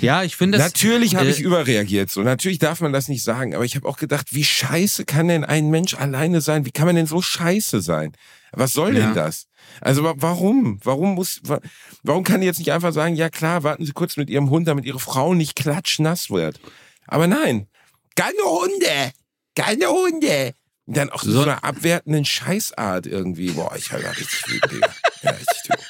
ja, 0.00 0.22
ich 0.24 0.36
finde 0.36 0.58
das. 0.58 0.66
Natürlich 0.72 1.14
habe 1.14 1.26
äh, 1.26 1.30
ich 1.30 1.40
überreagiert. 1.40 2.10
So, 2.10 2.22
natürlich 2.22 2.58
darf 2.58 2.80
man 2.80 2.92
das 2.92 3.08
nicht 3.08 3.22
sagen, 3.22 3.54
aber 3.54 3.64
ich 3.64 3.76
habe 3.76 3.88
auch 3.88 3.96
gedacht, 3.96 4.28
wie 4.34 4.44
scheiße 4.44 5.04
kann 5.04 5.28
denn 5.28 5.44
ein 5.44 5.70
Mensch 5.70 5.94
alleine 5.94 6.40
sein? 6.40 6.64
Wie 6.64 6.70
kann 6.72 6.86
man 6.86 6.96
denn 6.96 7.06
so 7.06 7.22
scheiße 7.22 7.80
sein? 7.80 8.12
Was 8.52 8.72
soll 8.72 8.96
Ja. 8.96 9.06
denn 9.06 9.14
das? 9.14 9.46
Also 9.80 10.02
wa- 10.02 10.14
warum? 10.16 10.80
Warum 10.82 11.14
muss? 11.14 11.40
wa- 11.44 11.60
Warum 12.02 12.24
kann 12.24 12.40
die 12.40 12.46
jetzt 12.46 12.58
nicht 12.58 12.72
einfach 12.72 12.92
sagen, 12.92 13.14
ja 13.14 13.28
klar, 13.30 13.62
warten 13.62 13.84
Sie 13.84 13.92
kurz 13.92 14.16
mit 14.16 14.30
Ihrem 14.30 14.50
Hund, 14.50 14.66
damit 14.66 14.84
Ihre 14.84 14.98
Frau 15.00 15.34
nicht 15.34 15.54
klatschnass 15.54 16.30
wird? 16.30 16.58
Aber 17.06 17.26
nein, 17.26 17.68
keine 18.16 18.42
Hunde, 18.44 19.12
keine 19.54 19.88
Hunde. 19.88 20.54
Dann 20.90 21.10
auch 21.10 21.22
so, 21.22 21.30
So- 21.32 21.42
einer 21.42 21.62
abwertenden 21.64 22.24
Scheißart 22.24 23.06
irgendwie. 23.06 23.50
Boah, 23.50 23.74
ich 23.76 23.92
halt 23.92 24.04
richtig 24.08 24.48
wütend, 24.48 24.72
Digga. 24.72 24.94
Ja, 25.22 25.30
richtig 25.32 25.70
wütend. 25.70 25.84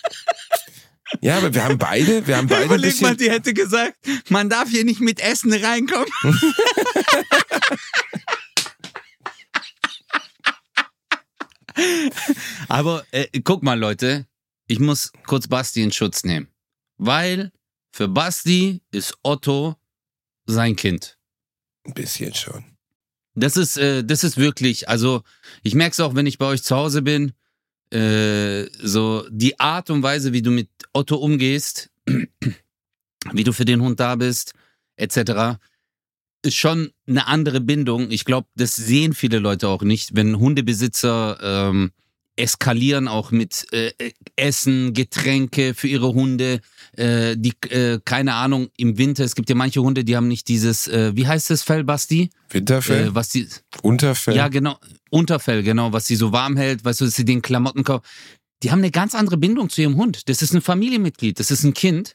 Ja, 1.23 1.39
aber 1.39 1.55
wir 1.55 1.65
haben 1.65 1.79
beide, 1.79 2.27
wir 2.27 2.37
haben 2.37 2.49
beide 2.49 2.65
Überleg 2.67 3.01
mal, 3.01 3.15
bisschen. 3.15 3.29
die 3.29 3.31
hätte 3.35 3.55
gesagt, 3.55 3.97
man 4.29 4.51
darf 4.51 4.69
hier 4.69 4.85
nicht 4.85 5.01
mit 5.01 5.21
Essen 5.21 5.53
reinkommen. 5.55 6.07
Aber 12.69 13.05
äh, 13.13 13.27
guck 13.43 13.63
mal, 13.63 13.79
Leute, 13.79 14.27
ich 14.67 14.79
muss 14.81 15.13
kurz 15.27 15.49
Basti 15.49 15.83
in 15.83 15.93
Schutz 15.93 16.25
nehmen. 16.25 16.49
Weil 16.97 17.53
für 17.93 18.09
Basti 18.09 18.83
ist 18.91 19.17
Otto 19.23 19.77
sein 20.47 20.77
Kind. 20.77 21.19
Ein 21.87 21.95
bisschen 21.95 22.35
schon. 22.35 22.65
Das 23.39 23.57
ist, 23.57 23.77
äh, 23.77 24.05
das 24.05 24.25
ist 24.25 24.37
wirklich, 24.37 24.89
also 24.89 25.23
ich 25.63 25.75
merke 25.75 25.93
es 25.93 26.01
auch, 26.01 26.15
wenn 26.15 26.27
ich 26.27 26.39
bei 26.39 26.47
euch 26.47 26.63
zu 26.63 26.77
Hause 26.77 27.03
bin, 27.03 27.33
äh, 27.91 28.67
so 28.83 29.27
die 29.31 29.59
Art 29.61 29.91
und 29.91 30.03
Weise, 30.03 30.33
wie 30.33 30.43
du 30.43 30.51
mit 30.51 30.69
Otto 30.93 31.17
umgehst, 31.17 31.91
wie 33.33 33.45
du 33.45 33.53
für 33.53 33.65
den 33.65 33.81
Hund 33.81 34.01
da 34.01 34.17
bist, 34.17 34.55
etc., 34.97 35.59
ist 36.43 36.57
schon 36.57 36.93
eine 37.07 37.27
andere 37.27 37.61
Bindung. 37.61 38.11
Ich 38.11 38.25
glaube, 38.25 38.47
das 38.55 38.77
sehen 38.77 39.13
viele 39.13 39.39
Leute 39.39 39.69
auch 39.69 39.83
nicht, 39.83 40.15
wenn 40.15 40.39
Hundebesitzer 40.39 41.39
ähm, 41.43 41.91
eskalieren 42.39 43.09
auch 43.09 43.31
mit 43.31 43.67
äh, 43.73 43.93
Essen, 44.37 44.95
Getränke 44.95 45.75
für 45.75 45.89
ihre 45.89 46.15
Hunde, 46.15 46.61
äh, 46.97 47.37
die, 47.37 47.53
äh, 47.71 47.99
keine 48.05 48.35
Ahnung, 48.35 48.69
im 48.77 48.97
Winter, 48.97 49.25
es 49.25 49.35
gibt 49.35 49.49
ja 49.51 49.55
manche 49.57 49.83
Hunde, 49.83 50.05
die 50.05 50.17
haben 50.17 50.29
nicht 50.29 50.49
dieses, 50.49 50.87
äh, 50.89 51.15
wie 51.17 51.27
heißt 51.27 51.51
das 51.51 51.63
Fell, 51.63 51.85
Basti? 51.85 52.31
Winterfell, 52.51 53.09
Äh, 53.09 53.15
was 53.15 53.29
die, 53.31 53.49
Unterfell. 53.83 54.37
ja, 54.37 54.49
genau. 54.49 54.79
Unterfell, 55.11 55.63
genau, 55.63 55.93
was 55.93 56.07
sie 56.07 56.17
so 56.17 56.33
warm 56.33 56.57
hält, 56.57 56.85
weißt 56.85 57.01
du, 57.01 57.07
dass 57.07 57.15
sie 57.17 57.25
den 57.25 57.43
Klamotten 57.43 57.83
kaufen. 57.83 58.05
Die 58.63 58.71
haben 58.71 58.81
eine 58.81 58.91
ganz 58.91 59.15
andere 59.15 59.37
Bindung 59.37 59.69
zu 59.69 59.83
ihrem 59.83 59.97
Hund. 59.97 60.29
Das 60.29 60.43
ist 60.43 60.53
ein 60.55 60.61
Familienmitglied, 60.63 61.39
das 61.39 61.51
ist 61.51 61.65
ein 61.65 61.75
Kind. 61.75 62.15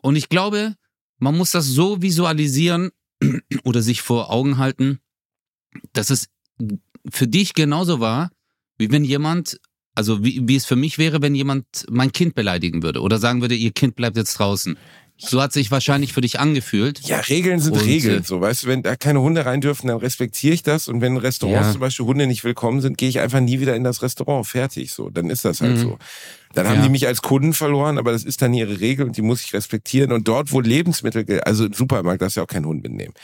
Und 0.00 0.16
ich 0.16 0.28
glaube, 0.28 0.76
man 1.18 1.36
muss 1.36 1.50
das 1.50 1.66
so 1.66 2.00
visualisieren 2.02 2.90
oder 3.64 3.82
sich 3.82 4.02
vor 4.02 4.30
Augen 4.30 4.58
halten, 4.58 5.00
dass 5.92 6.10
es 6.10 6.28
für 7.10 7.26
dich 7.26 7.54
genauso 7.54 8.00
war, 8.00 8.30
wie 8.78 8.90
wenn 8.90 9.04
jemand, 9.04 9.58
also 9.94 10.24
wie, 10.24 10.40
wie 10.46 10.56
es 10.56 10.64
für 10.64 10.76
mich 10.76 10.98
wäre, 10.98 11.20
wenn 11.22 11.34
jemand 11.34 11.66
mein 11.90 12.12
Kind 12.12 12.34
beleidigen 12.34 12.82
würde 12.82 13.00
oder 13.00 13.18
sagen 13.18 13.40
würde, 13.40 13.54
ihr 13.54 13.72
Kind 13.72 13.96
bleibt 13.96 14.16
jetzt 14.16 14.34
draußen. 14.38 14.78
So 15.20 15.42
hat 15.42 15.52
sich 15.52 15.72
wahrscheinlich 15.72 16.12
für 16.12 16.20
dich 16.20 16.38
angefühlt. 16.38 17.00
Ja, 17.00 17.18
Regeln 17.18 17.58
sind 17.58 17.72
Und, 17.72 17.84
Regeln. 17.84 18.20
äh, 18.20 18.24
So, 18.24 18.40
weißt 18.40 18.62
du, 18.62 18.66
wenn 18.68 18.84
da 18.84 18.94
keine 18.94 19.20
Hunde 19.20 19.44
rein 19.44 19.60
dürfen, 19.60 19.88
dann 19.88 19.96
respektiere 19.96 20.54
ich 20.54 20.62
das. 20.62 20.86
Und 20.86 21.00
wenn 21.00 21.16
Restaurants 21.16 21.66
Ja. 21.66 21.72
zum 21.72 21.80
Beispiel 21.80 22.06
Hunde 22.06 22.28
nicht 22.28 22.44
willkommen 22.44 22.80
sind, 22.80 22.96
gehe 22.98 23.08
ich 23.08 23.18
einfach 23.18 23.40
nie 23.40 23.58
wieder 23.58 23.74
in 23.74 23.82
das 23.82 24.00
Restaurant. 24.02 24.46
Fertig. 24.46 24.92
So, 24.92 25.10
dann 25.10 25.28
ist 25.28 25.44
das 25.44 25.60
halt 25.60 25.72
Mhm. 25.72 25.80
so. 25.82 25.98
Dann 26.58 26.68
haben 26.68 26.78
Ja. 26.78 26.82
die 26.82 26.88
mich 26.88 27.06
als 27.06 27.22
Kunden 27.22 27.52
verloren, 27.52 27.98
aber 27.98 28.10
das 28.10 28.24
ist 28.24 28.42
dann 28.42 28.52
ihre 28.52 28.80
Regel 28.80 29.06
und 29.06 29.16
die 29.16 29.22
muss 29.22 29.44
ich 29.44 29.52
respektieren. 29.54 30.10
Und 30.10 30.26
dort, 30.26 30.50
wo 30.50 30.60
Lebensmittel, 30.60 31.40
also 31.42 31.66
im 31.66 31.72
Supermarkt, 31.72 32.20
darfst 32.20 32.36
du 32.36 32.40
ja 32.40 32.44
auch 32.44 32.48
keinen 32.48 32.66
Hund 32.66 32.82
mitnehmen. 32.82 33.14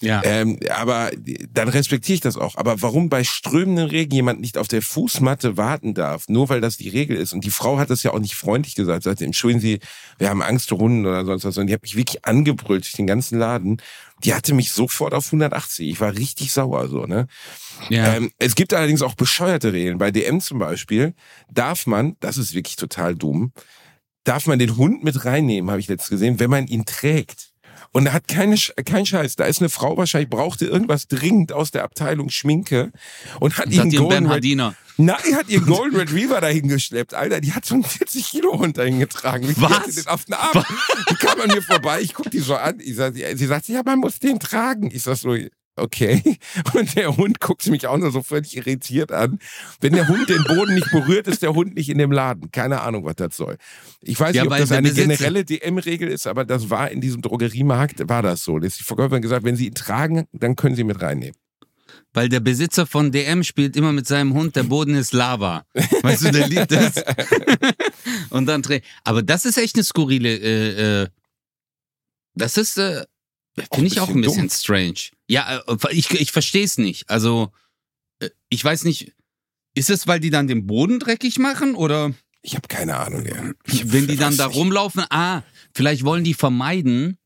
Ja. 0.00 0.22
Ähm, 0.24 0.60
aber 0.70 1.10
dann 1.52 1.68
respektiere 1.68 2.14
ich 2.14 2.20
das 2.20 2.36
auch. 2.36 2.54
Aber 2.54 2.80
warum 2.80 3.08
bei 3.08 3.24
strömenden 3.24 3.88
Regen 3.88 4.14
jemand 4.14 4.40
nicht 4.40 4.58
auf 4.58 4.68
der 4.68 4.80
Fußmatte 4.80 5.56
warten 5.56 5.92
darf, 5.94 6.28
nur 6.28 6.48
weil 6.50 6.60
das 6.60 6.76
die 6.76 6.88
Regel 6.88 7.16
ist? 7.16 7.32
Und 7.32 7.44
die 7.44 7.50
Frau 7.50 7.78
hat 7.78 7.90
das 7.90 8.04
ja 8.04 8.12
auch 8.12 8.20
nicht 8.20 8.36
freundlich 8.36 8.76
gesagt. 8.76 9.02
Sagte, 9.02 9.24
entschuldigen 9.24 9.60
Sie, 9.60 9.80
wir 10.18 10.28
haben 10.30 10.40
Angst 10.40 10.68
vor 10.68 10.78
Hunden 10.78 11.04
oder 11.04 11.24
sonst 11.24 11.44
was. 11.44 11.58
Und 11.58 11.66
die 11.66 11.74
hat 11.74 11.82
mich 11.82 11.96
wirklich 11.96 12.24
angebrüllt 12.24 12.84
durch 12.84 12.92
den 12.92 13.08
ganzen 13.08 13.40
Laden. 13.40 13.82
Die 14.24 14.34
hatte 14.34 14.54
mich 14.54 14.72
sofort 14.72 15.14
auf 15.14 15.26
180. 15.26 15.88
Ich 15.88 16.00
war 16.00 16.12
richtig 16.12 16.52
sauer, 16.52 16.88
so, 16.88 17.06
ne? 17.06 17.26
ja. 17.88 18.14
Ähm, 18.14 18.30
es 18.38 18.54
gibt 18.54 18.74
allerdings 18.74 19.02
auch 19.02 19.14
bescheuerte 19.14 19.72
Regeln. 19.72 19.98
Bei 19.98 20.10
DM 20.10 20.40
zum 20.40 20.58
Beispiel 20.58 21.14
darf 21.50 21.86
man, 21.86 22.16
das 22.20 22.36
ist 22.36 22.54
wirklich 22.54 22.76
total 22.76 23.14
dumm, 23.14 23.52
darf 24.24 24.46
man 24.46 24.58
den 24.58 24.76
Hund 24.76 25.04
mit 25.04 25.24
reinnehmen, 25.24 25.70
habe 25.70 25.80
ich 25.80 25.88
letztens 25.88 26.10
gesehen, 26.10 26.40
wenn 26.40 26.50
man 26.50 26.66
ihn 26.66 26.84
trägt. 26.84 27.47
Und 27.92 28.04
da 28.04 28.12
hat 28.12 28.28
keine, 28.28 28.56
kein 28.84 29.06
Scheiß. 29.06 29.36
Da 29.36 29.44
ist 29.44 29.60
eine 29.60 29.68
Frau 29.68 29.96
wahrscheinlich, 29.96 30.30
brauchte 30.30 30.66
irgendwas 30.66 31.08
dringend 31.08 31.52
aus 31.52 31.70
der 31.70 31.84
Abteilung 31.84 32.28
Schminke 32.30 32.92
und 33.40 33.58
hat 33.58 33.66
hat 33.66 33.72
den 33.72 33.90
Golden 33.90 34.02
Red 34.02 34.08
Bernhardiner. 34.08 34.74
Nein, 34.98 35.16
die 35.28 35.34
hat 35.36 35.48
ihren 35.48 35.66
Golden 35.66 35.96
Retriever 35.96 36.40
dahin 36.40 36.68
geschleppt. 36.68 37.14
Alter, 37.14 37.40
die 37.40 37.52
hat 37.52 37.64
so 37.64 37.74
einen 37.74 37.84
40 37.84 38.28
Kilo 38.28 38.58
Hund 38.58 38.76
dahin 38.78 38.98
getragen. 38.98 39.48
Wie 39.48 39.60
Was? 39.60 39.86
sie 39.86 40.02
den 40.02 40.08
auf 40.08 40.24
den 40.24 40.34
Arm? 40.34 40.64
Die 41.10 41.14
kam 41.14 41.40
an 41.40 41.48
mir 41.48 41.62
vorbei, 41.62 42.00
ich 42.00 42.14
guck 42.14 42.30
die 42.30 42.40
so 42.40 42.56
an. 42.56 42.80
Ich 42.80 42.96
sag, 42.96 43.14
sie 43.14 43.46
sagt, 43.46 43.68
ja, 43.68 43.82
man 43.84 44.00
muss 44.00 44.18
den 44.18 44.40
tragen. 44.40 44.90
Ich 44.92 45.04
sag 45.04 45.16
so, 45.16 45.34
okay. 45.78 46.22
Und 46.74 46.96
der 46.96 47.16
Hund 47.16 47.40
guckt 47.40 47.66
mich 47.68 47.86
auch 47.86 47.96
nur 47.98 48.10
so 48.10 48.22
völlig 48.22 48.56
irritiert 48.56 49.12
an. 49.12 49.38
Wenn 49.80 49.92
der 49.92 50.08
Hund 50.08 50.28
den 50.28 50.44
Boden 50.44 50.74
nicht 50.74 50.90
berührt, 50.90 51.26
ist 51.26 51.42
der 51.42 51.54
Hund 51.54 51.74
nicht 51.74 51.88
in 51.88 51.98
dem 51.98 52.12
Laden. 52.12 52.50
Keine 52.50 52.80
Ahnung, 52.82 53.04
was 53.04 53.16
das 53.16 53.36
soll. 53.36 53.56
Ich 54.02 54.18
weiß 54.18 54.34
Ja, 54.34 54.42
nicht, 54.42 54.52
ob 54.52 54.58
das 54.58 54.72
eine 54.72 54.92
generelle 54.92 55.44
DM-Regel 55.44 56.08
ist, 56.08 56.26
aber 56.26 56.44
das 56.44 56.70
war 56.70 56.90
in 56.90 57.00
diesem 57.00 57.22
Drogeriemarkt, 57.22 58.08
war 58.08 58.22
das 58.22 58.42
so. 58.44 58.58
Die 58.58 58.70
Verkäuferin 58.70 59.22
gesagt, 59.22 59.44
wenn 59.44 59.56
Sie 59.56 59.66
ihn 59.66 59.74
tragen, 59.74 60.26
dann 60.32 60.56
können 60.56 60.74
Sie 60.74 60.82
ihn 60.82 60.86
mit 60.86 61.00
reinnehmen. 61.00 61.34
Weil 62.14 62.28
der 62.28 62.40
Besitzer 62.40 62.86
von 62.86 63.12
DM 63.12 63.44
spielt 63.44 63.76
immer 63.76 63.92
mit 63.92 64.06
seinem 64.06 64.32
Hund, 64.34 64.56
der 64.56 64.62
Boden 64.62 64.94
ist 64.94 65.12
Lava. 65.12 65.64
Weißt 66.02 66.24
du, 66.24 66.32
der 66.32 66.48
liebt 66.48 66.72
das. 66.72 66.94
Und 68.30 68.46
dann 68.46 68.62
dreht. 68.62 68.82
Aber 69.04 69.22
das 69.22 69.44
ist 69.44 69.58
echt 69.58 69.76
eine 69.76 69.84
skurrile. 69.84 70.28
Äh, 70.28 71.02
äh, 71.02 71.08
das 72.34 72.56
ist, 72.56 72.78
äh, 72.78 73.04
finde 73.72 73.86
ich 73.86 74.00
auch 74.00 74.08
ein 74.08 74.20
bisschen 74.20 74.48
bisschen 74.48 74.50
strange. 74.50 75.10
Ja, 75.28 75.60
äh, 75.66 75.76
ich, 75.90 76.10
ich 76.10 76.32
verstehe 76.32 76.64
es 76.64 76.78
nicht. 76.78 77.08
Also, 77.10 77.52
äh, 78.20 78.30
ich 78.48 78.64
weiß 78.64 78.84
nicht. 78.84 79.12
Ist 79.74 79.90
es, 79.90 80.06
weil 80.06 80.18
die 80.18 80.30
dann 80.30 80.48
den 80.48 80.66
Boden 80.66 80.98
dreckig 80.98 81.38
machen 81.38 81.74
oder 81.74 82.12
Ich 82.42 82.56
habe 82.56 82.66
keine 82.66 82.96
Ahnung, 82.96 83.24
ja. 83.26 83.52
Wenn 83.84 84.08
die 84.08 84.16
dann 84.16 84.36
da 84.36 84.46
rumlaufen? 84.46 85.04
Ah, 85.10 85.42
vielleicht 85.72 86.04
wollen 86.04 86.24
die 86.24 86.34
vermeiden, 86.34 87.16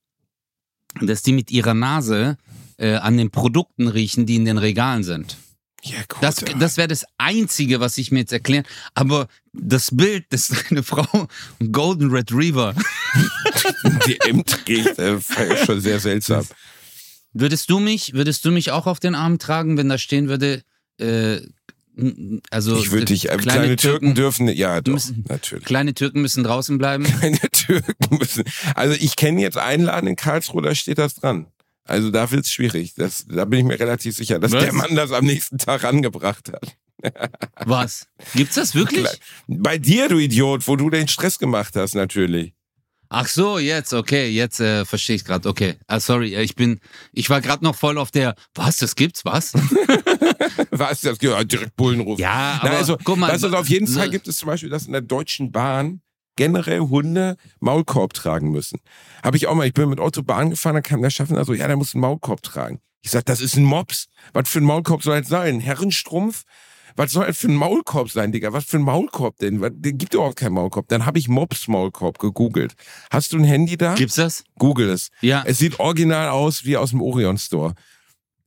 dass 1.01 1.23
die 1.23 1.33
mit 1.33 1.51
ihrer 1.51 1.73
Nase 1.75 2.37
äh, 2.77 2.97
an 2.97 3.17
den 3.17 3.31
Produkten 3.31 3.89
riechen, 3.89 4.27
die 4.27 4.37
in 4.37 4.45
den 4.45 4.59
Regalen 4.59 5.05
sind. 5.05 5.39
Ja, 5.85 5.99
gut. 6.09 6.23
Das, 6.23 6.37
das 6.59 6.77
wäre 6.77 6.89
das 6.89 7.05
Einzige, 7.19 7.81
was 7.81 7.99
ich 7.99 8.13
mir 8.13 8.21
jetzt 8.21 8.33
erklären. 8.33 8.65
Aber 8.95 9.27
das 9.53 9.91
Bild, 9.93 10.27
das 10.31 10.51
ist 10.51 10.71
eine 10.71 10.83
Frau, 10.83 11.29
ein 11.61 11.73
Golden 11.73 12.11
Retriever. 12.11 12.75
DM 14.07 14.45
trägt, 14.45 14.99
äh, 14.99 15.19
schon 15.65 15.81
sehr 15.81 16.01
seltsam. 16.01 16.47
Würdest 17.33 17.71
du 17.71 17.79
mich, 17.79 18.13
würdest 18.15 18.45
du 18.45 18.51
mich 18.51 18.71
auch 18.71 18.87
auf 18.87 19.01
den 19.01 19.15
Arm 19.15 19.39
tragen, 19.39 19.77
wenn 19.77 19.89
da 19.89 19.99
stehen 19.99 20.29
würde, 20.29 20.63
äh, 20.99 21.41
also 22.51 22.77
Ich 22.79 22.91
würde 22.91 23.07
dich, 23.07 23.31
äh, 23.31 23.37
kleine, 23.37 23.77
Türken, 23.77 24.15
dürfen, 24.15 24.49
ja, 24.49 24.81
doch, 24.81 24.95
müssen- 24.95 25.25
natürlich. 25.29 25.65
kleine 25.65 25.95
Türken 25.95 26.23
müssen 26.23 26.43
draußen 26.45 26.79
bleiben. 26.79 27.05
Kleine 27.05 27.39
Türken 27.53 28.17
müssen, 28.19 28.45
also 28.75 28.95
ich 28.99 29.17
kenne 29.17 29.41
jetzt 29.43 29.59
einen 29.59 29.85
Laden 29.85 30.09
in 30.09 30.17
Karlsruhe, 30.17 30.63
da 30.63 30.75
steht 30.75 30.99
das 30.99 31.15
dran. 31.17 31.47
Also 31.85 32.11
da 32.11 32.31
wird's 32.31 32.51
schwierig. 32.51 32.95
Das, 32.95 33.27
da 33.27 33.45
bin 33.45 33.61
ich 33.61 33.65
mir 33.65 33.79
relativ 33.81 34.17
sicher, 34.17 34.39
dass 34.39 34.53
Was? 34.53 34.63
der 34.65 34.73
Mann 34.73 34.95
das 34.95 35.11
am 35.13 35.25
nächsten 35.25 35.59
Tag 35.59 35.85
angebracht 35.85 36.53
hat. 36.53 36.77
Was? 37.67 38.07
Gibt's 38.35 38.55
das 38.55 38.75
wirklich? 38.75 39.09
Bei 39.49 39.79
dir, 39.79 40.09
du 40.09 40.19
Idiot, 40.19 40.69
wo 40.69 40.77
du 40.77 40.91
den 40.91 41.09
Stress 41.09 41.39
gemacht 41.39 41.75
hast, 41.75 41.95
natürlich. 41.95 42.55
Ach 43.15 43.29
so, 43.29 43.59
jetzt, 43.59 43.93
okay, 43.93 44.31
jetzt 44.31 44.61
äh, 44.61 44.87
verstehe 44.87 45.17
ich 45.17 45.25
gerade. 45.25 45.47
Okay, 45.47 45.75
ah, 45.87 46.01
sorry, 46.01 46.35
äh, 46.35 46.43
ich 46.43 46.55
bin, 46.55 46.81
ich 47.13 47.29
war 47.29 47.43
gerade 47.43 47.63
noch 47.63 47.75
voll 47.77 47.99
auf 47.99 48.11
der, 48.11 48.35
was, 48.55 48.79
das 48.79 48.95
gibt's, 48.97 49.25
was? 49.25 49.53
Was 50.71 51.03
das? 51.03 51.19
Ja, 51.21 51.45
direkt 51.45 51.77
Bullenruf. 51.77 52.19
Ja, 52.19 52.59
Na, 52.63 52.69
aber 52.71 52.79
also, 52.79 52.97
guck 53.03 53.19
mal. 53.19 53.31
also 53.31 53.49
auf 53.51 53.69
jeden 53.69 53.87
so- 53.87 53.99
Fall 53.99 54.11
gibt 54.11 54.27
es 54.29 54.39
zum 54.39 54.47
Beispiel, 54.47 54.71
dass 54.71 54.87
in 54.87 54.93
der 54.93 55.03
Deutschen 55.03 55.53
Bahn 55.53 56.01
generell 56.37 56.81
Hunde 56.81 57.37
Maulkorb 57.61 58.15
tragen 58.15 58.51
müssen. 58.51 58.81
Habe 59.23 59.37
ich 59.37 59.47
auch 59.47 59.55
mal, 59.55 59.67
ich 59.67 59.75
bin 59.75 59.89
mit 59.89 60.01
Otto 60.01 60.23
Bahn 60.23 60.51
gefahren, 60.51 60.75
da 60.75 60.81
kam 60.81 61.03
der 61.03 61.11
Schaffner 61.11 61.45
so, 61.45 61.55
ja, 61.55 61.67
der 61.67 61.77
muss 61.77 61.95
einen 61.95 62.03
Maulkorb 62.03 62.43
tragen. 62.43 62.81
Ich 63.03 63.11
sag, 63.11 63.27
das 63.27 63.41
ist 63.41 63.57
ein 63.57 63.65
Mops. 63.65 64.07
Was 64.33 64.49
für 64.49 64.61
ein 64.61 64.65
Maulkorb 64.65 65.03
soll 65.03 65.21
das 65.21 65.29
sein? 65.29 65.57
Ein 65.57 65.61
Herrenstrumpf? 65.61 66.45
Was 66.95 67.13
soll 67.13 67.27
das 67.27 67.39
für 67.39 67.49
ein 67.49 67.55
Maulkorb 67.55 68.11
sein, 68.11 68.33
Digga? 68.33 68.53
Was 68.53 68.65
für 68.65 68.77
ein 68.77 68.83
Maulkorb 68.83 69.39
denn? 69.39 69.61
Was, 69.61 69.71
den 69.75 69.99
gibt 69.99 70.15
überhaupt 70.15 70.37
keinen 70.37 70.53
Maulkorb. 70.53 70.89
Dann 70.89 71.07
habe 71.07 71.19
ich 71.19 71.29
Mops 71.29 71.67
Maulkorb 71.69 72.19
gegoogelt. 72.19 72.75
Hast 73.11 73.33
du 73.33 73.39
ein 73.39 73.45
Handy 73.45 73.77
da? 73.77 73.95
Gibt's 73.95 74.17
das? 74.17 74.45
Google 74.59 74.91
es. 74.91 75.11
Ja. 75.21 75.43
Es 75.47 75.59
sieht 75.59 75.81
original 75.81 76.29
aus 76.29 76.65
wie 76.65 76.77
aus 76.77 76.91
dem 76.91 77.01
Orion 77.01 77.39
Store. 77.39 77.75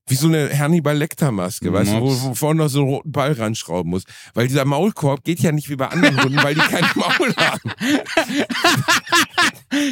Wie 0.08 0.16
so 0.16 0.28
eine 0.28 0.56
Hannibal 0.58 0.95
Lecter 0.95 1.32
Maske, 1.32 1.74
weißt 1.74 1.93
du, 1.93 2.01
wo, 2.01 2.22
wo 2.22 2.36
vorne 2.36 2.64
noch 2.64 2.70
so 2.70 2.80
einen 2.82 2.89
roten 2.89 3.12
Ball 3.12 3.32
ranschrauben 3.32 3.89
muss. 3.89 4.03
Weil 4.36 4.47
dieser 4.47 4.64
Maulkorb 4.64 5.24
geht 5.24 5.39
ja 5.39 5.51
nicht 5.51 5.68
wie 5.70 5.76
bei 5.76 5.88
anderen 5.88 6.22
Hunden, 6.24 6.43
weil 6.43 6.53
die 6.53 6.62
kein 6.62 6.86
Maul 6.95 7.34
haben. 7.36 7.72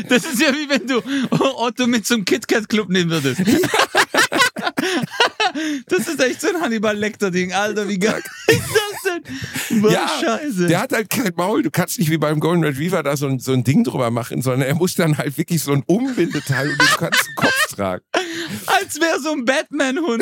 Das 0.07 0.23
ist 0.23 0.39
ja 0.39 0.49
wie 0.53 0.69
wenn 0.69 0.85
du 0.85 1.01
Otto 1.31 1.87
mit 1.87 2.05
zum 2.05 2.25
KitKat 2.25 2.69
Club 2.69 2.89
nehmen 2.89 3.09
würdest. 3.09 3.41
Das 5.87 6.07
ist 6.07 6.19
echt 6.19 6.41
so 6.41 6.47
ein 6.47 6.59
Hannibal 6.61 6.97
Lecter 6.97 7.29
Ding, 7.29 7.53
Alter, 7.53 7.87
wie 7.87 7.99
geil 7.99 8.21
ist 8.47 8.61
das 8.61 9.13
denn? 9.69 9.81
Boah, 9.81 9.91
Ja, 9.91 10.09
Scheiße. 10.19 10.67
Der 10.67 10.81
hat 10.81 10.91
halt 10.93 11.09
kein 11.09 11.31
Maul. 11.35 11.61
Du 11.63 11.69
kannst 11.69 11.99
nicht 11.99 12.09
wie 12.09 12.17
beim 12.17 12.39
Golden 12.39 12.63
Retriever 12.63 13.03
da 13.03 13.15
so 13.15 13.27
ein, 13.27 13.39
so 13.39 13.53
ein 13.53 13.63
Ding 13.63 13.83
drüber 13.83 14.09
machen, 14.09 14.41
sondern 14.41 14.67
er 14.67 14.75
muss 14.75 14.95
dann 14.95 15.17
halt 15.17 15.37
wirklich 15.37 15.61
so 15.61 15.73
ein 15.73 15.83
Umbindeteil 15.85 16.69
und 16.69 16.81
du 16.81 16.85
kannst 16.97 17.27
einen 17.27 17.35
Kopf 17.35 17.67
tragen. 17.75 18.03
Als 18.65 18.99
wäre 18.99 19.19
so 19.21 19.31
ein 19.31 19.45
Batman-Hund. 19.45 20.02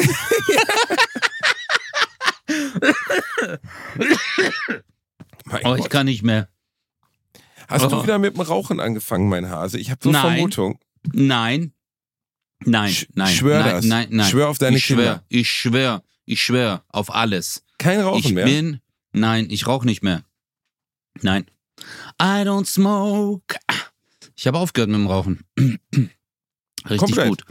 Mein 5.46 5.66
Oh, 5.66 5.76
ich 5.76 5.90
kann 5.90 6.06
nicht 6.06 6.24
mehr. 6.24 6.48
Hast 7.68 7.86
du 7.92 7.98
Oh. 7.98 8.04
wieder 8.04 8.20
mit 8.20 8.36
dem 8.36 8.42
Rauchen 8.42 8.80
angefangen, 8.80 9.30
mein 9.30 9.50
Hase? 9.50 9.80
Ich 9.80 9.90
habe 9.92 10.00
so 10.04 10.12
Nein. 10.12 10.22
Vermutung. 10.36 10.80
Nein. 11.14 11.74
Nein, 12.64 12.96
nein. 13.16 13.34
schwör 13.34 13.60
nein, 13.62 13.72
das. 13.72 13.86
Nein, 13.86 14.08
nein. 14.12 14.30
Schwör 14.30 14.50
auf 14.50 14.60
deine 14.60 14.78
ich 14.78 14.86
schwör, 14.86 14.96
Kinder. 14.98 15.26
Ich 15.30 15.50
schwör, 15.50 16.04
ich 16.26 16.44
schwör 16.44 16.84
auf 16.90 17.12
alles. 17.14 17.64
Kein 17.80 18.02
Rauchen 18.02 18.20
ich 18.20 18.34
mehr. 18.34 18.46
bin, 18.46 18.80
nein, 19.14 19.48
ich 19.50 19.66
rauche 19.66 19.86
nicht 19.88 20.04
mehr. 20.04 20.24
Nein. 21.22 21.46
I 22.22 22.44
don't 22.46 22.68
smoke. 22.68 23.56
Ich 24.36 24.46
habe 24.46 24.60
aufgehört 24.60 24.92
mit 24.92 25.00
dem 25.00 25.08
Rauchen. 25.08 25.44
Richtig 25.58 26.98
Komplett. 27.00 27.30
gut. 27.30 27.46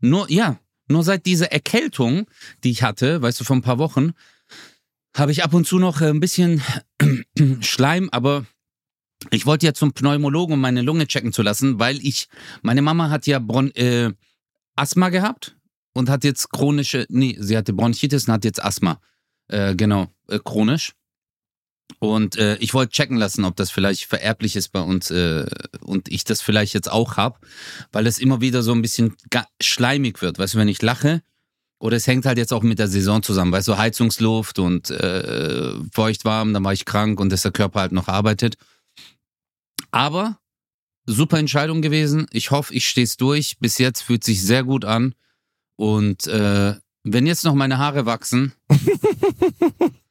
Nur, 0.00 0.28
ja, 0.28 0.58
nur 0.88 1.02
seit 1.02 1.26
dieser 1.26 1.52
Erkältung, 1.52 2.26
die 2.64 2.70
ich 2.70 2.82
hatte, 2.82 3.22
weißt 3.22 3.40
du, 3.40 3.44
vor 3.44 3.56
ein 3.56 3.62
paar 3.62 3.78
Wochen, 3.78 4.12
habe 5.16 5.32
ich 5.32 5.44
ab 5.44 5.54
und 5.54 5.66
zu 5.66 5.78
noch 5.78 6.00
äh, 6.00 6.08
ein 6.08 6.20
bisschen 6.20 6.62
Schleim, 7.60 8.08
aber 8.12 8.46
ich 9.30 9.46
wollte 9.46 9.66
ja 9.66 9.74
zum 9.74 9.92
Pneumologen, 9.92 10.54
um 10.54 10.60
meine 10.60 10.82
Lunge 10.82 11.06
checken 11.06 11.32
zu 11.32 11.42
lassen, 11.42 11.78
weil 11.78 11.98
ich, 12.04 12.28
meine 12.62 12.82
Mama 12.82 13.10
hat 13.10 13.26
ja 13.26 13.38
Bron 13.38 13.70
äh, 13.74 14.12
Asthma 14.76 15.08
gehabt 15.08 15.56
und 15.92 16.08
hat 16.08 16.24
jetzt 16.24 16.50
chronische, 16.50 17.06
nee, 17.08 17.36
sie 17.38 17.56
hatte 17.56 17.72
Bronchitis 17.72 18.28
und 18.28 18.34
hat 18.34 18.44
jetzt 18.44 18.62
Asthma. 18.62 19.00
Äh, 19.48 19.74
genau, 19.74 20.06
äh, 20.28 20.38
chronisch. 20.38 20.92
Und 22.00 22.36
äh, 22.36 22.56
ich 22.58 22.74
wollte 22.74 22.92
checken 22.92 23.16
lassen, 23.16 23.44
ob 23.44 23.56
das 23.56 23.70
vielleicht 23.70 24.04
vererblich 24.04 24.54
ist 24.56 24.68
bei 24.68 24.80
uns 24.80 25.10
äh, 25.10 25.46
und 25.80 26.08
ich 26.08 26.24
das 26.24 26.40
vielleicht 26.40 26.74
jetzt 26.74 26.90
auch 26.90 27.16
hab, 27.16 27.44
weil 27.90 28.06
es 28.06 28.18
immer 28.18 28.40
wieder 28.40 28.62
so 28.62 28.72
ein 28.72 28.82
bisschen 28.82 29.16
schleimig 29.60 30.22
wird. 30.22 30.38
Weißt 30.38 30.54
du, 30.54 30.58
wenn 30.58 30.68
ich 30.68 30.80
lache, 30.82 31.22
oder 31.80 31.96
es 31.96 32.06
hängt 32.06 32.26
halt 32.26 32.38
jetzt 32.38 32.52
auch 32.52 32.62
mit 32.62 32.78
der 32.78 32.88
Saison 32.88 33.22
zusammen, 33.22 33.52
weißt 33.52 33.68
du, 33.68 33.78
Heizungsluft 33.78 34.58
und 34.58 34.90
äh, 34.90 35.72
feuchtwarm, 35.92 36.52
dann 36.52 36.64
war 36.64 36.72
ich 36.72 36.84
krank 36.84 37.20
und 37.20 37.30
dass 37.30 37.42
der 37.42 37.52
Körper 37.52 37.80
halt 37.80 37.92
noch 37.92 38.08
arbeitet. 38.08 38.56
Aber 39.90 40.38
super 41.06 41.38
Entscheidung 41.38 41.82
gewesen. 41.82 42.26
Ich 42.32 42.50
hoffe, 42.50 42.74
ich 42.74 42.86
stehe 42.86 43.04
es 43.04 43.16
durch. 43.16 43.58
Bis 43.58 43.78
jetzt 43.78 44.02
fühlt 44.02 44.24
sich 44.24 44.42
sehr 44.42 44.64
gut 44.64 44.84
an. 44.84 45.14
Und 45.76 46.26
äh, 46.26 46.74
wenn 47.04 47.26
jetzt 47.26 47.44
noch 47.44 47.54
meine 47.54 47.78
Haare 47.78 48.06
wachsen, 48.06 48.52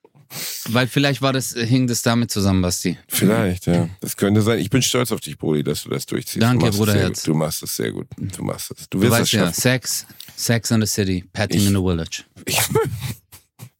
weil 0.69 0.88
vielleicht 0.88 1.21
war 1.21 1.33
das, 1.33 1.53
hing 1.53 1.88
das 1.88 2.01
damit 2.01 2.31
zusammen, 2.31 2.61
Basti. 2.61 2.97
Vielleicht, 3.07 3.67
ja. 3.67 3.89
Das 4.01 4.17
könnte 4.17 4.41
sein. 4.41 4.59
Ich 4.59 4.69
bin 4.69 4.81
stolz 4.81 5.11
auf 5.11 5.19
dich, 5.19 5.38
Brody, 5.38 5.63
dass 5.63 5.83
du 5.83 5.89
das 5.89 6.05
durchziehst. 6.05 6.41
Danke, 6.43 6.69
du 6.71 6.77
Bruderherz. 6.77 7.23
Du 7.23 7.33
machst 7.33 7.63
es 7.63 7.75
sehr 7.75 7.91
gut. 7.91 8.07
Du 8.17 8.43
machst 8.43 8.71
es. 8.71 8.89
Du 8.89 8.97
Du 8.99 9.01
wirst 9.03 9.13
das 9.13 9.19
weißt 9.21 9.33
ja. 9.33 9.51
Sex, 9.53 10.05
Sex 10.35 10.71
in 10.71 10.81
the 10.81 10.88
City, 10.88 11.23
Patting 11.33 11.59
Ich- 11.59 11.67
in 11.67 11.75
the 11.75 11.81
Village. 11.81 12.23
Ich, 12.45 12.59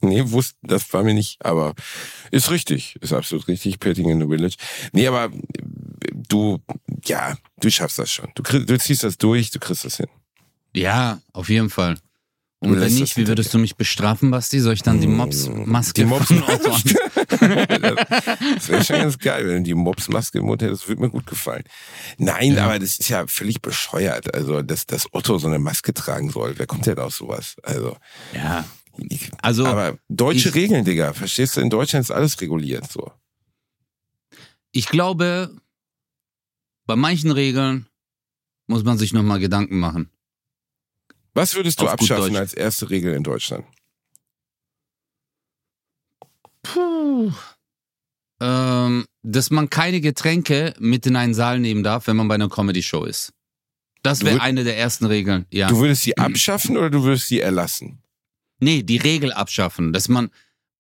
nee, 0.01 0.21
wusste, 0.25 0.55
das 0.63 0.91
war 0.93 1.03
mir 1.03 1.13
nicht, 1.13 1.43
aber 1.45 1.73
ist 2.31 2.49
richtig. 2.51 2.95
Ist 3.01 3.13
absolut 3.13 3.47
richtig. 3.47 3.79
Petting 3.79 4.09
in 4.09 4.19
the 4.21 4.27
Village. 4.27 4.55
Nee, 4.93 5.07
aber 5.07 5.25
äh, 5.25 5.31
du, 6.13 6.59
ja, 7.05 7.37
du 7.59 7.69
schaffst 7.69 7.99
das 7.99 8.09
schon. 8.11 8.29
Du, 8.35 8.43
du 8.43 8.77
ziehst 8.79 9.03
das 9.03 9.17
durch, 9.17 9.51
du 9.51 9.59
kriegst 9.59 9.85
das 9.85 9.97
hin. 9.97 10.07
Ja, 10.73 11.19
auf 11.33 11.49
jeden 11.49 11.69
Fall. 11.69 11.97
Du 12.61 12.69
Und 12.69 12.79
wenn 12.81 12.91
nicht, 12.93 13.15
wie 13.17 13.27
würdest 13.27 13.53
du 13.53 13.59
mich 13.59 13.75
bestrafen, 13.75 14.31
Basti? 14.31 14.59
Soll 14.59 14.73
ich 14.73 14.81
dann 14.81 14.99
die 14.99 15.05
Mops-Maske 15.07 15.93
Die 16.01 16.05
Mops? 16.05 16.29
Das 17.29 18.67
wäre 18.69 18.83
schon 18.83 18.95
ganz 18.97 19.19
geil, 19.19 19.47
wenn 19.47 19.57
du 19.57 19.63
die 19.63 19.73
Mopsmaske 19.75 20.39
im 20.39 20.45
Mund 20.45 20.61
hättest. 20.63 20.81
Das 20.83 20.87
würde 20.89 21.01
mir 21.01 21.09
gut 21.09 21.27
gefallen. 21.27 21.63
Nein, 22.17 22.53
Ja. 22.55 22.65
aber 22.65 22.79
das 22.79 22.97
ist 22.99 23.09
ja 23.09 23.27
völlig 23.27 23.61
bescheuert. 23.61 24.33
Also, 24.33 24.63
dass, 24.63 24.85
dass 24.87 25.07
Otto 25.13 25.37
so 25.37 25.47
eine 25.47 25.59
Maske 25.59 25.93
tragen 25.93 26.29
soll. 26.31 26.57
Wer 26.57 26.65
kommt 26.65 26.85
denn 26.87 26.97
auf 26.97 27.13
sowas? 27.13 27.55
Also, 27.63 27.95
Ja, 28.33 28.65
ich, 28.97 29.29
also 29.41 29.65
aber 29.67 29.97
deutsche 30.09 30.49
ich- 30.49 30.55
Regeln, 30.55 30.83
Digga. 30.83 31.13
Verstehst 31.13 31.57
du? 31.57 31.61
In 31.61 31.69
Deutschland 31.69 32.03
ist 32.05 32.11
alles 32.11 32.39
reguliert. 32.41 32.91
So. 32.91 33.11
ich 34.71 34.87
glaube, 34.87 35.55
bei 36.87 36.95
manchen 36.95 37.29
Regeln 37.31 37.85
muss 38.65 38.83
man 38.83 38.97
sich 38.97 39.13
nochmal 39.13 39.39
Gedanken 39.39 39.77
machen. 39.79 40.09
Was 41.38 41.53
würdest 41.53 41.79
du 41.79 41.88
abschaffen 41.88 42.35
als 42.35 42.55
erste 42.55 42.89
Regel 42.89 43.13
in 43.13 43.21
Deutschland? 43.21 43.63
Puh. 46.63 47.31
Ähm, 48.41 49.05
dass 49.21 49.51
man 49.51 49.69
keine 49.69 50.01
Getränke 50.01 50.73
mit 50.79 51.05
in 51.05 51.15
einen 51.15 51.35
Saal 51.35 51.59
nehmen 51.59 51.83
darf, 51.83 52.07
wenn 52.07 52.15
man 52.15 52.27
bei 52.27 52.33
einer 52.35 52.49
Comedy-Show 52.49 53.03
ist. 53.03 53.33
Das 54.01 54.25
wäre 54.25 54.41
eine 54.41 54.63
der 54.63 54.79
ersten 54.79 55.05
Regeln, 55.05 55.45
ja. 55.51 55.67
Du 55.67 55.79
würdest 55.79 56.01
sie 56.01 56.17
abschaffen 56.17 56.75
oder 56.75 56.89
du 56.89 57.03
würdest 57.03 57.27
sie 57.27 57.39
erlassen? 57.39 58.01
Nee, 58.59 58.81
die 58.81 58.97
Regel 58.97 59.31
abschaffen, 59.31 59.93
dass 59.93 60.07
man, 60.07 60.31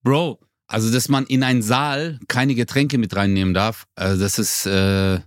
Bro, 0.01 0.39
also 0.65 0.91
dass 0.91 1.07
man 1.07 1.27
in 1.27 1.43
einen 1.43 1.61
Saal 1.61 2.19
keine 2.27 2.55
Getränke 2.55 2.97
mit 2.97 3.15
reinnehmen 3.15 3.53
darf, 3.53 3.85
also 3.93 4.19
das 4.19 4.39
ist, 4.39 4.65
äh, 4.65 5.19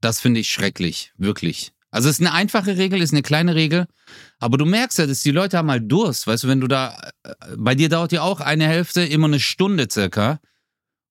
das 0.00 0.20
finde 0.20 0.40
ich 0.40 0.48
schrecklich, 0.48 1.12
wirklich. 1.16 1.73
Also 1.94 2.08
es 2.08 2.18
ist 2.18 2.26
eine 2.26 2.32
einfache 2.32 2.76
Regel, 2.76 3.00
ist 3.00 3.12
eine 3.12 3.22
kleine 3.22 3.54
Regel, 3.54 3.86
aber 4.40 4.58
du 4.58 4.64
merkst 4.64 4.98
ja, 4.98 5.06
dass 5.06 5.20
die 5.20 5.30
Leute 5.30 5.58
haben 5.58 5.70
halt 5.70 5.84
Durst, 5.90 6.26
weißt 6.26 6.42
du, 6.42 6.48
wenn 6.48 6.60
du 6.60 6.66
da, 6.66 6.98
äh, 7.22 7.34
bei 7.56 7.76
dir 7.76 7.88
dauert 7.88 8.10
ja 8.10 8.22
auch 8.22 8.40
eine 8.40 8.66
Hälfte 8.66 9.02
immer 9.02 9.28
eine 9.28 9.38
Stunde 9.38 9.86
circa 9.88 10.40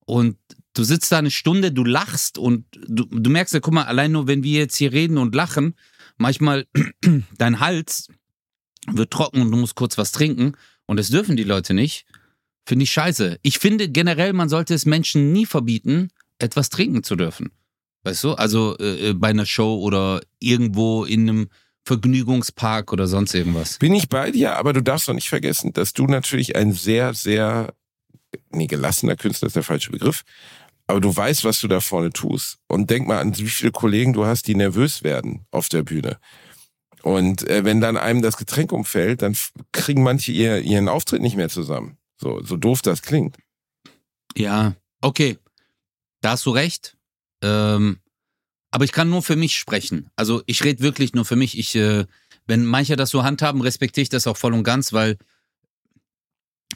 und 0.05 0.35
du 0.73 0.83
sitzt 0.83 1.13
da 1.13 1.19
eine 1.19 1.31
Stunde, 1.31 1.71
du 1.71 1.85
lachst 1.85 2.37
und 2.37 2.65
du, 2.73 3.05
du 3.05 3.29
merkst 3.29 3.53
ja, 3.53 3.61
guck 3.61 3.73
mal, 3.73 3.85
allein 3.85 4.11
nur 4.11 4.27
wenn 4.27 4.43
wir 4.43 4.59
jetzt 4.59 4.75
hier 4.75 4.91
reden 4.91 5.17
und 5.17 5.33
lachen, 5.33 5.75
manchmal 6.17 6.67
dein 7.37 7.61
Hals 7.61 8.09
wird 8.91 9.11
trocken 9.11 9.39
und 9.39 9.51
du 9.51 9.57
musst 9.57 9.75
kurz 9.75 9.97
was 9.97 10.11
trinken 10.11 10.51
und 10.85 10.97
das 10.97 11.07
dürfen 11.07 11.37
die 11.37 11.43
Leute 11.43 11.73
nicht, 11.73 12.05
finde 12.67 12.83
ich 12.83 12.91
scheiße. 12.91 13.39
Ich 13.41 13.57
finde 13.57 13.87
generell, 13.87 14.33
man 14.33 14.49
sollte 14.49 14.73
es 14.73 14.85
Menschen 14.85 15.31
nie 15.31 15.45
verbieten, 15.45 16.09
etwas 16.39 16.69
trinken 16.69 17.03
zu 17.03 17.15
dürfen. 17.15 17.51
Weißt 18.03 18.23
du? 18.23 18.33
Also 18.33 18.77
äh, 18.79 19.09
äh, 19.09 19.13
bei 19.13 19.29
einer 19.29 19.45
Show 19.45 19.79
oder 19.79 20.21
irgendwo 20.39 21.05
in 21.05 21.29
einem 21.29 21.49
Vergnügungspark 21.85 22.93
oder 22.93 23.07
sonst 23.07 23.33
irgendwas. 23.33 23.77
Bin 23.77 23.93
ich 23.93 24.09
bei 24.09 24.31
dir, 24.31 24.55
aber 24.55 24.73
du 24.73 24.81
darfst 24.81 25.07
doch 25.07 25.13
nicht 25.13 25.29
vergessen, 25.29 25.73
dass 25.73 25.93
du 25.93 26.05
natürlich 26.05 26.55
ein 26.55 26.71
sehr, 26.73 27.13
sehr, 27.13 27.73
nee, 28.51 28.67
gelassener 28.67 29.15
Künstler 29.15 29.47
ist 29.47 29.55
der 29.55 29.63
falsche 29.63 29.91
Begriff, 29.91 30.23
aber 30.87 31.01
du 31.01 31.15
weißt, 31.15 31.43
was 31.43 31.59
du 31.59 31.67
da 31.67 31.79
vorne 31.79 32.11
tust. 32.11 32.57
Und 32.67 32.89
denk 32.89 33.07
mal 33.07 33.19
an, 33.19 33.37
wie 33.37 33.47
viele 33.47 33.71
Kollegen 33.71 34.13
du 34.13 34.25
hast, 34.25 34.47
die 34.47 34.55
nervös 34.55 35.03
werden 35.03 35.45
auf 35.51 35.69
der 35.69 35.83
Bühne. 35.83 36.17
Und 37.01 37.47
äh, 37.49 37.65
wenn 37.65 37.81
dann 37.81 37.97
einem 37.97 38.21
das 38.21 38.37
Getränk 38.37 38.71
umfällt, 38.71 39.21
dann 39.21 39.35
kriegen 39.73 40.03
manche 40.03 40.31
ihr, 40.31 40.59
ihren 40.59 40.87
Auftritt 40.87 41.21
nicht 41.21 41.35
mehr 41.35 41.49
zusammen. 41.49 41.97
So, 42.17 42.41
so 42.43 42.55
doof 42.55 42.81
das 42.81 43.01
klingt. 43.01 43.37
Ja, 44.35 44.75
okay. 45.01 45.37
Da 46.21 46.31
hast 46.31 46.45
du 46.45 46.51
recht. 46.51 46.95
Ähm, 47.43 47.99
aber 48.71 48.85
ich 48.85 48.91
kann 48.91 49.09
nur 49.09 49.21
für 49.21 49.35
mich 49.35 49.55
sprechen. 49.57 50.09
Also 50.15 50.41
ich 50.47 50.63
rede 50.63 50.81
wirklich 50.81 51.13
nur 51.13 51.25
für 51.25 51.35
mich. 51.35 51.57
Ich, 51.59 51.75
äh, 51.75 52.05
wenn 52.47 52.65
manche 52.65 52.95
das 52.95 53.11
so 53.11 53.23
handhaben, 53.23 53.61
respektiere 53.61 54.01
ich 54.03 54.09
das 54.09 54.25
auch 54.25 54.37
voll 54.37 54.53
und 54.53 54.63
ganz, 54.63 54.93
weil 54.93 55.17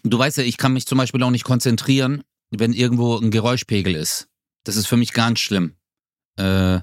du 0.04 0.20
weißt 0.20 0.38
ja, 0.38 0.44
ich 0.44 0.58
kann 0.58 0.74
mich 0.74 0.86
zum 0.86 1.00
Beispiel 1.00 1.24
auch 1.24 1.32
nicht 1.32 1.44
konzentrieren, 1.44 2.24
wenn 2.52 2.74
irgendwo 2.74 3.18
ein 3.18 3.32
Geräuschpegel 3.32 3.96
ist. 3.96 4.28
Das 4.64 4.76
ist 4.76 4.86
für 4.88 4.98
mich 4.98 5.14
ganz 5.14 5.40
schlimm. 5.40 5.74
Äh, 6.36 6.82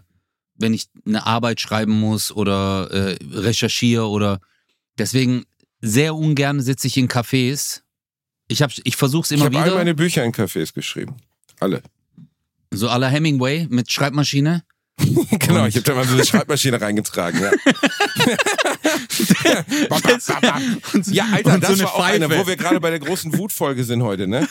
wenn 0.56 0.74
ich 0.74 0.88
eine 1.06 1.26
Arbeit 1.26 1.60
schreiben 1.60 1.92
muss 1.98 2.32
oder 2.32 2.90
äh, 2.90 3.18
recherchiere 3.32 4.08
oder 4.08 4.40
deswegen 4.98 5.44
sehr 5.80 6.14
ungern 6.14 6.60
sitze 6.60 6.86
ich 6.86 6.96
in 6.96 7.08
Cafés. 7.08 7.82
Ich, 8.48 8.62
hab, 8.62 8.72
ich 8.84 8.96
versuche 8.96 9.24
es 9.24 9.30
Ich 9.30 9.36
immer 9.36 9.46
habe 9.46 9.58
all 9.58 9.66
wieder. 9.66 9.76
meine 9.76 9.94
Bücher 9.94 10.24
in 10.24 10.32
Cafés 10.32 10.72
geschrieben. 10.72 11.16
Alle. 11.60 11.82
So 12.76 12.88
aller 12.88 13.08
Hemingway 13.08 13.66
mit 13.70 13.90
Schreibmaschine. 13.90 14.62
genau, 14.98 15.62
Und- 15.62 15.68
ich 15.68 15.74
habe 15.76 15.82
da 15.84 15.94
mal 15.94 16.04
so 16.06 16.14
eine 16.14 16.24
Schreibmaschine 16.24 16.80
reingetragen. 16.80 17.40
Ja, 17.42 17.50
ja 21.10 21.26
Alter, 21.32 21.54
Und 21.54 21.64
so 21.66 21.70
das 21.74 21.80
eine 21.80 21.82
war 21.84 21.94
auch 21.94 22.06
Pfeife. 22.06 22.38
wo 22.38 22.46
wir 22.46 22.56
gerade 22.56 22.80
bei 22.80 22.90
der 22.90 23.00
großen 23.00 23.36
Wutfolge 23.38 23.84
sind 23.84 24.02
heute, 24.02 24.26
ne? 24.26 24.46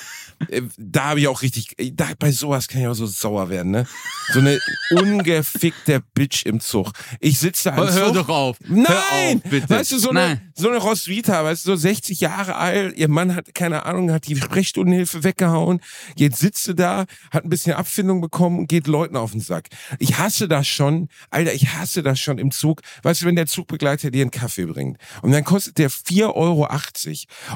Äh, 0.49 0.61
da 0.77 1.05
habe 1.05 1.19
ich 1.19 1.27
auch 1.27 1.41
richtig, 1.41 1.79
äh, 1.79 1.91
da, 1.91 2.09
bei 2.17 2.31
sowas 2.31 2.67
kann 2.67 2.81
ich 2.81 2.87
auch 2.87 2.93
so 2.93 3.05
sauer 3.05 3.49
werden, 3.49 3.71
ne? 3.71 3.87
So 4.33 4.39
eine 4.39 4.59
ungefickte 4.91 6.01
Bitch 6.13 6.45
im 6.45 6.59
Zug. 6.59 6.91
Ich 7.19 7.39
sitze 7.39 7.69
da 7.69 7.77
im 7.77 7.93
Hör 7.93 8.05
Zug. 8.07 8.13
doch 8.15 8.29
auf. 8.29 8.57
Nein! 8.67 8.85
Hör 8.87 9.35
auf, 9.35 9.43
bitte. 9.43 9.69
Weißt 9.69 9.91
du, 9.91 9.97
so 9.97 10.09
eine, 10.09 10.41
so 10.55 10.69
eine 10.69 10.77
Roswitha, 10.77 11.43
weißt 11.43 11.65
du, 11.65 11.71
so 11.71 11.75
60 11.75 12.21
Jahre 12.21 12.55
alt, 12.55 12.97
ihr 12.97 13.09
Mann 13.09 13.35
hat, 13.35 13.53
keine 13.53 13.85
Ahnung, 13.85 14.11
hat 14.11 14.27
die 14.27 14.35
Sprechstundenhilfe 14.35 15.23
weggehauen, 15.23 15.81
jetzt 16.15 16.39
sitzt 16.39 16.63
sie 16.63 16.75
da, 16.75 17.05
hat 17.31 17.43
ein 17.43 17.49
bisschen 17.49 17.73
Abfindung 17.73 18.21
bekommen 18.21 18.59
und 18.59 18.67
geht 18.67 18.87
Leuten 18.87 19.15
auf 19.15 19.31
den 19.31 19.41
Sack. 19.41 19.69
Ich 19.99 20.17
hasse 20.17 20.47
das 20.47 20.67
schon, 20.67 21.09
Alter, 21.29 21.53
ich 21.53 21.73
hasse 21.73 22.03
das 22.03 22.19
schon 22.19 22.37
im 22.37 22.51
Zug. 22.51 22.81
Weißt 23.03 23.21
du, 23.21 23.25
wenn 23.25 23.35
der 23.35 23.47
Zugbegleiter 23.47 24.11
dir 24.11 24.21
einen 24.21 24.31
Kaffee 24.31 24.65
bringt 24.65 24.97
und 25.21 25.31
dann 25.31 25.43
kostet 25.43 25.77
der 25.77 25.89
4,80 25.89 26.33
Euro 26.35 26.67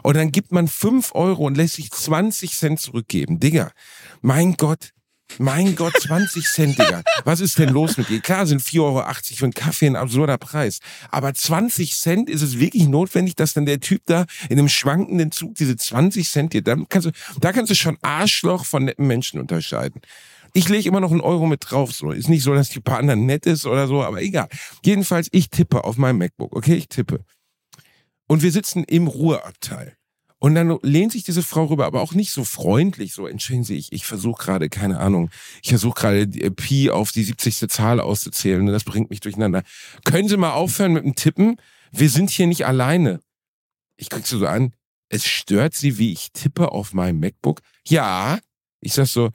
und 0.04 0.18
dann 0.18 0.32
gibt 0.32 0.52
man 0.52 0.68
5 0.68 1.16
Euro 1.16 1.46
und 1.46 1.58
lässt 1.58 1.76
sich 1.76 1.92
20 1.92 2.52
Cent 2.52 2.77
zurückgeben. 2.78 3.40
Digga, 3.40 3.72
mein 4.22 4.54
Gott, 4.54 4.92
mein 5.40 5.76
Gott, 5.76 5.94
20 6.00 6.46
Cent, 6.46 6.80
Digga. 6.80 7.04
Was 7.24 7.42
ist 7.42 7.60
denn 7.60 7.70
los 7.70 7.98
mit 7.98 8.10
dir? 8.10 8.22
Klar 8.22 8.48
sind 8.48 8.62
4,80 8.62 8.82
Euro 8.82 9.04
für 9.04 9.46
einen 9.46 9.54
Kaffee 9.54 9.88
ein 9.88 9.96
absurder 9.96 10.38
Preis. 10.38 10.80
Aber 11.10 11.34
20 11.34 11.96
Cent, 11.96 12.30
ist 12.30 12.42
es 12.42 12.60
wirklich 12.60 12.88
notwendig, 12.88 13.36
dass 13.36 13.54
dann 13.54 13.66
der 13.66 13.80
Typ 13.80 14.02
da 14.06 14.26
in 14.50 14.58
einem 14.58 14.70
schwankenden 14.70 15.32
Zug 15.32 15.56
diese 15.56 15.76
20 15.76 16.30
Cent 16.30 16.54
dir, 16.54 16.64
dann 16.64 16.88
kannst 16.90 17.08
du, 17.08 17.12
da 17.40 17.52
kannst 17.52 17.70
du 17.70 17.76
schon 17.76 17.98
Arschloch 18.02 18.66
von 18.66 18.86
netten 18.86 19.06
Menschen 19.06 19.40
unterscheiden. 19.40 20.02
Ich 20.54 20.70
lege 20.70 20.88
immer 20.88 21.02
noch 21.02 21.12
einen 21.12 21.22
Euro 21.22 21.46
mit 21.46 21.70
drauf, 21.70 21.94
so. 21.94 22.12
Ist 22.12 22.30
nicht 22.30 22.44
so, 22.44 22.56
dass 22.56 22.70
die 22.70 22.80
paar 22.80 22.98
anderen 22.98 23.26
nett 23.26 23.46
ist 23.46 23.66
oder 23.66 23.86
so, 23.88 24.04
aber 24.04 24.22
egal. 24.22 24.48
Jedenfalls, 24.84 25.28
ich 25.32 25.50
tippe 25.50 25.84
auf 25.84 25.98
meinem 25.98 26.18
MacBook, 26.18 26.56
okay? 26.56 26.76
Ich 26.76 26.88
tippe. 26.88 27.24
Und 28.28 28.42
wir 28.42 28.52
sitzen 28.52 28.84
im 28.86 29.08
Ruheabteil. 29.08 29.97
Und 30.40 30.54
dann 30.54 30.78
lehnt 30.84 31.12
sich 31.12 31.24
diese 31.24 31.42
Frau 31.42 31.66
rüber, 31.66 31.88
aber 31.88 32.02
auch 32.02 32.14
nicht 32.14 32.32
so 32.32 32.44
freundlich, 32.44 33.14
so 33.14 33.26
entschuldigen 33.26 33.64
Sie, 33.64 33.78
ich, 33.78 33.92
ich 33.92 34.06
versuche 34.06 34.44
gerade, 34.44 34.70
keine 34.70 35.00
Ahnung, 35.00 35.32
ich 35.64 35.70
versuche 35.70 36.00
gerade 36.00 36.20
äh, 36.22 36.52
Pi 36.52 36.92
auf 36.92 37.12
die 37.12 37.24
70. 37.24 37.70
Zahl 37.70 38.00
auszuzählen 38.00 38.62
und 38.62 38.72
das 38.72 38.84
bringt 38.84 39.10
mich 39.10 39.20
durcheinander. 39.20 39.64
Können 40.06 40.28
Sie 40.28 40.38
mal 40.38 40.52
aufhören 40.52 40.94
mit 40.94 41.06
dem 41.06 41.16
Tippen? 41.16 41.58
Wir 41.92 42.10
sind 42.10 42.30
hier 42.30 42.46
nicht 42.46 42.68
alleine. 42.68 43.20
Ich 43.96 44.10
sie 44.14 44.38
so 44.38 44.46
an, 44.46 44.74
es 45.10 45.26
stört 45.26 45.74
Sie, 45.74 45.98
wie 45.98 46.12
ich 46.12 46.32
tippe 46.34 46.72
auf 46.72 46.94
meinem 46.94 47.20
MacBook? 47.20 47.62
Ja. 47.88 48.40
Ich 48.80 48.94
sag 48.94 49.08
so, 49.08 49.32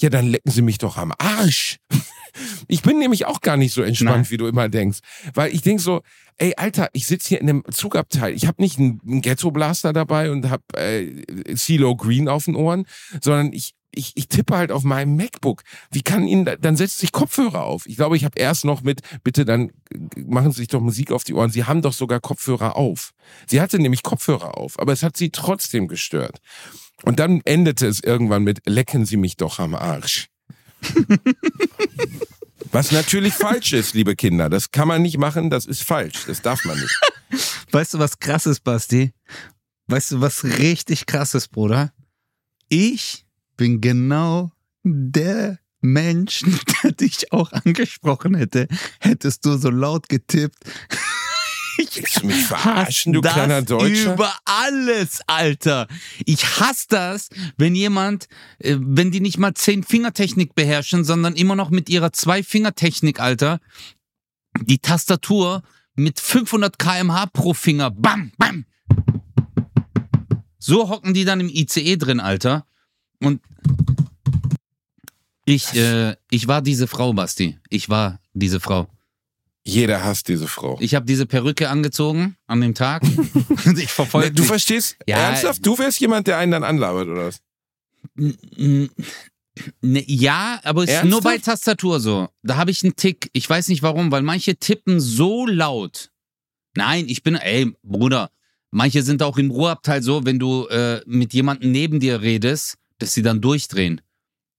ja, 0.00 0.10
dann 0.10 0.26
lecken 0.26 0.50
Sie 0.50 0.62
mich 0.62 0.78
doch 0.78 0.96
am 0.96 1.12
Arsch. 1.18 1.78
Ich 2.68 2.82
bin 2.82 2.98
nämlich 2.98 3.26
auch 3.26 3.40
gar 3.40 3.56
nicht 3.56 3.72
so 3.72 3.82
entspannt, 3.82 4.16
Nein. 4.16 4.30
wie 4.30 4.36
du 4.36 4.46
immer 4.46 4.68
denkst. 4.68 4.98
Weil 5.34 5.52
ich 5.54 5.62
denk 5.62 5.80
so, 5.80 6.02
ey, 6.38 6.54
Alter, 6.56 6.88
ich 6.92 7.06
sitze 7.06 7.28
hier 7.30 7.40
in 7.40 7.48
einem 7.48 7.64
Zugabteil. 7.70 8.34
Ich 8.34 8.46
habe 8.46 8.60
nicht 8.62 8.78
einen, 8.78 9.00
Ghetto-Blaster 9.22 9.92
dabei 9.92 10.30
und 10.30 10.48
habe 10.50 10.62
äh, 10.76 11.54
CeeLo 11.56 11.96
Green 11.96 12.28
auf 12.28 12.46
den 12.46 12.56
Ohren, 12.56 12.86
sondern 13.22 13.52
ich, 13.52 13.74
ich, 13.94 14.12
ich 14.16 14.26
tippe 14.28 14.56
halt 14.56 14.72
auf 14.72 14.82
meinem 14.82 15.14
MacBook. 15.14 15.62
Wie 15.92 16.02
kann 16.02 16.26
Ihnen, 16.26 16.44
da- 16.44 16.56
dann 16.56 16.76
setzt 16.76 16.98
sich 16.98 17.12
Kopfhörer 17.12 17.62
auf. 17.62 17.86
Ich 17.86 17.94
glaube, 17.96 18.16
ich 18.16 18.24
habe 18.24 18.36
erst 18.40 18.64
noch 18.64 18.82
mit, 18.82 19.02
bitte 19.22 19.44
dann 19.44 19.70
machen 20.26 20.50
Sie 20.50 20.58
sich 20.62 20.68
doch 20.68 20.80
Musik 20.80 21.12
auf 21.12 21.22
die 21.22 21.34
Ohren. 21.34 21.50
Sie 21.50 21.64
haben 21.64 21.82
doch 21.82 21.92
sogar 21.92 22.18
Kopfhörer 22.18 22.74
auf. 22.76 23.12
Sie 23.46 23.60
hatte 23.60 23.78
nämlich 23.78 24.02
Kopfhörer 24.02 24.58
auf, 24.58 24.78
aber 24.80 24.92
es 24.92 25.04
hat 25.04 25.16
sie 25.16 25.30
trotzdem 25.30 25.86
gestört. 25.86 26.38
Und 27.04 27.20
dann 27.20 27.42
endete 27.44 27.86
es 27.86 28.00
irgendwann 28.02 28.42
mit, 28.42 28.62
lecken 28.66 29.04
Sie 29.06 29.16
mich 29.16 29.36
doch 29.36 29.58
am 29.60 29.74
Arsch. 29.74 30.26
Was 32.72 32.90
natürlich 32.90 33.34
falsch 33.34 33.72
ist, 33.72 33.94
liebe 33.94 34.16
Kinder. 34.16 34.50
Das 34.50 34.70
kann 34.70 34.88
man 34.88 35.02
nicht 35.02 35.18
machen, 35.18 35.50
das 35.50 35.66
ist 35.66 35.82
falsch. 35.82 36.24
Das 36.26 36.42
darf 36.42 36.64
man 36.64 36.78
nicht. 36.78 37.00
Weißt 37.70 37.94
du, 37.94 37.98
was 37.98 38.18
krass 38.18 38.46
ist, 38.46 38.60
Basti? 38.64 39.12
Weißt 39.86 40.12
du, 40.12 40.20
was 40.20 40.44
richtig 40.44 41.06
krass 41.06 41.34
ist, 41.34 41.48
Bruder? 41.48 41.92
Ich 42.68 43.26
bin 43.56 43.80
genau 43.80 44.50
der 44.82 45.58
Mensch, 45.80 46.42
der 46.82 46.92
dich 46.92 47.32
auch 47.32 47.52
angesprochen 47.52 48.34
hätte, 48.34 48.66
hättest 49.00 49.44
du 49.44 49.56
so 49.56 49.70
laut 49.70 50.08
getippt. 50.08 50.58
Ich 51.78 51.96
Willst 51.96 52.22
du 52.22 52.26
mich 52.26 52.44
verarschen, 52.44 53.12
du 53.12 53.20
kleiner 53.20 53.62
Deutscher? 53.62 54.14
Über 54.14 54.32
alles, 54.44 55.20
Alter. 55.26 55.88
Ich 56.24 56.44
hasse 56.60 56.86
das, 56.88 57.28
wenn 57.56 57.74
jemand, 57.74 58.28
äh, 58.58 58.76
wenn 58.78 59.10
die 59.10 59.20
nicht 59.20 59.38
mal 59.38 59.54
zehn 59.54 59.82
Fingertechnik 59.82 60.54
beherrschen, 60.54 61.04
sondern 61.04 61.34
immer 61.34 61.56
noch 61.56 61.70
mit 61.70 61.88
ihrer 61.88 62.12
zwei 62.12 62.42
Fingertechnik, 62.42 63.20
Alter, 63.20 63.60
die 64.60 64.78
Tastatur 64.78 65.62
mit 65.94 66.20
500 66.20 66.78
kmh 66.78 67.26
pro 67.26 67.54
Finger, 67.54 67.90
bam, 67.90 68.32
bam. 68.38 68.64
So 70.58 70.88
hocken 70.88 71.14
die 71.14 71.24
dann 71.24 71.40
im 71.40 71.48
ICE 71.48 71.96
drin, 71.96 72.20
Alter. 72.20 72.66
Und 73.20 73.40
ich, 75.44 75.74
äh, 75.74 76.16
ich 76.30 76.48
war 76.48 76.62
diese 76.62 76.86
Frau, 76.86 77.12
Basti. 77.12 77.58
Ich 77.68 77.88
war 77.88 78.20
diese 78.32 78.60
Frau. 78.60 78.88
Jeder 79.66 80.04
hasst 80.04 80.28
diese 80.28 80.46
Frau. 80.46 80.76
Ich 80.80 80.94
habe 80.94 81.06
diese 81.06 81.24
Perücke 81.24 81.70
angezogen 81.70 82.36
an 82.46 82.60
dem 82.60 82.74
Tag. 82.74 83.02
Ich 83.76 83.90
verfolge 83.90 84.30
du 84.30 84.42
verstehst? 84.44 84.96
Ja. 85.06 85.16
Ernsthaft? 85.18 85.64
Du 85.64 85.78
wärst 85.78 85.98
jemand, 86.00 86.26
der 86.26 86.38
einen 86.38 86.52
dann 86.52 86.64
anlabert, 86.64 87.08
oder 87.08 87.26
was? 87.26 87.40
Ne, 89.80 90.04
ja, 90.06 90.60
aber 90.64 90.84
es 90.84 90.90
ist 90.90 91.04
nur 91.04 91.22
bei 91.22 91.38
Tastatur 91.38 92.00
so. 92.00 92.28
Da 92.42 92.56
habe 92.56 92.70
ich 92.70 92.82
einen 92.82 92.96
Tick. 92.96 93.30
Ich 93.32 93.48
weiß 93.48 93.68
nicht 93.68 93.82
warum, 93.82 94.10
weil 94.10 94.22
manche 94.22 94.56
tippen 94.56 95.00
so 95.00 95.46
laut. 95.46 96.10
Nein, 96.76 97.06
ich 97.08 97.22
bin, 97.22 97.36
ey, 97.36 97.72
Bruder, 97.82 98.30
manche 98.70 99.02
sind 99.02 99.22
auch 99.22 99.38
im 99.38 99.50
Ruheabteil 99.50 100.02
so, 100.02 100.26
wenn 100.26 100.38
du 100.38 100.66
äh, 100.66 101.00
mit 101.06 101.32
jemandem 101.32 101.70
neben 101.70 102.00
dir 102.00 102.20
redest, 102.20 102.76
dass 102.98 103.14
sie 103.14 103.22
dann 103.22 103.40
durchdrehen. 103.40 104.00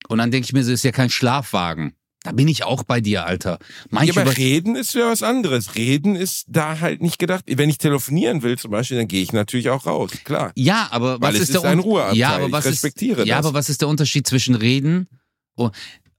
Und 0.07 0.19
dann 0.19 0.31
denke 0.31 0.45
ich 0.45 0.53
mir, 0.53 0.63
so 0.63 0.71
ist 0.71 0.83
ja 0.83 0.91
kein 0.91 1.09
Schlafwagen. 1.09 1.93
Da 2.25 2.31
bin 2.31 2.47
ich 2.47 2.63
auch 2.63 2.83
bei 2.83 3.01
dir, 3.01 3.25
Alter. 3.25 3.59
Manche 3.91 4.13
Ja, 4.13 4.21
aber 4.23 4.35
reden 4.35 4.75
ist 4.75 4.95
ja 4.95 5.07
was 5.09 5.21
anderes. 5.21 5.75
Reden 5.75 6.15
ist 6.15 6.45
da 6.47 6.79
halt 6.79 7.01
nicht 7.01 7.19
gedacht. 7.19 7.45
Wenn 7.47 7.69
ich 7.69 7.77
telefonieren 7.77 8.41
will 8.41 8.57
zum 8.57 8.71
Beispiel, 8.71 8.97
dann 8.97 9.07
gehe 9.07 9.21
ich 9.21 9.31
natürlich 9.31 9.69
auch 9.69 9.85
raus. 9.85 10.09
Klar. 10.23 10.51
Ja, 10.55 10.87
aber 10.91 11.21
was 11.21 11.27
Weil 11.27 11.35
ist 11.35 11.41
ist 11.49 11.53
der 11.53 11.63
ein 11.69 11.77
Un- 11.77 11.83
Ruheabteil. 11.83 12.17
Ja, 12.17 12.35
aber 12.35 12.47
Ich 12.47 12.51
was 12.51 12.65
respektiere 12.65 13.21
ist, 13.21 13.27
Ja, 13.27 13.37
das. 13.37 13.45
aber 13.45 13.53
was 13.57 13.69
ist 13.69 13.81
der 13.81 13.87
Unterschied 13.87 14.25
zwischen 14.27 14.55
Reden 14.55 15.07
und 15.55 15.73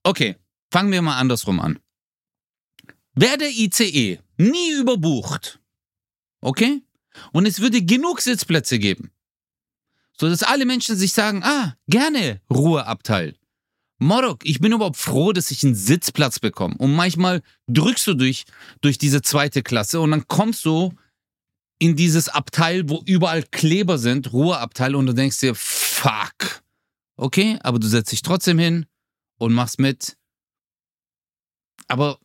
Okay, 0.05 0.37
fangen 0.71 0.93
wir 0.93 1.03
mal 1.03 1.19
andersrum 1.19 1.59
an. 1.59 1.81
Wäre 3.17 3.39
der 3.39 3.51
ICE 3.51 4.21
nie 4.39 4.73
überbucht, 4.79 5.59
okay? 6.41 6.83
Und 7.33 7.47
es 7.47 7.61
würde 7.61 7.83
genug 7.83 8.21
Sitzplätze 8.21 8.79
geben, 8.79 9.11
so 10.17 10.29
dass 10.29 10.45
alle 10.45 10.67
Menschen 10.67 10.97
sich 10.97 11.13
sagen, 11.13 11.43
ah, 11.43 11.75
gerne 11.89 12.41
Ruheabteil. 12.51 13.35
Morok, 13.99 14.45
ich 14.45 14.61
bin 14.61 14.73
überhaupt 14.73 14.99
froh, 14.99 15.33
dass 15.33 15.51
ich 15.51 15.65
einen 15.65 15.75
Sitzplatz 15.75 16.39
bekomme. 16.39 16.75
Und 16.79 16.95
manchmal 16.95 17.43
drückst 17.69 18.07
du 18.07 18.15
durch, 18.15 18.45
durch 18.83 18.99
diese 18.99 19.23
zweite 19.23 19.63
Klasse 19.63 20.01
und 20.01 20.11
dann 20.11 20.27
kommst 20.29 20.65
du 20.67 20.93
in 21.79 21.97
dieses 21.97 22.29
Abteil, 22.29 22.89
wo 22.89 23.03
überall 23.07 23.43
Kleber 23.43 23.99
sind, 23.99 24.33
Ruheabteil, 24.33 24.95
und 24.95 25.07
du 25.07 25.13
denkst 25.13 25.41
dir, 25.41 25.55
fuck. 25.55 26.63
Okay, 27.17 27.59
aber 27.63 27.79
du 27.79 27.87
setzt 27.87 28.13
dich 28.13 28.23
trotzdem 28.23 28.59
hin 28.59 28.87
und 29.39 29.53
machst 29.53 29.79
mit. 29.79 30.17
Aber 31.89 32.19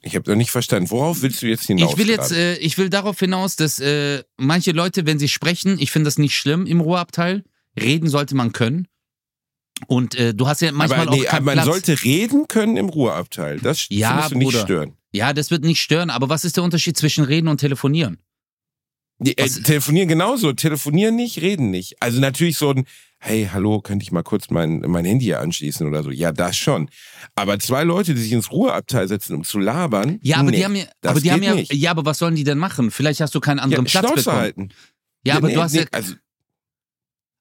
Ich 0.00 0.14
habe 0.16 0.24
da 0.24 0.34
nicht 0.34 0.50
verstanden. 0.50 0.90
Worauf 0.90 1.22
willst 1.22 1.42
du 1.42 1.46
jetzt 1.46 1.66
hinaus? 1.66 1.92
ich 1.92 1.98
will 1.98 2.08
jetzt, 2.08 2.32
äh, 2.32 2.56
ich 2.56 2.78
will 2.78 2.90
darauf 2.90 3.18
hinaus, 3.18 3.54
dass 3.54 3.78
äh, 3.78 4.24
manche 4.36 4.72
Leute, 4.72 5.06
wenn 5.06 5.18
sie 5.20 5.28
sprechen, 5.28 5.78
ich 5.78 5.92
finde 5.92 6.08
das 6.08 6.18
nicht 6.18 6.36
schlimm 6.36 6.66
im 6.66 6.80
Ruheabteil. 6.80 7.44
Reden 7.78 8.08
sollte 8.08 8.34
man 8.34 8.52
können. 8.52 8.88
Und 9.88 10.14
äh, 10.14 10.32
du 10.34 10.46
hast 10.46 10.60
ja 10.62 10.70
manchmal 10.72 11.08
aber 11.08 11.16
nee, 11.16 11.26
auch 11.26 11.30
keinen 11.30 11.44
man 11.44 11.54
Platz. 11.54 11.66
sollte 11.66 12.02
reden 12.04 12.46
können 12.48 12.76
im 12.76 12.88
Ruheabteil. 12.88 13.58
Das 13.60 13.86
Ja, 13.88 14.28
du 14.28 14.38
nicht 14.38 14.46
Bruder. 14.46 14.60
stören. 14.62 14.96
ja, 15.12 15.32
das 15.32 15.50
wird 15.50 15.64
nicht 15.64 15.80
stören, 15.80 16.10
aber 16.10 16.28
was 16.28 16.44
ist 16.44 16.56
der 16.56 16.64
Unterschied 16.64 16.96
zwischen 16.96 17.24
Reden 17.24 17.48
und 17.48 17.58
Telefonieren? 17.58 18.18
Nee, 19.18 19.34
äh, 19.36 19.48
telefonieren 19.48 20.08
genauso. 20.08 20.52
Telefonieren 20.52 21.14
nicht, 21.16 21.40
reden 21.40 21.70
nicht. 21.70 21.96
Also 22.00 22.18
natürlich 22.20 22.56
so 22.58 22.70
ein, 22.70 22.86
hey, 23.18 23.48
hallo, 23.52 23.80
könnte 23.80 24.02
ich 24.02 24.10
mal 24.10 24.22
kurz 24.24 24.50
mein, 24.50 24.80
mein 24.80 25.04
Handy 25.04 25.24
hier 25.26 25.40
anschließen 25.40 25.86
oder 25.86 26.02
so. 26.02 26.10
Ja, 26.10 26.32
das 26.32 26.56
schon. 26.56 26.88
Aber 27.36 27.58
zwei 27.60 27.84
Leute, 27.84 28.14
die 28.14 28.20
sich 28.20 28.32
ins 28.32 28.50
Ruheabteil 28.50 29.06
setzen, 29.06 29.36
um 29.36 29.44
zu 29.44 29.60
labern. 29.60 30.18
Ja, 30.22 30.38
aber 30.38 30.50
nee, 30.50 30.56
die 30.56 30.64
haben 30.64 30.74
ja, 30.74 30.84
das 31.02 31.10
aber 31.12 31.20
die 31.20 31.30
haben 31.30 31.42
ja, 31.42 31.54
nicht. 31.54 31.72
ja, 31.72 31.90
aber 31.92 32.04
was 32.04 32.18
sollen 32.18 32.34
die 32.34 32.42
denn 32.44 32.58
machen? 32.58 32.90
Vielleicht 32.90 33.20
hast 33.20 33.34
du 33.34 33.40
keinen 33.40 33.60
anderen 33.60 33.86
ja, 33.86 33.90
Platz 34.00 34.06
Schnauze 34.06 34.24
bekommen. 34.24 34.40
halten. 34.40 34.68
Ja, 35.24 35.36
aber 35.36 35.48
nee, 35.48 35.54
du 35.54 35.62
hast 35.62 35.74
ja, 35.74 35.84
also, 35.92 36.14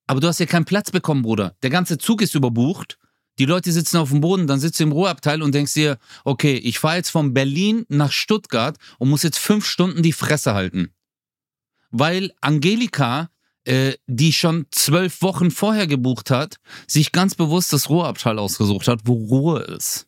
aber 0.08 0.20
du 0.20 0.28
hast 0.28 0.40
ja 0.40 0.46
keinen 0.46 0.66
Platz 0.66 0.92
bekommen, 0.92 1.22
Bruder. 1.22 1.56
Der 1.64 1.70
ganze 1.70 1.98
Zug 1.98 2.22
ist 2.22 2.36
überbucht. 2.36 2.98
Die 3.40 3.46
Leute 3.46 3.72
sitzen 3.72 3.98
auf 3.98 4.10
dem 4.10 4.22
Boden, 4.22 4.46
dann 4.46 4.60
sitzt 4.60 4.80
du 4.80 4.84
im 4.84 4.92
Ruheabteil 4.92 5.42
und 5.42 5.56
denkst 5.56 5.74
dir, 5.74 5.98
okay, 6.26 6.56
ich 6.56 6.80
fahre 6.80 6.98
jetzt 6.98 7.10
von 7.10 7.34
Berlin 7.34 7.86
nach 7.88 8.12
Stuttgart 8.12 8.78
und 9.00 9.10
muss 9.10 9.24
jetzt 9.24 9.40
fünf 9.40 9.66
Stunden 9.66 10.04
die 10.04 10.12
Fresse 10.12 10.54
halten. 10.54 10.94
Weil 11.92 12.34
Angelika, 12.42 13.30
äh, 13.64 13.94
die 14.08 14.34
schon 14.34 14.66
zwölf 14.72 15.22
Wochen 15.22 15.50
vorher 15.50 15.88
gebucht 15.88 16.30
hat, 16.30 16.58
sich 16.88 17.12
ganz 17.12 17.36
bewusst 17.36 17.74
das 17.74 17.90
Ruheabteil 17.90 18.38
ausgesucht 18.38 18.88
hat, 18.88 19.02
wo 19.06 19.14
Ruhe 19.14 19.62
ist. 19.62 20.08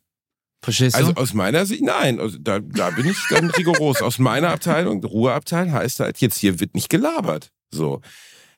Verstehst 0.62 0.96
also 0.96 1.12
du? 1.12 1.20
aus 1.20 1.34
meiner 1.34 1.66
Sicht, 1.66 1.82
nein, 1.82 2.18
also 2.18 2.38
da, 2.38 2.58
da 2.58 2.90
bin 2.90 3.06
ich 3.06 3.18
dann 3.28 3.50
rigoros. 3.50 4.00
Aus 4.00 4.18
meiner 4.18 4.48
Abteilung, 4.48 5.04
Ruheabteil 5.04 5.70
heißt 5.70 6.00
halt, 6.00 6.18
jetzt 6.18 6.38
hier 6.38 6.58
wird 6.58 6.74
nicht 6.74 6.88
gelabert. 6.88 7.50
So. 7.70 8.00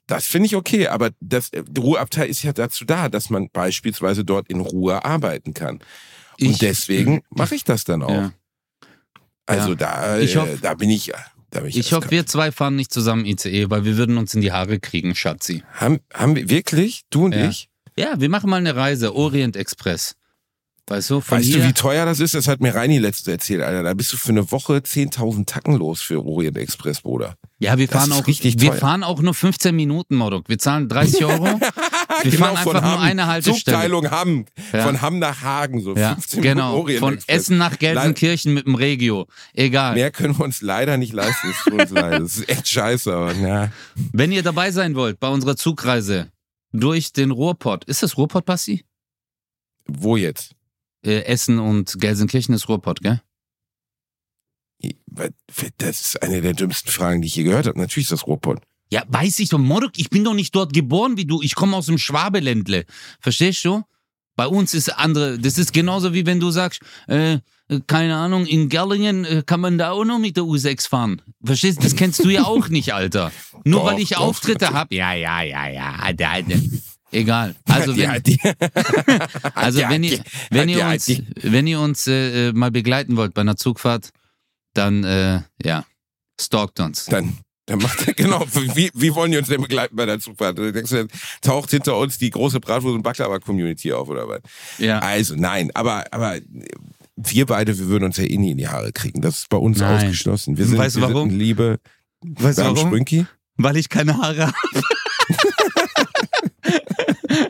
Das 0.06 0.26
finde 0.26 0.46
ich 0.46 0.56
okay, 0.56 0.86
aber 0.88 1.10
das 1.20 1.50
äh, 1.50 1.62
Ruheabteil 1.76 2.28
ist 2.28 2.42
ja 2.42 2.52
dazu 2.52 2.84
da, 2.84 3.08
dass 3.08 3.28
man 3.30 3.48
beispielsweise 3.52 4.24
dort 4.24 4.48
in 4.48 4.60
Ruhe 4.60 5.04
arbeiten 5.04 5.52
kann. 5.54 5.76
Und 6.40 6.50
Ich- 6.50 6.58
deswegen 6.58 7.22
mache 7.30 7.54
ich 7.54 7.64
das 7.64 7.84
dann 7.84 8.02
auch. 8.02 8.10
Ja. 8.10 8.32
Also 9.46 9.70
Ja. 9.70 9.74
da, 9.74 10.18
Ich 10.18 10.34
äh, 10.34 10.38
hoff- 10.38 10.60
da 10.60 10.74
bin 10.74 10.90
ich, 10.90 11.12
da 11.50 11.60
bin 11.60 11.68
ich. 11.70 11.76
Ich 11.76 11.92
hoffe, 11.92 12.10
wir 12.10 12.26
zwei 12.26 12.52
fahren 12.52 12.76
nicht 12.76 12.92
zusammen 12.92 13.24
ICE, 13.24 13.70
weil 13.70 13.84
wir 13.84 13.96
würden 13.96 14.18
uns 14.18 14.34
in 14.34 14.40
die 14.40 14.52
Haare 14.52 14.78
kriegen, 14.80 15.14
Schatzi. 15.14 15.62
haben, 15.74 16.00
haben 16.12 16.36
wir 16.36 16.48
wirklich 16.50 17.02
du 17.10 17.24
und 17.26 17.32
Ja. 17.34 17.48
ich. 17.48 17.68
Ja, 17.98 18.20
wir 18.20 18.28
machen 18.28 18.50
mal 18.50 18.56
eine 18.56 18.76
Reise, 18.76 19.14
Orient 19.14 19.56
Express. 19.56 20.16
Weißt 20.88 21.10
du, 21.10 21.20
Weißt 21.20 21.52
du, 21.52 21.64
wie 21.64 21.72
teuer 21.72 22.06
das 22.06 22.20
ist? 22.20 22.34
Das 22.34 22.46
hat 22.46 22.60
mir 22.60 22.72
Reini 22.72 22.98
letztens 22.98 23.26
erzählt, 23.26 23.60
Alter. 23.62 23.82
Da 23.82 23.92
bist 23.94 24.12
du 24.12 24.16
für 24.16 24.28
eine 24.28 24.52
Woche 24.52 24.74
10.000 24.76 25.44
Tacken 25.44 25.74
los 25.76 26.00
für 26.00 26.24
Orient 26.24 26.56
Express, 26.56 27.00
Bruder. 27.00 27.34
ja, 27.58 27.76
wir 27.76 27.88
fahren 27.88 28.12
auch, 28.12 28.28
richtig 28.28 28.60
wir 28.60 28.70
teuer. 28.70 28.78
fahren 28.78 29.02
auch 29.02 29.20
nur 29.20 29.34
15 29.34 29.74
Minuten, 29.74 30.14
Modok. 30.14 30.48
Wir 30.48 30.60
zahlen 30.60 30.88
30 30.88 31.24
Euro. 31.24 31.44
Wir 32.22 32.30
Genau, 32.30 32.46
fahren 32.46 32.56
einfach 32.56 32.82
nur 32.82 33.00
eine 33.00 33.26
Haltestelle. 33.26 33.56
Zugteilung 33.64 34.10
Hamm. 34.12 34.44
Ja. 34.72 34.84
Von 34.84 35.02
Hamm 35.02 35.18
nach 35.18 35.42
Hagen, 35.42 35.80
so 35.82 35.96
Ja, 35.96 36.14
15 36.14 36.40
genau. 36.42 36.66
Minuten 36.68 36.80
Orient 36.82 37.00
Von 37.00 37.14
Express. 37.14 37.36
Essen 37.36 37.58
nach 37.58 37.78
Gelsenkirchen 37.80 38.54
mit 38.54 38.66
dem 38.66 38.76
Regio. 38.76 39.26
Egal. 39.54 39.94
Mehr 39.94 40.12
können 40.12 40.38
wir 40.38 40.44
uns 40.44 40.62
leider 40.62 40.96
nicht 40.98 41.12
leisten. 41.12 41.48
Es 41.50 41.64
tut 41.64 41.80
uns 41.82 41.90
leid. 41.90 42.22
Das 42.22 42.36
ist 42.38 42.48
echt 42.48 42.68
scheiße, 42.68 43.12
aber 43.12 43.34
na. 43.34 43.72
Wenn 44.12 44.30
ihr 44.30 44.44
dabei 44.44 44.70
sein 44.70 44.94
wollt 44.94 45.18
bei 45.18 45.28
unserer 45.28 45.56
Zugreise 45.56 46.30
durch 46.72 47.12
den 47.12 47.32
Ruhrpott, 47.32 47.84
ist 47.86 48.04
das 48.04 48.16
Ruhrpott, 48.16 48.44
Basti? 48.44 48.84
Wo 49.88 50.16
jetzt? 50.16 50.52
Äh, 51.06 51.22
Essen 51.22 51.58
und 51.58 51.98
Gelsenkirchen 52.00 52.54
ist 52.54 52.68
Ruhrpott, 52.68 53.00
gell? 53.00 53.22
Das 55.78 56.00
ist 56.00 56.22
eine 56.22 56.42
der 56.42 56.52
dümmsten 56.52 56.90
Fragen, 56.90 57.22
die 57.22 57.28
ich 57.28 57.36
je 57.36 57.44
gehört 57.44 57.66
habe. 57.66 57.78
Natürlich 57.78 58.06
ist 58.06 58.12
das 58.12 58.26
Ruhrpott. 58.26 58.60
Ja, 58.90 59.04
weiß 59.08 59.38
ich 59.40 59.48
doch, 59.48 59.58
Modok, 59.58 59.92
ich 59.96 60.10
bin 60.10 60.22
doch 60.22 60.34
nicht 60.34 60.54
dort 60.54 60.72
geboren 60.72 61.16
wie 61.16 61.24
du. 61.24 61.42
Ich 61.42 61.54
komme 61.54 61.76
aus 61.76 61.86
dem 61.86 61.98
Schwabeländle. 61.98 62.84
Verstehst 63.20 63.64
du? 63.64 63.82
Bei 64.36 64.46
uns 64.46 64.74
ist 64.74 64.90
andere, 64.90 65.38
das 65.38 65.56
ist 65.56 65.72
genauso 65.72 66.12
wie 66.12 66.26
wenn 66.26 66.38
du 66.40 66.50
sagst, 66.50 66.82
äh, 67.06 67.38
keine 67.86 68.16
Ahnung, 68.16 68.46
in 68.46 68.68
Gerlingen 68.68 69.24
äh, 69.24 69.42
kann 69.44 69.60
man 69.60 69.78
da 69.78 69.90
auch 69.90 70.04
noch 70.04 70.18
mit 70.18 70.36
der 70.36 70.44
U6 70.44 70.88
fahren. 70.88 71.22
Verstehst 71.42 71.78
du? 71.78 71.82
Das 71.82 71.96
kennst 71.96 72.22
du 72.22 72.28
ja 72.28 72.44
auch 72.44 72.68
nicht, 72.68 72.92
Alter. 72.92 73.32
Nur 73.64 73.80
Doch, 73.80 73.86
weil 73.86 73.98
ich 73.98 74.10
doch. 74.10 74.20
Auftritte 74.20 74.68
hab. 74.72 74.92
Ja, 74.92 75.14
ja, 75.14 75.42
ja, 75.42 75.68
ja. 75.68 76.12
Da, 76.12 76.42
da. 76.42 76.54
Egal. 77.12 77.54
Also 77.66 77.96
wenn, 77.96 78.10
also 79.54 79.80
wenn 79.80 80.02
ihr, 80.02 80.20
wenn 80.50 80.68
ihr 80.68 80.86
uns, 80.86 81.12
wenn 81.42 81.66
ihr 81.66 81.80
uns 81.80 82.06
äh, 82.06 82.52
mal 82.52 82.70
begleiten 82.70 83.16
wollt 83.16 83.34
bei 83.34 83.42
einer 83.42 83.56
Zugfahrt, 83.56 84.10
dann 84.74 85.04
äh, 85.04 85.42
ja, 85.62 85.84
stalkt 86.40 86.80
uns. 86.80 87.06
Dann, 87.06 87.38
dann 87.66 87.78
macht 87.80 88.06
er, 88.08 88.14
genau, 88.14 88.44
wie, 88.74 88.90
wie 88.94 89.14
wollen 89.14 89.30
die 89.30 89.38
uns 89.38 89.48
denn 89.48 89.60
begleiten 89.60 89.94
bei 89.94 90.06
der 90.06 90.20
Zugfahrt? 90.20 90.58
Du 90.58 90.72
denkst, 90.72 90.90
du, 90.90 91.06
taucht 91.42 91.70
hinter 91.70 91.96
uns 91.98 92.18
die 92.18 92.30
große 92.30 92.58
Bratwurst- 92.58 92.94
und 92.94 93.02
Baklava-Community 93.02 93.92
auf, 93.92 94.08
oder 94.08 94.28
was? 94.28 94.40
Ja. 94.78 94.98
Also, 95.00 95.34
nein, 95.36 95.70
aber, 95.74 96.04
aber 96.12 96.38
wir 97.16 97.46
beide, 97.46 97.78
wir 97.78 97.86
würden 97.88 98.04
uns 98.04 98.16
ja 98.18 98.24
eh 98.24 98.36
nie 98.36 98.52
in 98.52 98.58
die 98.58 98.68
Haare 98.68 98.92
kriegen. 98.92 99.20
Das 99.20 99.38
ist 99.38 99.48
bei 99.48 99.56
uns 99.56 99.78
Nein. 99.78 99.96
ausgeschlossen. 99.96 100.58
Wir 100.58 100.66
sind, 100.66 100.78
Weißt 100.78 100.96
du 100.96 101.00
wir 101.00 101.08
warum? 101.08 101.30
sind 101.30 101.38
Liebe. 101.38 101.78
Weißt 102.22 102.58
Beim 102.58 102.76
Sprünki. 102.76 103.26
Weil 103.56 103.76
ich 103.76 103.88
keine 103.88 104.18
Haare 104.18 104.48
habe. 104.48 104.82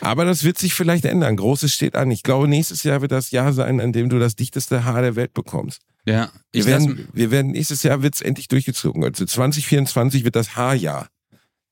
Aber 0.00 0.24
das 0.24 0.44
wird 0.44 0.58
sich 0.58 0.74
vielleicht 0.74 1.04
ändern. 1.04 1.36
Großes 1.36 1.72
steht 1.72 1.96
an. 1.96 2.10
Ich 2.10 2.22
glaube, 2.22 2.48
nächstes 2.48 2.82
Jahr 2.82 3.00
wird 3.00 3.12
das 3.12 3.30
Jahr 3.30 3.52
sein, 3.52 3.80
an 3.80 3.92
dem 3.92 4.08
du 4.08 4.18
das 4.18 4.36
dichteste 4.36 4.84
Haar 4.84 5.02
der 5.02 5.16
Welt 5.16 5.34
bekommst. 5.34 5.80
Ja, 6.06 6.30
ich 6.52 6.66
Wir 6.66 6.72
werden, 6.72 7.08
wir 7.12 7.30
werden 7.30 7.52
nächstes 7.52 7.82
Jahr 7.82 8.02
wird's 8.02 8.20
endlich 8.20 8.48
durchgezogen. 8.48 9.02
Also 9.04 9.24
2024 9.24 10.24
wird 10.24 10.36
das 10.36 10.56
Haarjahr. 10.56 11.08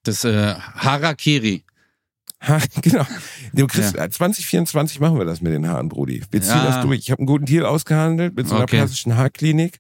das 0.05 0.24
äh, 0.24 0.55
Harakiri. 0.55 1.64
Ha, 2.40 2.59
genau. 2.82 3.06
Du 3.52 3.66
kriegst, 3.66 3.93
2024 3.94 5.01
machen 5.01 5.18
wir 5.18 5.26
das 5.26 5.43
mit 5.43 5.52
den 5.52 5.68
Haaren, 5.68 5.89
Brudi. 5.90 6.22
Wir 6.30 6.40
ziehen 6.40 6.56
Ja. 6.56 6.64
das 6.64 6.80
durch. 6.82 7.01
Ich 7.01 7.10
habe 7.10 7.20
einen 7.20 7.26
guten 7.26 7.44
Deal 7.44 7.66
ausgehandelt 7.66 8.34
mit 8.34 8.48
so 8.48 8.55
einer 8.55 8.64
Okay. 8.64 8.78
plastischen 8.78 9.16
Haarklinik. 9.16 9.78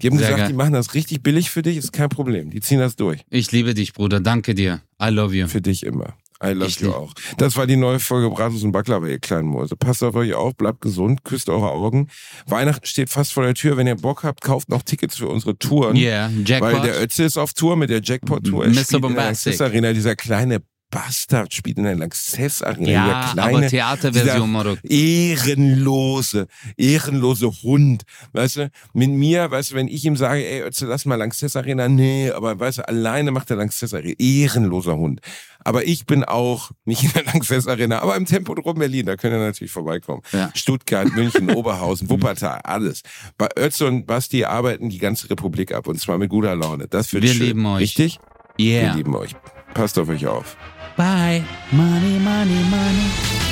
Die 0.00 0.06
haben 0.08 0.16
Sehr 0.18 0.26
gesagt, 0.28 0.38
geil. 0.42 0.48
die 0.48 0.54
machen 0.54 0.72
das 0.72 0.94
richtig 0.94 1.22
billig 1.22 1.50
für 1.50 1.62
dich, 1.62 1.76
ist 1.76 1.92
kein 1.92 2.08
Problem. 2.08 2.50
Die 2.50 2.60
ziehen 2.60 2.78
das 2.78 2.94
durch. 2.96 3.20
Ich 3.30 3.50
liebe 3.52 3.74
dich, 3.74 3.92
Bruder. 3.94 4.20
Danke 4.20 4.54
dir. 4.54 4.80
I 5.02 5.08
love 5.08 5.34
you. 5.34 5.48
Für 5.48 5.60
dich 5.60 5.84
immer. 5.84 6.14
I 6.40 6.50
love 6.52 6.68
Ich 6.68 6.78
you 6.78 6.92
auch. 6.92 7.14
Das 7.36 7.56
war 7.56 7.66
die 7.66 7.74
neue 7.74 7.98
Folge 7.98 8.30
Bratwurst 8.30 8.62
und 8.62 8.70
Baklava, 8.70 9.08
ihr 9.08 9.18
kleinen 9.18 9.48
Mäuse. 9.48 9.74
Passt 9.74 10.04
auf 10.04 10.14
euch 10.14 10.34
auf, 10.34 10.54
bleibt 10.56 10.80
gesund, 10.82 11.24
küsst 11.24 11.48
eure 11.48 11.70
Augen. 11.72 12.06
Weihnachten 12.46 12.86
steht 12.86 13.10
fast 13.10 13.32
vor 13.32 13.42
der 13.42 13.54
Tür. 13.54 13.76
Wenn 13.76 13.88
ihr 13.88 13.96
Bock 13.96 14.22
habt, 14.22 14.40
kauft 14.40 14.68
noch 14.68 14.82
Tickets 14.82 15.16
für 15.16 15.26
unsere 15.26 15.58
Touren. 15.58 15.96
Yeah, 15.96 16.30
Weil 16.32 16.44
Jackpot. 16.44 16.84
der 16.84 17.02
Ötze 17.02 17.24
ist 17.24 17.36
auf 17.38 17.54
Tour 17.54 17.74
mit 17.76 17.90
der 17.90 18.00
Jackpot-Tour. 18.00 18.66
Mr. 18.66 18.70
spielt 18.70 18.86
in 18.88 18.92
der 18.92 18.98
Bombastic. 19.00 19.60
Arena. 19.60 19.92
Dieser 19.92 20.14
kleine 20.14 20.62
Bastard 20.90 21.52
spielt 21.52 21.76
in 21.78 21.84
der 21.84 21.96
Lanxess 21.96 22.62
Arena. 22.62 22.88
ja, 22.90 23.30
kleine, 23.32 23.56
aber 23.58 23.66
Theaterversion, 23.68 24.50
Modok. 24.50 24.78
ehrenlose, 24.88 26.46
ehrenlose 26.76 27.50
Hund. 27.62 28.04
Weißt 28.32 28.56
du, 28.56 28.70
mit 28.94 29.10
mir, 29.10 29.50
weißt 29.50 29.72
du, 29.72 29.74
wenn 29.74 29.88
ich 29.88 30.04
ihm 30.04 30.16
sage, 30.16 30.44
ey, 30.46 30.62
Ötze, 30.62 30.86
lass 30.86 31.04
mal 31.04 31.16
Lanxess 31.16 31.56
Arena, 31.56 31.88
nee, 31.88 32.30
aber 32.30 32.58
weißt 32.58 32.78
du, 32.78 32.88
alleine 32.88 33.30
macht 33.32 33.50
der 33.50 33.56
Lanxess 33.58 33.92
Arena. 33.94 34.14
Ehrenloser 34.18 34.96
Hund. 34.96 35.20
Aber 35.64 35.84
ich 35.86 36.06
bin 36.06 36.24
auch 36.24 36.70
nicht 36.84 37.02
in 37.02 37.12
der 37.12 37.24
Lanxess 37.24 37.66
Arena, 37.66 38.00
aber 38.00 38.16
im 38.16 38.24
Tempodrom 38.24 38.78
Berlin, 38.78 39.06
da 39.06 39.16
könnt 39.16 39.34
ihr 39.34 39.38
natürlich 39.40 39.72
vorbeikommen. 39.72 40.22
Ja. 40.32 40.50
Stuttgart, 40.54 41.12
München, 41.12 41.50
Oberhausen, 41.54 42.08
Wuppertal, 42.08 42.60
alles. 42.64 43.02
Bei 43.36 43.48
Ötze 43.58 43.86
und 43.86 44.06
Basti 44.06 44.44
arbeiten 44.44 44.88
die 44.88 44.98
ganze 44.98 45.28
Republik 45.28 45.72
ab 45.74 45.86
und 45.86 46.00
zwar 46.00 46.16
mit 46.18 46.30
guter 46.30 46.56
Laune. 46.56 46.86
Das 46.88 47.12
wird 47.12 47.24
Wir 47.24 47.34
schön. 47.34 47.46
lieben 47.46 47.66
euch. 47.66 47.80
Richtig? 47.82 48.18
Wir 48.56 48.80
Yeah. 48.82 48.94
lieben 48.94 49.14
euch. 49.14 49.36
Passt 49.74 49.98
auf 49.98 50.08
euch 50.08 50.26
auf. 50.26 50.56
Bye. 50.98 51.44
Money, 51.70 52.18
money, 52.18 52.60
money. 52.64 53.47